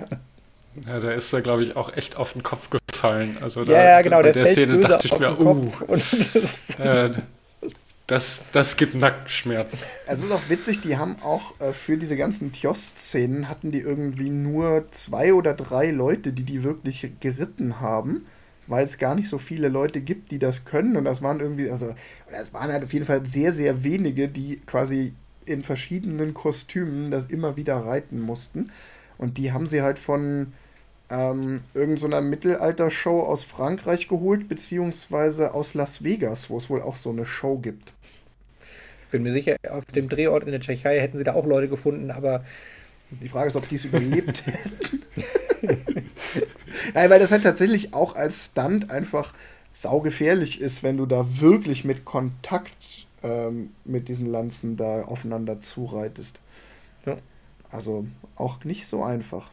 Ja, 0.88 0.98
da 0.98 1.12
ist 1.12 1.32
er, 1.32 1.42
glaube 1.42 1.62
ich, 1.62 1.76
auch 1.76 1.96
echt 1.96 2.16
auf 2.16 2.32
den 2.32 2.42
Kopf 2.42 2.68
gefallen. 2.70 3.36
Also 3.40 3.60
Ja, 3.60 3.66
da, 3.66 3.84
ja, 3.84 4.02
genau, 4.02 4.16
bei 4.16 4.22
der, 4.24 4.32
der 4.32 4.46
Szene 4.46 4.78
dachte 4.78 5.06
ich 5.06 5.18
mir, 5.18 5.38
uh, 5.38 5.70
das, 5.86 6.80
äh, 6.80 7.10
das, 8.06 8.44
das 8.52 8.76
gibt 8.76 8.94
Nackenschmerzen. 8.94 9.78
Es 10.06 10.22
ist 10.22 10.32
auch 10.32 10.48
witzig, 10.48 10.80
die 10.80 10.96
haben 10.96 11.16
auch 11.22 11.58
äh, 11.60 11.72
für 11.72 11.96
diese 11.96 12.16
ganzen 12.16 12.52
Tjost-Szenen 12.52 13.48
hatten 13.48 13.70
die 13.70 13.80
irgendwie 13.80 14.30
nur 14.30 14.90
zwei 14.90 15.32
oder 15.32 15.54
drei 15.54 15.90
Leute, 15.90 16.32
die 16.32 16.42
die 16.42 16.64
wirklich 16.64 17.08
geritten 17.20 17.80
haben, 17.80 18.26
weil 18.66 18.84
es 18.84 18.98
gar 18.98 19.14
nicht 19.14 19.28
so 19.28 19.38
viele 19.38 19.68
Leute 19.68 20.00
gibt, 20.00 20.30
die 20.30 20.38
das 20.38 20.64
können. 20.64 20.96
Und 20.96 21.04
das 21.04 21.22
waren 21.22 21.40
irgendwie, 21.40 21.70
also, 21.70 21.94
es 22.32 22.52
waren 22.52 22.72
halt 22.72 22.84
auf 22.84 22.92
jeden 22.92 23.06
Fall 23.06 23.24
sehr, 23.26 23.52
sehr 23.52 23.84
wenige, 23.84 24.28
die 24.28 24.60
quasi 24.66 25.14
in 25.46 25.62
verschiedenen 25.62 26.34
Kostümen 26.34 27.10
das 27.10 27.26
immer 27.26 27.56
wieder 27.56 27.76
reiten 27.76 28.20
mussten. 28.20 28.70
Und 29.18 29.38
die 29.38 29.52
haben 29.52 29.66
sie 29.66 29.82
halt 29.82 29.98
von 29.98 30.52
ähm, 31.10 31.62
irgendeiner 31.74 32.20
Mittelalter-Show 32.22 33.20
aus 33.22 33.44
Frankreich 33.44 34.08
geholt, 34.08 34.48
beziehungsweise 34.48 35.54
aus 35.54 35.74
Las 35.74 36.02
Vegas, 36.04 36.50
wo 36.50 36.58
es 36.58 36.70
wohl 36.70 36.82
auch 36.82 36.96
so 36.96 37.10
eine 37.10 37.26
Show 37.26 37.58
gibt. 37.58 37.92
Ich 39.04 39.10
bin 39.10 39.22
mir 39.22 39.32
sicher, 39.32 39.56
auf 39.70 39.84
dem 39.86 40.08
Drehort 40.08 40.44
in 40.44 40.50
der 40.50 40.60
Tschechei 40.60 41.00
hätten 41.00 41.18
sie 41.18 41.24
da 41.24 41.34
auch 41.34 41.46
Leute 41.46 41.68
gefunden, 41.68 42.10
aber 42.10 42.44
Die 43.10 43.28
Frage 43.28 43.48
ist, 43.48 43.56
ob 43.56 43.68
die 43.68 43.76
es 43.76 43.84
überlebt 43.84 44.46
hätten. 44.46 45.02
Nein, 46.94 47.10
weil 47.10 47.20
das 47.20 47.30
halt 47.30 47.42
tatsächlich 47.42 47.94
auch 47.94 48.16
als 48.16 48.46
Stunt 48.46 48.90
einfach 48.90 49.32
saugefährlich 49.72 50.60
ist, 50.60 50.82
wenn 50.82 50.96
du 50.96 51.06
da 51.06 51.40
wirklich 51.40 51.84
mit 51.84 52.04
Kontakt 52.04 53.06
ähm, 53.22 53.70
mit 53.84 54.08
diesen 54.08 54.30
Lanzen 54.30 54.76
da 54.76 55.02
aufeinander 55.02 55.60
zureitest. 55.60 56.38
Ja. 57.06 57.16
Also 57.70 58.06
auch 58.36 58.64
nicht 58.64 58.86
so 58.86 59.02
einfach. 59.02 59.48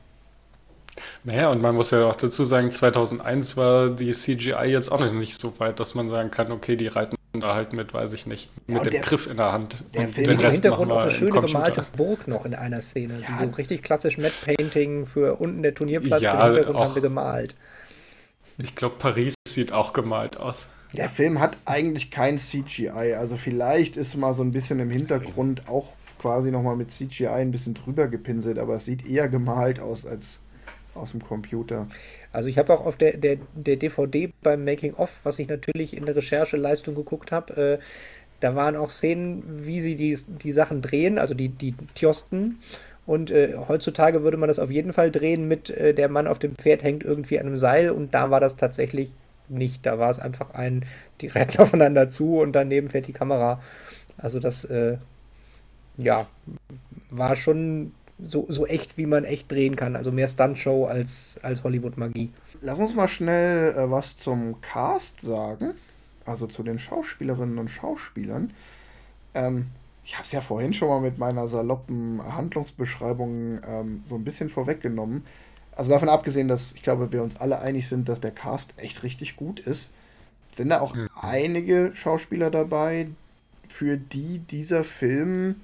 Naja, 1.24 1.50
und 1.50 1.62
man 1.62 1.76
muss 1.76 1.92
ja 1.92 2.06
auch 2.06 2.16
dazu 2.16 2.44
sagen, 2.44 2.72
2001 2.72 3.58
war 3.58 3.90
die 3.90 4.12
CGI 4.12 4.66
jetzt 4.66 4.92
auch 4.92 5.00
noch 5.00 5.12
nicht 5.12 5.40
so 5.40 5.60
weit, 5.60 5.80
dass 5.80 5.96
man 5.96 6.10
sagen 6.10 6.32
kann, 6.32 6.52
okay, 6.52 6.76
die 6.76 6.88
reiten 6.88 7.16
da 7.42 7.54
halt 7.56 7.74
mit, 7.74 7.94
weiß 7.94 8.14
ich 8.14 8.26
nicht, 8.26 8.50
mit 8.68 8.78
und 8.80 8.86
dem 8.86 8.92
der- 8.92 9.02
Griff 9.02 9.28
in 9.28 9.38
der 9.38 9.52
Hand. 9.52 9.84
der 9.94 10.02
und 10.02 10.08
Film 10.10 10.28
den 10.28 10.40
im 10.40 10.46
Rest 10.46 10.54
Hintergrund 10.62 10.90
machen 10.90 10.98
auch 10.98 11.02
eine 11.04 11.12
im 11.12 11.18
schöne 11.18 11.32
gemalte 11.42 11.86
Burg 11.98 12.28
noch 12.28 12.46
in 12.46 12.54
einer 12.56 12.82
Szene. 12.82 13.22
Ja. 13.22 13.44
So 13.44 13.50
richtig 13.56 13.84
klassisch 13.84 14.18
Matte 14.18 14.34
Painting 14.46 15.06
für 15.06 15.36
unten 15.40 15.62
der 15.64 15.74
Turnierplatz 15.74 16.22
Ja, 16.22 16.34
im 16.48 16.54
Hintergrund 16.54 16.78
auch- 16.78 16.86
haben 16.86 16.96
wir 16.96 17.02
gemalt. 17.02 17.56
Ich 18.58 18.76
glaube, 18.76 18.96
Paris 19.00 19.34
sieht 19.48 19.72
auch 19.74 19.94
gemalt 19.94 20.38
aus. 20.38 20.68
Der 20.94 21.08
Film 21.10 21.40
hat 21.40 21.56
eigentlich 21.66 22.12
kein 22.12 22.38
CGI. 22.38 23.14
Also 23.18 23.38
vielleicht 23.38 23.96
ist 23.98 24.16
mal 24.18 24.34
so 24.34 24.44
ein 24.44 24.52
bisschen 24.52 24.80
im 24.80 24.90
Hintergrund 24.90 25.68
auch 25.70 25.94
quasi 26.20 26.52
nochmal 26.52 26.76
mit 26.76 26.92
CGI 26.92 27.28
ein 27.28 27.52
bisschen 27.52 27.74
drüber 27.74 28.08
gepinselt, 28.08 28.60
aber 28.60 28.76
es 28.76 28.86
sieht 28.86 29.06
eher 29.08 29.28
gemalt 29.30 29.80
aus 29.80 30.06
als 30.06 30.42
aus 30.94 31.12
dem 31.12 31.24
Computer. 31.24 31.88
Also 32.34 32.48
ich 32.48 32.58
habe 32.58 32.74
auch 32.74 32.86
auf 32.86 32.96
der, 32.96 33.18
der, 33.18 33.38
der 33.54 33.76
DVD 33.76 34.32
beim 34.42 34.64
Making 34.64 34.94
of, 34.94 35.20
was 35.24 35.40
ich 35.40 35.48
natürlich 35.48 35.96
in 35.96 36.06
der 36.06 36.16
Rechercheleistung 36.16 36.96
geguckt 36.96 37.32
habe, 37.32 37.80
äh, 37.80 37.80
da 38.40 38.56
waren 38.56 38.76
auch 38.76 38.90
Szenen, 38.90 39.44
wie 39.66 39.82
sie 39.82 39.96
die, 39.96 40.18
die 40.28 40.52
Sachen 40.52 40.82
drehen, 40.82 41.20
also 41.20 41.34
die, 41.34 41.50
die 41.50 41.76
Tjosten. 41.94 42.60
Und 43.06 43.32
äh, 43.32 43.56
heutzutage 43.68 44.24
würde 44.24 44.38
man 44.38 44.48
das 44.48 44.60
auf 44.60 44.72
jeden 44.72 44.94
Fall 44.94 45.12
drehen 45.12 45.48
mit 45.48 45.70
äh, 45.70 45.94
der 45.94 46.10
Mann 46.10 46.28
auf 46.28 46.40
dem 46.40 46.56
Pferd 46.56 46.84
hängt 46.84 47.04
irgendwie 47.04 47.40
an 47.40 47.48
einem 47.48 47.58
Seil 47.58 47.92
und 47.92 48.14
da 48.14 48.32
war 48.32 48.40
das 48.40 48.56
tatsächlich 48.56 49.14
nicht. 49.50 49.86
Da 49.86 50.00
war 50.00 50.10
es 50.10 50.20
einfach 50.20 50.54
ein, 50.54 50.86
die 51.20 51.28
rennen 51.28 51.52
aufeinander 51.58 52.10
zu 52.10 52.40
und 52.40 52.54
daneben 52.54 52.90
fährt 52.90 53.08
die 53.08 53.14
Kamera. 53.14 53.62
Also 54.18 54.40
das, 54.40 54.64
äh, 54.66 54.98
ja, 55.98 56.28
war 57.10 57.36
schon 57.36 57.92
so, 58.24 58.46
so 58.50 58.66
echt, 58.66 58.98
wie 58.98 59.06
man 59.06 59.24
echt 59.26 59.52
drehen 59.52 59.76
kann. 59.76 59.96
Also 59.96 60.12
mehr 60.12 60.28
Stuntshow 60.28 60.86
als, 60.86 61.40
als 61.44 61.64
Hollywood-Magie. 61.64 62.34
Lass 62.62 62.80
uns 62.80 62.94
mal 62.96 63.08
schnell 63.08 63.74
äh, 63.76 63.90
was 63.90 64.16
zum 64.18 64.62
Cast 64.62 65.22
sagen, 65.22 65.74
also 66.26 66.48
zu 66.48 66.64
den 66.64 66.80
Schauspielerinnen 66.80 67.58
und 67.58 67.70
Schauspielern. 67.70 68.54
Ähm, 69.34 69.68
ich 70.06 70.16
habe 70.16 70.26
es 70.26 70.32
ja 70.32 70.42
vorhin 70.42 70.74
schon 70.74 70.90
mal 70.90 71.02
mit 71.02 71.18
meiner 71.18 71.48
saloppen 71.48 72.22
Handlungsbeschreibung 72.36 73.62
ähm, 73.68 74.02
so 74.06 74.16
ein 74.16 74.24
bisschen 74.26 74.50
vorweggenommen. 74.50 75.26
Also 75.74 75.92
davon 75.92 76.10
abgesehen, 76.10 76.48
dass 76.48 76.74
ich 76.74 76.84
glaube, 76.84 77.12
wir 77.14 77.24
uns 77.24 77.38
alle 77.38 77.60
einig 77.60 77.88
sind, 77.88 78.10
dass 78.10 78.22
der 78.22 78.32
Cast 78.32 78.74
echt 78.78 79.04
richtig 79.04 79.36
gut 79.38 79.60
ist, 79.62 79.94
sind 80.52 80.70
da 80.70 80.82
auch 80.82 80.96
Mhm. 80.96 81.08
einige 81.16 81.92
Schauspieler 81.96 82.52
dabei, 82.52 83.10
für 83.70 83.98
die 83.98 84.40
dieser 84.40 84.84
Film 84.84 85.62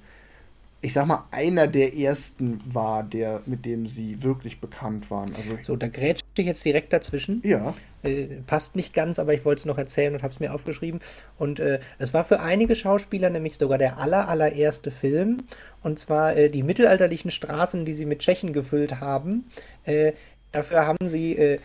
ich 0.80 0.92
sag 0.92 1.06
mal, 1.06 1.24
einer 1.32 1.66
der 1.66 1.96
ersten 1.96 2.60
war, 2.64 3.02
der, 3.02 3.42
mit 3.46 3.66
dem 3.66 3.86
sie 3.86 4.22
wirklich 4.22 4.60
bekannt 4.60 5.10
waren. 5.10 5.34
Also, 5.34 5.58
so, 5.60 5.74
da 5.74 5.88
grätsche 5.88 6.22
ich 6.36 6.46
jetzt 6.46 6.64
direkt 6.64 6.92
dazwischen. 6.92 7.42
Ja. 7.44 7.74
Äh, 8.04 8.26
passt 8.46 8.76
nicht 8.76 8.94
ganz, 8.94 9.18
aber 9.18 9.34
ich 9.34 9.44
wollte 9.44 9.60
es 9.60 9.66
noch 9.66 9.78
erzählen 9.78 10.14
und 10.14 10.22
habe 10.22 10.32
es 10.32 10.38
mir 10.38 10.54
aufgeschrieben. 10.54 11.00
Und 11.36 11.58
äh, 11.58 11.80
es 11.98 12.14
war 12.14 12.24
für 12.24 12.38
einige 12.40 12.76
Schauspieler 12.76 13.28
nämlich 13.28 13.56
sogar 13.58 13.78
der 13.78 13.98
aller, 13.98 14.28
allererste 14.28 14.92
Film. 14.92 15.38
Und 15.82 15.98
zwar 15.98 16.36
äh, 16.36 16.48
die 16.48 16.62
mittelalterlichen 16.62 17.32
Straßen, 17.32 17.84
die 17.84 17.94
sie 17.94 18.06
mit 18.06 18.20
Tschechen 18.20 18.52
gefüllt 18.52 19.00
haben. 19.00 19.50
Äh, 19.84 20.12
dafür 20.52 20.86
haben 20.86 21.08
sie 21.08 21.36
äh, 21.36 21.58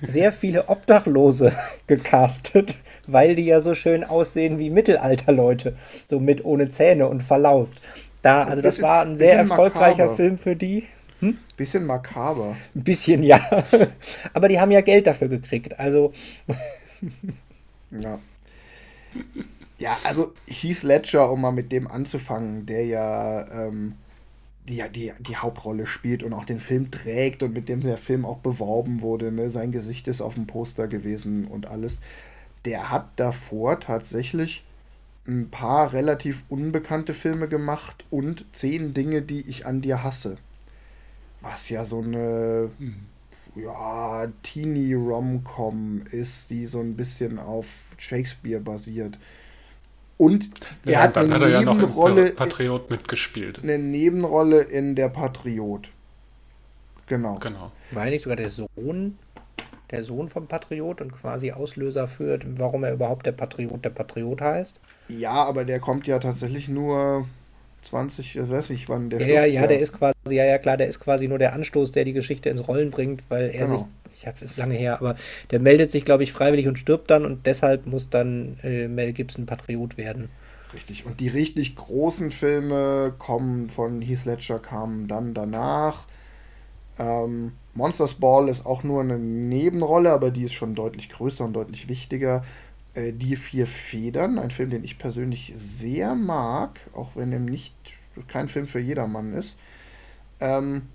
sehr 0.00 0.32
viele 0.32 0.68
Obdachlose 0.68 1.52
gecastet, 1.86 2.74
weil 3.06 3.34
die 3.34 3.44
ja 3.44 3.60
so 3.60 3.74
schön 3.74 4.02
aussehen 4.02 4.58
wie 4.58 4.70
Mittelalterleute. 4.70 5.76
So 6.06 6.20
mit 6.20 6.42
ohne 6.42 6.70
Zähne 6.70 7.06
und 7.06 7.22
verlaust. 7.22 7.82
Da, 8.26 8.42
also 8.42 8.60
das 8.60 8.82
war 8.82 9.02
ein 9.02 9.14
sehr 9.14 9.38
erfolgreicher 9.38 9.98
makaber. 9.98 10.16
Film 10.16 10.36
für 10.36 10.56
die. 10.56 10.82
Hm? 11.20 11.38
Bisschen 11.56 11.86
makaber. 11.86 12.56
Ein 12.74 12.82
bisschen, 12.82 13.22
ja. 13.22 13.38
Aber 14.32 14.48
die 14.48 14.58
haben 14.58 14.72
ja 14.72 14.80
Geld 14.80 15.06
dafür 15.06 15.28
gekriegt, 15.28 15.78
also. 15.78 16.12
ja. 17.92 18.18
Ja, 19.78 19.96
also 20.02 20.32
Heath 20.48 20.82
Ledger, 20.82 21.30
um 21.30 21.40
mal 21.42 21.52
mit 21.52 21.70
dem 21.70 21.86
anzufangen, 21.86 22.66
der 22.66 22.84
ja 22.86 23.46
ähm, 23.48 23.94
die, 24.68 24.82
die, 24.90 25.12
die 25.20 25.36
Hauptrolle 25.36 25.86
spielt 25.86 26.24
und 26.24 26.32
auch 26.32 26.44
den 26.44 26.58
Film 26.58 26.90
trägt 26.90 27.44
und 27.44 27.54
mit 27.54 27.68
dem 27.68 27.80
der 27.80 27.96
Film 27.96 28.24
auch 28.24 28.38
beworben 28.38 29.02
wurde. 29.02 29.30
Ne? 29.30 29.50
Sein 29.50 29.70
Gesicht 29.70 30.08
ist 30.08 30.20
auf 30.20 30.34
dem 30.34 30.48
Poster 30.48 30.88
gewesen 30.88 31.46
und 31.46 31.68
alles. 31.68 32.00
Der 32.64 32.90
hat 32.90 33.06
davor 33.14 33.78
tatsächlich 33.78 34.64
ein 35.28 35.50
paar 35.50 35.92
relativ 35.92 36.44
unbekannte 36.48 37.14
Filme 37.14 37.48
gemacht 37.48 38.04
und 38.10 38.44
zehn 38.52 38.94
Dinge, 38.94 39.22
die 39.22 39.48
ich 39.48 39.66
an 39.66 39.80
dir 39.80 40.02
hasse. 40.02 40.38
Was 41.40 41.68
ja 41.68 41.84
so 41.84 42.00
eine 42.00 42.70
mhm. 42.78 43.06
ja, 43.54 44.28
Teenie-Rom-Com 44.42 46.02
ist, 46.10 46.50
die 46.50 46.66
so 46.66 46.80
ein 46.80 46.96
bisschen 46.96 47.38
auf 47.38 47.94
Shakespeare 47.98 48.60
basiert. 48.60 49.18
Und 50.18 50.50
er 50.86 50.92
ja, 50.92 51.02
hat 51.02 51.18
eine 51.18 51.34
hat 51.34 51.42
er 51.42 51.60
Nebenrolle. 51.60 52.22
Ja 52.22 52.28
noch 52.30 52.36
Patriot 52.36 52.90
mitgespielt. 52.90 53.62
Eine 53.62 53.78
Nebenrolle 53.78 54.62
in 54.62 54.96
der 54.96 55.08
Patriot. 55.08 55.90
Genau. 57.06 57.36
genau. 57.36 57.70
War 57.92 58.06
nicht 58.06 58.22
sogar 58.22 58.36
der 58.36 58.50
Sohn, 58.50 59.18
der 59.90 60.04
Sohn 60.04 60.28
vom 60.28 60.46
Patriot 60.46 61.00
und 61.00 61.12
quasi 61.12 61.52
Auslöser 61.52 62.08
für, 62.08 62.38
warum 62.56 62.84
er 62.84 62.92
überhaupt 62.92 63.26
der 63.26 63.32
Patriot 63.32 63.84
der 63.84 63.90
Patriot 63.90 64.40
heißt? 64.40 64.80
Ja, 65.08 65.44
aber 65.44 65.64
der 65.64 65.78
kommt 65.78 66.06
ja 66.06 66.18
tatsächlich 66.18 66.68
nur 66.68 67.26
20, 67.84 68.36
ich 68.36 68.50
weiß 68.50 68.70
nicht, 68.70 68.88
wann 68.88 69.10
der 69.10 69.20
Ja, 69.20 69.44
ja, 69.44 69.44
ja, 69.44 69.66
der 69.66 69.78
ist 69.78 69.92
quasi, 69.92 70.14
ja, 70.30 70.44
ja, 70.44 70.58
klar, 70.58 70.76
der 70.76 70.88
ist 70.88 71.00
quasi 71.00 71.28
nur 71.28 71.38
der 71.38 71.52
Anstoß, 71.52 71.92
der 71.92 72.04
die 72.04 72.12
Geschichte 72.12 72.48
ins 72.48 72.66
Rollen 72.66 72.90
bringt, 72.90 73.22
weil 73.28 73.50
er 73.50 73.66
genau. 73.66 73.78
sich, 73.78 73.86
ich 74.14 74.26
habe 74.26 74.44
es 74.44 74.56
lange 74.56 74.74
her, 74.74 74.98
aber 74.98 75.14
der 75.50 75.60
meldet 75.60 75.90
sich, 75.90 76.04
glaube 76.04 76.24
ich, 76.24 76.32
freiwillig 76.32 76.66
und 76.66 76.78
stirbt 76.78 77.10
dann 77.10 77.24
und 77.24 77.46
deshalb 77.46 77.86
muss 77.86 78.10
dann 78.10 78.58
äh, 78.62 78.88
Mel 78.88 79.12
Gibson 79.12 79.46
Patriot 79.46 79.96
werden. 79.96 80.28
Richtig. 80.74 81.06
Und 81.06 81.20
die 81.20 81.28
richtig 81.28 81.76
großen 81.76 82.32
Filme 82.32 83.14
kommen 83.18 83.70
von 83.70 84.02
Heath 84.02 84.24
Ledger, 84.24 84.58
kamen 84.58 85.06
dann 85.06 85.32
danach. 85.32 86.06
Ähm, 86.98 87.52
Monsters 87.76 88.14
Ball 88.14 88.48
ist 88.48 88.66
auch 88.66 88.82
nur 88.84 89.02
eine 89.02 89.18
Nebenrolle, 89.18 90.12
aber 90.12 90.30
die 90.30 90.44
ist 90.44 90.54
schon 90.54 90.74
deutlich 90.74 91.10
größer 91.10 91.44
und 91.44 91.52
deutlich 91.54 91.88
wichtiger. 91.88 92.44
Äh, 92.94 93.12
Die 93.12 93.36
vier 93.36 93.66
Federn, 93.66 94.38
ein 94.38 94.50
Film, 94.50 94.70
den 94.70 94.84
ich 94.84 94.98
persönlich 94.98 95.52
sehr 95.56 96.14
mag, 96.14 96.80
auch 96.94 97.16
wenn 97.16 97.32
er 97.32 97.40
nicht 97.40 97.74
kein 98.28 98.48
Film 98.48 98.66
für 98.66 98.80
jedermann 98.80 99.34
ist. 99.34 99.58
Ähm, 100.40 100.88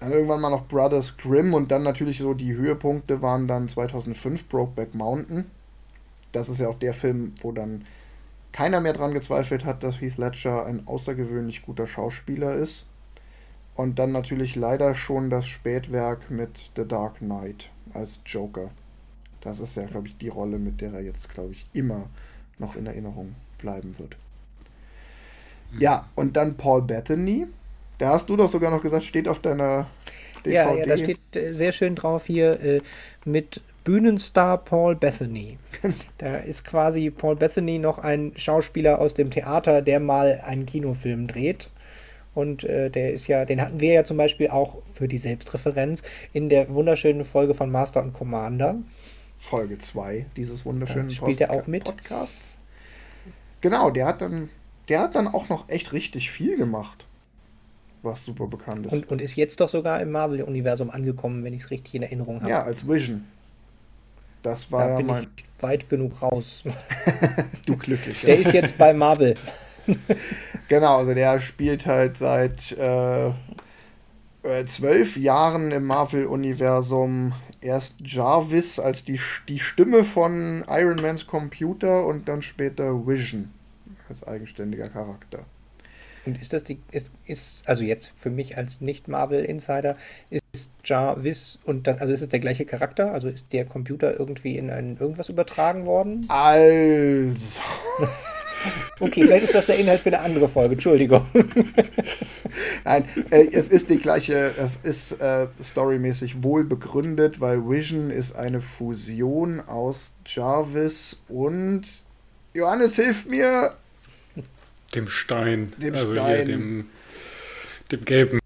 dann 0.00 0.12
irgendwann 0.12 0.40
mal 0.42 0.50
noch 0.50 0.68
Brothers 0.68 1.16
Grimm 1.18 1.54
und 1.54 1.70
dann 1.72 1.84
natürlich 1.84 2.18
so 2.18 2.34
die 2.34 2.54
Höhepunkte 2.54 3.22
waren 3.22 3.48
dann 3.48 3.68
2005 3.68 4.48
Brokeback 4.48 4.94
Mountain. 4.94 5.50
Das 6.32 6.48
ist 6.50 6.60
ja 6.60 6.68
auch 6.68 6.78
der 6.80 6.94
Film, 6.94 7.34
wo 7.42 7.52
dann 7.52 7.86
keiner 8.52 8.80
mehr 8.80 8.94
dran 8.94 9.14
gezweifelt 9.14 9.64
hat, 9.66 9.84
dass 9.84 10.00
Heath 10.02 10.18
Ledger 10.18 10.66
ein 10.66 10.86
außergewöhnlich 10.88 11.62
guter 11.62 11.86
Schauspieler 11.88 12.54
ist. 12.56 12.87
Und 13.78 14.00
dann 14.00 14.10
natürlich 14.10 14.56
leider 14.56 14.96
schon 14.96 15.30
das 15.30 15.46
Spätwerk 15.46 16.32
mit 16.32 16.72
The 16.74 16.84
Dark 16.84 17.18
Knight 17.18 17.70
als 17.94 18.18
Joker. 18.26 18.72
Das 19.40 19.60
ist 19.60 19.76
ja, 19.76 19.84
glaube 19.84 20.08
ich, 20.08 20.16
die 20.16 20.26
Rolle, 20.26 20.58
mit 20.58 20.80
der 20.80 20.94
er 20.94 21.00
jetzt, 21.00 21.28
glaube 21.28 21.52
ich, 21.52 21.64
immer 21.74 22.08
noch 22.58 22.74
in 22.74 22.86
Erinnerung 22.86 23.36
bleiben 23.58 23.96
wird. 24.00 24.16
Mhm. 25.70 25.80
Ja, 25.80 26.08
und 26.16 26.36
dann 26.36 26.56
Paul 26.56 26.82
Bethany. 26.82 27.46
Da 27.98 28.08
hast 28.08 28.28
du 28.28 28.36
doch 28.36 28.50
sogar 28.50 28.72
noch 28.72 28.82
gesagt, 28.82 29.04
steht 29.04 29.28
auf 29.28 29.38
deiner 29.38 29.86
DVD. 30.44 30.56
Ja, 30.56 30.74
ja 30.74 30.86
da 30.86 30.98
steht 30.98 31.36
äh, 31.36 31.52
sehr 31.52 31.70
schön 31.70 31.94
drauf 31.94 32.26
hier 32.26 32.60
äh, 32.60 32.80
mit 33.24 33.62
Bühnenstar 33.84 34.58
Paul 34.58 34.96
Bethany. 34.96 35.56
da 36.18 36.38
ist 36.38 36.64
quasi 36.64 37.10
Paul 37.10 37.36
Bethany 37.36 37.78
noch 37.78 37.98
ein 37.98 38.32
Schauspieler 38.34 39.00
aus 39.00 39.14
dem 39.14 39.30
Theater, 39.30 39.82
der 39.82 40.00
mal 40.00 40.40
einen 40.42 40.66
Kinofilm 40.66 41.28
dreht. 41.28 41.70
Und 42.34 42.64
äh, 42.64 42.90
der 42.90 43.12
ist 43.12 43.26
ja, 43.26 43.44
den 43.44 43.60
hatten 43.60 43.80
wir 43.80 43.92
ja 43.92 44.04
zum 44.04 44.16
Beispiel 44.16 44.48
auch 44.48 44.76
für 44.94 45.08
die 45.08 45.18
Selbstreferenz 45.18 46.02
in 46.32 46.48
der 46.48 46.68
wunderschönen 46.68 47.24
Folge 47.24 47.54
von 47.54 47.70
Master 47.70 48.02
und 48.02 48.12
Commander. 48.12 48.76
Folge 49.38 49.78
2 49.78 50.26
dieses 50.36 50.64
wunderschönen 50.64 51.10
spielt 51.10 51.40
er 51.40 51.50
auch 51.50 51.66
mit? 51.66 51.84
Podcasts. 51.84 52.56
Genau, 53.60 53.90
der 53.90 54.06
hat 54.06 54.20
dann, 54.20 54.50
der 54.88 55.00
hat 55.00 55.14
dann 55.14 55.28
auch 55.28 55.48
noch 55.48 55.68
echt 55.68 55.92
richtig 55.92 56.30
viel 56.30 56.56
gemacht, 56.56 57.06
was 58.02 58.24
super 58.24 58.46
bekannt 58.46 58.86
ist. 58.86 58.92
Und, 58.92 59.08
und 59.08 59.20
ist 59.20 59.36
jetzt 59.36 59.60
doch 59.60 59.68
sogar 59.68 60.00
im 60.00 60.10
Marvel-Universum 60.10 60.90
angekommen, 60.90 61.44
wenn 61.44 61.54
ich 61.54 61.62
es 61.62 61.70
richtig 61.70 61.94
in 61.94 62.02
Erinnerung 62.02 62.40
habe. 62.40 62.50
Ja, 62.50 62.62
als 62.62 62.86
Vision. 62.86 63.24
Das 64.42 64.70
war 64.70 64.84
da 64.84 64.90
ja 64.90 64.96
bin 64.96 65.06
mein... 65.06 65.26
ich 65.36 65.62
weit 65.62 65.88
genug 65.88 66.22
raus. 66.22 66.62
du 67.66 67.76
glücklich. 67.76 68.20
Der 68.20 68.38
ist 68.38 68.52
jetzt 68.52 68.78
bei 68.78 68.94
Marvel. 68.94 69.34
genau, 70.68 70.98
also 70.98 71.14
der 71.14 71.40
spielt 71.40 71.86
halt 71.86 72.18
seit 72.18 72.72
äh, 72.72 73.28
äh 73.28 74.64
zwölf 74.66 75.16
Jahren 75.16 75.72
im 75.72 75.84
Marvel-Universum 75.86 77.34
erst 77.60 77.96
Jarvis 78.00 78.78
als 78.78 79.04
die, 79.04 79.20
die 79.48 79.58
Stimme 79.58 80.04
von 80.04 80.64
Iron 80.68 80.96
Mans 80.96 81.26
Computer 81.26 82.06
und 82.06 82.28
dann 82.28 82.42
später 82.42 83.06
Vision 83.06 83.52
als 84.08 84.26
eigenständiger 84.26 84.88
Charakter. 84.88 85.44
Und 86.24 86.40
ist 86.40 86.52
das 86.52 86.64
die, 86.64 86.78
ist, 86.90 87.10
ist, 87.26 87.66
also 87.68 87.82
jetzt 87.82 88.12
für 88.18 88.30
mich 88.30 88.56
als 88.56 88.80
Nicht-Marvel-Insider, 88.80 89.96
ist 90.52 90.72
Jarvis 90.84 91.58
und 91.64 91.86
das, 91.86 91.98
also 91.98 92.12
ist 92.12 92.22
es 92.22 92.28
der 92.28 92.40
gleiche 92.40 92.66
Charakter? 92.66 93.12
Also 93.12 93.28
ist 93.28 93.52
der 93.52 93.64
Computer 93.64 94.18
irgendwie 94.18 94.56
in 94.56 94.70
ein 94.70 94.98
irgendwas 94.98 95.28
übertragen 95.28 95.86
worden? 95.86 96.26
Also. 96.28 97.60
Okay, 99.00 99.24
vielleicht 99.24 99.44
ist 99.44 99.54
das 99.54 99.66
der 99.66 99.78
Inhalt 99.78 100.00
für 100.00 100.08
eine 100.08 100.20
andere 100.20 100.48
Folge, 100.48 100.74
Entschuldigung. 100.74 101.26
Nein, 102.84 103.04
äh, 103.30 103.46
es 103.52 103.68
ist 103.68 103.90
die 103.90 103.98
gleiche, 103.98 104.52
es 104.58 104.76
ist 104.76 105.20
äh, 105.20 105.46
storymäßig 105.62 106.42
wohl 106.42 106.64
begründet, 106.64 107.40
weil 107.40 107.60
Vision 107.68 108.10
ist 108.10 108.34
eine 108.34 108.60
Fusion 108.60 109.60
aus 109.60 110.14
Jarvis 110.26 111.18
und 111.28 111.82
Johannes 112.54 112.96
hilft 112.96 113.28
mir. 113.28 113.74
Dem 114.94 115.08
Stein. 115.08 115.72
Dem 115.78 115.94
also 115.94 116.12
Stein. 116.12 116.36
Hier, 116.36 116.44
dem, 116.46 116.86
dem 117.92 118.04
gelben. 118.04 118.40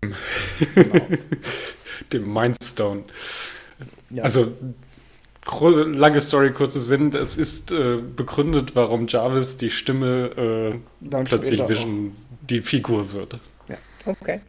Genau. 0.74 1.08
dem 2.12 2.32
Mindstone. 2.32 3.04
Ja. 4.10 4.24
Also 4.24 4.56
lange 5.44 6.20
Story, 6.20 6.52
kurze 6.52 6.80
Sinn. 6.80 7.12
Es 7.14 7.36
ist 7.36 7.72
äh, 7.72 7.98
begründet, 7.98 8.74
warum 8.74 9.06
Jarvis 9.06 9.56
die 9.56 9.70
Stimme 9.70 10.80
äh, 11.10 11.24
plötzlich 11.24 11.68
Vision 11.68 12.12
auch. 12.14 12.46
die 12.46 12.62
Figur 12.62 13.12
wird. 13.12 13.38
Ja. 13.68 13.76
Okay. 14.06 14.40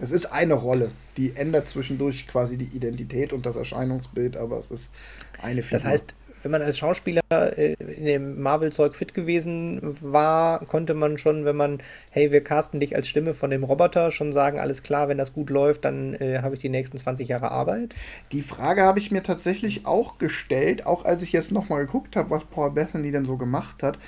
Es 0.00 0.10
ist 0.10 0.26
eine 0.26 0.54
Rolle, 0.54 0.90
die 1.16 1.36
ändert 1.36 1.68
zwischendurch 1.68 2.26
quasi 2.26 2.58
die 2.58 2.76
Identität 2.76 3.32
und 3.32 3.46
das 3.46 3.54
Erscheinungsbild, 3.54 4.36
aber 4.36 4.58
es 4.58 4.72
ist 4.72 4.92
eine 5.40 5.62
Figur. 5.62 5.78
Das 5.78 5.86
heißt, 5.86 6.14
wenn 6.42 6.50
man 6.50 6.62
als 6.62 6.78
Schauspieler 6.78 7.22
äh, 7.30 7.74
in 7.74 8.04
dem 8.04 8.42
Marvel-Zeug 8.42 8.94
fit 8.94 9.14
gewesen 9.14 9.80
war, 10.00 10.60
konnte 10.66 10.94
man 10.94 11.18
schon, 11.18 11.44
wenn 11.44 11.56
man, 11.56 11.80
hey, 12.10 12.32
wir 12.32 12.42
casten 12.42 12.80
dich 12.80 12.96
als 12.96 13.08
Stimme 13.08 13.34
von 13.34 13.50
dem 13.50 13.64
Roboter, 13.64 14.10
schon 14.10 14.32
sagen, 14.32 14.58
alles 14.58 14.82
klar, 14.82 15.08
wenn 15.08 15.18
das 15.18 15.32
gut 15.32 15.50
läuft, 15.50 15.84
dann 15.84 16.14
äh, 16.14 16.40
habe 16.42 16.54
ich 16.54 16.60
die 16.60 16.68
nächsten 16.68 16.98
20 16.98 17.28
Jahre 17.28 17.50
Arbeit? 17.50 17.94
Die 18.32 18.42
Frage 18.42 18.82
habe 18.82 18.98
ich 18.98 19.10
mir 19.10 19.22
tatsächlich 19.22 19.86
auch 19.86 20.18
gestellt, 20.18 20.86
auch 20.86 21.04
als 21.04 21.22
ich 21.22 21.32
jetzt 21.32 21.52
nochmal 21.52 21.86
geguckt 21.86 22.16
habe, 22.16 22.30
was 22.30 22.44
Paul 22.44 22.72
Bethany 22.72 23.12
denn 23.12 23.24
so 23.24 23.36
gemacht 23.36 23.82
hat, 23.82 23.98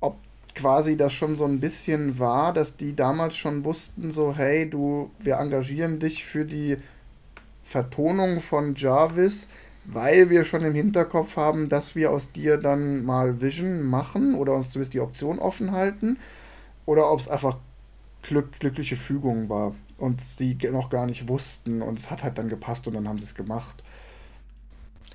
ob 0.00 0.16
quasi 0.54 0.96
das 0.96 1.12
schon 1.12 1.34
so 1.34 1.44
ein 1.44 1.60
bisschen 1.60 2.18
war, 2.18 2.52
dass 2.52 2.76
die 2.76 2.94
damals 2.94 3.36
schon 3.36 3.64
wussten, 3.64 4.10
so, 4.10 4.34
hey, 4.34 4.68
du, 4.68 5.10
wir 5.18 5.36
engagieren 5.36 5.98
dich 5.98 6.24
für 6.24 6.44
die 6.44 6.76
Vertonung 7.62 8.40
von 8.40 8.74
Jarvis, 8.74 9.48
weil 9.84 10.30
wir 10.30 10.44
schon 10.44 10.62
im 10.62 10.74
Hinterkopf 10.74 11.36
haben, 11.36 11.68
dass 11.68 11.94
wir 11.94 12.10
aus 12.10 12.32
dir 12.32 12.56
dann 12.56 13.04
mal 13.04 13.40
Vision 13.40 13.82
machen 13.82 14.34
oder 14.34 14.54
uns 14.54 14.70
zumindest 14.70 14.94
die 14.94 15.00
Option 15.00 15.38
offen 15.38 15.72
halten. 15.72 16.18
Oder 16.86 17.10
ob 17.10 17.20
es 17.20 17.28
einfach 17.28 17.58
glück, 18.22 18.58
glückliche 18.58 18.96
Fügung 18.96 19.48
war 19.48 19.74
und 19.98 20.20
sie 20.20 20.56
noch 20.70 20.90
gar 20.90 21.06
nicht 21.06 21.28
wussten 21.28 21.82
und 21.82 21.98
es 21.98 22.10
hat 22.10 22.22
halt 22.22 22.38
dann 22.38 22.48
gepasst 22.48 22.86
und 22.86 22.94
dann 22.94 23.08
haben 23.08 23.18
sie 23.18 23.24
es 23.24 23.34
gemacht. 23.34 23.82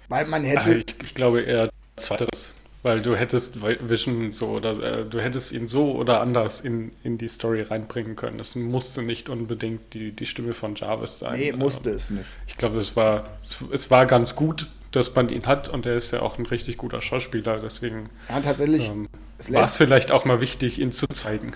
Weil 0.07 0.25
man 0.25 0.43
hätte. 0.43 0.79
Ich, 0.79 0.95
ich, 1.03 1.15
glaube 1.15 1.41
eher 1.41 1.69
zweiteres. 1.95 2.53
Weil 2.81 3.01
du 3.01 3.15
hättest 3.15 3.61
Vision 3.61 4.31
so 4.31 4.51
oder 4.51 4.99
äh, 5.01 5.05
du 5.05 5.19
hättest 5.19 5.51
ihn 5.51 5.67
so 5.67 5.91
oder 5.91 6.21
anders 6.21 6.61
in, 6.61 6.91
in 7.03 7.17
die 7.17 7.27
Story 7.27 7.61
reinbringen 7.61 8.15
können. 8.15 8.39
Es 8.39 8.55
musste 8.55 9.03
nicht 9.03 9.27
unbedingt 9.27 9.93
die, 9.93 10.13
die 10.13 10.25
Stimme 10.25 10.53
von 10.53 10.75
Jarvis 10.75 11.19
sein. 11.19 11.39
Nee, 11.39 11.51
musste 11.51 11.89
es 11.89 12.09
nicht. 12.09 12.25
Ich 12.47 12.55
glaube, 12.55 12.79
es 12.79 12.95
war, 12.95 13.37
es, 13.43 13.59
es, 13.73 13.91
war 13.91 14.05
ganz 14.05 14.35
gut, 14.37 14.67
dass 14.91 15.13
man 15.13 15.27
ihn 15.27 15.45
hat 15.45 15.67
und 15.67 15.85
er 15.85 15.97
ist 15.97 16.11
ja 16.11 16.21
auch 16.21 16.37
ein 16.37 16.45
richtig 16.45 16.77
guter 16.77 17.01
Schauspieler. 17.01 17.59
Deswegen 17.59 18.09
ja, 18.29 18.39
tatsächlich, 18.39 18.87
ähm, 18.87 19.09
war 19.49 19.63
es 19.63 19.75
vielleicht 19.75 20.13
auch 20.13 20.23
mal 20.23 20.39
wichtig, 20.39 20.79
ihn 20.79 20.93
zu 20.93 21.07
zeigen. 21.07 21.51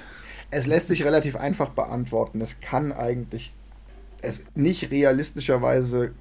Es 0.52 0.68
lässt 0.68 0.90
sich 0.90 1.06
relativ 1.06 1.38
einfach 1.38 1.70
beantworten. 1.70 2.42
Es 2.42 2.60
kann 2.60 2.92
eigentlich 2.92 3.54
es 4.24 4.46
nicht 4.56 4.92
realistischerweise 4.92 6.12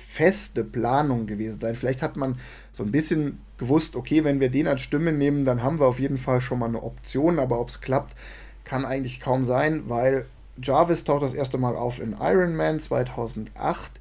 feste 0.00 0.64
Planung 0.64 1.26
gewesen 1.26 1.60
sein. 1.60 1.74
Vielleicht 1.74 2.02
hat 2.02 2.16
man 2.16 2.38
so 2.72 2.82
ein 2.82 2.90
bisschen 2.90 3.40
gewusst, 3.58 3.96
okay, 3.96 4.24
wenn 4.24 4.40
wir 4.40 4.48
den 4.48 4.66
als 4.66 4.82
Stimme 4.82 5.12
nehmen, 5.12 5.44
dann 5.44 5.62
haben 5.62 5.78
wir 5.78 5.86
auf 5.86 6.00
jeden 6.00 6.18
Fall 6.18 6.40
schon 6.40 6.58
mal 6.58 6.68
eine 6.68 6.82
Option, 6.82 7.38
aber 7.38 7.60
ob 7.60 7.68
es 7.68 7.80
klappt, 7.80 8.16
kann 8.64 8.84
eigentlich 8.84 9.20
kaum 9.20 9.44
sein, 9.44 9.84
weil 9.88 10.24
Jarvis 10.62 11.04
taucht 11.04 11.22
das 11.22 11.34
erste 11.34 11.58
Mal 11.58 11.76
auf 11.76 12.00
in 12.00 12.16
Iron 12.20 12.56
Man 12.56 12.80
2008 12.80 14.00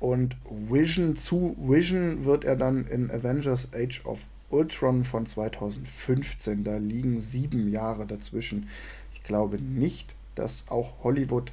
und 0.00 0.36
Vision 0.48 1.16
zu 1.16 1.56
Vision 1.58 2.24
wird 2.24 2.44
er 2.44 2.56
dann 2.56 2.86
in 2.86 3.10
Avengers 3.10 3.70
Age 3.74 4.04
of 4.04 4.26
Ultron 4.50 5.04
von 5.04 5.26
2015. 5.26 6.64
Da 6.64 6.76
liegen 6.76 7.18
sieben 7.18 7.68
Jahre 7.68 8.06
dazwischen. 8.06 8.68
Ich 9.14 9.22
glaube 9.24 9.60
nicht, 9.60 10.14
dass 10.34 10.66
auch 10.68 11.02
Hollywood 11.02 11.50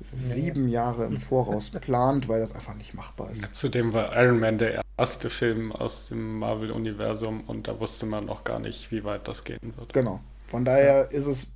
sieben 0.00 0.66
nee. 0.66 0.72
Jahre 0.72 1.06
im 1.06 1.16
Voraus 1.16 1.70
plant, 1.80 2.28
weil 2.28 2.40
das 2.40 2.52
einfach 2.52 2.74
nicht 2.74 2.94
machbar 2.94 3.30
ist. 3.30 3.54
Zudem 3.54 3.92
war 3.92 4.16
Iron 4.16 4.38
Man 4.38 4.58
der 4.58 4.82
erste 4.96 5.30
Film 5.30 5.72
aus 5.72 6.08
dem 6.08 6.38
Marvel-Universum 6.38 7.42
und 7.46 7.68
da 7.68 7.78
wusste 7.80 8.06
man 8.06 8.26
noch 8.26 8.44
gar 8.44 8.58
nicht, 8.58 8.90
wie 8.90 9.04
weit 9.04 9.26
das 9.28 9.44
gehen 9.44 9.74
wird. 9.76 9.92
Genau. 9.92 10.20
Von 10.46 10.64
daher 10.64 11.08
ja. 11.10 11.18
ist 11.18 11.26
es 11.26 11.46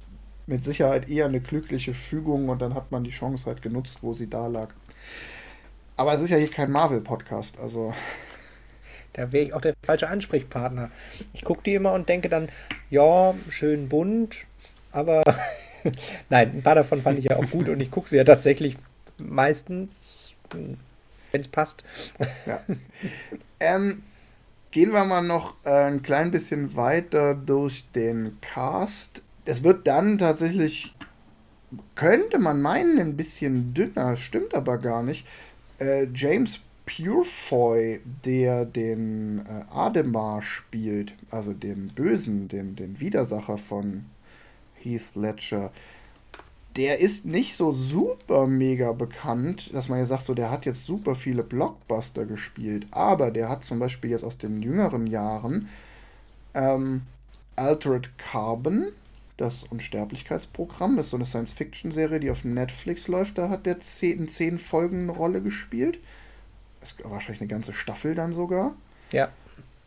mit 0.47 0.65
Sicherheit 0.65 1.09
eher 1.09 1.27
eine 1.27 1.41
glückliche 1.41 1.95
Fügung 1.95 2.49
und 2.49 2.61
dann 2.61 2.75
hat 2.75 2.91
man 2.91 3.05
die 3.05 3.11
Chance 3.11 3.47
halt 3.47 3.63
genutzt, 3.63 4.01
wo 4.03 4.13
sie 4.13 4.29
da 4.29 4.49
lag. 4.49 4.71
Aber 5.97 6.13
es 6.15 6.21
ist 6.21 6.31
ja 6.31 6.37
hier 6.37 6.51
kein 6.51 6.71
Marvel-Podcast, 6.71 7.61
also. 7.61 7.95
Da 9.15 9.31
wäre 9.31 9.45
ich 9.45 9.53
auch 9.53 9.61
der 9.61 9.75
falsche 9.85 10.09
Ansprechpartner. 10.09 10.91
Ich 11.35 11.45
gucke 11.45 11.63
die 11.65 11.75
immer 11.75 11.93
und 11.93 12.09
denke 12.09 12.31
dann, 12.31 12.49
ja, 12.89 13.35
schön 13.51 13.91
bunt, 13.91 14.37
aber 14.91 15.23
Nein, 16.31 16.53
ein 16.55 16.63
paar 16.63 16.75
davon 16.75 17.03
fand 17.03 17.19
ich 17.19 17.27
ja 17.27 17.37
auch 17.37 17.51
gut 17.51 17.69
und 17.69 17.81
ich 17.81 17.91
gucke 17.91 18.09
sie 18.09 18.17
ja 18.17 18.25
tatsächlich 18.25 18.77
meistens, 19.23 20.35
wenn 20.51 21.41
es 21.41 21.49
passt. 21.49 21.85
Ja. 22.47 22.61
Ähm, 23.61 24.03
gehen 24.71 24.93
wir 24.93 25.05
mal 25.05 25.23
noch 25.23 25.57
äh, 25.65 25.71
ein 25.71 26.03
klein 26.03 26.31
bisschen 26.31 26.77
weiter 26.77 27.35
durch 27.35 27.85
den 27.95 28.39
Cast. 28.41 29.23
Es 29.45 29.63
wird 29.63 29.87
dann 29.87 30.19
tatsächlich, 30.19 30.95
könnte 31.95 32.39
man 32.39 32.61
meinen, 32.61 32.99
ein 32.99 33.17
bisschen 33.17 33.75
dünner, 33.75 34.17
stimmt 34.17 34.55
aber 34.55 34.79
gar 34.79 35.03
nicht. 35.03 35.27
Äh, 35.79 36.09
James 36.15 36.61
Purefoy, 36.87 38.01
der 38.25 38.65
den 38.65 39.41
äh, 39.47 39.65
Ademar 39.73 40.43
spielt, 40.43 41.15
also 41.31 41.53
den 41.53 41.89
Bösen, 41.89 42.49
den, 42.49 42.77
den 42.77 43.01
Widersacher 43.01 43.59
von 43.59 44.07
Heath 44.83 45.15
Ledger. 45.15 45.71
Der 46.77 47.01
ist 47.01 47.27
nicht 47.27 47.55
so 47.55 47.73
super 47.73 48.47
mega 48.47 48.93
bekannt, 48.93 49.75
dass 49.75 49.89
man 49.89 49.99
ja 49.99 50.07
sagt, 50.07 50.25
so 50.25 50.33
der 50.33 50.51
hat 50.51 50.65
jetzt 50.65 50.87
super 50.87 51.15
viele 51.15 51.43
Blockbuster 51.43 52.25
gespielt, 52.25 52.87
aber 52.91 53.31
der 53.31 53.51
hat 53.51 53.63
zum 53.63 53.79
Beispiel 53.79 54.11
jetzt 54.11 54.25
aus 54.25 54.39
den 54.39 54.63
jüngeren 54.63 55.07
Jahren 55.07 55.69
ähm, 56.55 57.03
Altered 57.57 58.17
Carbon, 58.17 58.87
das 59.37 59.65
Unsterblichkeitsprogramm, 59.65 60.97
das 60.97 61.07
ist 61.07 61.11
so 61.11 61.17
eine 61.19 61.27
Science-Fiction-Serie, 61.27 62.21
die 62.21 62.31
auf 62.31 62.45
Netflix 62.45 63.07
läuft, 63.09 63.37
da 63.37 63.51
hat 63.51 63.67
der 63.67 63.77
in 64.01 64.29
zehn 64.29 64.59
Folgen 64.59 65.03
eine 65.03 65.13
Rolle 65.13 65.43
gespielt. 65.43 65.99
Das 66.81 66.93
ist 66.93 67.05
wahrscheinlich 67.05 67.41
eine 67.41 67.49
ganze 67.49 67.73
Staffel 67.73 68.15
dann 68.15 68.33
sogar. 68.33 68.75
Ja. 69.13 69.29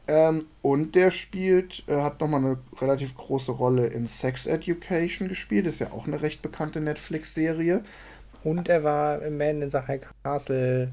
Ähm, 0.07 0.45
und 0.61 0.95
der 0.95 1.11
spielt, 1.11 1.83
äh, 1.87 2.01
hat 2.01 2.21
nochmal 2.21 2.41
eine 2.41 2.57
relativ 2.79 3.15
große 3.15 3.51
Rolle 3.51 3.87
in 3.87 4.07
Sex 4.07 4.45
Education 4.45 5.27
gespielt. 5.27 5.65
Ist 5.67 5.79
ja 5.79 5.91
auch 5.91 6.07
eine 6.07 6.21
recht 6.21 6.41
bekannte 6.41 6.79
Netflix-Serie. 6.79 7.83
Und 8.43 8.69
er 8.69 8.83
war 8.83 9.21
im 9.23 9.37
Man 9.37 9.61
in 9.61 9.73
High 9.73 10.01
Castle 10.23 10.91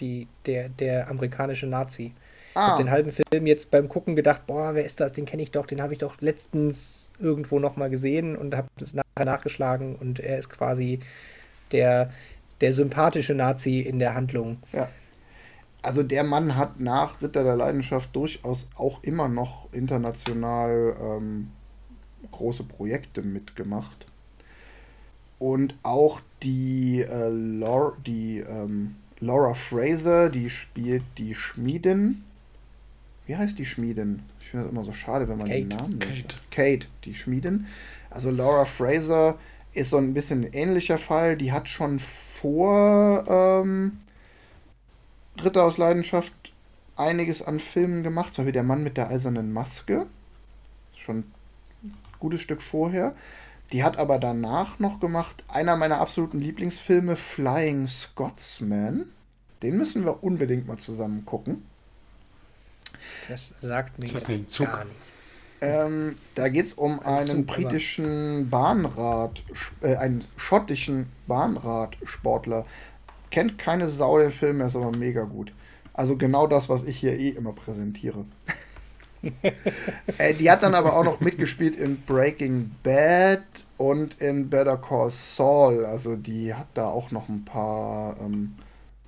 die, 0.00 0.26
der, 0.46 0.70
der 0.70 1.08
amerikanische 1.08 1.66
Nazi. 1.66 2.12
Ah. 2.54 2.60
Ich 2.60 2.72
habe 2.72 2.82
den 2.84 2.90
halben 2.90 3.12
Film 3.12 3.46
jetzt 3.46 3.70
beim 3.70 3.88
Gucken 3.88 4.16
gedacht, 4.16 4.46
boah, 4.46 4.74
wer 4.74 4.84
ist 4.84 5.00
das? 5.00 5.12
Den 5.12 5.26
kenne 5.26 5.42
ich 5.42 5.50
doch, 5.50 5.66
den 5.66 5.82
habe 5.82 5.92
ich 5.92 5.98
doch 5.98 6.20
letztens 6.20 7.10
irgendwo 7.18 7.58
nochmal 7.58 7.90
gesehen 7.90 8.36
und 8.36 8.56
habe 8.56 8.68
es 8.80 8.94
nachher 8.94 9.24
nachgeschlagen 9.24 9.96
und 9.96 10.20
er 10.20 10.38
ist 10.38 10.50
quasi 10.50 11.00
der, 11.72 12.10
der 12.60 12.72
sympathische 12.72 13.34
Nazi 13.34 13.80
in 13.80 13.98
der 13.98 14.14
Handlung. 14.14 14.58
Ja 14.72 14.88
also 15.84 16.02
der 16.02 16.24
Mann 16.24 16.56
hat 16.56 16.80
nach 16.80 17.20
Ritter 17.20 17.44
der 17.44 17.56
Leidenschaft 17.56 18.16
durchaus 18.16 18.68
auch 18.74 19.02
immer 19.02 19.28
noch 19.28 19.72
international 19.72 20.96
ähm, 20.98 21.50
große 22.30 22.64
Projekte 22.64 23.22
mitgemacht. 23.22 24.06
Und 25.38 25.76
auch 25.82 26.20
die, 26.42 27.02
äh, 27.02 27.28
Laura, 27.28 27.96
die 28.06 28.38
ähm, 28.38 28.96
Laura 29.20 29.52
Fraser, 29.52 30.30
die 30.30 30.48
spielt 30.48 31.02
die 31.18 31.34
Schmiedin. 31.34 32.24
Wie 33.26 33.36
heißt 33.36 33.58
die 33.58 33.66
Schmiedin? 33.66 34.22
Ich 34.40 34.50
finde 34.50 34.64
das 34.64 34.72
immer 34.72 34.84
so 34.84 34.92
schade, 34.92 35.28
wenn 35.28 35.38
man 35.38 35.48
Kate. 35.48 35.60
den 35.60 35.68
Namen 35.68 35.98
Kate. 35.98 36.36
Kate, 36.50 36.86
die 37.04 37.14
Schmiedin. 37.14 37.66
Also 38.10 38.30
Laura 38.30 38.64
Fraser 38.64 39.38
ist 39.74 39.90
so 39.90 39.98
ein 39.98 40.14
bisschen 40.14 40.44
ein 40.44 40.52
ähnlicher 40.52 40.98
Fall. 40.98 41.36
Die 41.36 41.52
hat 41.52 41.68
schon 41.68 41.98
vor 41.98 43.24
ähm, 43.28 43.98
Ritter 45.42 45.64
aus 45.64 45.78
Leidenschaft 45.78 46.52
einiges 46.96 47.42
an 47.42 47.60
Filmen 47.60 48.02
gemacht, 48.02 48.34
so 48.34 48.46
wie 48.46 48.52
Der 48.52 48.62
Mann 48.62 48.82
mit 48.82 48.96
der 48.96 49.08
eisernen 49.08 49.52
Maske. 49.52 50.06
Schon 50.94 51.24
ein 51.82 51.94
gutes 52.18 52.40
Stück 52.40 52.62
vorher. 52.62 53.14
Die 53.72 53.82
hat 53.82 53.96
aber 53.96 54.18
danach 54.18 54.78
noch 54.78 55.00
gemacht, 55.00 55.42
einer 55.48 55.76
meiner 55.76 56.00
absoluten 56.00 56.40
Lieblingsfilme, 56.40 57.16
Flying 57.16 57.86
Scotsman. 57.86 59.06
Den 59.62 59.76
müssen 59.76 60.04
wir 60.04 60.22
unbedingt 60.22 60.66
mal 60.66 60.76
zusammen 60.76 61.24
gucken. 61.24 61.64
Das 63.28 63.54
sagt 63.60 63.98
mir 63.98 64.12
das 64.12 64.28
jetzt 64.28 64.58
gar 64.58 64.84
nichts. 64.84 65.40
Ähm, 65.60 66.18
da 66.34 66.48
geht 66.48 66.66
es 66.66 66.74
um 66.74 67.00
einen 67.00 67.46
britischen 67.46 68.50
Bahnrad, 68.50 69.42
äh, 69.80 69.96
einen 69.96 70.22
schottischen 70.36 71.06
Bahnradsportler, 71.26 72.66
Kennt 73.30 73.58
keine 73.58 73.88
Sau 73.88 74.18
den 74.18 74.30
Film, 74.30 74.60
er 74.60 74.68
ist 74.68 74.76
aber 74.76 74.96
mega 74.96 75.24
gut. 75.24 75.52
Also 75.92 76.16
genau 76.16 76.46
das, 76.46 76.68
was 76.68 76.82
ich 76.82 76.98
hier 76.98 77.18
eh 77.18 77.30
immer 77.30 77.52
präsentiere. 77.52 78.24
äh, 80.18 80.34
die 80.34 80.50
hat 80.50 80.62
dann 80.62 80.74
aber 80.74 80.96
auch 80.96 81.04
noch 81.04 81.20
mitgespielt 81.20 81.76
in 81.76 82.00
Breaking 82.02 82.72
Bad 82.82 83.44
und 83.78 84.20
in 84.20 84.50
Better 84.50 84.76
Call 84.76 85.10
Saul. 85.10 85.84
Also 85.84 86.16
die 86.16 86.54
hat 86.54 86.66
da 86.74 86.86
auch 86.86 87.10
noch 87.10 87.28
ein 87.28 87.44
paar 87.44 88.20
ähm, 88.20 88.54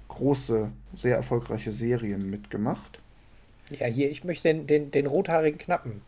große, 0.08 0.70
sehr 0.94 1.16
erfolgreiche 1.16 1.72
Serien 1.72 2.30
mitgemacht. 2.30 3.00
Ja, 3.70 3.86
hier, 3.86 4.10
ich 4.10 4.24
möchte 4.24 4.48
den, 4.48 4.66
den, 4.66 4.90
den 4.90 5.06
rothaarigen 5.06 5.58
Knappen. 5.58 6.02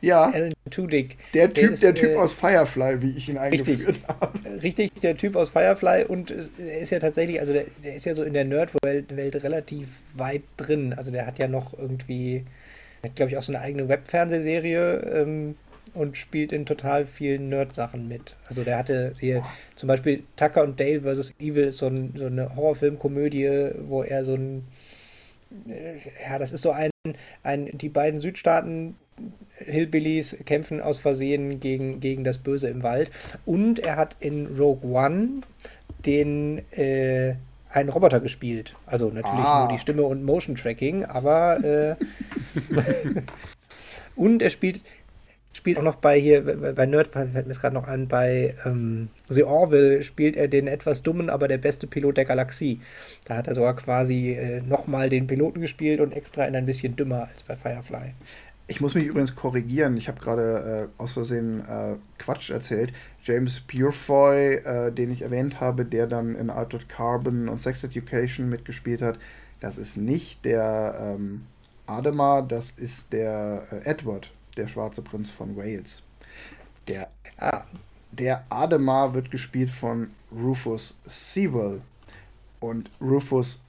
Ja. 0.00 0.30
Alan 0.30 0.52
Tudyk. 0.70 1.16
Der 1.34 1.52
Typ, 1.52 1.54
der, 1.54 1.70
ist, 1.72 1.82
der 1.82 1.94
typ 1.94 2.10
äh, 2.10 2.16
aus 2.16 2.32
Firefly, 2.32 3.02
wie 3.02 3.10
ich 3.16 3.28
ihn 3.28 3.38
eingeführt 3.38 3.88
richtig, 3.88 4.08
habe. 4.08 4.62
Richtig, 4.62 4.92
der 5.00 5.16
Typ 5.16 5.36
aus 5.36 5.50
Firefly 5.50 6.04
und 6.04 6.30
er 6.58 6.78
ist 6.78 6.90
ja 6.90 6.98
tatsächlich, 6.98 7.40
also 7.40 7.52
der, 7.52 7.64
der 7.82 7.94
ist 7.94 8.04
ja 8.04 8.14
so 8.14 8.22
in 8.22 8.32
der 8.32 8.44
Nerd-Welt 8.44 9.16
Welt 9.16 9.42
relativ 9.42 9.88
weit 10.14 10.42
drin. 10.56 10.94
Also 10.94 11.10
der 11.10 11.26
hat 11.26 11.38
ja 11.38 11.48
noch 11.48 11.76
irgendwie, 11.78 12.44
hat 13.02 13.16
glaube 13.16 13.30
ich 13.30 13.38
auch 13.38 13.42
so 13.42 13.52
eine 13.52 13.62
eigene 13.62 13.88
Webfernsehserie 13.88 14.98
ähm, 15.14 15.56
und 15.94 16.16
spielt 16.18 16.52
in 16.52 16.66
total 16.66 17.06
vielen 17.06 17.48
Nerd-Sachen 17.48 18.08
mit. 18.08 18.36
Also 18.48 18.64
der 18.64 18.78
hatte 18.78 19.14
hier 19.18 19.44
zum 19.76 19.86
Beispiel 19.86 20.24
Tucker 20.36 20.62
und 20.62 20.78
Dale 20.78 21.00
vs. 21.02 21.34
Evil, 21.40 21.72
so, 21.72 21.86
ein, 21.86 22.14
so 22.16 22.26
eine 22.26 22.54
Horrorfilmkomödie, 22.54 23.70
wo 23.88 24.02
er 24.02 24.24
so 24.24 24.34
ein 24.34 24.66
äh, 25.68 25.98
ja, 26.28 26.38
das 26.38 26.52
ist 26.52 26.62
so 26.62 26.70
ein, 26.72 26.90
ein 27.42 27.70
die 27.78 27.88
beiden 27.88 28.20
Südstaaten 28.20 28.96
Hillbillies 29.66 30.36
kämpfen 30.44 30.80
aus 30.80 30.98
Versehen 30.98 31.60
gegen, 31.60 32.00
gegen 32.00 32.24
das 32.24 32.38
Böse 32.38 32.68
im 32.68 32.82
Wald. 32.82 33.10
Und 33.44 33.78
er 33.80 33.96
hat 33.96 34.16
in 34.20 34.46
Rogue 34.58 34.90
One 34.90 35.42
den 36.04 36.58
äh, 36.72 37.34
einen 37.70 37.88
Roboter 37.88 38.20
gespielt. 38.20 38.74
Also 38.86 39.06
natürlich 39.06 39.34
ah. 39.34 39.66
nur 39.66 39.72
die 39.72 39.80
Stimme 39.80 40.02
und 40.02 40.24
Motion 40.24 40.56
Tracking, 40.56 41.04
aber 41.04 41.62
äh, 41.64 41.96
und 44.16 44.42
er 44.42 44.50
spielt 44.50 44.80
spielt 45.56 45.78
auch 45.78 45.82
noch 45.82 45.96
bei 45.96 46.20
hier, 46.20 46.42
bei 46.74 46.86
Nerd 46.86 47.08
fällt 47.08 47.46
mir 47.46 47.54
gerade 47.54 47.74
noch 47.74 47.88
an, 47.88 48.08
bei 48.08 48.54
ähm, 48.64 49.08
The 49.28 49.42
Orville 49.42 50.04
spielt 50.04 50.36
er 50.36 50.48
den 50.48 50.66
etwas 50.66 51.02
dummen, 51.02 51.30
aber 51.30 51.48
der 51.48 51.58
beste 51.58 51.86
Pilot 51.86 52.18
der 52.18 52.26
Galaxie. 52.26 52.80
Da 53.24 53.36
hat 53.36 53.48
er 53.48 53.54
sogar 53.54 53.74
quasi 53.74 54.32
äh, 54.32 54.60
nochmal 54.60 55.08
den 55.08 55.26
Piloten 55.26 55.60
gespielt 55.60 56.00
und 56.00 56.12
extra 56.12 56.44
in 56.44 56.54
ein 56.54 56.66
bisschen 56.66 56.94
dümmer 56.94 57.28
als 57.32 57.42
bei 57.42 57.56
Firefly. 57.56 58.12
Ich 58.68 58.80
muss 58.80 58.94
mich 58.94 59.04
übrigens 59.04 59.36
korrigieren. 59.36 59.96
Ich 59.96 60.08
habe 60.08 60.20
gerade 60.20 60.90
äh, 60.98 61.02
aus 61.02 61.12
Versehen 61.12 61.60
äh, 61.60 61.96
Quatsch 62.18 62.50
erzählt. 62.50 62.92
James 63.22 63.60
Purefoy, 63.60 64.54
äh, 64.56 64.92
den 64.92 65.12
ich 65.12 65.22
erwähnt 65.22 65.60
habe, 65.60 65.84
der 65.84 66.08
dann 66.08 66.34
in 66.34 66.50
Altered 66.50 66.88
Carbon 66.88 67.48
und 67.48 67.60
Sex 67.60 67.84
Education 67.84 68.48
mitgespielt 68.48 69.02
hat, 69.02 69.18
das 69.60 69.78
ist 69.78 69.96
nicht 69.96 70.44
der 70.44 70.96
ähm, 71.00 71.46
Ademar, 71.86 72.42
das 72.42 72.72
ist 72.72 73.12
der 73.12 73.66
äh, 73.70 73.88
Edward, 73.88 74.32
der 74.56 74.66
schwarze 74.66 75.02
Prinz 75.02 75.30
von 75.30 75.56
Wales. 75.56 76.02
Der, 76.88 77.08
ah. 77.38 77.64
der 78.10 78.44
Ademar 78.50 79.14
wird 79.14 79.30
gespielt 79.30 79.70
von 79.70 80.10
Rufus 80.32 80.98
Sewell. 81.06 81.82
Und 82.58 82.90
Rufus 83.00 83.62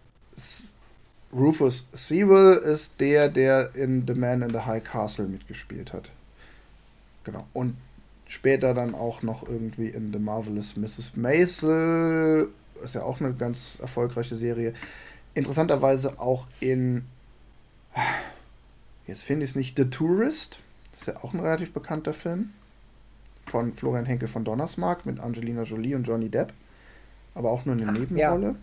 Rufus 1.33 1.89
Sewell 1.93 2.57
ist 2.57 2.99
der, 2.99 3.29
der 3.29 3.75
in 3.75 4.05
The 4.07 4.13
Man 4.13 4.41
in 4.41 4.49
the 4.51 4.59
High 4.59 4.83
Castle 4.83 5.27
mitgespielt 5.27 5.93
hat. 5.93 6.11
Genau. 7.23 7.45
Und 7.53 7.75
später 8.27 8.73
dann 8.73 8.95
auch 8.95 9.21
noch 9.21 9.47
irgendwie 9.47 9.89
in 9.89 10.13
The 10.13 10.19
Marvelous 10.19 10.77
Mrs. 10.77 11.17
Maisel. 11.17 12.49
Ist 12.83 12.95
ja 12.95 13.03
auch 13.03 13.19
eine 13.19 13.33
ganz 13.33 13.77
erfolgreiche 13.81 14.35
Serie. 14.35 14.73
Interessanterweise 15.33 16.19
auch 16.19 16.47
in. 16.59 17.05
Jetzt 19.07 19.23
finde 19.23 19.43
ich 19.43 19.51
es 19.51 19.55
nicht. 19.55 19.77
The 19.77 19.85
Tourist. 19.85 20.59
Ist 20.97 21.07
ja 21.07 21.17
auch 21.23 21.33
ein 21.33 21.39
relativ 21.39 21.73
bekannter 21.73 22.13
Film. 22.13 22.53
Von 23.45 23.73
Florian 23.73 24.05
Henke 24.05 24.27
von 24.27 24.43
Donnersmark 24.43 25.05
mit 25.05 25.19
Angelina 25.19 25.63
Jolie 25.63 25.95
und 25.95 26.03
Johnny 26.03 26.29
Depp. 26.29 26.53
Aber 27.33 27.51
auch 27.51 27.65
nur 27.65 27.75
eine 27.75 27.87
Ach, 27.87 27.93
Nebenrolle. 27.93 28.47
Ja. 28.47 28.55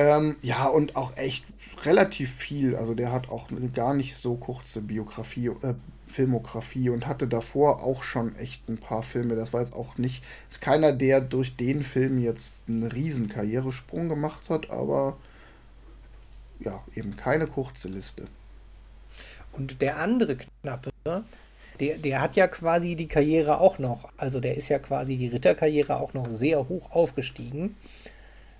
Ähm, 0.00 0.36
ja, 0.40 0.66
und 0.66 0.96
auch 0.96 1.14
echt 1.18 1.44
relativ 1.84 2.34
viel. 2.34 2.74
Also 2.74 2.94
der 2.94 3.12
hat 3.12 3.28
auch 3.28 3.50
eine 3.50 3.68
gar 3.68 3.92
nicht 3.92 4.16
so 4.16 4.34
kurze 4.34 4.80
Biografie, 4.80 5.48
äh, 5.48 5.74
Filmografie 6.06 6.88
und 6.88 7.06
hatte 7.06 7.28
davor 7.28 7.82
auch 7.82 8.02
schon 8.02 8.34
echt 8.36 8.66
ein 8.70 8.78
paar 8.78 9.02
Filme. 9.02 9.36
Das 9.36 9.52
war 9.52 9.60
jetzt 9.60 9.74
auch 9.74 9.98
nicht, 9.98 10.24
ist 10.48 10.62
keiner, 10.62 10.92
der 10.92 11.20
durch 11.20 11.54
den 11.54 11.82
Film 11.82 12.18
jetzt 12.18 12.62
einen 12.66 12.84
riesen 12.84 13.28
Karrieresprung 13.28 14.08
gemacht 14.08 14.48
hat, 14.48 14.70
aber 14.70 15.18
ja, 16.60 16.82
eben 16.94 17.14
keine 17.18 17.46
kurze 17.46 17.88
Liste. 17.88 18.26
Und 19.52 19.82
der 19.82 19.98
andere 19.98 20.38
Knappe, 20.62 20.92
der, 21.78 21.98
der 21.98 22.22
hat 22.22 22.36
ja 22.36 22.48
quasi 22.48 22.96
die 22.96 23.06
Karriere 23.08 23.60
auch 23.60 23.78
noch, 23.78 24.08
also 24.16 24.40
der 24.40 24.56
ist 24.56 24.70
ja 24.70 24.78
quasi 24.78 25.18
die 25.18 25.28
Ritterkarriere 25.28 26.00
auch 26.00 26.14
noch 26.14 26.30
sehr 26.30 26.70
hoch 26.70 26.90
aufgestiegen. 26.90 27.76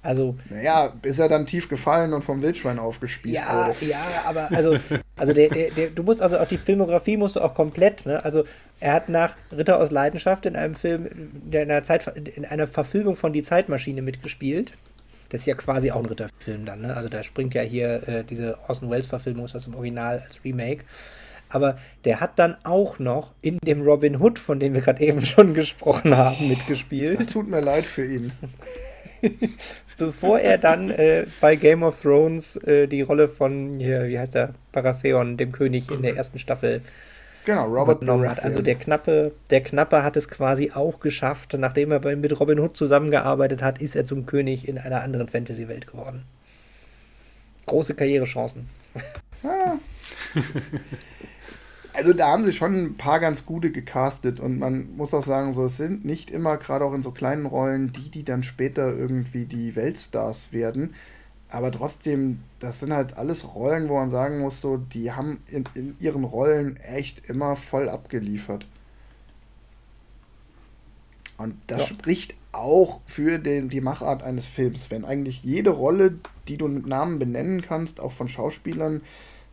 Also. 0.03 0.37
Naja, 0.49 0.95
ist 1.03 1.19
er 1.19 1.29
dann 1.29 1.45
tief 1.45 1.69
gefallen 1.69 2.15
und 2.15 2.23
vom 2.23 2.41
Wildschwein 2.41 2.79
aufgespießt 2.79 3.37
ja, 3.37 3.69
wurde. 3.69 3.85
Ja, 3.87 4.03
aber 4.25 4.51
also, 4.51 4.77
also 5.17 5.33
der, 5.33 5.51
der, 5.51 5.71
der, 5.71 5.91
du 5.91 6.03
musst 6.03 6.23
also 6.23 6.39
auch 6.39 6.49
die 6.49 6.57
Filmografie 6.57 7.19
musst 7.19 7.37
du 7.37 7.41
auch 7.41 7.55
komplett, 7.55 8.07
ne? 8.07 8.25
Also 8.25 8.45
er 8.81 8.95
hat 8.95 9.11
nach 9.11 9.37
Ritter 9.53 9.79
aus 9.79 9.91
Leidenschaft 9.91 10.47
in 10.47 10.57
einem 10.57 10.75
Film, 10.75 11.07
in 11.51 11.55
einer 11.55 11.83
Zeit, 11.83 12.07
in 12.17 12.47
einer 12.47 12.67
Verfilmung 12.67 13.15
von 13.17 13.35
Die 13.35 13.43
Zeitmaschine 13.43 14.01
mitgespielt. 14.01 14.73
Das 15.29 15.43
ist 15.43 15.47
ja 15.47 15.55
quasi 15.55 15.91
auch 15.91 16.01
ein 16.01 16.07
Ritterfilm 16.07 16.65
dann, 16.65 16.81
ne? 16.81 16.97
Also 16.97 17.11
da 17.11 17.23
springt 17.23 17.53
ja 17.53 17.63
hier 17.63 18.09
äh, 18.09 18.25
diese 18.25 18.59
Orson 18.69 18.91
Welles-Verfilmung, 18.91 19.45
ist 19.45 19.55
das 19.55 19.67
im 19.67 19.75
Original 19.75 20.25
als 20.27 20.43
Remake. 20.45 20.85
Aber 21.51 21.79
der 22.05 22.21
hat 22.21 22.39
dann 22.39 22.57
auch 22.63 22.99
noch 22.99 23.33
in 23.43 23.59
dem 23.59 23.83
Robin 23.83 24.21
Hood, 24.21 24.39
von 24.39 24.61
dem 24.61 24.73
wir 24.73 24.81
gerade 24.81 25.03
eben 25.03 25.21
schon 25.27 25.53
gesprochen 25.53 26.17
haben, 26.17 26.49
mitgespielt. 26.49 27.21
Das 27.21 27.27
tut 27.27 27.49
mir 27.51 27.61
leid 27.61 27.85
für 27.85 28.07
ihn. 28.07 28.33
bevor 29.99 30.41
er 30.41 30.59
dann 30.59 30.91
äh, 30.91 31.27
bei 31.41 31.57
Game 31.57 31.83
of 31.83 32.01
Thrones 32.01 32.57
äh, 32.57 32.87
die 32.87 33.03
Rolle 33.03 33.29
von, 33.29 33.79
hier, 33.79 34.09
wie 34.09 34.19
heißt 34.19 34.35
der, 34.35 34.55
Baratheon, 34.73 35.37
dem 35.37 35.53
König 35.53 35.91
in 35.91 36.03
der 36.03 36.17
ersten 36.17 36.39
Staffel 36.39 36.83
genau, 37.45 37.67
Robert 37.67 38.03
hat. 38.07 38.43
Also 38.43 38.63
der 38.63 38.77
Knappe, 38.77 39.33
der 39.51 39.63
Knappe 39.63 40.03
hat 40.03 40.17
es 40.17 40.29
quasi 40.29 40.73
auch 40.73 41.01
geschafft. 41.01 41.55
Nachdem 41.59 41.93
er 41.93 42.17
mit 42.17 42.39
Robin 42.41 42.61
Hood 42.61 42.77
zusammengearbeitet 42.77 43.63
hat, 43.63 43.81
ist 43.81 43.97
er 43.97 44.05
zum 44.05 44.27
König 44.27 44.69
in 44.69 44.79
einer 44.79 45.03
anderen 45.03 45.29
Fantasy-Welt 45.29 45.87
geworden. 45.87 46.25
Große 47.67 47.95
Karrierechancen. 47.95 48.69
Ah. 49.43 49.79
Also 51.93 52.13
da 52.13 52.29
haben 52.29 52.45
sie 52.45 52.53
schon 52.53 52.75
ein 52.75 52.97
paar 52.97 53.21
ganz 53.21 53.45
gute 53.45 53.71
gecastet 53.71 54.41
und 54.41 54.59
man 54.59 54.97
muss 54.97 55.13
auch 55.13 55.23
sagen, 55.23 55.53
so 55.53 55.65
es 55.65 55.77
sind 55.77 56.05
nicht 56.05 56.31
immer, 56.31 56.57
gerade 56.57 56.85
auch 56.85 56.95
in 56.95 57.03
so 57.03 57.11
kleinen 57.11 57.47
Rollen, 57.47 57.93
die, 57.93 58.11
die 58.11 58.25
dann 58.25 58.43
später 58.43 58.95
irgendwie 58.95 59.45
die 59.45 59.75
Weltstars 59.77 60.53
werden. 60.53 60.95
Aber 61.51 61.73
trotzdem, 61.73 62.41
das 62.61 62.81
sind 62.81 62.93
halt 62.93 63.19
alles 63.19 63.55
Rollen, 63.55 63.89
wo 63.89 63.95
man 63.95 64.09
sagen 64.09 64.39
muss, 64.39 64.61
so, 64.61 64.77
die 64.77 65.13
haben 65.13 65.43
in, 65.49 65.65
in 65.75 65.97
ihren 65.99 66.25
Rollen 66.25 66.77
echt 66.77 67.29
immer 67.29 67.57
voll 67.57 67.89
abgeliefert. 67.89 68.67
Und 71.39 71.57
das 71.67 71.89
ja. 71.89 71.95
spricht 71.95 72.35
auch 72.53 73.01
für 73.07 73.39
den, 73.39 73.69
die 73.69 73.81
Machart 73.81 74.23
eines 74.23 74.47
Films. 74.47 74.91
Wenn 74.91 75.05
eigentlich 75.05 75.43
jede 75.43 75.71
Rolle, 75.71 76.19
die 76.49 76.57
du 76.57 76.69
mit 76.69 76.87
Namen 76.87 77.19
benennen 77.19 77.63
kannst, 77.63 77.99
auch 77.99 78.13
von 78.13 78.29
Schauspielern 78.29 79.01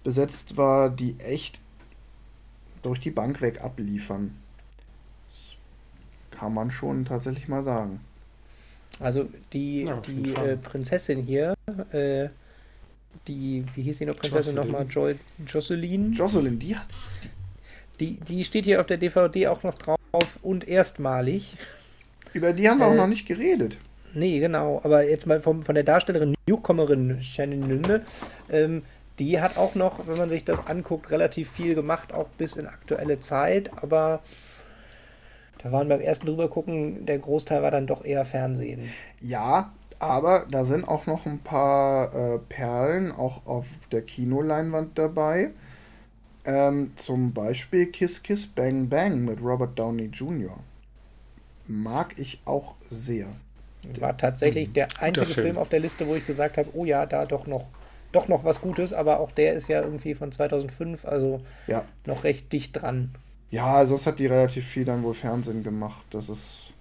besetzt 0.04 0.58
war, 0.58 0.90
die 0.90 1.16
echt 1.20 1.60
durch 2.88 3.00
die 3.00 3.12
Bank 3.12 3.42
weg 3.42 3.62
abliefern. 3.62 4.36
Kann 6.32 6.54
man 6.54 6.72
schon 6.72 7.06
tatsächlich 7.06 7.48
mal 7.48 7.64
sagen. 7.64 8.00
Also 9.00 9.30
die, 9.54 9.84
ja, 9.84 10.02
die 10.02 10.34
äh, 10.34 10.56
Prinzessin 10.58 11.24
hier, 11.24 11.54
äh, 11.92 12.30
die, 13.28 13.66
wie 13.76 13.82
hieß 13.82 14.00
die 14.00 14.06
noch 14.06 14.16
Prinzessin 14.16 14.56
nochmal? 14.56 14.86
Jo 14.90 15.14
Jocelyn? 15.46 16.14
Jocelyn, 16.14 16.58
die 16.58 16.76
hat. 16.76 16.88
Die, 18.00 18.16
die 18.16 18.46
steht 18.46 18.66
hier 18.66 18.80
auf 18.80 18.86
der 18.86 18.98
DVD 18.98 19.48
auch 19.48 19.64
noch 19.64 19.74
drauf 19.74 19.98
und 20.42 20.68
erstmalig. 20.68 21.58
Über 22.34 22.54
die 22.54 22.70
haben 22.70 22.80
wir 22.80 22.88
äh, 22.88 22.90
auch 22.90 22.96
noch 22.96 23.08
nicht 23.08 23.28
geredet. 23.28 23.78
Nee, 24.14 24.40
genau. 24.40 24.80
Aber 24.84 25.08
jetzt 25.08 25.26
mal 25.26 25.42
vom, 25.42 25.64
von 25.64 25.76
der 25.76 25.84
Darstellerin 25.84 26.36
Newcomerin 26.48 27.22
Shannon 27.22 27.60
Nünne. 27.60 28.04
Ähm, 28.50 28.84
die 29.20 29.42
hat 29.42 29.58
auch 29.58 29.76
noch, 29.76 30.08
wenn 30.08 30.18
man 30.18 30.30
sich 30.30 30.46
das 30.46 30.68
anguckt, 30.68 31.10
relativ 31.12 31.52
viel 31.52 31.76
gemacht, 31.76 32.14
auch 32.14 32.28
bis 32.38 32.56
in 32.56 32.68
aktuelle 32.68 33.20
Zeit, 33.20 33.72
aber 33.82 34.22
da 35.64 35.72
waren 35.72 35.90
beim 35.90 36.02
ersten 36.02 36.28
drüber 36.28 36.50
gucken, 36.50 37.06
der 37.06 37.18
Großteil 37.18 37.62
war 37.64 37.72
dann 37.72 37.88
doch 37.88 38.06
eher 38.06 38.26
Fernsehen. 38.26 38.90
Ja, 39.20 39.72
aber 40.00 40.46
da 40.52 40.64
sind 40.64 40.88
auch 40.88 41.08
noch 41.08 41.26
ein 41.26 41.40
paar 41.40 42.14
äh, 42.14 42.38
Perlen 42.38 43.12
auch 43.12 43.46
auf 43.46 43.66
der 43.92 44.04
Kinoleinwand 44.04 44.98
dabei. 44.98 45.52
Ähm, 46.46 46.92
zum 46.96 47.34
Beispiel 47.34 47.88
Kiss 47.88 48.22
Kiss 48.22 48.46
Bang 48.46 48.88
Bang 48.88 49.26
mit 49.26 49.42
Robert 49.42 49.78
Downey 49.78 50.06
Jr. 50.06 50.58
Mag 51.68 52.14
ich 52.18 52.40
auch 52.46 52.76
sehr. 52.90 53.28
War 54.00 54.18
tatsächlich 54.18 54.72
der 54.72 54.88
einzige 55.00 55.26
Film. 55.28 55.46
Film 55.48 55.58
auf 55.58 55.70
der 55.70 55.80
Liste, 55.80 56.08
wo 56.08 56.16
ich 56.16 56.26
gesagt 56.26 56.58
habe, 56.58 56.70
oh 56.74 56.86
ja, 56.86 57.06
da 57.06 57.26
doch 57.26 57.48
noch 57.48 57.66
doch 58.12 58.28
noch 58.28 58.44
was 58.44 58.62
Gutes, 58.62 58.94
aber 58.94 59.20
auch 59.20 59.32
der 59.32 59.54
ist 59.54 59.68
ja 59.68 59.82
irgendwie 59.82 60.16
von 60.16 60.32
2005, 60.32 61.06
also 61.06 61.42
ja. 61.68 61.84
noch 62.06 62.24
recht 62.24 62.52
dicht 62.54 62.82
dran. 62.82 63.12
Ja, 63.50 63.86
sonst 63.86 64.06
hat 64.06 64.20
die 64.20 64.28
relativ 64.28 64.66
viel 64.66 64.86
dann 64.86 65.04
wohl 65.04 65.14
Fernsehen 65.14 65.64
gemacht. 65.64 66.06
Das 66.10 66.30
ist. 66.30 66.74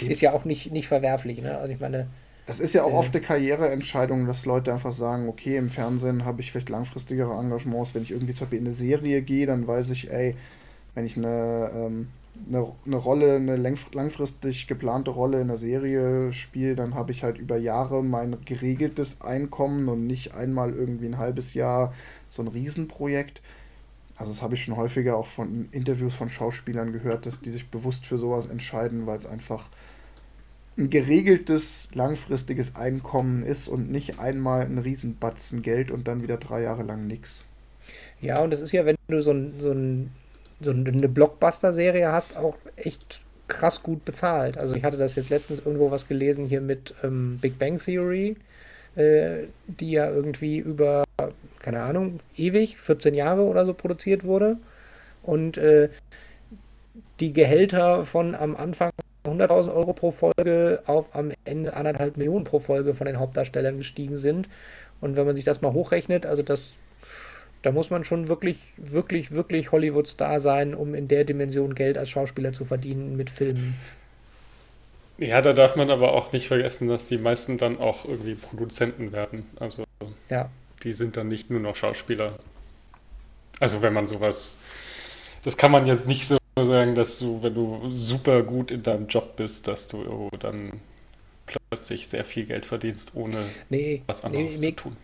Ist 0.00 0.20
ja 0.20 0.32
auch 0.32 0.44
nicht, 0.44 0.72
nicht 0.72 0.88
verwerflich, 0.88 1.40
ne? 1.40 1.58
Also 1.58 1.72
ich 1.72 1.80
meine. 1.80 2.08
Es 2.48 2.60
ist 2.60 2.74
ja 2.74 2.84
auch 2.84 2.92
äh, 2.92 2.96
oft 2.96 3.14
eine 3.14 3.24
Karriereentscheidung, 3.24 4.26
dass 4.26 4.44
Leute 4.44 4.72
einfach 4.72 4.92
sagen, 4.92 5.28
okay, 5.28 5.56
im 5.56 5.68
Fernsehen 5.68 6.24
habe 6.24 6.40
ich 6.40 6.52
vielleicht 6.52 6.68
langfristigere 6.68 7.32
Engagements. 7.32 7.94
Wenn 7.94 8.02
ich 8.02 8.10
irgendwie 8.10 8.34
zum 8.34 8.46
Beispiel 8.46 8.60
in 8.60 8.66
eine 8.66 8.74
Serie 8.74 9.22
gehe, 9.22 9.46
dann 9.46 9.66
weiß 9.66 9.90
ich, 9.90 10.10
ey, 10.10 10.36
wenn 10.94 11.06
ich 11.06 11.16
eine 11.16 11.70
ähm, 11.74 12.08
eine, 12.48 12.72
eine 12.84 12.96
Rolle, 12.96 13.36
eine 13.36 13.56
langfristig 13.56 14.66
geplante 14.66 15.10
Rolle 15.10 15.40
in 15.40 15.48
der 15.48 15.56
Serie 15.56 16.32
spiele, 16.32 16.76
dann 16.76 16.94
habe 16.94 17.12
ich 17.12 17.22
halt 17.22 17.38
über 17.38 17.56
Jahre 17.56 18.02
mein 18.04 18.36
geregeltes 18.44 19.20
Einkommen 19.20 19.88
und 19.88 20.06
nicht 20.06 20.34
einmal 20.34 20.72
irgendwie 20.72 21.06
ein 21.06 21.18
halbes 21.18 21.54
Jahr 21.54 21.92
so 22.30 22.42
ein 22.42 22.48
Riesenprojekt. 22.48 23.40
Also 24.16 24.32
das 24.32 24.42
habe 24.42 24.54
ich 24.54 24.64
schon 24.64 24.76
häufiger 24.76 25.16
auch 25.16 25.26
von 25.26 25.68
Interviews 25.72 26.14
von 26.14 26.30
Schauspielern 26.30 26.92
gehört, 26.92 27.26
dass 27.26 27.40
die 27.40 27.50
sich 27.50 27.68
bewusst 27.68 28.06
für 28.06 28.18
sowas 28.18 28.46
entscheiden, 28.46 29.06
weil 29.06 29.18
es 29.18 29.26
einfach 29.26 29.68
ein 30.78 30.90
geregeltes, 30.90 31.88
langfristiges 31.92 32.76
Einkommen 32.76 33.42
ist 33.42 33.68
und 33.68 33.90
nicht 33.90 34.18
einmal 34.18 34.62
ein 34.62 34.78
Riesenbatzen 34.78 35.62
Geld 35.62 35.90
und 35.90 36.06
dann 36.06 36.22
wieder 36.22 36.36
drei 36.36 36.62
Jahre 36.62 36.82
lang 36.82 37.06
nichts. 37.06 37.44
Ja, 38.20 38.42
und 38.42 38.52
es 38.52 38.60
ist 38.60 38.72
ja, 38.72 38.84
wenn 38.84 38.96
du 39.08 39.22
so 39.22 39.32
ein, 39.32 39.54
so 39.58 39.70
ein 39.70 40.10
so 40.60 40.70
eine 40.70 41.08
Blockbuster-Serie 41.08 42.10
hast, 42.10 42.36
auch 42.36 42.56
echt 42.76 43.20
krass 43.48 43.82
gut 43.82 44.04
bezahlt. 44.04 44.58
Also 44.58 44.74
ich 44.74 44.84
hatte 44.84 44.96
das 44.96 45.14
jetzt 45.14 45.30
letztens 45.30 45.60
irgendwo 45.64 45.90
was 45.90 46.08
gelesen 46.08 46.46
hier 46.46 46.60
mit 46.60 46.94
ähm, 47.04 47.38
Big 47.40 47.58
Bang 47.58 47.78
Theory, 47.78 48.36
äh, 48.96 49.44
die 49.66 49.92
ja 49.92 50.10
irgendwie 50.10 50.58
über, 50.58 51.04
keine 51.60 51.82
Ahnung, 51.82 52.20
ewig, 52.36 52.78
14 52.78 53.14
Jahre 53.14 53.42
oder 53.42 53.66
so 53.66 53.74
produziert 53.74 54.24
wurde. 54.24 54.56
und 55.22 55.58
äh, 55.58 55.90
die 57.20 57.32
Gehälter 57.32 58.04
von 58.04 58.34
am 58.34 58.56
Anfang 58.56 58.90
100.000 59.24 59.74
Euro 59.74 59.92
pro 59.92 60.10
Folge 60.10 60.82
auf 60.86 61.14
am 61.14 61.32
Ende 61.44 61.74
anderthalb 61.74 62.16
Millionen 62.16 62.44
pro 62.44 62.60
Folge 62.60 62.94
von 62.94 63.06
den 63.06 63.18
Hauptdarstellern 63.18 63.78
gestiegen 63.78 64.18
sind. 64.18 64.48
Und 65.00 65.16
wenn 65.16 65.26
man 65.26 65.36
sich 65.36 65.44
das 65.44 65.62
mal 65.62 65.72
hochrechnet, 65.72 66.26
also 66.26 66.42
das, 66.42 66.74
da 67.66 67.72
muss 67.72 67.90
man 67.90 68.04
schon 68.04 68.28
wirklich, 68.28 68.58
wirklich, 68.76 69.32
wirklich 69.32 69.72
Hollywood-Star 69.72 70.38
sein, 70.38 70.72
um 70.72 70.94
in 70.94 71.08
der 71.08 71.24
Dimension 71.24 71.74
Geld 71.74 71.98
als 71.98 72.10
Schauspieler 72.10 72.52
zu 72.52 72.64
verdienen 72.64 73.16
mit 73.16 73.28
Filmen. 73.28 73.74
Ja, 75.18 75.42
da 75.42 75.52
darf 75.52 75.74
man 75.74 75.90
aber 75.90 76.12
auch 76.12 76.30
nicht 76.30 76.46
vergessen, 76.46 76.86
dass 76.86 77.08
die 77.08 77.18
meisten 77.18 77.58
dann 77.58 77.80
auch 77.80 78.04
irgendwie 78.04 78.36
Produzenten 78.36 79.10
werden. 79.10 79.46
Also 79.58 79.82
ja. 80.30 80.48
die 80.84 80.92
sind 80.92 81.16
dann 81.16 81.26
nicht 81.26 81.50
nur 81.50 81.58
noch 81.58 81.74
Schauspieler. 81.74 82.38
Also 83.58 83.82
wenn 83.82 83.92
man 83.92 84.06
sowas, 84.06 84.58
das 85.42 85.56
kann 85.56 85.72
man 85.72 85.88
jetzt 85.88 86.06
nicht 86.06 86.28
so 86.28 86.38
sagen, 86.56 86.94
dass 86.94 87.18
du, 87.18 87.42
wenn 87.42 87.54
du 87.54 87.90
super 87.90 88.44
gut 88.44 88.70
in 88.70 88.84
deinem 88.84 89.08
Job 89.08 89.34
bist, 89.34 89.66
dass 89.66 89.88
du 89.88 90.30
dann 90.38 90.80
plötzlich 91.46 92.06
sehr 92.06 92.22
viel 92.22 92.46
Geld 92.46 92.64
verdienst, 92.64 93.10
ohne 93.14 93.38
nee, 93.70 94.02
was 94.06 94.22
anderes 94.22 94.60
nee, 94.60 94.68
zu 94.68 94.76
tun. 94.76 94.96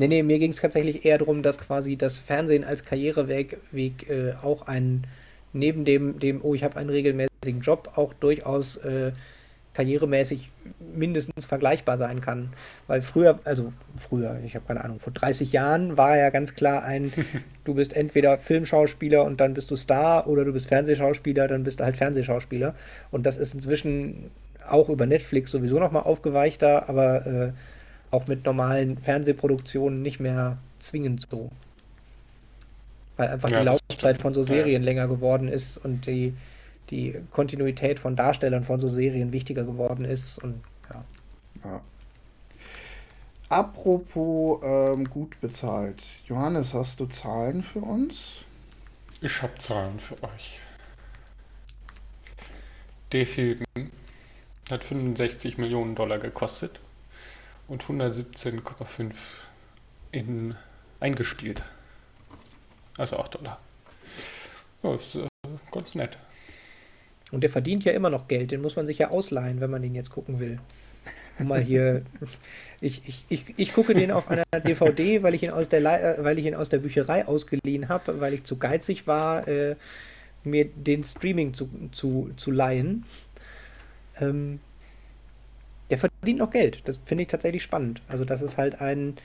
Nee, 0.00 0.08
nee, 0.08 0.22
mir 0.22 0.38
ging 0.38 0.50
es 0.50 0.62
tatsächlich 0.62 1.04
eher 1.04 1.18
darum, 1.18 1.42
dass 1.42 1.58
quasi 1.58 1.96
das 1.96 2.16
Fernsehen 2.16 2.64
als 2.64 2.84
Karriereweg 2.84 3.58
Weg, 3.70 4.08
äh, 4.08 4.32
auch 4.40 4.62
ein, 4.62 5.06
neben 5.52 5.84
dem, 5.84 6.18
dem 6.18 6.40
oh, 6.42 6.54
ich 6.54 6.64
habe 6.64 6.78
einen 6.78 6.88
regelmäßigen 6.88 7.60
Job, 7.60 7.92
auch 7.96 8.14
durchaus 8.14 8.78
äh, 8.78 9.12
karrieremäßig 9.74 10.50
mindestens 10.96 11.44
vergleichbar 11.44 11.98
sein 11.98 12.22
kann. 12.22 12.54
Weil 12.86 13.02
früher, 13.02 13.40
also 13.44 13.74
früher, 13.98 14.40
ich 14.42 14.54
habe 14.54 14.64
keine 14.66 14.82
Ahnung, 14.82 15.00
vor 15.00 15.12
30 15.12 15.52
Jahren 15.52 15.98
war 15.98 16.16
ja 16.16 16.30
ganz 16.30 16.54
klar 16.54 16.82
ein, 16.82 17.12
du 17.64 17.74
bist 17.74 17.94
entweder 17.94 18.38
Filmschauspieler 18.38 19.26
und 19.26 19.38
dann 19.38 19.52
bist 19.52 19.70
du 19.70 19.76
Star 19.76 20.26
oder 20.28 20.46
du 20.46 20.54
bist 20.54 20.68
Fernsehschauspieler, 20.68 21.46
dann 21.46 21.62
bist 21.62 21.78
du 21.78 21.84
halt 21.84 21.98
Fernsehschauspieler. 21.98 22.74
Und 23.10 23.26
das 23.26 23.36
ist 23.36 23.52
inzwischen 23.52 24.30
auch 24.66 24.88
über 24.88 25.04
Netflix 25.04 25.50
sowieso 25.50 25.78
nochmal 25.78 26.04
aufgeweichter, 26.04 26.88
aber 26.88 27.26
äh, 27.26 27.52
auch 28.10 28.26
mit 28.26 28.44
normalen 28.44 28.98
Fernsehproduktionen 28.98 30.02
nicht 30.02 30.20
mehr 30.20 30.58
zwingend 30.80 31.26
so. 31.30 31.50
Weil 33.16 33.28
einfach 33.28 33.50
ja, 33.50 33.60
die 33.60 33.66
Laufzeit 33.66 34.18
von 34.18 34.34
so 34.34 34.42
Serien 34.42 34.82
ja. 34.82 34.88
länger 34.88 35.08
geworden 35.08 35.48
ist 35.48 35.76
und 35.78 36.06
die 36.06 36.34
die 36.90 37.14
Kontinuität 37.30 37.98
von 38.00 38.16
Darstellern 38.16 38.64
von 38.64 38.80
so 38.80 38.88
Serien 38.88 39.32
wichtiger 39.32 39.64
geworden 39.64 40.04
ist. 40.04 40.38
Und 40.42 40.60
ja. 40.92 41.04
ja. 41.64 41.80
Apropos 43.48 44.60
ähm, 44.62 45.08
gut 45.08 45.40
bezahlt. 45.40 46.02
Johannes, 46.26 46.74
hast 46.74 47.00
du 47.00 47.06
Zahlen 47.06 47.62
für 47.62 47.80
uns? 47.80 48.44
Ich 49.20 49.42
habe 49.42 49.56
Zahlen 49.58 50.00
für 50.00 50.20
euch. 50.22 50.58
Der 53.12 53.26
Film 53.26 53.64
hat 54.70 54.84
65 54.84 55.58
Millionen 55.58 55.94
Dollar 55.94 56.18
gekostet 56.18 56.80
und 57.70 57.84
117,5 57.84 59.12
in 60.10 60.54
eingespielt. 60.98 61.62
Also 62.98 63.16
auch 63.16 63.28
Dollar. 63.28 63.58
Ja, 64.82 64.94
ist 64.94 65.14
äh, 65.14 65.28
ganz 65.70 65.94
nett. 65.94 66.18
Und 67.30 67.42
der 67.42 67.50
verdient 67.50 67.84
ja 67.84 67.92
immer 67.92 68.10
noch 68.10 68.26
Geld, 68.26 68.50
den 68.50 68.60
muss 68.60 68.74
man 68.74 68.86
sich 68.86 68.98
ja 68.98 69.10
ausleihen, 69.10 69.60
wenn 69.60 69.70
man 69.70 69.82
den 69.82 69.94
jetzt 69.94 70.10
gucken 70.10 70.40
will. 70.40 70.58
Um 71.38 71.46
mal 71.46 71.60
hier. 71.60 72.02
ich, 72.80 73.02
ich, 73.06 73.24
ich, 73.28 73.54
ich 73.56 73.72
gucke 73.72 73.94
den 73.94 74.10
auf 74.10 74.28
einer 74.28 74.42
DVD, 74.52 75.22
weil 75.22 75.34
ich 75.34 75.44
ihn 75.44 75.50
aus 75.50 75.68
der, 75.68 75.80
äh, 75.80 76.24
weil 76.24 76.40
ich 76.40 76.46
ihn 76.46 76.56
aus 76.56 76.70
der 76.70 76.78
Bücherei 76.78 77.26
ausgeliehen 77.26 77.88
habe, 77.88 78.20
weil 78.20 78.34
ich 78.34 78.42
zu 78.42 78.56
geizig 78.56 79.06
war, 79.06 79.46
äh, 79.46 79.76
mir 80.42 80.64
den 80.64 81.04
Streaming 81.04 81.54
zu, 81.54 81.70
zu, 81.92 82.30
zu 82.36 82.50
leihen. 82.50 83.04
Ähm, 84.20 84.58
der 85.90 85.98
verdient 85.98 86.38
noch 86.38 86.50
Geld. 86.50 86.82
Das 86.86 86.98
finde 87.04 87.22
ich 87.22 87.28
tatsächlich 87.28 87.62
spannend. 87.62 88.02
Also, 88.08 88.24
dass 88.24 88.42
es 88.42 88.56
halt 88.56 88.80
ein 88.80 89.16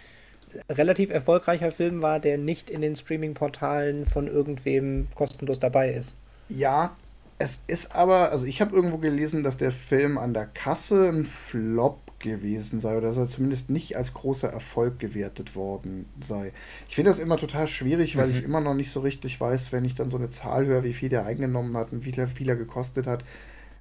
relativ 0.70 1.10
erfolgreicher 1.10 1.72
Film 1.72 2.02
war, 2.02 2.20
der 2.20 2.38
nicht 2.38 2.70
in 2.70 2.82
den 2.82 2.96
Streaming-Portalen 2.96 4.06
von 4.06 4.28
irgendwem 4.28 5.08
kostenlos 5.16 5.60
dabei 5.60 5.92
ist. 5.92 6.18
Ja, 6.50 6.96
es 7.38 7.60
ist 7.68 7.94
aber, 7.94 8.32
also 8.32 8.46
ich 8.46 8.62
habe 8.62 8.76
irgendwo 8.76 8.98
gelesen, 8.98 9.44
dass 9.44 9.58
der 9.58 9.72
Film 9.72 10.18
an 10.18 10.34
der 10.34 10.46
Kasse 10.46 11.10
ein 11.10 11.26
Flop 11.26 12.00
gewesen 12.20 12.80
sei 12.80 12.98
oder 12.98 13.10
dass 13.10 13.18
er 13.18 13.28
zumindest 13.28 13.70
nicht 13.70 13.98
als 13.98 14.14
großer 14.14 14.48
Erfolg 14.48 15.00
gewertet 15.00 15.56
worden 15.56 16.06
sei. 16.22 16.54
Ich 16.88 16.96
finde 16.96 17.12
das 17.12 17.20
immer 17.20 17.38
total 17.38 17.68
schwierig, 17.68 18.16
weil 18.16 18.28
mhm. 18.28 18.38
ich 18.38 18.44
immer 18.44 18.62
noch 18.62 18.74
nicht 18.74 18.90
so 18.90 19.02
richtig 19.02 19.40
weiß, 19.40 19.74
wenn 19.74 19.84
ich 19.84 19.96
dann 19.96 20.10
so 20.10 20.18
eine 20.18 20.30
Zahl 20.30 20.66
höre, 20.66 20.84
wie 20.84 20.94
viel 20.94 21.10
der 21.10 21.26
eingenommen 21.26 21.76
hat 21.76 21.92
und 21.92 22.06
wie 22.06 22.14
viel 22.14 22.50
er 22.50 22.56
gekostet 22.56 23.06
hat, 23.06 23.24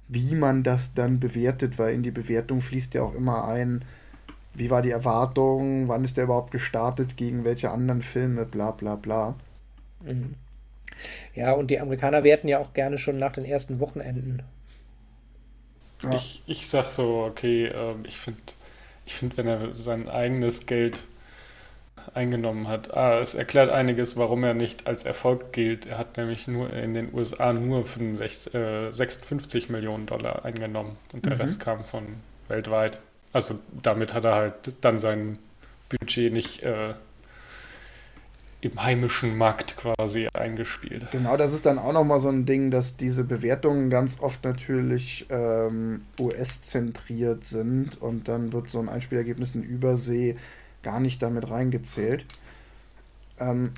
wie 0.07 0.35
man 0.35 0.63
das 0.63 0.93
dann 0.93 1.19
bewertet, 1.19 1.79
weil 1.79 1.93
in 1.93 2.03
die 2.03 2.11
Bewertung 2.11 2.61
fließt 2.61 2.93
ja 2.93 3.03
auch 3.03 3.15
immer 3.15 3.47
ein, 3.47 3.83
wie 4.53 4.69
war 4.69 4.81
die 4.81 4.91
Erwartung, 4.91 5.87
wann 5.87 6.03
ist 6.03 6.17
der 6.17 6.25
überhaupt 6.25 6.51
gestartet, 6.51 7.17
gegen 7.17 7.43
welche 7.43 7.71
anderen 7.71 8.01
Filme, 8.01 8.45
bla 8.45 8.71
bla 8.71 8.95
bla. 8.95 9.35
Mhm. 10.03 10.35
Ja, 11.33 11.51
und 11.51 11.69
die 11.71 11.79
Amerikaner 11.79 12.23
werten 12.23 12.47
ja 12.47 12.59
auch 12.59 12.73
gerne 12.73 12.97
schon 12.97 13.17
nach 13.17 13.33
den 13.33 13.45
ersten 13.45 13.79
Wochenenden. 13.79 14.43
Ja. 16.03 16.13
Ich, 16.13 16.43
ich 16.45 16.67
sag 16.67 16.91
so, 16.91 17.25
okay, 17.29 17.65
äh, 17.65 17.95
ich 18.03 18.17
finde, 18.17 18.39
ich 19.05 19.15
find, 19.15 19.37
wenn 19.37 19.47
er 19.47 19.73
sein 19.73 20.07
eigenes 20.07 20.65
Geld 20.65 21.03
eingenommen 22.13 22.67
hat, 22.67 22.95
ah, 22.95 23.19
es 23.19 23.35
erklärt 23.35 23.69
einiges, 23.69 24.17
warum 24.17 24.43
er 24.43 24.53
nicht 24.53 24.87
als 24.87 25.03
Erfolg 25.03 25.51
gilt. 25.51 25.85
Er 25.85 25.97
hat 25.97 26.17
nämlich 26.17 26.47
nur 26.47 26.71
in 26.71 26.93
den 26.93 27.13
USA 27.13 27.53
nur 27.53 27.85
65, 27.85 28.53
äh, 28.53 28.91
56 28.93 29.69
Millionen 29.69 30.05
Dollar 30.05 30.45
eingenommen 30.45 30.97
und 31.13 31.25
der 31.25 31.35
mhm. 31.35 31.41
Rest 31.41 31.59
kam 31.59 31.83
von 31.83 32.05
weltweit. 32.47 32.99
Also 33.33 33.59
damit 33.81 34.13
hat 34.13 34.25
er 34.25 34.35
halt 34.35 34.53
dann 34.81 34.99
sein 34.99 35.39
Budget 35.89 36.31
nicht 36.31 36.63
äh, 36.63 36.93
im 38.61 38.83
heimischen 38.83 39.37
Markt 39.37 39.77
quasi 39.77 40.27
eingespielt. 40.33 41.07
Genau, 41.11 41.37
das 41.37 41.53
ist 41.53 41.65
dann 41.65 41.77
auch 41.77 41.93
nochmal 41.93 42.19
so 42.19 42.29
ein 42.29 42.45
Ding, 42.45 42.71
dass 42.71 42.97
diese 42.97 43.23
Bewertungen 43.23 43.89
ganz 43.89 44.19
oft 44.21 44.43
natürlich 44.43 45.25
ähm, 45.29 46.01
US-zentriert 46.19 47.45
sind 47.45 48.01
und 48.01 48.27
dann 48.27 48.53
wird 48.53 48.69
so 48.69 48.79
ein 48.79 48.89
Einspielergebnis 48.89 49.53
in 49.53 49.63
Übersee 49.63 50.35
gar 50.85 51.01
nicht 51.01 51.21
damit 51.21 51.49
reingezählt. 51.49 52.25
Ähm, 53.39 53.71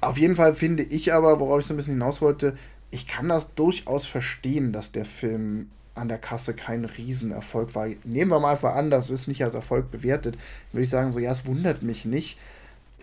auf 0.00 0.18
jeden 0.18 0.34
Fall 0.34 0.54
finde 0.54 0.82
ich 0.82 1.12
aber, 1.12 1.38
worauf 1.38 1.60
ich 1.60 1.66
so 1.66 1.74
ein 1.74 1.76
bisschen 1.76 1.94
hinaus 1.94 2.20
wollte, 2.20 2.56
ich 2.90 3.06
kann 3.06 3.28
das 3.28 3.54
durchaus 3.54 4.06
verstehen, 4.06 4.72
dass 4.72 4.90
der 4.90 5.04
Film 5.04 5.70
an 5.94 6.08
der 6.08 6.18
Kasse 6.18 6.54
kein 6.54 6.84
Riesenerfolg 6.84 7.74
war. 7.74 7.88
Nehmen 8.04 8.30
wir 8.30 8.40
mal 8.40 8.52
einfach 8.52 8.74
an, 8.74 8.90
das 8.90 9.10
ist 9.10 9.28
nicht 9.28 9.44
als 9.44 9.54
Erfolg 9.54 9.90
bewertet. 9.90 10.36
Würde 10.72 10.84
ich 10.84 10.90
sagen, 10.90 11.12
so, 11.12 11.18
ja, 11.18 11.32
es 11.32 11.46
wundert 11.46 11.82
mich 11.82 12.04
nicht. 12.04 12.38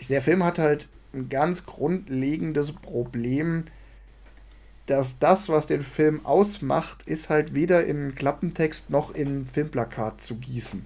Der 0.10 0.22
Film 0.22 0.44
hat 0.44 0.60
halt 0.60 0.88
ein 1.14 1.30
ganz 1.30 1.66
grundlegendes 1.66 2.72
Problem, 2.72 3.66
dass 4.86 5.18
das, 5.20 5.50
was 5.50 5.68
den 5.68 5.82
Film 5.82 6.26
ausmacht, 6.26 7.04
ist 7.04 7.30
halt 7.30 7.54
weder 7.54 7.86
in 7.86 8.16
Klappentext 8.16 8.90
noch 8.90 9.14
in 9.14 9.46
Filmplakat 9.46 10.22
zu 10.22 10.36
gießen. 10.36 10.86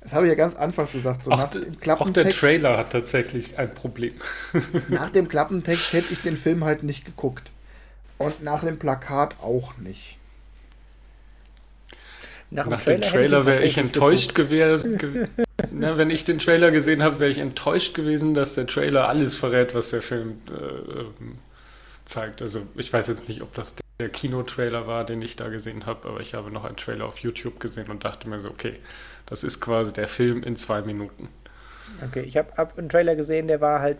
Das 0.00 0.14
habe 0.14 0.26
ich 0.26 0.30
ja 0.30 0.34
ganz 0.34 0.54
anfangs 0.54 0.92
gesagt. 0.92 1.22
So 1.22 1.30
auch, 1.30 1.38
nach 1.38 1.50
dem 1.50 1.78
Klappentext, 1.78 2.28
auch 2.28 2.32
der 2.32 2.40
Trailer 2.40 2.78
hat 2.78 2.90
tatsächlich 2.90 3.58
ein 3.58 3.74
Problem. 3.74 4.14
nach 4.88 5.10
dem 5.10 5.28
Klappentext 5.28 5.92
hätte 5.92 6.12
ich 6.12 6.22
den 6.22 6.36
Film 6.36 6.64
halt 6.64 6.82
nicht 6.82 7.04
geguckt. 7.04 7.50
Und 8.16 8.42
nach 8.42 8.64
dem 8.64 8.78
Plakat 8.78 9.36
auch 9.40 9.76
nicht. 9.76 10.18
Nach 12.50 12.66
dem 12.66 12.70
Nach 12.70 12.82
Trailer, 12.82 13.06
Trailer 13.06 13.46
wäre 13.46 13.64
ich 13.64 13.78
enttäuscht 13.78 14.34
gewesen. 14.34 15.28
Na, 15.70 15.96
wenn 15.96 16.10
ich 16.10 16.24
den 16.24 16.38
Trailer 16.38 16.70
gesehen 16.70 17.02
habe, 17.02 17.20
wäre 17.20 17.30
ich 17.30 17.38
enttäuscht 17.38 17.94
gewesen, 17.94 18.34
dass 18.34 18.54
der 18.54 18.66
Trailer 18.66 19.08
alles 19.08 19.36
verrät, 19.36 19.74
was 19.74 19.90
der 19.90 20.02
Film 20.02 20.40
äh, 20.48 21.00
ähm, 21.00 21.38
zeigt. 22.06 22.42
Also 22.42 22.62
ich 22.74 22.92
weiß 22.92 23.06
jetzt 23.08 23.28
nicht, 23.28 23.42
ob 23.42 23.54
das 23.54 23.76
der 24.00 24.08
Kinotrailer 24.08 24.86
war, 24.86 25.04
den 25.04 25.22
ich 25.22 25.36
da 25.36 25.48
gesehen 25.48 25.86
habe, 25.86 26.08
aber 26.08 26.20
ich 26.20 26.34
habe 26.34 26.50
noch 26.50 26.64
einen 26.64 26.76
Trailer 26.76 27.04
auf 27.04 27.18
YouTube 27.18 27.60
gesehen 27.60 27.90
und 27.90 28.04
dachte 28.04 28.28
mir 28.28 28.40
so, 28.40 28.48
okay, 28.48 28.78
das 29.30 29.44
ist 29.44 29.60
quasi 29.60 29.92
der 29.92 30.08
Film 30.08 30.42
in 30.42 30.56
zwei 30.56 30.82
Minuten. 30.82 31.28
Okay, 32.06 32.22
ich 32.22 32.36
habe 32.36 32.52
hab 32.56 32.78
einen 32.78 32.88
Trailer 32.88 33.16
gesehen, 33.16 33.48
der 33.48 33.60
war 33.60 33.80
halt 33.80 33.98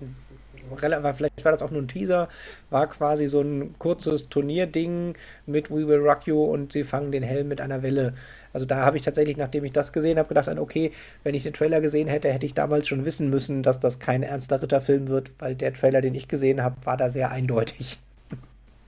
vielleicht 1.16 1.44
war 1.44 1.52
das 1.52 1.62
auch 1.62 1.70
nur 1.70 1.81
ein 1.81 1.89
Teaser, 1.89 2.28
war 2.69 2.86
quasi 2.86 3.28
so 3.28 3.40
ein 3.40 3.74
kurzes 3.78 4.28
Turnierding 4.28 5.15
mit 5.47 5.70
We 5.70 5.89
Will 5.89 5.98
Rock 5.98 6.27
You 6.27 6.44
und 6.44 6.73
sie 6.73 6.85
fangen 6.85 7.11
den 7.11 7.23
Helm 7.23 7.48
mit 7.48 7.61
einer 7.61 7.82
Welle 7.82 8.12
also 8.52 8.66
da 8.66 8.85
habe 8.85 8.97
ich 8.97 9.05
tatsächlich, 9.05 9.36
nachdem 9.36 9.65
ich 9.65 9.73
das 9.73 9.93
gesehen 9.93 10.19
habe, 10.19 10.28
gedacht, 10.28 10.48
okay, 10.59 10.93
wenn 11.23 11.35
ich 11.35 11.44
den 11.44 11.52
Trailer 11.52 11.81
gesehen 11.81 12.09
hätte, 12.09 12.32
hätte 12.32 12.47
ich 12.47 12.55
damals 12.55 12.89
schon 12.89 13.05
wissen 13.05 13.31
müssen, 13.31 13.62
dass 13.62 13.81
das 13.81 13.98
kein 13.98 14.23
ernster 14.23 14.61
Ritterfilm 14.61 15.09
wird, 15.09 15.31
weil 15.39 15.55
der 15.55 15.73
Trailer, 15.73 16.01
den 16.01 16.15
ich 16.15 16.28
gesehen 16.28 16.62
habe, 16.62 16.77
war 16.85 16.97
da 16.97 17.11
sehr 17.11 17.31
eindeutig. 17.31 17.98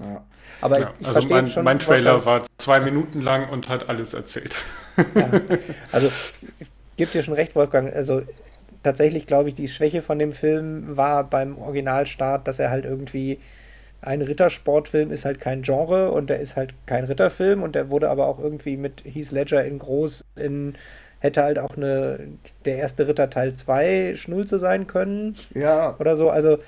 Ja. 0.02 0.24
Aber 0.60 0.80
ja, 0.80 0.94
ich, 0.98 1.08
ich 1.08 1.16
also 1.16 1.28
mein, 1.28 1.50
schon, 1.50 1.64
mein 1.64 1.78
Trailer 1.78 2.24
war 2.24 2.42
zwei 2.58 2.80
Minuten 2.80 3.20
lang 3.20 3.48
und 3.48 3.68
hat 3.68 3.88
alles 3.88 4.14
erzählt. 4.14 4.54
Ja. 5.14 5.30
Also 5.90 6.10
gibt 6.96 7.14
dir 7.14 7.22
schon 7.22 7.34
recht, 7.34 7.56
Wolfgang. 7.56 7.92
Also 7.94 8.22
tatsächlich 8.82 9.26
glaube 9.26 9.48
ich, 9.48 9.54
die 9.54 9.68
Schwäche 9.68 10.02
von 10.02 10.18
dem 10.18 10.32
Film 10.32 10.96
war 10.96 11.24
beim 11.24 11.58
Originalstart, 11.58 12.46
dass 12.46 12.58
er 12.58 12.70
halt 12.70 12.84
irgendwie 12.84 13.40
ein 14.02 14.20
Rittersportfilm 14.20 15.12
ist 15.12 15.24
halt 15.24 15.40
kein 15.40 15.62
Genre 15.62 16.10
und 16.10 16.28
der 16.28 16.40
ist 16.40 16.56
halt 16.56 16.74
kein 16.86 17.04
Ritterfilm 17.04 17.62
und 17.62 17.76
der 17.76 17.88
wurde 17.88 18.10
aber 18.10 18.26
auch 18.26 18.40
irgendwie 18.40 18.76
mit 18.76 19.04
Heath 19.04 19.30
Ledger 19.30 19.64
in 19.64 19.78
groß 19.78 20.24
in 20.36 20.74
hätte 21.20 21.44
halt 21.44 21.60
auch 21.60 21.76
eine 21.76 22.18
der 22.64 22.78
erste 22.78 23.06
Ritter 23.06 23.30
Teil 23.30 23.54
2 23.54 24.14
Schnulze 24.16 24.58
sein 24.58 24.88
können. 24.88 25.36
Ja. 25.54 25.94
Oder 26.00 26.16
so, 26.16 26.30
also 26.30 26.58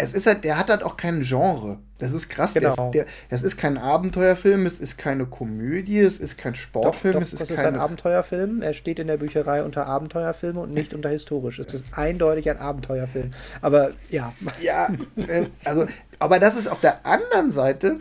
es 0.00 0.12
ist 0.12 0.26
halt, 0.26 0.44
der 0.44 0.58
hat 0.58 0.70
halt 0.70 0.82
auch 0.82 0.96
kein 0.96 1.22
Genre. 1.22 1.78
Das 1.98 2.12
ist 2.12 2.28
krass. 2.28 2.54
Genau. 2.54 2.90
Der, 2.90 3.04
der, 3.04 3.12
das 3.28 3.42
ist 3.42 3.56
kein 3.56 3.76
Abenteuerfilm, 3.76 4.66
es 4.66 4.80
ist 4.80 4.96
keine 4.98 5.26
Komödie, 5.26 5.98
es 5.98 6.18
ist 6.18 6.38
kein 6.38 6.54
Sportfilm, 6.54 7.14
doch, 7.14 7.20
doch, 7.20 7.26
es 7.26 7.32
ist 7.32 7.42
das 7.42 7.50
ist 7.50 7.56
keine. 7.56 7.68
ein 7.68 7.76
Abenteuerfilm. 7.76 8.62
Er 8.62 8.74
steht 8.74 8.98
in 8.98 9.06
der 9.06 9.18
Bücherei 9.18 9.62
unter 9.62 9.86
Abenteuerfilme 9.86 10.60
und 10.60 10.72
nicht 10.72 10.94
unter 10.94 11.10
historisch. 11.10 11.58
Es 11.58 11.74
ist 11.74 11.84
eindeutig 11.92 12.48
ein 12.50 12.58
Abenteuerfilm. 12.58 13.30
Aber 13.60 13.92
ja. 14.08 14.32
Ja, 14.60 14.88
äh, 15.16 15.46
also, 15.64 15.86
aber 16.18 16.38
das 16.38 16.56
ist 16.56 16.68
auf 16.68 16.80
der 16.80 17.06
anderen 17.06 17.52
Seite, 17.52 18.00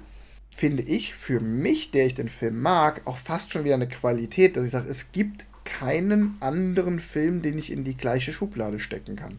finde 0.56 0.84
ich, 0.84 1.14
für 1.14 1.40
mich, 1.40 1.92
der 1.92 2.06
ich 2.06 2.16
den 2.16 2.30
Film 2.30 2.62
mag, 2.62 3.02
auch 3.06 3.18
fast 3.18 3.52
schon 3.52 3.64
wieder 3.64 3.76
eine 3.76 3.88
Qualität, 3.88 4.56
dass 4.56 4.66
ich 4.66 4.72
sage, 4.72 4.90
es 4.90 5.12
gibt 5.12 5.46
keinen 5.66 6.38
anderen 6.40 7.00
Film, 7.00 7.42
den 7.42 7.58
ich 7.58 7.72
in 7.72 7.84
die 7.84 7.96
gleiche 7.96 8.34
Schublade 8.34 8.80
stecken 8.80 9.16
kann. 9.16 9.38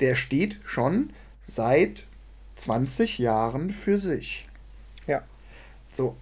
Der 0.00 0.14
steht 0.14 0.58
schon 0.64 1.10
seit 1.50 2.06
20 2.56 3.18
Jahren 3.18 3.70
für 3.70 3.98
sich. 4.00 4.48
Ja. 5.06 5.22
So. 5.92 6.16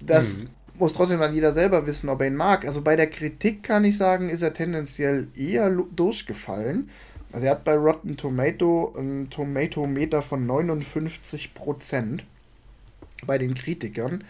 Das 0.00 0.38
Mhm. 0.38 0.48
muss 0.78 0.92
trotzdem 0.92 1.20
dann 1.20 1.34
jeder 1.34 1.52
selber 1.52 1.86
wissen, 1.86 2.08
ob 2.08 2.20
er 2.20 2.28
ihn 2.28 2.36
mag. 2.36 2.64
Also 2.66 2.82
bei 2.82 2.96
der 2.96 3.08
Kritik 3.10 3.62
kann 3.62 3.84
ich 3.84 3.96
sagen, 3.96 4.28
ist 4.30 4.42
er 4.42 4.52
tendenziell 4.52 5.28
eher 5.36 5.70
durchgefallen. 5.70 6.90
Also 7.32 7.46
er 7.46 7.52
hat 7.52 7.64
bei 7.64 7.74
Rotten 7.76 8.16
Tomato 8.16 8.94
einen 8.96 9.30
Tomatometer 9.30 10.22
von 10.22 10.46
59% 10.46 12.24
bei 13.26 13.38
den 13.38 13.54
Kritikern. 13.54 14.24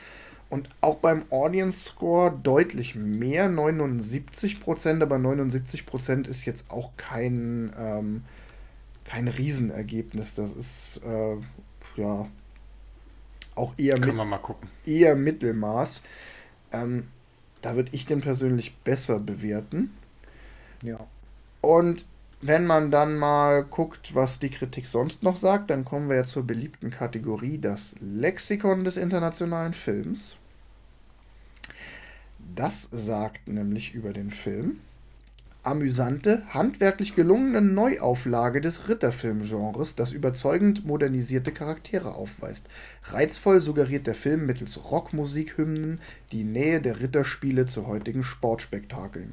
Und 0.50 0.68
auch 0.80 0.96
beim 0.96 1.24
Audience 1.30 1.84
Score 1.90 2.30
deutlich 2.42 2.94
mehr, 2.94 3.48
79%, 3.48 5.02
aber 5.02 5.18
79% 5.18 6.28
ist 6.28 6.44
jetzt 6.44 6.70
auch 6.70 6.92
kein, 6.96 7.72
ähm, 7.78 8.22
kein 9.04 9.28
Riesenergebnis. 9.28 10.34
Das 10.34 10.52
ist 10.52 11.00
äh, 11.04 11.36
ja 11.96 12.26
auch 13.54 13.74
eher 13.76 14.00
Kann 14.00 14.16
mit, 14.16 14.26
mal 14.26 14.38
gucken. 14.38 14.68
eher 14.84 15.14
Mittelmaß. 15.14 16.02
Ähm, 16.72 17.08
da 17.62 17.76
würde 17.76 17.90
ich 17.92 18.06
den 18.06 18.20
persönlich 18.20 18.74
besser 18.78 19.18
bewerten. 19.20 19.94
Ja. 20.82 21.06
Und 21.60 22.04
wenn 22.40 22.66
man 22.66 22.90
dann 22.90 23.16
mal 23.16 23.64
guckt, 23.64 24.14
was 24.14 24.38
die 24.38 24.50
Kritik 24.50 24.86
sonst 24.86 25.22
noch 25.22 25.36
sagt, 25.36 25.70
dann 25.70 25.84
kommen 25.84 26.10
wir 26.10 26.16
ja 26.16 26.24
zur 26.24 26.46
beliebten 26.46 26.90
Kategorie, 26.90 27.58
das 27.58 27.94
Lexikon 28.00 28.84
des 28.84 28.98
internationalen 28.98 29.72
Films. 29.72 30.36
Das 32.54 32.82
sagt 32.92 33.48
nämlich 33.48 33.94
über 33.94 34.12
den 34.12 34.30
Film. 34.30 34.80
Amüsante, 35.64 36.42
handwerklich 36.50 37.14
gelungene 37.16 37.60
Neuauflage 37.60 38.60
des 38.60 38.88
Ritterfilmgenres, 38.88 39.94
das 39.96 40.12
überzeugend 40.12 40.84
modernisierte 40.86 41.52
Charaktere 41.52 42.14
aufweist. 42.14 42.68
Reizvoll 43.04 43.60
suggeriert 43.60 44.06
der 44.06 44.14
Film 44.14 44.46
mittels 44.46 44.90
Rockmusikhymnen 44.90 46.00
die 46.32 46.44
Nähe 46.44 46.80
der 46.80 47.00
Ritterspiele 47.00 47.66
zu 47.66 47.86
heutigen 47.86 48.24
Sportspektakeln. 48.24 49.32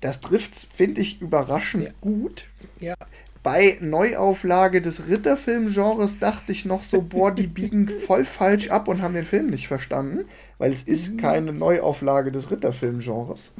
Das 0.00 0.20
trifft, 0.20 0.54
finde 0.74 1.00
ich, 1.00 1.20
überraschend 1.20 1.84
Ja. 1.84 1.90
gut. 2.00 2.46
Ja. 2.80 2.94
Bei 3.42 3.78
Neuauflage 3.80 4.82
des 4.82 5.06
Ritterfilmgenres 5.06 6.18
dachte 6.18 6.50
ich 6.52 6.64
noch 6.64 6.82
so, 6.82 7.00
boah, 7.02 7.32
die 7.32 7.46
biegen 7.46 7.88
voll 8.06 8.24
falsch 8.24 8.70
ab 8.70 8.88
und 8.88 9.00
haben 9.02 9.14
den 9.14 9.24
Film 9.24 9.46
nicht 9.50 9.68
verstanden, 9.68 10.24
weil 10.58 10.72
es 10.72 10.84
Mhm. 10.86 10.92
ist 10.92 11.18
keine 11.18 11.52
Neuauflage 11.52 12.32
des 12.32 12.50
Ritterfilmgenres. 12.50 13.54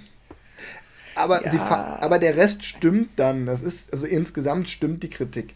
Aber, 1.17 1.45
Ja. 1.45 1.51
die, 1.51 1.59
aber 1.61 2.19
der 2.21 2.37
Rest 2.37 2.65
stimmt 2.65 3.19
dann. 3.19 3.47
Das 3.47 3.63
ist, 3.63 3.93
also 3.93 4.07
insgesamt 4.07 4.69
stimmt 4.69 5.03
die 5.03 5.11
Kritik. 5.11 5.55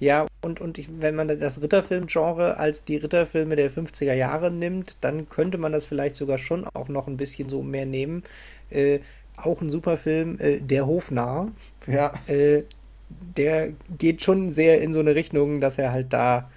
Ja, 0.00 0.26
und, 0.42 0.60
und 0.60 0.78
ich, 0.78 0.88
wenn 1.00 1.14
man 1.16 1.28
das 1.28 1.60
Ritterfilm-Genre 1.60 2.56
als 2.58 2.84
die 2.84 2.96
Ritterfilme 2.96 3.56
der 3.56 3.70
50er 3.70 4.14
Jahre 4.14 4.50
nimmt, 4.50 4.96
dann 5.00 5.28
könnte 5.28 5.58
man 5.58 5.72
das 5.72 5.84
vielleicht 5.84 6.16
sogar 6.16 6.38
schon 6.38 6.64
auch 6.74 6.88
noch 6.88 7.06
ein 7.08 7.16
bisschen 7.16 7.48
so 7.48 7.62
mehr 7.62 7.86
nehmen. 7.86 8.22
Äh, 8.70 9.00
auch 9.36 9.60
ein 9.60 9.70
super 9.70 9.96
Film, 9.96 10.38
äh, 10.40 10.60
Der 10.60 10.86
Hofnarr. 10.86 11.48
Ja, 11.86 12.12
Äh, 12.26 12.64
der 13.10 13.72
geht 13.98 14.22
schon 14.22 14.52
sehr 14.52 14.80
in 14.82 14.92
so 14.92 15.00
eine 15.00 15.14
Richtung, 15.14 15.60
dass 15.60 15.78
er 15.78 15.92
halt 15.92 16.12
da 16.12 16.50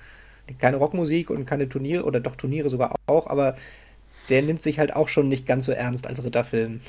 keine 0.59 0.77
Rockmusik 0.77 1.29
und 1.29 1.45
keine 1.45 1.69
Turniere, 1.69 2.05
oder 2.05 2.19
doch 2.19 2.35
Turniere 2.35 2.69
sogar 2.69 2.95
auch, 3.07 3.27
aber 3.27 3.55
der 4.29 4.41
nimmt 4.43 4.63
sich 4.63 4.79
halt 4.79 4.95
auch 4.95 5.09
schon 5.09 5.29
nicht 5.29 5.45
ganz 5.47 5.65
so 5.65 5.71
ernst 5.73 6.07
als 6.07 6.23
Ritterfilm. 6.23 6.81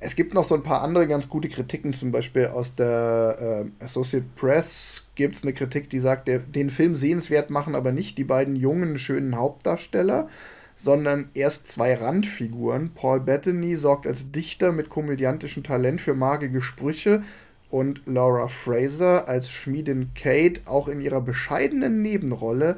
Es 0.00 0.14
gibt 0.14 0.32
noch 0.32 0.44
so 0.44 0.54
ein 0.54 0.62
paar 0.62 0.82
andere 0.82 1.08
ganz 1.08 1.28
gute 1.28 1.48
Kritiken, 1.48 1.92
zum 1.92 2.12
Beispiel 2.12 2.46
aus 2.46 2.76
der 2.76 3.64
äh, 3.80 3.84
Associate 3.84 4.24
Press 4.36 5.06
gibt 5.16 5.36
es 5.36 5.42
eine 5.42 5.52
Kritik, 5.52 5.90
die 5.90 5.98
sagt, 5.98 6.28
der, 6.28 6.38
den 6.38 6.70
Film 6.70 6.94
sehenswert 6.94 7.50
machen 7.50 7.74
aber 7.74 7.90
nicht 7.90 8.16
die 8.16 8.24
beiden 8.24 8.54
jungen, 8.54 8.98
schönen 8.98 9.36
Hauptdarsteller, 9.36 10.28
sondern 10.76 11.30
erst 11.34 11.72
zwei 11.72 11.94
Randfiguren. 11.94 12.92
Paul 12.94 13.20
Bettany 13.20 13.74
sorgt 13.74 14.06
als 14.06 14.30
Dichter 14.30 14.70
mit 14.70 14.88
komödiantischem 14.88 15.64
Talent 15.64 16.00
für 16.00 16.14
magige 16.14 16.62
Sprüche 16.62 17.22
und 17.70 18.02
Laura 18.06 18.46
Fraser 18.46 19.26
als 19.26 19.50
Schmiedin 19.50 20.10
Kate 20.14 20.60
auch 20.66 20.86
in 20.86 21.00
ihrer 21.00 21.20
bescheidenen 21.20 22.02
Nebenrolle 22.02 22.76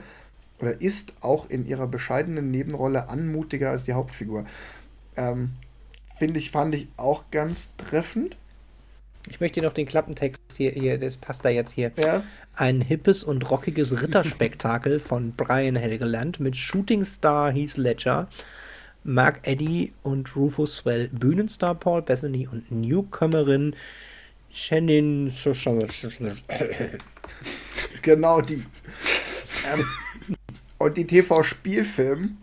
oder 0.58 0.80
ist 0.80 1.14
auch 1.20 1.48
in 1.50 1.66
ihrer 1.66 1.86
bescheidenen 1.86 2.50
Nebenrolle 2.50 3.08
anmutiger 3.10 3.70
als 3.70 3.84
die 3.84 3.92
Hauptfigur. 3.92 4.46
Ähm, 5.16 5.50
Finde 6.20 6.38
ich, 6.38 6.50
fand 6.50 6.74
ich 6.74 6.86
auch 6.98 7.30
ganz 7.30 7.70
treffend. 7.78 8.36
Ich 9.30 9.40
möchte 9.40 9.62
noch 9.62 9.72
den 9.72 9.86
Klappentext 9.86 10.42
hier, 10.54 10.70
hier, 10.72 10.98
das 10.98 11.16
passt 11.16 11.46
da 11.46 11.48
jetzt 11.48 11.72
hier. 11.72 11.92
Ja. 11.96 12.22
Ein 12.54 12.82
hippes 12.82 13.24
und 13.24 13.50
rockiges 13.50 14.02
Ritterspektakel 14.02 15.00
von 15.00 15.32
Brian 15.32 15.76
Helgeland 15.76 16.38
mit 16.38 16.56
Shootingstar 16.56 17.52
Heath 17.52 17.78
Ledger, 17.78 18.28
Mark 19.02 19.38
Eddy 19.44 19.94
und 20.02 20.36
Rufus 20.36 20.76
Swell, 20.76 21.08
Bühnenstar 21.08 21.74
Paul 21.74 22.02
Bethany 22.02 22.46
und 22.46 22.70
Newcomerin 22.70 23.74
Shannon. 24.52 25.32
Genau 28.02 28.42
die. 28.42 28.62
Ähm, 29.72 29.86
und 30.76 30.98
die 30.98 31.06
TV-Spielfilm, 31.06 32.36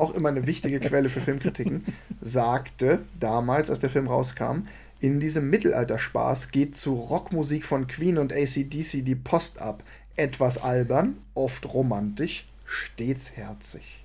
auch 0.00 0.14
immer 0.14 0.28
eine 0.28 0.46
wichtige 0.46 0.80
Quelle 0.80 1.08
für 1.08 1.20
Filmkritiken, 1.20 1.84
sagte 2.20 3.00
damals, 3.18 3.70
als 3.70 3.80
der 3.80 3.90
Film 3.90 4.06
rauskam, 4.06 4.62
in 5.00 5.18
diesem 5.18 5.50
Mittelalterspaß 5.50 6.52
geht 6.52 6.76
zu 6.76 6.94
Rockmusik 6.94 7.66
von 7.66 7.88
Queen 7.88 8.18
und 8.18 8.32
ACDC 8.32 9.04
die 9.04 9.16
Post 9.16 9.60
ab. 9.60 9.82
Etwas 10.14 10.62
albern, 10.62 11.16
oft 11.34 11.72
romantisch, 11.72 12.46
stets 12.64 13.32
herzig. 13.36 14.04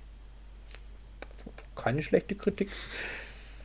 Keine 1.76 2.02
schlechte 2.02 2.34
Kritik. 2.34 2.70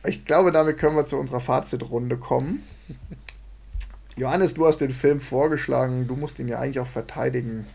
Ich 0.06 0.24
glaube, 0.24 0.52
damit 0.52 0.78
können 0.78 0.94
wir 0.94 1.06
zu 1.06 1.16
unserer 1.18 1.40
Fazitrunde 1.40 2.18
kommen. 2.18 2.62
Johannes, 4.16 4.54
du 4.54 4.66
hast 4.66 4.78
den 4.78 4.92
Film 4.92 5.20
vorgeschlagen, 5.20 6.06
du 6.06 6.14
musst 6.14 6.38
ihn 6.38 6.46
ja 6.46 6.60
eigentlich 6.60 6.78
auch 6.78 6.86
verteidigen. 6.86 7.66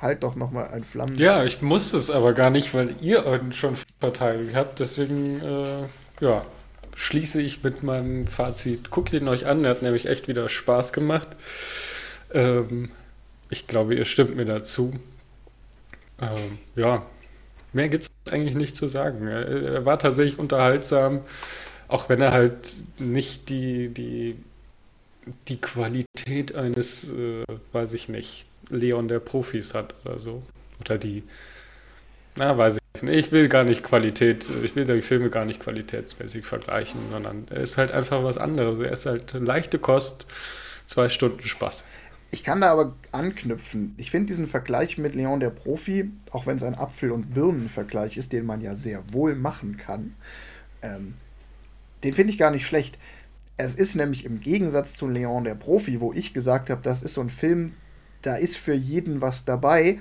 Halt 0.00 0.22
doch 0.22 0.34
nochmal 0.34 0.68
ein 0.68 0.84
Flammen. 0.84 1.16
Ja, 1.16 1.44
ich 1.44 1.62
musste 1.62 1.96
es 1.96 2.10
aber 2.10 2.34
gar 2.34 2.50
nicht, 2.50 2.74
weil 2.74 2.94
ihr 3.00 3.24
ihn 3.26 3.52
schon 3.52 3.76
verteidigt 3.98 4.54
habt. 4.54 4.78
Deswegen, 4.80 5.40
äh, 5.40 5.84
ja, 6.20 6.44
schließe 6.96 7.40
ich 7.40 7.62
mit 7.62 7.82
meinem 7.82 8.26
Fazit. 8.26 8.90
Guckt 8.90 9.12
ihn 9.12 9.28
euch 9.28 9.46
an, 9.46 9.62
der 9.62 9.70
hat 9.70 9.82
nämlich 9.82 10.06
echt 10.06 10.28
wieder 10.28 10.48
Spaß 10.48 10.92
gemacht. 10.92 11.28
Ähm, 12.32 12.90
ich 13.48 13.66
glaube, 13.66 13.94
ihr 13.94 14.04
stimmt 14.04 14.36
mir 14.36 14.44
dazu. 14.44 14.92
Ähm, 16.20 16.58
ja, 16.74 17.06
mehr 17.72 17.88
gibt 17.88 18.04
es 18.04 18.32
eigentlich 18.32 18.56
nicht 18.56 18.76
zu 18.76 18.88
sagen. 18.88 19.26
Er, 19.26 19.46
er 19.46 19.84
war 19.84 19.98
tatsächlich 19.98 20.38
unterhaltsam, 20.38 21.20
auch 21.88 22.08
wenn 22.08 22.20
er 22.20 22.32
halt 22.32 22.76
nicht 22.98 23.48
die, 23.48 23.88
die, 23.88 24.36
die 25.48 25.60
Qualität 25.60 26.54
eines, 26.54 27.12
äh, 27.12 27.44
weiß 27.72 27.92
ich 27.92 28.08
nicht, 28.08 28.46
Leon 28.68 29.08
der 29.08 29.20
Profis 29.20 29.74
hat 29.74 29.94
oder 30.04 30.18
so. 30.18 30.42
Oder 30.80 30.98
die, 30.98 31.24
na, 32.36 32.56
weiß 32.56 32.78
ich 32.96 33.02
nicht. 33.02 33.26
Ich 33.26 33.32
will 33.32 33.48
gar 33.48 33.64
nicht 33.64 33.82
Qualität, 33.82 34.46
ich 34.62 34.76
will 34.76 34.84
die 34.84 35.02
Filme 35.02 35.30
gar 35.30 35.44
nicht 35.44 35.60
qualitätsmäßig 35.60 36.44
vergleichen, 36.44 37.00
sondern 37.10 37.46
er 37.50 37.60
ist 37.60 37.78
halt 37.78 37.92
einfach 37.92 38.22
was 38.24 38.38
anderes. 38.38 38.78
Er 38.80 38.92
ist 38.92 39.06
halt 39.06 39.32
leichte 39.34 39.78
Kost, 39.78 40.26
zwei 40.86 41.08
Stunden 41.08 41.42
Spaß. 41.42 41.84
Ich 42.30 42.42
kann 42.42 42.60
da 42.60 42.72
aber 42.72 42.94
anknüpfen. 43.12 43.94
Ich 43.96 44.10
finde 44.10 44.26
diesen 44.26 44.46
Vergleich 44.46 44.98
mit 44.98 45.14
Leon 45.14 45.40
der 45.40 45.50
Profi, 45.50 46.10
auch 46.32 46.46
wenn 46.46 46.56
es 46.56 46.62
ein 46.62 46.74
Apfel- 46.74 47.12
und 47.12 47.32
Birnenvergleich 47.32 48.16
ist, 48.16 48.32
den 48.32 48.44
man 48.44 48.60
ja 48.60 48.74
sehr 48.74 49.02
wohl 49.12 49.34
machen 49.34 49.76
kann, 49.76 50.14
ähm, 50.82 51.14
den 52.04 52.14
finde 52.14 52.32
ich 52.32 52.38
gar 52.38 52.50
nicht 52.50 52.66
schlecht. 52.66 52.98
Es 53.56 53.74
ist 53.74 53.94
nämlich 53.94 54.24
im 54.24 54.40
Gegensatz 54.40 54.94
zu 54.96 55.08
Leon 55.08 55.44
der 55.44 55.54
Profi, 55.54 56.00
wo 56.00 56.12
ich 56.12 56.34
gesagt 56.34 56.68
habe, 56.68 56.82
das 56.82 57.02
ist 57.02 57.14
so 57.14 57.22
ein 57.22 57.30
Film, 57.30 57.72
da 58.26 58.34
ist 58.34 58.56
für 58.56 58.74
jeden 58.74 59.20
was 59.20 59.44
dabei. 59.44 59.98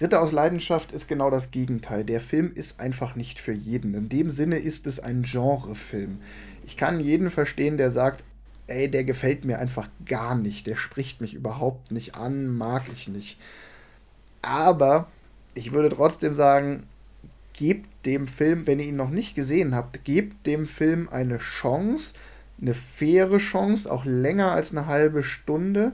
Ritter 0.00 0.22
aus 0.22 0.32
Leidenschaft 0.32 0.92
ist 0.92 1.08
genau 1.08 1.30
das 1.30 1.50
Gegenteil. 1.50 2.04
Der 2.04 2.20
Film 2.20 2.52
ist 2.54 2.80
einfach 2.80 3.14
nicht 3.14 3.40
für 3.40 3.52
jeden. 3.52 3.94
In 3.94 4.08
dem 4.08 4.30
Sinne 4.30 4.58
ist 4.58 4.86
es 4.86 5.00
ein 5.00 5.22
Genrefilm. 5.22 6.20
Ich 6.64 6.76
kann 6.76 7.00
jeden 7.00 7.30
verstehen, 7.30 7.76
der 7.76 7.90
sagt, 7.90 8.24
ey, 8.66 8.90
der 8.90 9.04
gefällt 9.04 9.44
mir 9.44 9.58
einfach 9.58 9.88
gar 10.04 10.34
nicht. 10.34 10.66
Der 10.66 10.76
spricht 10.76 11.20
mich 11.20 11.34
überhaupt 11.34 11.90
nicht 11.92 12.14
an, 12.14 12.48
mag 12.48 12.84
ich 12.92 13.08
nicht. 13.08 13.38
Aber 14.42 15.08
ich 15.54 15.72
würde 15.72 15.94
trotzdem 15.94 16.34
sagen, 16.34 16.84
gebt 17.52 17.88
dem 18.04 18.26
Film, 18.26 18.66
wenn 18.66 18.80
ihr 18.80 18.86
ihn 18.86 18.96
noch 18.96 19.10
nicht 19.10 19.34
gesehen 19.34 19.74
habt, 19.74 20.04
gebt 20.04 20.46
dem 20.46 20.66
Film 20.66 21.08
eine 21.10 21.38
Chance, 21.38 22.14
eine 22.60 22.74
faire 22.74 23.38
Chance, 23.38 23.90
auch 23.90 24.04
länger 24.04 24.52
als 24.52 24.70
eine 24.70 24.86
halbe 24.86 25.22
Stunde, 25.22 25.92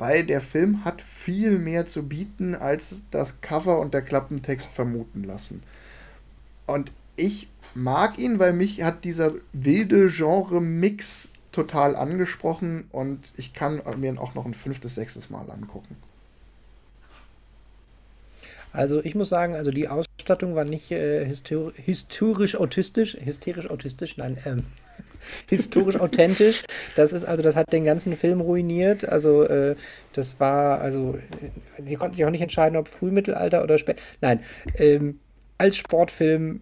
weil 0.00 0.24
der 0.24 0.40
Film 0.40 0.84
hat 0.84 1.02
viel 1.02 1.58
mehr 1.58 1.84
zu 1.84 2.08
bieten, 2.08 2.54
als 2.54 3.02
das 3.10 3.40
Cover 3.42 3.78
und 3.78 3.92
der 3.92 4.02
Klappentext 4.02 4.68
vermuten 4.68 5.22
lassen. 5.24 5.62
Und 6.66 6.90
ich 7.16 7.48
mag 7.74 8.18
ihn, 8.18 8.38
weil 8.38 8.54
mich 8.54 8.82
hat 8.82 9.04
dieser 9.04 9.32
wilde 9.52 10.08
Genre-Mix 10.08 11.34
total 11.52 11.96
angesprochen 11.96 12.84
und 12.92 13.20
ich 13.36 13.52
kann 13.52 13.82
mir 13.98 14.08
ihn 14.08 14.18
auch 14.18 14.34
noch 14.34 14.46
ein 14.46 14.54
fünftes, 14.54 14.94
sechstes 14.94 15.30
Mal 15.30 15.50
angucken. 15.50 15.96
Also 18.72 19.04
ich 19.04 19.14
muss 19.14 19.28
sagen, 19.28 19.54
also 19.54 19.70
die 19.70 19.88
Ausstattung 19.88 20.54
war 20.54 20.64
nicht 20.64 20.92
äh, 20.92 21.24
histori 21.26 21.72
historisch 21.76 22.56
autistisch, 22.56 23.16
hysterisch 23.20 23.68
autistisch, 23.68 24.16
nein, 24.16 24.38
ähm, 24.44 24.64
historisch 25.48 25.98
authentisch. 25.98 26.64
Das 26.96 27.12
ist 27.12 27.24
also, 27.24 27.42
das 27.42 27.56
hat 27.56 27.72
den 27.72 27.84
ganzen 27.84 28.16
Film 28.16 28.40
ruiniert. 28.40 29.08
Also 29.08 29.44
äh, 29.44 29.76
das 30.12 30.40
war, 30.40 30.80
also 30.80 31.16
äh, 31.78 31.82
sie 31.84 31.96
konnten 31.96 32.14
sich 32.14 32.24
auch 32.24 32.30
nicht 32.30 32.42
entscheiden, 32.42 32.76
ob 32.76 32.88
Frühmittelalter 32.88 33.62
oder 33.62 33.78
spät. 33.78 34.00
Nein, 34.20 34.40
ähm, 34.76 35.18
als 35.58 35.76
Sportfilm 35.76 36.60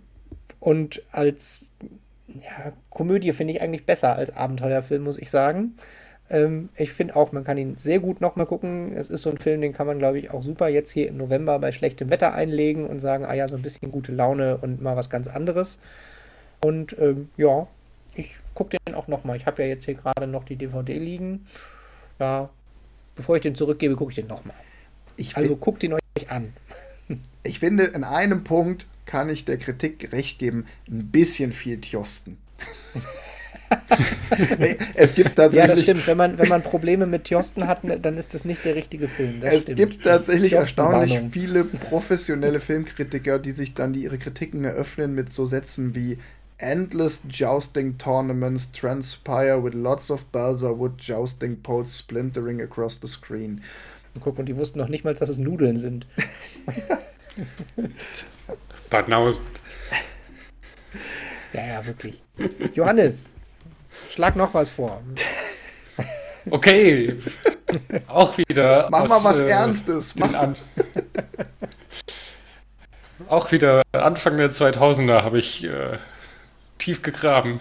und 0.60 1.02
als 1.12 1.70
ja, 2.28 2.72
Komödie 2.90 3.32
finde 3.32 3.54
ich 3.54 3.62
eigentlich 3.62 3.86
besser 3.86 4.16
als 4.16 4.34
Abenteuerfilm, 4.34 5.02
muss 5.02 5.18
ich 5.18 5.30
sagen. 5.30 5.74
Ähm, 6.30 6.68
ich 6.76 6.92
finde 6.92 7.16
auch, 7.16 7.32
man 7.32 7.44
kann 7.44 7.56
ihn 7.56 7.76
sehr 7.78 8.00
gut 8.00 8.20
nochmal 8.20 8.46
gucken. 8.46 8.96
Es 8.96 9.08
ist 9.08 9.22
so 9.22 9.30
ein 9.30 9.38
Film, 9.38 9.60
den 9.60 9.72
kann 9.72 9.86
man, 9.86 9.98
glaube 9.98 10.18
ich, 10.18 10.30
auch 10.30 10.42
super 10.42 10.68
jetzt 10.68 10.90
hier 10.90 11.08
im 11.08 11.16
November 11.16 11.58
bei 11.58 11.72
schlechtem 11.72 12.10
Wetter 12.10 12.34
einlegen 12.34 12.86
und 12.86 13.00
sagen, 13.00 13.24
ah 13.24 13.34
ja, 13.34 13.48
so 13.48 13.56
ein 13.56 13.62
bisschen 13.62 13.90
gute 13.90 14.12
Laune 14.12 14.58
und 14.58 14.82
mal 14.82 14.96
was 14.96 15.10
ganz 15.10 15.28
anderes. 15.28 15.78
Und 16.62 16.96
ähm, 16.98 17.30
ja, 17.36 17.68
ich 18.18 18.34
gucke 18.54 18.76
den 18.86 18.94
auch 18.94 19.08
nochmal. 19.08 19.36
Ich 19.36 19.46
habe 19.46 19.62
ja 19.62 19.68
jetzt 19.68 19.84
hier 19.84 19.94
gerade 19.94 20.26
noch 20.26 20.44
die 20.44 20.56
DVD 20.56 20.98
liegen. 20.98 21.46
Ja, 22.18 22.50
bevor 23.14 23.36
ich 23.36 23.42
den 23.42 23.54
zurückgebe, 23.54 23.96
gucke 23.96 24.10
ich 24.10 24.16
den 24.16 24.26
nochmal. 24.26 24.56
Also 25.34 25.56
guckt 25.56 25.82
ihn 25.82 25.94
euch 25.94 26.30
an. 26.30 26.52
Ich 27.42 27.60
finde, 27.60 27.84
in 27.84 28.04
einem 28.04 28.44
Punkt 28.44 28.86
kann 29.06 29.30
ich 29.30 29.44
der 29.44 29.56
Kritik 29.56 30.12
recht 30.12 30.38
geben, 30.38 30.66
ein 30.88 31.10
bisschen 31.10 31.52
viel 31.52 31.80
Tjosten. 31.80 32.36
es 34.94 35.14
gibt 35.14 35.36
tatsächlich. 35.36 35.68
Ja, 35.68 35.74
das 35.74 35.82
stimmt. 35.82 36.06
Wenn 36.06 36.16
man, 36.16 36.38
wenn 36.38 36.48
man 36.48 36.62
Probleme 36.62 37.06
mit 37.06 37.24
Tjosten 37.24 37.66
hat, 37.66 37.84
ne, 37.84 37.98
dann 37.98 38.16
ist 38.16 38.34
das 38.34 38.44
nicht 38.44 38.64
der 38.64 38.74
richtige 38.74 39.08
Film. 39.08 39.40
Das 39.40 39.54
es 39.54 39.62
stimmt. 39.62 39.78
gibt 39.78 40.04
tatsächlich 40.04 40.52
erstaunlich 40.52 41.20
viele 41.30 41.64
professionelle 41.64 42.60
Filmkritiker, 42.60 43.38
die 43.38 43.52
sich 43.52 43.74
dann 43.74 43.92
die 43.92 44.02
ihre 44.02 44.18
Kritiken 44.18 44.64
eröffnen 44.64 45.14
mit 45.14 45.32
so 45.32 45.46
Sätzen 45.46 45.94
wie 45.94 46.18
Endless 46.60 47.22
jousting 47.28 47.96
tournaments 47.98 48.70
transpire 48.72 49.62
with 49.62 49.74
lots 49.74 50.10
of 50.10 50.24
wood 50.32 50.98
jousting 50.98 51.56
poles 51.56 51.92
splintering 51.92 52.60
across 52.60 52.98
the 53.00 53.06
screen. 53.06 53.62
Und 54.14 54.22
guck, 54.22 54.38
und 54.38 54.46
die 54.46 54.56
wussten 54.56 54.80
noch 54.80 54.88
nicht 54.88 55.04
mal, 55.04 55.14
dass 55.14 55.28
es 55.28 55.38
Nudeln 55.38 55.78
sind. 55.78 56.06
Badnaust. 58.90 59.42
Ja, 61.52 61.66
ja, 61.66 61.86
wirklich. 61.86 62.20
Johannes, 62.74 63.34
schlag 64.10 64.34
noch 64.34 64.52
was 64.52 64.70
vor. 64.70 65.00
Okay. 66.50 67.18
Auch 68.06 68.36
wieder. 68.38 68.88
Mach 68.90 69.02
aus, 69.02 69.08
mal 69.08 69.24
was 69.24 69.38
äh, 69.38 69.48
Ernstes. 69.48 70.14
Mach. 70.16 70.32
auch 73.28 73.52
wieder 73.52 73.82
Anfang 73.92 74.36
der 74.36 74.50
2000er 74.50 75.22
habe 75.22 75.38
ich 75.38 75.64
äh, 75.64 75.98
tief 76.78 77.02
gegraben. 77.02 77.60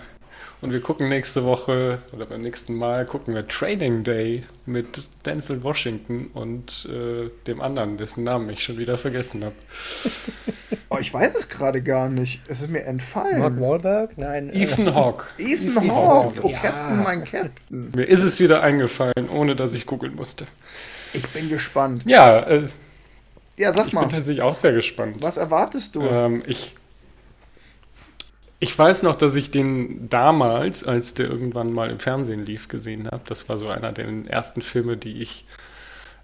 Und 0.60 0.72
wir 0.72 0.82
gucken 0.82 1.08
nächste 1.08 1.44
Woche 1.44 2.00
oder 2.14 2.26
beim 2.26 2.42
nächsten 2.42 2.74
Mal 2.74 3.06
gucken 3.06 3.36
wir 3.36 3.48
Training 3.48 4.04
Day 4.04 4.44
mit 4.66 5.04
Denzel 5.26 5.64
Washington 5.64 6.32
und 6.34 6.90
äh, 6.92 7.30
dem 7.46 7.62
anderen, 7.62 7.98
dessen 7.98 8.24
Namen 8.24 8.50
ich 8.50 8.64
schon 8.64 8.80
wieder 8.80 8.98
vergessen 8.98 9.44
habe. 9.44 9.56
Oh, 10.90 10.98
ich 11.00 11.14
weiß 11.14 11.36
es 11.36 11.50
gerade 11.50 11.82
gar 11.82 12.08
nicht. 12.08 12.40
Es 12.48 12.62
ist 12.62 12.70
mir 12.70 12.86
entfallen. 12.86 13.40
Mark 13.40 13.60
Wahlberg? 13.60 14.18
Nein. 14.18 14.50
Äh, 14.50 14.64
Ethan 14.64 14.96
Hawke. 14.96 15.26
Ethan, 15.38 15.68
Ethan 15.68 15.92
Hawke. 15.92 16.40
Oh, 16.42 16.50
ja. 16.50 16.58
Captain, 16.60 17.04
mein 17.04 17.26
Captain. 17.26 17.92
Mir 17.94 18.08
ist 18.08 18.24
es 18.24 18.40
wieder 18.40 18.64
eingefallen, 18.64 19.30
ohne 19.30 19.56
dass 19.56 19.74
ich 19.74 19.86
googeln 19.86 20.16
musste. 20.16 20.46
Ich 21.12 21.28
bin 21.30 21.50
gespannt. 21.50 22.04
Ja, 22.06 22.40
äh, 22.40 22.68
ja, 23.58 23.74
sag 23.74 23.88
ich 23.88 23.94
mal. 23.94 24.02
Ich 24.04 24.08
bin 24.08 24.18
tatsächlich 24.18 24.42
auch 24.42 24.56
sehr 24.56 24.72
gespannt. 24.72 25.18
Was 25.20 25.36
erwartest 25.36 25.96
du? 25.96 26.04
Ähm, 26.04 26.44
ich 26.48 26.74
ich 28.60 28.78
weiß 28.78 29.04
noch, 29.04 29.16
dass 29.16 29.36
ich 29.36 29.52
den 29.52 30.10
damals, 30.10 30.84
als 30.84 31.14
der 31.14 31.30
irgendwann 31.30 31.72
mal 31.72 31.92
im 31.92 32.00
Fernsehen 32.00 32.44
lief, 32.44 32.68
gesehen 32.68 33.08
habe. 33.08 33.22
Das 33.26 33.48
war 33.50 33.58
so 33.58 33.70
einer 33.70 33.92
der 33.92 34.08
ersten 34.28 34.62
Filme, 34.62 34.98
die 34.98 35.22
ich 35.22 35.46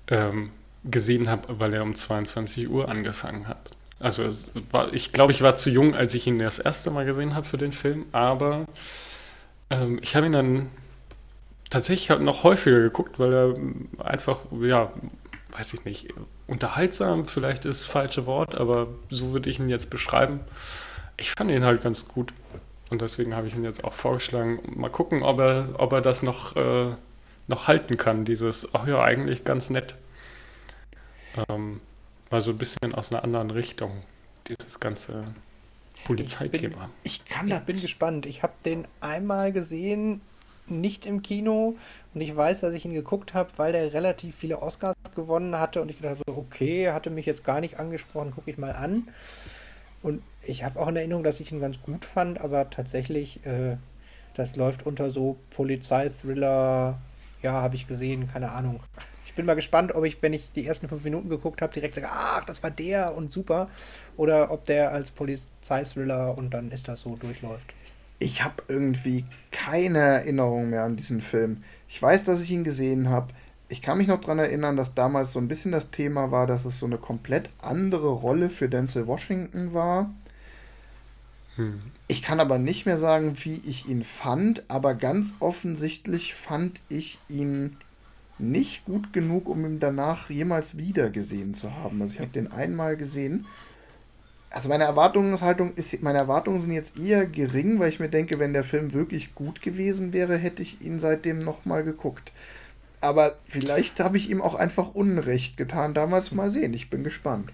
ähm, 0.08 0.50
gesehen 0.84 1.30
habe, 1.30 1.60
weil 1.60 1.74
er 1.74 1.84
um 1.84 1.94
22 1.96 2.70
Uhr 2.70 2.90
angefangen 2.90 3.48
hat. 3.48 3.70
Also 4.00 4.24
war, 4.72 4.94
ich 4.94 5.12
glaube, 5.12 5.32
ich 5.32 5.42
war 5.44 5.56
zu 5.56 5.70
jung, 5.70 5.96
als 5.96 6.14
ich 6.14 6.26
ihn 6.28 6.40
das 6.40 6.60
erste 6.60 6.92
Mal 6.92 7.06
gesehen 7.06 7.36
habe 7.36 7.48
für 7.48 7.58
den 7.58 7.72
Film, 7.72 8.06
aber 8.12 8.66
ähm, 9.70 10.00
ich 10.02 10.16
habe 10.16 10.26
ihn 10.26 10.34
dann 10.34 10.70
tatsächlich 11.70 12.18
noch 12.20 12.44
häufiger 12.44 12.82
geguckt, 12.82 13.20
weil 13.20 13.34
er 13.34 13.56
einfach, 14.06 14.40
ja, 14.60 14.92
weiß 15.52 15.74
ich 15.76 15.86
nicht, 15.86 16.14
unterhaltsam 16.48 17.28
vielleicht 17.28 17.64
ist 17.66 17.82
das 17.82 17.88
falsche 17.88 18.26
Wort, 18.26 18.56
aber 18.56 18.88
so 19.10 19.32
würde 19.32 19.50
ich 19.50 19.60
ihn 19.60 19.70
jetzt 19.70 19.90
beschreiben 19.90 20.42
ich 21.18 21.32
fand 21.32 21.52
ihn 21.52 21.64
halt 21.64 21.82
ganz 21.82 22.08
gut. 22.08 22.34
Und 22.90 23.02
deswegen 23.02 23.36
habe 23.36 23.48
ich 23.48 23.56
ihn 23.56 23.64
jetzt 23.64 23.84
auch 23.84 23.94
vorgeschlagen. 23.94 24.60
Mal 24.76 24.90
gucken, 24.90 25.24
ob 25.24 25.40
er, 25.40 25.70
ob 25.78 25.94
er 25.94 26.02
das 26.02 26.22
noch, 26.22 26.56
äh, 26.56 26.92
noch 27.48 27.68
halten 27.68 27.98
kann, 27.98 28.26
dieses, 28.26 28.74
ach 28.74 28.88
ja, 28.88 29.02
eigentlich 29.02 29.44
ganz 29.44 29.70
nett. 29.70 29.96
Ähm, 31.50 31.82
mal 32.30 32.42
so 32.42 32.52
ein 32.52 32.58
bisschen 32.58 32.94
aus 32.94 33.12
einer 33.12 33.24
anderen 33.24 33.52
Richtung, 33.52 34.04
dieses 34.48 34.80
ganze 34.80 35.24
Polizeithema. 36.06 36.90
Ich, 37.04 37.24
bin, 37.24 37.48
ich, 37.48 37.54
ich 37.54 37.60
bin 37.62 37.82
gespannt. 37.82 38.26
Ich 38.26 38.44
habe 38.44 38.54
den 38.64 38.88
einmal 39.02 39.52
gesehen, 39.52 40.22
nicht 40.68 41.06
im 41.06 41.22
Kino. 41.22 41.76
Und 42.14 42.22
ich 42.22 42.36
weiß, 42.36 42.62
dass 42.62 42.74
ich 42.74 42.86
ihn 42.86 42.94
geguckt 42.94 43.34
habe, 43.34 43.50
weil 43.58 43.72
der 43.72 43.94
relativ 43.94 44.36
viele 44.36 44.62
Oscars 44.62 44.96
gewonnen 45.16 45.58
hatte. 45.58 45.82
Und 45.82 45.90
ich 45.90 46.00
dachte 46.00 46.22
so, 46.28 46.38
okay, 46.38 46.90
hatte 46.92 47.10
mich 47.10 47.26
jetzt 47.26 47.44
gar 47.44 47.60
nicht 47.60 47.80
angesprochen, 47.80 48.32
gucke 48.32 48.52
ich 48.52 48.58
mal 48.58 48.74
an. 48.74 49.08
Und 50.02 50.22
ich 50.46 50.64
habe 50.64 50.80
auch 50.80 50.88
in 50.88 50.96
Erinnerung, 50.96 51.24
dass 51.24 51.40
ich 51.40 51.52
ihn 51.52 51.60
ganz 51.60 51.82
gut 51.82 52.06
fand, 52.06 52.40
aber 52.40 52.70
tatsächlich, 52.70 53.46
äh, 53.46 53.78
das 54.34 54.56
läuft 54.56 54.86
unter 54.86 55.12
so 55.12 55.38
Polizeithriller, 55.52 57.00
ja, 57.42 57.52
habe 57.52 57.76
ich 57.76 57.88
gesehen, 57.88 58.30
keine 58.32 58.52
Ahnung. 58.52 58.80
Ich 59.26 59.34
bin 59.34 59.46
mal 59.46 59.56
gespannt, 59.56 59.96
ob 59.96 60.06
ich, 60.06 60.22
wenn 60.22 60.34
ich 60.34 60.52
die 60.52 60.66
ersten 60.66 60.88
fünf 60.88 61.04
Minuten 61.04 61.30
geguckt 61.30 61.62
habe, 61.62 61.74
direkt 61.74 61.96
sage, 61.96 62.08
ach, 62.10 62.46
das 62.46 62.62
war 62.62 62.72
der 62.72 63.16
und 63.16 63.32
super. 63.32 63.70
Oder 64.16 64.52
ob 64.52 64.66
der 64.66 64.92
als 64.92 65.12
Polizeithriller 65.12 66.38
und 66.38 66.54
dann 66.54 66.72
ist 66.72 66.88
das 66.88 67.02
so 67.02 67.16
durchläuft. 67.16 67.74
Ich 68.20 68.44
habe 68.44 68.64
irgendwie 68.68 69.26
keine 69.52 70.00
Erinnerung 70.00 70.70
mehr 70.70 70.84
an 70.84 70.96
diesen 70.96 71.20
Film. 71.20 71.64
Ich 71.88 72.02
weiß, 72.02 72.24
dass 72.26 72.42
ich 72.42 72.52
ihn 72.52 72.64
gesehen 72.64 73.10
habe 73.10 73.34
ich 73.74 73.82
kann 73.82 73.98
mich 73.98 74.08
noch 74.08 74.22
daran 74.22 74.38
erinnern, 74.38 74.78
dass 74.78 74.94
damals 74.94 75.32
so 75.32 75.40
ein 75.40 75.48
bisschen 75.48 75.72
das 75.72 75.90
Thema 75.90 76.30
war, 76.30 76.46
dass 76.46 76.64
es 76.64 76.80
so 76.80 76.86
eine 76.86 77.00
komplett 77.00 77.50
andere 77.60 78.10
Rolle 78.10 78.50
für 78.50 78.70
Denzel 78.70 79.08
Washington 79.08 79.74
war. 79.74 80.14
Hm. 81.56 81.80
Ich 82.08 82.22
kann 82.22 82.40
aber 82.40 82.58
nicht 82.58 82.86
mehr 82.86 82.98
sagen, 82.98 83.36
wie 83.44 83.62
ich 83.66 83.88
ihn 83.88 84.04
fand, 84.04 84.64
aber 84.70 84.96
ganz 84.96 85.36
offensichtlich 85.40 86.34
fand 86.34 86.82
ich 86.90 87.20
ihn 87.30 87.78
nicht 88.40 88.86
gut 88.86 89.14
genug, 89.14 89.48
um 89.48 89.66
ihn 89.66 89.80
danach 89.80 90.30
jemals 90.30 90.78
wieder 90.78 91.10
gesehen 91.10 91.54
zu 91.54 91.76
haben. 91.76 92.02
Also 92.02 92.16
ich 92.16 92.20
habe 92.20 92.32
den 92.32 92.52
einmal 92.52 92.98
gesehen. 92.98 93.46
Also 94.50 94.70
meine 94.70 94.84
Erwartungshaltung 94.84 95.74
ist, 95.76 96.02
meine 96.02 96.20
Erwartungen 96.20 96.62
sind 96.62 96.72
jetzt 96.72 96.98
eher 96.98 97.26
gering, 97.26 97.80
weil 97.80 97.90
ich 97.90 98.00
mir 98.00 98.10
denke, 98.10 98.38
wenn 98.40 98.54
der 98.54 98.64
Film 98.64 98.94
wirklich 98.94 99.34
gut 99.34 99.62
gewesen 99.62 100.14
wäre, 100.14 100.38
hätte 100.38 100.62
ich 100.62 100.82
ihn 100.82 101.00
seitdem 101.00 101.40
nochmal 101.40 101.84
geguckt. 101.84 102.32
Aber 103.02 103.38
vielleicht 103.46 104.00
habe 104.00 104.18
ich 104.18 104.30
ihm 104.30 104.42
auch 104.42 104.56
einfach 104.56 104.94
Unrecht 104.94 105.58
getan 105.58 105.94
damals. 105.94 106.32
Mal 106.32 106.50
sehen, 106.50 106.74
ich 106.74 106.90
bin 106.90 107.04
gespannt. 107.04 107.52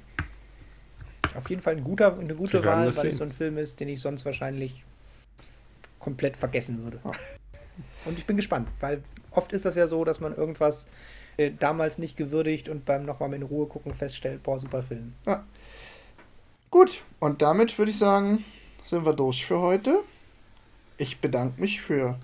Auf 1.36 1.50
jeden 1.50 1.62
Fall 1.62 1.78
ein 1.78 1.84
guter, 1.84 2.18
eine 2.18 2.36
gute 2.36 2.64
Wahl, 2.64 2.96
weil 2.96 3.08
es 3.08 3.18
so 3.18 3.24
ein 3.24 3.32
Film 3.32 3.58
ist, 3.58 3.80
den 3.80 3.90
ich 3.90 4.02
sonst 4.02 4.26
wahrscheinlich 4.26 4.84
komplett 6.00 6.38
vergessen 6.38 6.84
würde. 6.84 7.00
Und 8.06 8.18
ich 8.18 8.26
bin 8.26 8.36
gespannt, 8.36 8.68
weil 8.80 9.04
oft 9.32 9.54
ist 9.54 9.66
das 9.66 9.76
ja 9.76 9.88
so, 9.88 10.04
dass 10.06 10.20
man 10.20 10.36
irgendwas 10.36 10.88
äh, 11.38 11.52
damals 11.58 11.98
nicht 11.98 12.18
gewürdigt 12.18 12.70
und 12.70 12.86
beim 12.86 13.06
nochmal 13.06 13.34
in 13.34 13.44
Ruhe 13.44 13.68
gucken 13.68 13.94
feststellt, 13.94 14.44
boah, 14.44 14.60
super 14.60 14.82
Film. 14.82 15.14
Ja. 15.26 15.46
Gut, 16.72 17.04
und 17.20 17.42
damit 17.42 17.78
würde 17.78 17.92
ich 17.92 17.98
sagen, 17.98 18.44
sind 18.84 19.06
wir 19.06 19.14
durch 19.14 19.46
für 19.46 19.60
heute. 19.60 20.00
Ich 20.98 21.20
bedanke 21.20 21.62
mich 21.62 21.82
für 21.82 22.18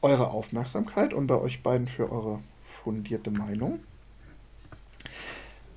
eure 0.00 0.28
Aufmerksamkeit 0.30 1.12
und 1.12 1.26
bei 1.26 1.36
euch 1.36 1.62
beiden 1.62 1.88
für 1.88 2.10
eure 2.10 2.40
fundierte 2.64 3.30
Meinung. 3.30 3.80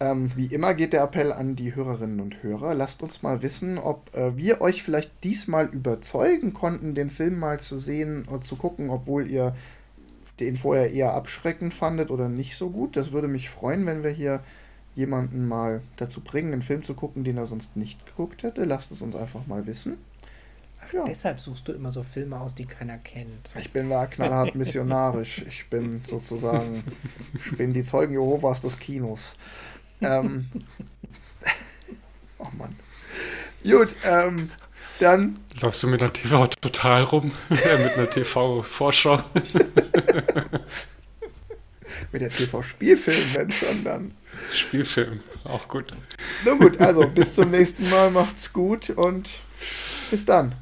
Ähm, 0.01 0.31
wie 0.35 0.47
immer 0.47 0.73
geht 0.73 0.93
der 0.93 1.03
Appell 1.03 1.31
an 1.31 1.55
die 1.55 1.75
Hörerinnen 1.75 2.21
und 2.21 2.41
Hörer. 2.41 2.73
Lasst 2.73 3.03
uns 3.03 3.21
mal 3.21 3.43
wissen, 3.43 3.77
ob 3.77 4.15
äh, 4.15 4.35
wir 4.35 4.59
euch 4.59 4.81
vielleicht 4.81 5.11
diesmal 5.23 5.67
überzeugen 5.67 6.53
konnten, 6.53 6.95
den 6.95 7.11
Film 7.11 7.37
mal 7.37 7.59
zu 7.59 7.77
sehen 7.77 8.25
und 8.25 8.43
zu 8.43 8.55
gucken, 8.55 8.89
obwohl 8.89 9.29
ihr 9.29 9.55
den 10.39 10.55
vorher 10.55 10.91
eher 10.91 11.13
abschreckend 11.13 11.75
fandet 11.75 12.09
oder 12.09 12.29
nicht 12.29 12.57
so 12.57 12.71
gut. 12.71 12.97
Das 12.97 13.11
würde 13.11 13.27
mich 13.27 13.51
freuen, 13.51 13.85
wenn 13.85 14.01
wir 14.01 14.09
hier 14.09 14.41
jemanden 14.95 15.47
mal 15.47 15.81
dazu 15.97 16.21
bringen, 16.21 16.51
einen 16.51 16.63
Film 16.63 16.83
zu 16.83 16.95
gucken, 16.95 17.23
den 17.23 17.37
er 17.37 17.45
sonst 17.45 17.77
nicht 17.77 18.03
geguckt 18.07 18.41
hätte. 18.41 18.65
Lasst 18.65 18.91
es 18.91 19.03
uns 19.03 19.15
einfach 19.15 19.45
mal 19.45 19.67
wissen. 19.67 19.99
Ach, 20.83 20.93
ja. 20.93 21.03
Deshalb 21.03 21.39
suchst 21.39 21.67
du 21.67 21.73
immer 21.73 21.91
so 21.91 22.01
Filme 22.01 22.39
aus, 22.39 22.55
die 22.55 22.65
keiner 22.65 22.97
kennt. 22.97 23.51
Ich 23.59 23.71
bin 23.71 23.91
da 23.91 24.07
knallhart 24.07 24.55
missionarisch. 24.55 25.45
Ich 25.47 25.69
bin 25.69 26.01
sozusagen, 26.07 26.83
ich 27.35 27.55
bin 27.55 27.73
die 27.73 27.83
Zeugen 27.83 28.13
Jehovas 28.13 28.61
des 28.61 28.79
Kinos. 28.79 29.35
Ähm, 30.01 30.49
oh 32.39 32.47
Mann. 32.57 32.75
Gut, 33.63 33.95
ähm, 34.03 34.51
dann. 34.99 35.39
Läufst 35.61 35.83
du 35.83 35.87
mit 35.87 36.01
einer 36.01 36.11
TV 36.13 36.47
total 36.47 37.03
rum? 37.03 37.31
mit 37.49 37.63
einer 37.63 38.09
TV-Vorschau? 38.09 39.23
mit 42.11 42.21
der 42.21 42.29
TV-Spielfilm, 42.29 43.35
wenn 43.35 43.51
schon 43.51 43.83
dann. 43.83 44.15
Spielfilm, 44.53 45.19
auch 45.43 45.67
gut. 45.67 45.93
Na 46.45 46.53
gut, 46.53 46.79
also 46.79 47.05
bis 47.07 47.35
zum 47.35 47.51
nächsten 47.51 47.89
Mal, 47.89 48.09
macht's 48.11 48.51
gut 48.51 48.89
und 48.91 49.29
bis 50.09 50.25
dann. 50.25 50.55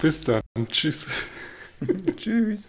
Bis 0.00 0.22
dann, 0.22 0.42
tschüss. 0.70 1.06
tschüss. 2.16 2.66